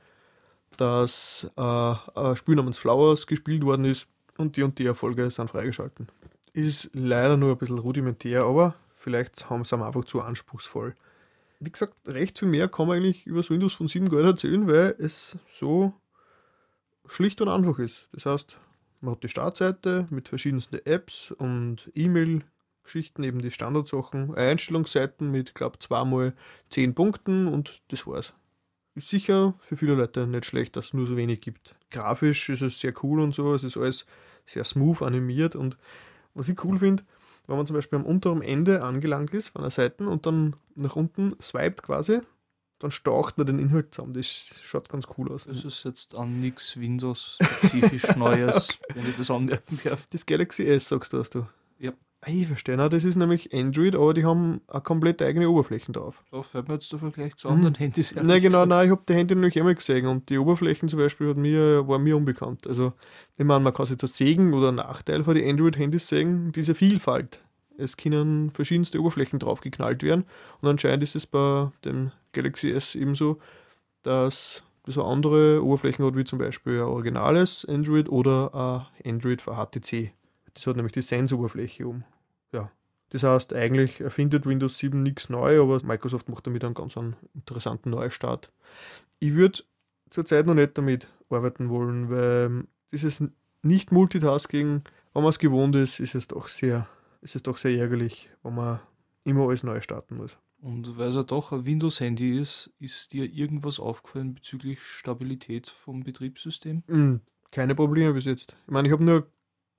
dass 0.77 1.49
äh, 1.55 1.61
ein 1.61 2.35
Spiel 2.35 2.55
namens 2.55 2.77
Flowers 2.77 3.27
gespielt 3.27 3.63
worden 3.63 3.85
ist 3.85 4.07
und 4.37 4.57
die 4.57 4.63
und 4.63 4.77
die 4.77 4.85
Erfolge 4.85 5.31
sind 5.31 5.49
freigeschalten. 5.49 6.09
Ist 6.51 6.89
leider 6.93 7.37
nur 7.37 7.51
ein 7.51 7.57
bisschen 7.57 7.79
rudimentär, 7.79 8.43
aber 8.43 8.75
vielleicht 8.93 9.49
haben 9.49 9.63
sie 9.63 9.77
einfach 9.77 10.03
zu 10.03 10.21
anspruchsvoll. 10.21 10.95
Wie 11.59 11.71
gesagt, 11.71 11.95
recht 12.07 12.39
viel 12.39 12.47
mehr 12.47 12.67
kann 12.67 12.87
man 12.87 12.97
eigentlich 12.97 13.25
über 13.27 13.39
das 13.39 13.49
Windows 13.49 13.73
von 13.73 13.87
7 13.87 14.09
gar 14.09 14.17
nicht 14.17 14.27
erzählen, 14.27 14.67
weil 14.67 14.95
es 14.99 15.37
so 15.47 15.93
schlicht 17.07 17.41
und 17.41 17.49
einfach 17.49 17.79
ist. 17.79 18.07
Das 18.11 18.25
heißt, 18.25 18.57
man 19.01 19.13
hat 19.13 19.23
die 19.23 19.29
Startseite 19.29 20.07
mit 20.09 20.27
verschiedensten 20.27 20.79
Apps 20.85 21.31
und 21.31 21.91
E-Mail-Geschichten, 21.93 23.23
eben 23.23 23.39
die 23.39 23.51
Standardsachen, 23.51 24.35
Einstellungsseiten 24.35 25.31
mit, 25.31 25.55
glaube 25.55 25.79
zweimal 25.79 26.33
10 26.71 26.95
Punkten 26.95 27.47
und 27.47 27.83
das 27.89 28.05
war's. 28.07 28.33
Ist 28.95 29.09
sicher 29.09 29.53
für 29.59 29.75
viele 29.75 29.95
Leute 29.95 30.25
nicht 30.25 30.45
schlecht, 30.45 30.75
dass 30.75 30.85
es 30.85 30.93
nur 30.93 31.05
so 31.05 31.17
wenig 31.17 31.41
gibt. 31.41 31.75
Grafisch 31.91 32.49
ist 32.49 32.61
es 32.61 32.79
sehr 32.79 32.93
cool 33.03 33.19
und 33.19 33.35
so, 33.35 33.53
es 33.53 33.63
ist 33.63 33.77
alles 33.77 34.05
sehr 34.45 34.63
smooth 34.63 35.01
animiert 35.01 35.55
und 35.55 35.77
was 36.33 36.49
ich 36.49 36.63
cool 36.63 36.79
finde, 36.79 37.03
wenn 37.47 37.57
man 37.57 37.67
zum 37.67 37.75
Beispiel 37.75 37.99
am 37.99 38.05
unteren 38.05 38.41
Ende 38.41 38.83
angelangt 38.83 39.33
ist 39.33 39.49
von 39.49 39.61
der 39.61 39.71
Seite 39.71 40.07
und 40.07 40.25
dann 40.25 40.55
nach 40.75 40.95
unten 40.95 41.35
swiped 41.41 41.83
quasi, 41.83 42.21
dann 42.79 42.91
staucht 42.91 43.37
man 43.37 43.47
den 43.47 43.59
Inhalt 43.59 43.93
zusammen. 43.93 44.13
Das 44.13 44.27
schaut 44.27 44.89
ganz 44.89 45.05
cool 45.17 45.31
aus. 45.31 45.45
Das 45.45 45.63
ist 45.63 45.83
jetzt 45.85 46.13
an 46.15 46.39
nichts 46.39 46.79
Windows-spezifisch 46.79 48.15
Neues, 48.15 48.77
wenn 48.93 49.07
ich 49.07 49.15
das 49.15 49.31
anmerken 49.31 49.77
darf. 49.83 50.07
Das 50.07 50.25
Galaxy 50.25 50.65
S, 50.65 50.89
sagst 50.89 51.13
du, 51.13 51.19
hast 51.19 51.35
du? 51.35 51.47
Ja. 51.79 51.93
Ich 52.27 52.47
verstehe, 52.47 52.75
na, 52.75 52.89
das 52.89 53.03
ist 53.03 53.17
nämlich 53.17 53.53
Android, 53.53 53.95
aber 53.95 54.13
die 54.15 54.25
haben 54.25 54.61
eine 54.67 54.81
komplett 54.81 55.21
eigene 55.21 55.47
Oberflächen 55.47 55.93
drauf. 55.93 56.23
Da 56.31 56.41
fällt 56.41 56.67
mir 56.67 56.75
jetzt 56.75 56.91
der 56.91 56.97
Vergleich 56.97 57.35
zu 57.35 57.49
anderen 57.49 57.75
Handys 57.75 58.11
ehrlich 58.13 58.27
Nein, 58.27 58.41
genau, 58.41 58.65
nein, 58.65 58.85
ich 58.85 58.91
habe 58.91 59.03
die 59.07 59.13
Handy 59.13 59.35
nämlich 59.35 59.57
einmal 59.59 59.75
gesehen 59.75 60.07
und 60.07 60.29
die 60.29 60.39
Oberflächen 60.39 60.89
zum 60.89 60.99
Beispiel 60.99 61.29
hat 61.29 61.37
mir, 61.37 61.87
war 61.87 61.99
mir 61.99 62.17
unbekannt. 62.17 62.65
Also, 62.65 62.93
ich 63.37 63.45
meine, 63.45 63.59
man 63.59 63.73
kann 63.73 63.85
sich 63.85 63.97
das 63.97 64.17
Segen 64.17 64.53
oder 64.53 64.71
Nachteil 64.71 65.23
von 65.23 65.35
den 65.35 65.47
Android-Handys 65.47 66.07
sehen, 66.07 66.51
diese 66.51 66.73
Vielfalt. 66.73 67.41
Es 67.77 67.95
können 67.95 68.49
verschiedenste 68.49 68.99
Oberflächen 68.99 69.37
draufgeknallt 69.37 70.01
werden 70.01 70.25
und 70.61 70.69
anscheinend 70.69 71.03
ist 71.03 71.15
es 71.15 71.27
bei 71.27 71.69
dem 71.83 72.11
Galaxy 72.31 72.71
S 72.71 72.95
ebenso, 72.95 73.37
dass 74.01 74.63
das 74.83 74.97
auch 74.97 75.11
andere 75.11 75.63
Oberflächen 75.63 76.05
hat, 76.05 76.15
wie 76.15 76.23
zum 76.23 76.39
Beispiel 76.39 76.77
ein 76.77 76.85
originales 76.85 77.65
Android 77.65 78.09
oder 78.09 78.87
ein 79.03 79.13
Android 79.13 79.41
für 79.41 79.55
HTC. 79.55 80.11
Das 80.53 80.65
hat 80.65 80.75
nämlich 80.75 80.93
die 80.93 81.01
Sense-Oberfläche 81.01 81.85
um. 81.87 82.03
Das 83.09 83.23
heißt, 83.23 83.53
eigentlich 83.53 84.01
erfindet 84.01 84.45
Windows 84.45 84.77
7 84.77 85.03
nichts 85.03 85.29
neu, 85.29 85.61
aber 85.61 85.83
Microsoft 85.85 86.27
macht 86.29 86.47
damit 86.47 86.63
einen 86.63 86.73
ganz 86.73 86.97
einen 86.97 87.15
interessanten 87.33 87.91
Neustart. 87.91 88.51
Ich 89.19 89.33
würde 89.33 89.63
zurzeit 90.09 90.45
noch 90.45 90.53
nicht 90.55 90.77
damit 90.77 91.07
arbeiten 91.29 91.69
wollen, 91.69 92.09
weil 92.09 92.65
dieses 92.91 93.23
Nicht-Multitasking, 93.61 94.81
wenn 95.13 95.23
man 95.23 95.29
es 95.29 95.39
gewohnt 95.39 95.75
ist, 95.75 95.99
ist 95.99 96.15
es 96.15 96.27
doch 96.27 96.47
sehr, 96.47 96.87
ist 97.21 97.35
es 97.35 97.43
doch 97.43 97.57
sehr 97.57 97.77
ärgerlich, 97.77 98.29
wenn 98.43 98.55
man 98.55 98.79
immer 99.23 99.47
alles 99.47 99.63
neu 99.63 99.81
starten 99.81 100.17
muss. 100.17 100.37
Und 100.59 100.97
weil 100.97 101.09
es 101.09 101.15
ja 101.15 101.23
doch 101.23 101.51
ein 101.51 101.65
Windows-Handy 101.65 102.39
ist, 102.39 102.71
ist 102.79 103.13
dir 103.13 103.25
irgendwas 103.31 103.79
aufgefallen 103.79 104.33
bezüglich 104.33 104.81
Stabilität 104.81 105.67
vom 105.67 106.03
Betriebssystem? 106.03 106.83
Mm, 106.87 107.21
Keine 107.51 107.75
Probleme 107.75 108.13
bis 108.13 108.25
jetzt. 108.25 108.55
Ich 108.65 108.71
meine, 108.71 108.87
ich 108.87 108.91
habe 108.91 109.03
nur 109.03 109.27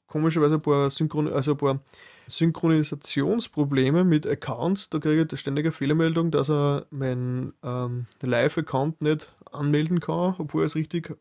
komischerweise 0.07 0.55
ein 0.55 0.63
paar, 0.63 0.91
Synchron 0.91 1.33
also 1.33 1.53
ein 1.53 1.57
paar 1.57 1.81
Synchronisationsprobleme 2.29 4.05
mit 4.05 4.27
Accounts. 4.27 4.91
Da 4.91 4.99
kriege 4.99 5.27
ich 5.31 5.41
ständig 5.41 5.67
eine 5.67 5.73
Fehlermeldung, 5.73 6.31
dass 6.31 6.51
er 6.51 6.87
meinen 6.91 7.53
ähm, 7.63 8.07
Live-Account 8.23 9.03
nicht 9.03 9.33
anmelden 9.53 10.01
kann, 10.01 10.35
obwohl 10.39 10.65
es 10.65 10.75
richtig 10.75 11.17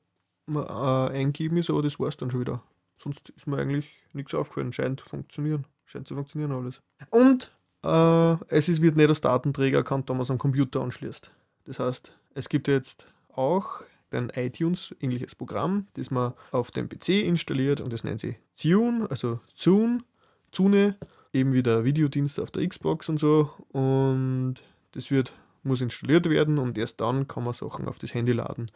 äh, 0.53 0.59
eingeben 0.59 1.57
ist, 1.57 1.69
aber 1.69 1.81
das 1.81 1.99
war 1.99 2.07
es 2.07 2.17
dann 2.17 2.31
schon 2.31 2.41
wieder. 2.41 2.61
Sonst 2.97 3.29
ist 3.29 3.47
mir 3.47 3.57
eigentlich 3.57 4.03
nichts 4.13 4.33
aufgefallen. 4.33 4.73
Scheint 4.73 5.01
funktionieren. 5.01 5.65
Scheint 5.85 6.07
zu 6.07 6.15
funktionieren 6.15 6.51
alles. 6.51 6.81
Und 7.11 7.51
äh, 7.83 8.33
es 8.47 8.69
ist, 8.69 8.81
wird 8.81 8.95
nicht 8.95 9.09
als 9.09 9.21
Datenträger 9.21 9.79
erkannt, 9.79 10.09
wenn 10.09 10.17
man 10.17 10.23
es 10.23 10.31
am 10.31 10.37
Computer 10.37 10.81
anschließt. 10.81 11.31
Das 11.65 11.79
heißt, 11.79 12.11
es 12.33 12.49
gibt 12.49 12.67
jetzt 12.67 13.07
auch 13.33 13.81
ein 14.11 14.31
iTunes 14.35 14.95
ähnliches 14.99 15.35
Programm, 15.35 15.87
das 15.95 16.11
man 16.11 16.33
auf 16.51 16.71
dem 16.71 16.89
PC 16.89 17.09
installiert 17.23 17.81
und 17.81 17.91
das 17.91 18.03
nennt 18.03 18.19
sich 18.19 18.35
Zune, 18.53 19.09
also 19.09 19.39
Zune, 19.53 20.03
Zune, 20.51 20.97
eben 21.33 21.53
wie 21.53 21.63
der 21.63 21.83
Videodienst 21.83 22.39
auf 22.39 22.51
der 22.51 22.67
Xbox 22.67 23.09
und 23.09 23.19
so. 23.19 23.51
Und 23.69 24.55
das 24.93 25.11
wird, 25.11 25.33
muss 25.63 25.81
installiert 25.81 26.29
werden 26.29 26.57
und 26.57 26.77
erst 26.77 27.01
dann 27.01 27.27
kann 27.27 27.43
man 27.43 27.53
Sachen 27.53 27.87
auf 27.87 27.99
das 27.99 28.13
Handy 28.13 28.31
laden. 28.31 28.71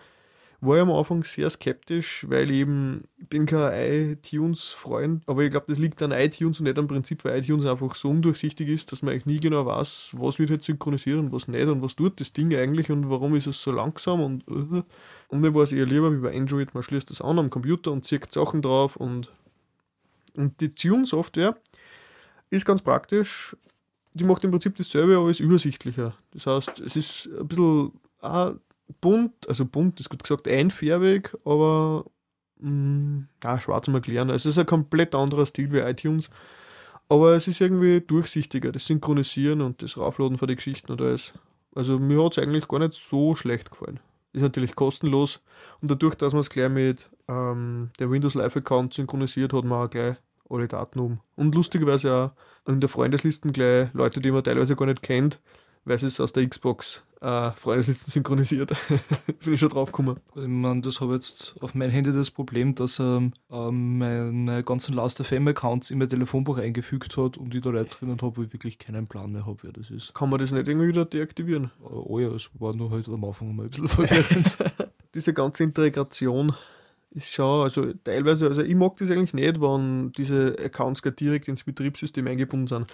War 0.61 0.76
ich 0.76 0.81
am 0.81 0.91
Anfang 0.91 1.23
sehr 1.23 1.49
skeptisch, 1.49 2.26
weil 2.27 2.52
eben, 2.52 3.06
ich 3.18 3.27
bin 3.30 3.45
kein 3.45 4.11
iTunes-Freund, 4.11 5.23
aber 5.26 5.44
ich 5.44 5.52
glaube, 5.52 5.68
das 5.69 5.80
liegt 5.80 6.02
an 6.02 6.11
iTunes 6.11 6.60
und 6.60 6.65
nicht 6.65 6.77
am 6.77 6.88
Prinzip, 6.88 7.23
weil 7.23 7.41
iTunes 7.41 7.65
einfach 7.65 7.95
so 7.95 8.10
undurchsichtig 8.10 8.68
ist, 8.68 8.91
dass 8.91 9.02
man 9.02 9.14
eigentlich 9.14 9.26
nie 9.26 9.40
genau 9.40 9.65
weiß, 9.65 10.15
was 10.18 10.38
wird 10.38 10.49
jetzt 10.49 10.65
synchronisiert 10.65 11.18
und 11.19 11.31
was 11.31 11.48
nicht 11.48 11.65
und 11.68 11.81
was 11.81 11.95
tut 11.95 12.19
das 12.19 12.34
Ding 12.34 12.53
eigentlich 12.53 12.91
und 12.91 13.10
warum 13.10 13.36
ist 13.36 13.48
es 13.48 13.61
so 13.61 13.72
langsam 13.72 14.22
und 14.22 14.45
uh. 14.49 14.84
und 15.30 15.40
mir 15.40 15.56
war 15.56 15.64
es 15.64 15.72
eher 15.72 15.86
lieber 15.86 16.11
wie 16.11 16.18
bei 16.18 16.36
Android, 16.36 16.73
man 16.73 16.84
schließt 16.84 17.10
das 17.10 17.22
an 17.22 17.40
am 17.40 17.49
Computer 17.49 17.94
und 17.94 18.03
zieht 18.03 18.30
Sachen 18.30 18.61
drauf 18.61 18.98
und, 18.98 19.31
und 20.36 20.60
die 20.60 20.69
Tune-Software 20.69 21.56
ist 22.49 22.65
ganz 22.65 22.81
praktisch. 22.81 23.56
Die 24.14 24.26
macht 24.26 24.44
im 24.44 24.52
Prinzip 24.52 24.76
dasselbe, 24.76 25.15
aber 25.15 25.30
ist 25.30 25.40
übersichtlicher. 25.40 26.15
Das 26.34 26.48
heißt, 26.48 26.80
es 26.81 26.95
ist 26.98 27.30
ein 27.40 27.48
bisschen 27.48 27.91
bunt, 29.02 29.48
also 29.48 29.66
bunt 29.66 29.99
ist 29.99 30.10
gut 30.10 30.24
gesagt 30.24 30.48
einfärbig, 30.48 31.36
aber 31.45 32.06
mh, 32.60 33.26
ah, 33.44 33.60
schwarz 33.60 33.88
mal 33.88 33.98
erklären. 33.98 34.30
Es 34.30 34.45
ist 34.45 34.57
ein 34.57 34.66
komplett 34.66 35.16
anderer 35.16 35.45
Stil 35.45 35.72
wie 35.72 35.80
iTunes, 35.80 36.30
aber 37.07 37.34
es 37.34 37.48
ist 37.48 37.61
irgendwie 37.61 38.02
durchsichtiger, 38.02 38.72
das 38.72 38.86
Synchronisieren 38.86 39.61
und 39.61 39.82
das 39.82 39.98
Raufladen 39.98 40.38
von 40.38 40.48
den 40.48 40.57
Geschichten 40.57 40.91
und 40.91 41.02
alles. 41.02 41.34
Also 41.76 41.99
mir 41.99 42.24
hat 42.24 42.38
es 42.38 42.44
eigentlich 42.44 42.68
gar 42.68 42.80
nicht 42.80 42.94
so 42.94 43.36
schlecht 43.36 43.72
gefallen. 43.72 43.99
Ist 44.34 44.41
natürlich 44.41 44.76
kostenlos 44.76 45.41
und 45.82 45.90
dadurch, 45.90 46.16
dass 46.16 46.34
man 46.34 46.41
es 46.41 46.49
gleich 46.49 46.70
mit 46.70 47.10
ähm, 47.28 47.90
der 47.99 48.11
Windows 48.11 48.36
Live 48.36 48.56
Account 48.57 48.94
synchronisiert, 48.94 49.53
hat 49.53 49.64
man 49.66 49.86
auch 49.86 49.90
gleich 49.90 50.18
alle 50.49 50.68
Daten 50.68 50.99
um. 50.99 51.20
Und 51.36 51.56
lustigerweise 51.56 52.14
auch 52.14 52.32
in 52.72 52.80
der 52.80 52.90
Freundeslisten 52.90 53.53
gleich 53.53 53.90
Leute, 53.94 54.20
die 54.20 54.32
man 54.32 54.44
teilweise 54.44 54.76
gar 54.76 54.86
nicht 54.86 55.02
kennt, 55.02 55.40
weil 55.86 55.98
sie 55.98 56.07
es 56.07 56.20
aus 56.20 56.34
der 56.34 56.48
Xbox 56.48 57.03
äh, 57.22 57.52
Freundeslisten 57.52 58.12
synchronisiert. 58.12 58.72
Bin 59.44 59.54
ich 59.54 59.60
schon 59.60 59.70
drauf 59.70 59.91
gekommen. 59.91 60.20
Ich 60.36 60.48
meine, 60.48 60.82
das 60.82 61.02
habe 61.02 61.16
jetzt 61.16 61.56
auf 61.60 61.76
mein 61.76 61.90
Handy 61.90 62.12
das 62.14 62.32
Problem, 62.32 62.76
dass 62.76 63.00
er 63.00 63.30
ähm, 63.52 63.98
meine 63.98 64.64
ganzen 64.64 64.94
Last 64.94 65.24
FM 65.24 65.48
Accounts 65.50 65.91
in 65.91 66.00
mein 66.00 66.10
Telefonbuch 66.10 66.58
eingefügt 66.58 67.18
hat 67.18 67.38
und 67.38 67.54
ich 67.54 67.62
da 67.62 67.70
Leute 67.70 67.90
drinnen 67.98 68.22
habe, 68.22 68.38
wo 68.38 68.44
ich 68.44 68.54
wirklich 68.54 68.80
keinen 68.80 69.08
Plan 69.08 69.32
mehr 69.32 69.46
habe, 69.46 69.58
wer 69.64 69.72
das 69.74 69.90
ist. 69.90 70.14
Kann 70.14 70.30
man 70.30 70.40
das 70.40 70.52
nicht 70.52 70.68
irgendwie 70.68 70.88
wieder 70.88 71.06
deaktivieren? 71.06 71.66
Äh, 71.82 72.00
Oh 72.10 72.20
ja, 72.20 72.30
es 72.30 72.50
war 72.58 72.74
nur 72.76 72.90
halt 72.91 73.08
am 73.08 73.24
Anfang 73.24 73.56
mal 73.56 73.64
ein 73.64 73.70
bisschen 73.70 73.88
verwirrend. 73.90 74.58
Diese 75.14 75.34
ganze 75.34 75.64
Integration 75.64 76.56
ist 77.12 77.32
schon, 77.32 77.64
also 77.64 77.94
teilweise, 78.04 78.48
also 78.48 78.62
ich 78.62 78.76
mag 78.76 78.96
das 78.98 79.12
eigentlich 79.12 79.34
nicht, 79.34 79.60
wenn 79.60 80.12
diese 80.12 80.56
Accounts 80.64 81.02
gar 81.02 81.12
direkt 81.12 81.48
ins 81.48 81.64
Betriebssystem 81.64 82.28
eingebunden 82.28 82.68
sind. 82.68 82.86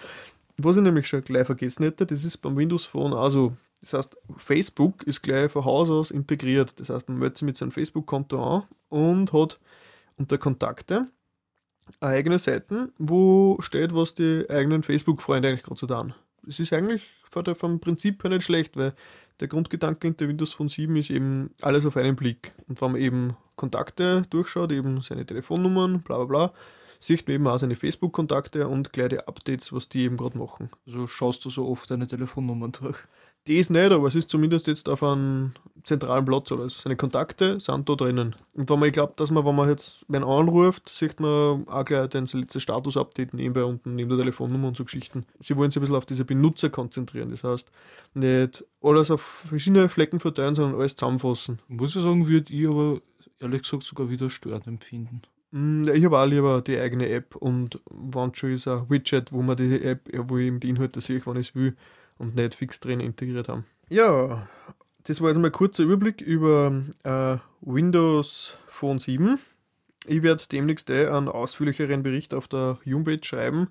Was 0.56 0.78
ich 0.78 0.82
nämlich 0.82 1.06
schon 1.06 1.22
gleich 1.22 1.44
vergessen 1.44 1.84
hätte, 1.84 2.06
das 2.06 2.24
ist 2.24 2.38
beim 2.38 2.56
Windows 2.56 2.86
Phone 2.86 3.12
also 3.12 3.54
das 3.80 3.92
heißt, 3.92 4.16
Facebook 4.36 5.02
ist 5.04 5.22
gleich 5.22 5.50
von 5.50 5.64
Haus 5.64 5.90
aus 5.90 6.10
integriert. 6.10 6.78
Das 6.80 6.90
heißt, 6.90 7.08
man 7.08 7.18
meldet 7.18 7.38
sich 7.38 7.46
mit 7.46 7.56
seinem 7.56 7.70
Facebook-Konto 7.70 8.42
an 8.42 8.62
und 8.88 9.32
hat 9.32 9.58
unter 10.18 10.38
Kontakte 10.38 11.06
eine 12.00 12.12
eigene 12.12 12.38
Seiten, 12.38 12.92
wo 12.98 13.58
steht, 13.60 13.94
was 13.94 14.14
die 14.14 14.44
eigenen 14.48 14.82
Facebook-Freunde 14.82 15.48
eigentlich 15.48 15.62
gerade 15.62 15.78
so 15.78 15.86
tun. 15.86 16.14
Es 16.48 16.58
ist 16.60 16.72
eigentlich 16.72 17.02
vom 17.54 17.80
Prinzip 17.80 18.22
her 18.24 18.30
nicht 18.30 18.44
schlecht, 18.44 18.76
weil 18.76 18.94
der 19.40 19.48
Grundgedanke 19.48 20.06
hinter 20.06 20.28
Windows 20.28 20.54
Phone 20.54 20.68
7 20.68 20.96
ist 20.96 21.10
eben 21.10 21.50
alles 21.60 21.84
auf 21.84 21.96
einen 21.96 22.16
Blick. 22.16 22.52
Und 22.66 22.80
wenn 22.80 22.92
man 22.92 23.00
eben 23.00 23.36
Kontakte 23.56 24.22
durchschaut, 24.30 24.72
eben 24.72 25.00
seine 25.02 25.26
Telefonnummern, 25.26 26.00
bla 26.00 26.16
bla 26.16 26.24
bla, 26.24 26.52
sieht 26.98 27.26
man 27.26 27.34
eben 27.34 27.46
auch 27.46 27.58
seine 27.58 27.76
Facebook-Kontakte 27.76 28.68
und 28.68 28.92
gleich 28.92 29.10
die 29.10 29.18
Updates, 29.18 29.72
was 29.72 29.88
die 29.88 30.04
eben 30.04 30.16
gerade 30.16 30.38
machen. 30.38 30.70
Also 30.86 31.06
schaust 31.06 31.44
du 31.44 31.50
so 31.50 31.68
oft 31.68 31.90
deine 31.90 32.06
Telefonnummern 32.06 32.72
durch? 32.72 32.96
Das 33.46 33.70
nicht, 33.70 33.92
aber 33.92 34.08
es 34.08 34.14
ist 34.16 34.28
zumindest 34.28 34.66
jetzt 34.66 34.88
auf 34.88 35.02
einem 35.02 35.52
zentralen 35.84 36.24
Platz 36.24 36.50
alles. 36.50 36.82
Seine 36.82 36.96
Kontakte 36.96 37.60
sind 37.60 37.88
da 37.88 37.94
drinnen. 37.94 38.34
Und 38.54 38.68
wenn 38.68 38.78
man, 38.78 38.88
ich 38.88 38.92
glaube, 38.92 39.12
dass 39.14 39.30
man, 39.30 39.46
wenn 39.46 39.54
man 39.54 39.68
jetzt 39.68 40.04
wen 40.08 40.24
anruft, 40.24 40.88
sieht 40.88 41.20
man 41.20 41.66
auch 41.68 41.84
gleich 41.84 42.08
den 42.08 42.26
letzten 42.26 42.60
Status-Update 42.60 43.34
nebenbei 43.34 43.62
unten, 43.62 43.94
neben 43.94 44.10
der 44.10 44.18
Telefonnummer 44.18 44.68
und 44.68 44.76
so 44.76 44.84
Geschichten. 44.84 45.24
Sie 45.40 45.56
wollen 45.56 45.70
sich 45.70 45.78
ein 45.78 45.82
bisschen 45.82 45.96
auf 45.96 46.06
diese 46.06 46.24
Benutzer 46.24 46.70
konzentrieren. 46.70 47.30
Das 47.30 47.44
heißt, 47.44 47.70
nicht 48.14 48.64
alles 48.82 49.12
auf 49.12 49.20
verschiedene 49.20 49.88
Flecken 49.88 50.18
verteilen, 50.18 50.56
sondern 50.56 50.80
alles 50.80 50.96
zusammenfassen. 50.96 51.60
Muss 51.68 51.94
ich 51.94 52.02
sagen, 52.02 52.26
würde 52.26 52.52
ich 52.52 52.66
aber 52.66 53.00
ehrlich 53.38 53.62
gesagt 53.62 53.84
sogar 53.84 54.10
wieder 54.10 54.28
störend 54.28 54.66
empfinden. 54.66 55.22
Hm, 55.52 55.86
ich 55.94 56.04
habe 56.04 56.18
auch 56.18 56.26
lieber 56.26 56.62
die 56.62 56.78
eigene 56.78 57.08
App 57.10 57.36
und 57.36 57.80
wenn 57.90 58.34
schon 58.34 58.52
ist 58.52 58.66
ein 58.66 58.90
Widget, 58.90 59.32
wo 59.32 59.42
man 59.42 59.56
die 59.56 59.82
App, 59.82 60.08
wo 60.28 60.36
ich 60.36 60.46
eben 60.46 60.58
die 60.58 60.70
Inhalte 60.70 61.00
sehe, 61.00 61.24
wenn 61.24 61.36
ich 61.36 61.50
es 61.50 61.54
will 61.54 61.76
und 62.18 62.34
Netflix 62.34 62.80
drin 62.80 63.00
integriert 63.00 63.48
haben. 63.48 63.64
Ja, 63.88 64.48
das 65.04 65.20
war 65.20 65.28
jetzt 65.28 65.38
mal 65.38 65.46
ein 65.46 65.52
kurzer 65.52 65.84
Überblick 65.84 66.20
über 66.20 66.82
äh, 67.04 67.36
Windows 67.60 68.56
Phone 68.66 68.98
7. 68.98 69.38
Ich 70.06 70.22
werde 70.22 70.42
demnächst 70.50 70.90
eh 70.90 71.06
einen 71.06 71.28
ausführlicheren 71.28 72.02
Bericht 72.02 72.34
auf 72.34 72.48
der 72.48 72.78
Homepage 72.84 73.20
schreiben. 73.22 73.68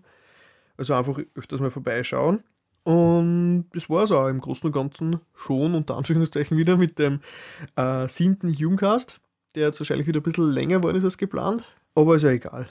Also 0.78 0.94
einfach 0.94 1.20
öfters 1.36 1.60
mal 1.60 1.72
vorbeischauen. 1.72 2.44
Und 2.84 3.66
das 3.74 3.90
war 3.90 4.04
es 4.04 4.12
auch 4.12 4.28
im 4.28 4.40
Großen 4.40 4.68
und 4.68 4.74
Ganzen 4.74 5.20
schon, 5.34 5.74
unter 5.74 5.98
Anführungszeichen 5.98 6.56
wieder 6.58 6.78
mit 6.78 7.00
dem 7.00 7.20
äh, 7.76 8.08
siebten 8.08 8.54
Humecast, 8.54 9.20
der 9.56 9.68
jetzt 9.68 9.80
wahrscheinlich 9.80 10.08
wieder 10.08 10.20
ein 10.20 10.24
bisschen 10.24 10.52
länger 10.52 10.84
worden 10.84 10.98
ist 10.98 11.04
als 11.04 11.18
geplant. 11.18 11.64
Aber 11.96 12.16
ist 12.16 12.24
ja 12.24 12.30
egal. 12.30 12.70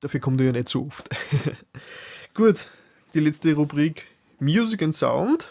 Dafür 0.00 0.20
kommt 0.20 0.40
er 0.40 0.46
ja 0.46 0.52
nicht 0.52 0.68
so 0.68 0.82
oft. 0.82 1.08
Gut, 2.34 2.68
die 3.14 3.20
letzte 3.20 3.54
Rubrik 3.54 4.06
Music 4.44 4.82
and 4.82 4.94
Sound. 4.94 5.48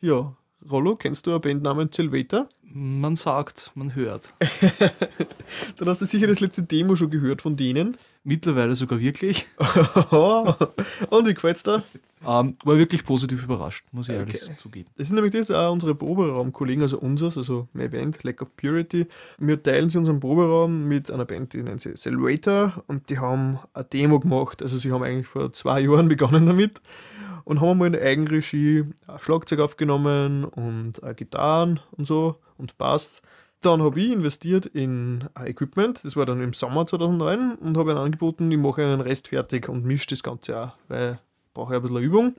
Ja, 0.00 0.36
Rollo, 0.70 0.94
kennst 0.94 1.26
du 1.26 1.30
eine 1.30 1.40
Band 1.40 1.64
namens 1.64 1.96
Silveta? 1.96 2.48
Man 2.62 3.16
sagt, 3.16 3.72
man 3.74 3.96
hört. 3.96 4.32
Dann 5.76 5.88
hast 5.88 6.02
du 6.02 6.06
sicher 6.06 6.28
das 6.28 6.38
letzte 6.38 6.62
Demo 6.62 6.94
schon 6.94 7.10
gehört 7.10 7.42
von 7.42 7.56
denen. 7.56 7.96
Mittlerweile 8.22 8.76
sogar 8.76 9.00
wirklich. 9.00 9.46
Und 11.10 11.26
wie 11.26 11.34
gefällt's 11.34 11.64
da? 11.64 11.82
Ähm, 12.24 12.56
war 12.62 12.78
wirklich 12.78 13.04
positiv 13.04 13.42
überrascht, 13.42 13.84
muss 13.90 14.08
ich 14.08 14.14
okay. 14.14 14.38
ehrlich 14.38 14.56
zugeben. 14.56 14.88
Das 14.96 15.08
ist 15.08 15.12
nämlich 15.12 15.32
das, 15.32 15.50
äh, 15.50 15.68
unsere 15.68 15.96
Proberaumkollegen, 15.96 16.82
also 16.82 17.00
unseres, 17.00 17.36
also 17.36 17.66
meine 17.72 17.88
Band, 17.88 18.22
Lack 18.22 18.40
of 18.40 18.54
Purity. 18.56 19.06
Wir 19.38 19.60
teilen 19.60 19.90
sie 19.90 19.98
unseren 19.98 20.20
Proberaum 20.20 20.86
mit 20.86 21.10
einer 21.10 21.24
Band, 21.24 21.54
die 21.54 21.62
nennt 21.64 21.80
sie 21.80 21.96
Salvator 21.96 22.84
und 22.86 23.10
die 23.10 23.18
haben 23.18 23.58
eine 23.74 23.84
Demo 23.84 24.20
gemacht. 24.20 24.62
Also 24.62 24.78
sie 24.78 24.92
haben 24.92 25.02
eigentlich 25.02 25.26
vor 25.26 25.52
zwei 25.52 25.80
Jahren 25.80 26.06
begonnen 26.08 26.46
damit 26.46 26.80
und 27.44 27.60
haben 27.60 27.70
einmal 27.70 27.86
in 27.88 27.92
der 27.94 28.02
Eigenregie 28.02 28.84
Schlagzeug 29.20 29.60
aufgenommen 29.60 30.44
und 30.44 31.02
äh, 31.02 31.14
Gitarren 31.14 31.80
und 31.92 32.06
so 32.06 32.36
und 32.58 32.78
Bass. 32.78 33.22
Dann 33.60 33.82
habe 33.82 34.00
ich 34.00 34.10
investiert 34.10 34.66
in 34.66 35.28
äh, 35.38 35.50
Equipment, 35.50 36.04
das 36.04 36.16
war 36.16 36.26
dann 36.26 36.42
im 36.42 36.52
Sommer 36.52 36.86
2009 36.86 37.54
und 37.56 37.76
habe 37.76 37.92
ihnen 37.92 38.00
angeboten, 38.00 38.50
ich 38.50 38.58
mache 38.58 38.82
einen 38.82 39.00
Rest 39.00 39.28
fertig 39.28 39.68
und 39.68 39.84
mische 39.84 40.08
das 40.08 40.22
Ganze 40.22 40.58
auch, 40.58 40.72
weil 40.88 41.12
ich 41.12 41.52
brauche 41.54 41.72
ja 41.72 41.78
ein 41.78 41.82
bisschen 41.82 41.98
Übung. 41.98 42.34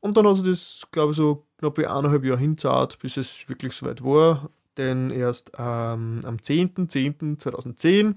Und 0.00 0.16
dann 0.16 0.24
hat 0.24 0.30
also 0.30 0.42
sich 0.42 0.52
das, 0.52 0.90
glaube 0.90 1.12
ich, 1.12 1.18
so 1.18 1.44
knapp 1.58 1.78
eineinhalb 1.78 2.24
Jahre 2.24 2.40
hinzahlt, 2.40 2.98
bis 3.00 3.16
es 3.16 3.48
wirklich 3.48 3.74
soweit 3.74 4.02
war. 4.02 4.50
Denn 4.76 5.10
erst 5.10 5.52
ähm, 5.58 6.20
am 6.24 6.36
10.10.2010 6.36 8.14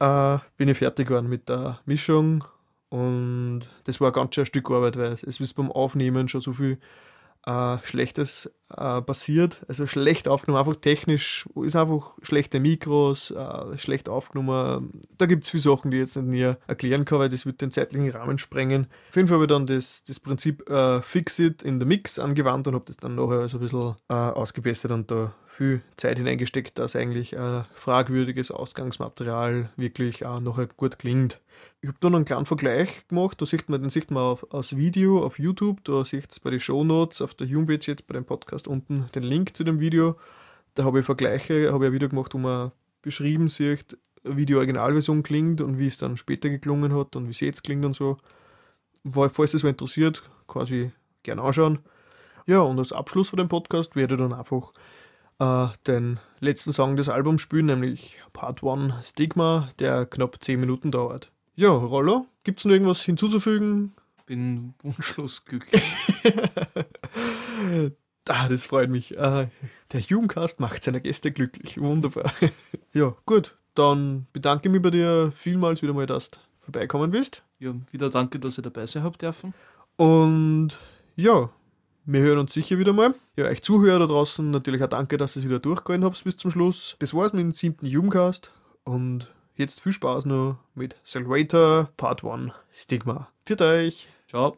äh, 0.00 0.38
bin 0.56 0.68
ich 0.68 0.78
fertig 0.78 1.08
geworden 1.08 1.28
mit 1.28 1.48
der 1.48 1.80
Mischung 1.84 2.42
und 2.90 3.62
das 3.84 4.00
war 4.00 4.08
ein 4.08 4.12
ganz 4.12 4.34
schön 4.34 4.46
Stück 4.46 4.70
Arbeit, 4.70 4.96
weil 4.98 5.12
es 5.12 5.22
ist 5.22 5.54
beim 5.54 5.70
Aufnehmen 5.72 6.28
schon 6.28 6.40
so 6.40 6.52
viel 6.52 6.78
äh, 7.46 7.78
Schlechtes 7.84 8.52
äh, 8.76 9.02
passiert. 9.02 9.58
Also 9.66 9.88
schlecht 9.88 10.28
aufgenommen, 10.28 10.60
einfach 10.60 10.80
technisch, 10.80 11.48
ist 11.56 11.74
einfach 11.74 12.14
schlechte 12.22 12.60
Mikros, 12.60 13.32
äh, 13.32 13.76
schlecht 13.78 14.08
aufgenommen. 14.08 15.00
Da 15.18 15.26
gibt 15.26 15.42
es 15.42 15.50
viele 15.50 15.62
Sachen, 15.62 15.90
die 15.90 15.96
ich 15.96 16.02
jetzt 16.02 16.16
nicht 16.16 16.28
näher 16.28 16.58
erklären 16.68 17.04
kann, 17.04 17.18
weil 17.18 17.28
das 17.28 17.46
wird 17.46 17.60
den 17.60 17.72
zeitlichen 17.72 18.10
Rahmen 18.10 18.38
sprengen. 18.38 18.86
Auf 19.08 19.16
jeden 19.16 19.26
Fall 19.26 19.36
habe 19.36 19.44
ich 19.44 19.48
dann 19.48 19.66
das, 19.66 20.04
das 20.04 20.20
Prinzip 20.20 20.70
äh, 20.70 21.02
Fix 21.02 21.40
It 21.40 21.62
in 21.62 21.80
the 21.80 21.86
Mix 21.86 22.20
angewandt 22.20 22.68
und 22.68 22.74
habe 22.74 22.84
das 22.86 22.96
dann 22.96 23.16
nachher 23.16 23.48
so 23.48 23.58
ein 23.58 23.60
bisschen 23.60 23.96
äh, 24.08 24.14
ausgebessert 24.14 24.92
und 24.92 25.10
da 25.10 25.34
viel 25.50 25.82
Zeit 25.96 26.18
hineingesteckt, 26.18 26.78
dass 26.78 26.94
eigentlich 26.94 27.32
äh, 27.32 27.64
fragwürdiges 27.74 28.52
Ausgangsmaterial 28.52 29.70
wirklich 29.76 30.22
äh, 30.22 30.40
nachher 30.40 30.68
gut 30.68 30.98
klingt. 30.98 31.40
Ich 31.82 31.88
habe 31.88 31.98
dann 32.00 32.14
einen 32.14 32.24
kleinen 32.24 32.46
Vergleich 32.46 33.06
gemacht, 33.08 33.40
da 33.40 33.46
sieht 33.46 33.68
man, 33.68 33.80
den 33.80 33.90
sieht 33.90 34.10
man 34.10 34.22
auf, 34.22 34.46
aus 34.52 34.76
Video 34.76 35.24
auf 35.24 35.38
YouTube, 35.38 35.82
da 35.84 36.04
sieht 36.04 36.30
es 36.30 36.38
bei 36.38 36.50
den 36.50 36.60
Shownotes 36.60 37.22
auf 37.22 37.34
der 37.34 37.48
Homepage 37.48 37.80
jetzt 37.80 38.06
bei 38.06 38.14
dem 38.14 38.24
Podcast 38.24 38.59
hast 38.60 38.68
unten 38.68 39.06
den 39.14 39.22
Link 39.22 39.56
zu 39.56 39.64
dem 39.64 39.80
Video. 39.80 40.16
Da 40.74 40.84
habe 40.84 41.00
ich 41.00 41.06
Vergleiche, 41.06 41.72
habe 41.72 41.84
ich 41.84 41.90
ein 41.90 41.94
Video 41.94 42.08
gemacht, 42.10 42.34
wo 42.34 42.38
man 42.38 42.72
beschrieben 43.00 43.48
sieht, 43.48 43.96
wie 44.22 44.44
die 44.44 44.54
Originalversion 44.54 45.22
klingt 45.22 45.62
und 45.62 45.78
wie 45.78 45.86
es 45.86 45.96
dann 45.96 46.18
später 46.18 46.50
geklungen 46.50 46.94
hat 46.94 47.16
und 47.16 47.26
wie 47.26 47.30
es 47.30 47.40
jetzt 47.40 47.64
klingt 47.64 47.84
und 47.86 47.94
so. 47.94 48.18
Falls 49.10 49.52
das 49.52 49.62
mal 49.62 49.70
interessiert, 49.70 50.22
quasi 50.46 50.92
gerne 51.22 51.40
anschauen. 51.40 51.78
Ja, 52.46 52.58
und 52.60 52.78
als 52.78 52.92
Abschluss 52.92 53.30
von 53.30 53.38
dem 53.38 53.48
Podcast 53.48 53.96
werde 53.96 54.16
ich 54.16 54.20
dann 54.20 54.34
einfach 54.34 54.72
äh, 55.38 55.68
den 55.86 56.20
letzten 56.40 56.74
Song 56.74 56.96
des 56.96 57.08
Albums 57.08 57.40
spielen, 57.40 57.66
nämlich 57.66 58.18
Part 58.34 58.62
1 58.62 59.08
Stigma, 59.08 59.70
der 59.78 60.04
knapp 60.04 60.36
10 60.42 60.60
Minuten 60.60 60.90
dauert. 60.90 61.32
Ja, 61.54 61.70
Rollo, 61.70 62.26
gibt 62.44 62.58
es 62.58 62.66
noch 62.66 62.72
irgendwas 62.72 63.00
hinzuzufügen? 63.00 63.94
Bin 64.26 64.74
wunschlos 64.82 65.46
glücklich. 65.46 65.82
Ah, 68.28 68.48
das 68.48 68.66
freut 68.66 68.90
mich. 68.90 69.16
Uh, 69.18 69.46
der 69.92 70.00
Jugendcast 70.00 70.60
macht 70.60 70.82
seine 70.82 71.00
Gäste 71.00 71.32
glücklich. 71.32 71.80
Wunderbar. 71.80 72.32
ja, 72.92 73.14
gut. 73.26 73.56
Dann 73.74 74.26
bedanke 74.32 74.68
mich 74.68 74.82
bei 74.82 74.90
dir 74.90 75.32
vielmals 75.34 75.82
wieder 75.82 75.94
mal, 75.94 76.06
dass 76.06 76.30
du 76.30 76.38
vorbeikommen 76.58 77.10
bist. 77.10 77.42
Ja, 77.58 77.74
wieder 77.90 78.10
danke, 78.10 78.38
dass 78.38 78.58
ihr 78.58 78.62
dabei 78.62 78.86
sein 78.86 79.02
habt 79.02 79.22
dürfen. 79.22 79.54
Und 79.96 80.78
ja, 81.16 81.50
wir 82.04 82.20
hören 82.20 82.38
uns 82.38 82.54
sicher 82.54 82.78
wieder 82.78 82.92
mal. 82.92 83.14
Ja, 83.36 83.46
euch 83.46 83.62
Zuhörer 83.62 84.00
da 84.00 84.06
draußen 84.06 84.50
natürlich 84.50 84.82
auch 84.82 84.88
danke, 84.88 85.16
dass 85.16 85.36
ihr 85.36 85.42
es 85.42 85.48
wieder 85.48 85.58
durchgehalten 85.58 86.04
habt 86.04 86.22
bis 86.24 86.36
zum 86.36 86.50
Schluss. 86.50 86.96
Das 86.98 87.14
war's 87.14 87.32
mit 87.32 87.42
dem 87.42 87.52
siebten 87.52 87.86
Jugendcast 87.86 88.50
und 88.84 89.32
jetzt 89.56 89.80
viel 89.80 89.92
Spaß 89.92 90.26
noch 90.26 90.58
mit 90.74 90.96
Salvator 91.04 91.90
Part 91.96 92.24
1 92.24 92.52
Stigma. 92.72 93.28
Für 93.46 93.60
euch. 93.60 94.08
Ciao. 94.28 94.56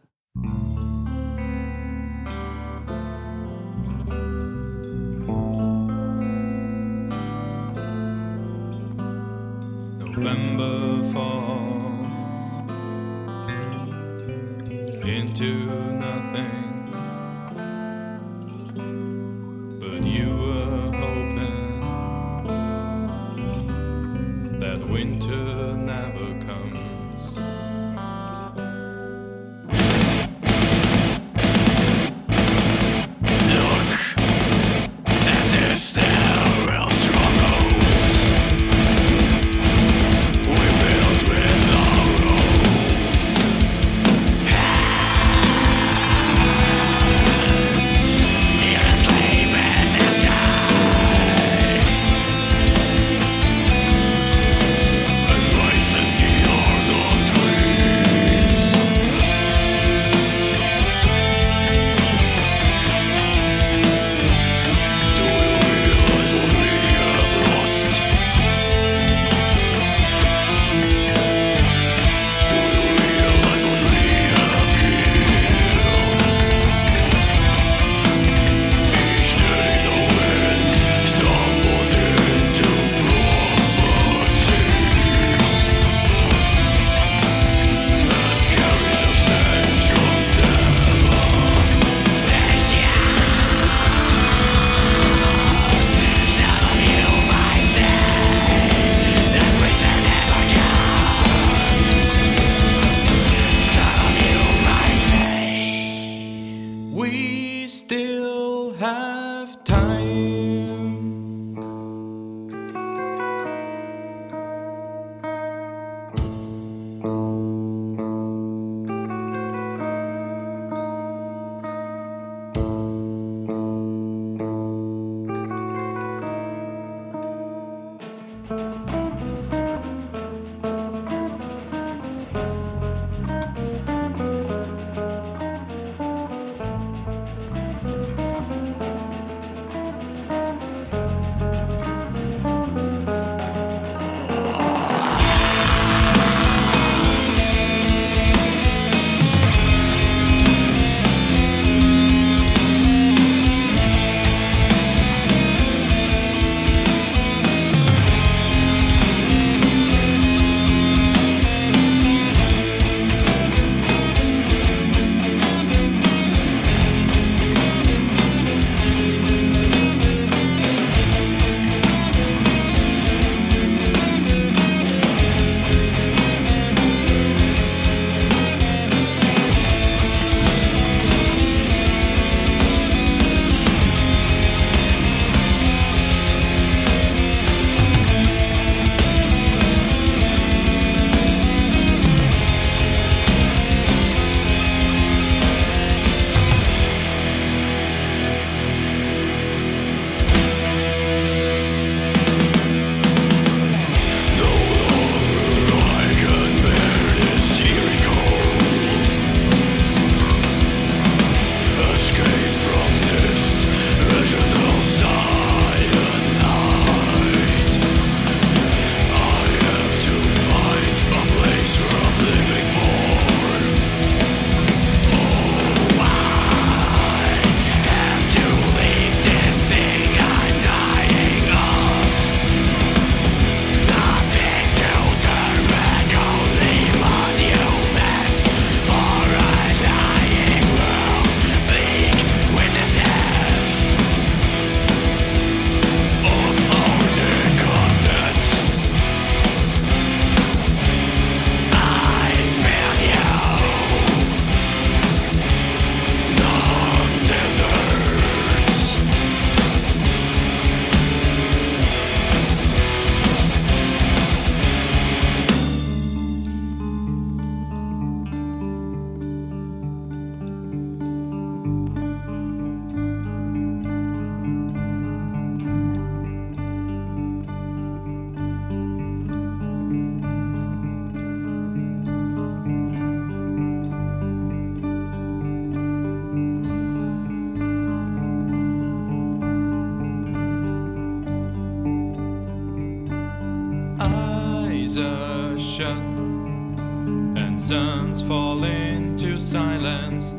Fall 298.32 298.64
into 298.64 299.38
silence 299.38 300.32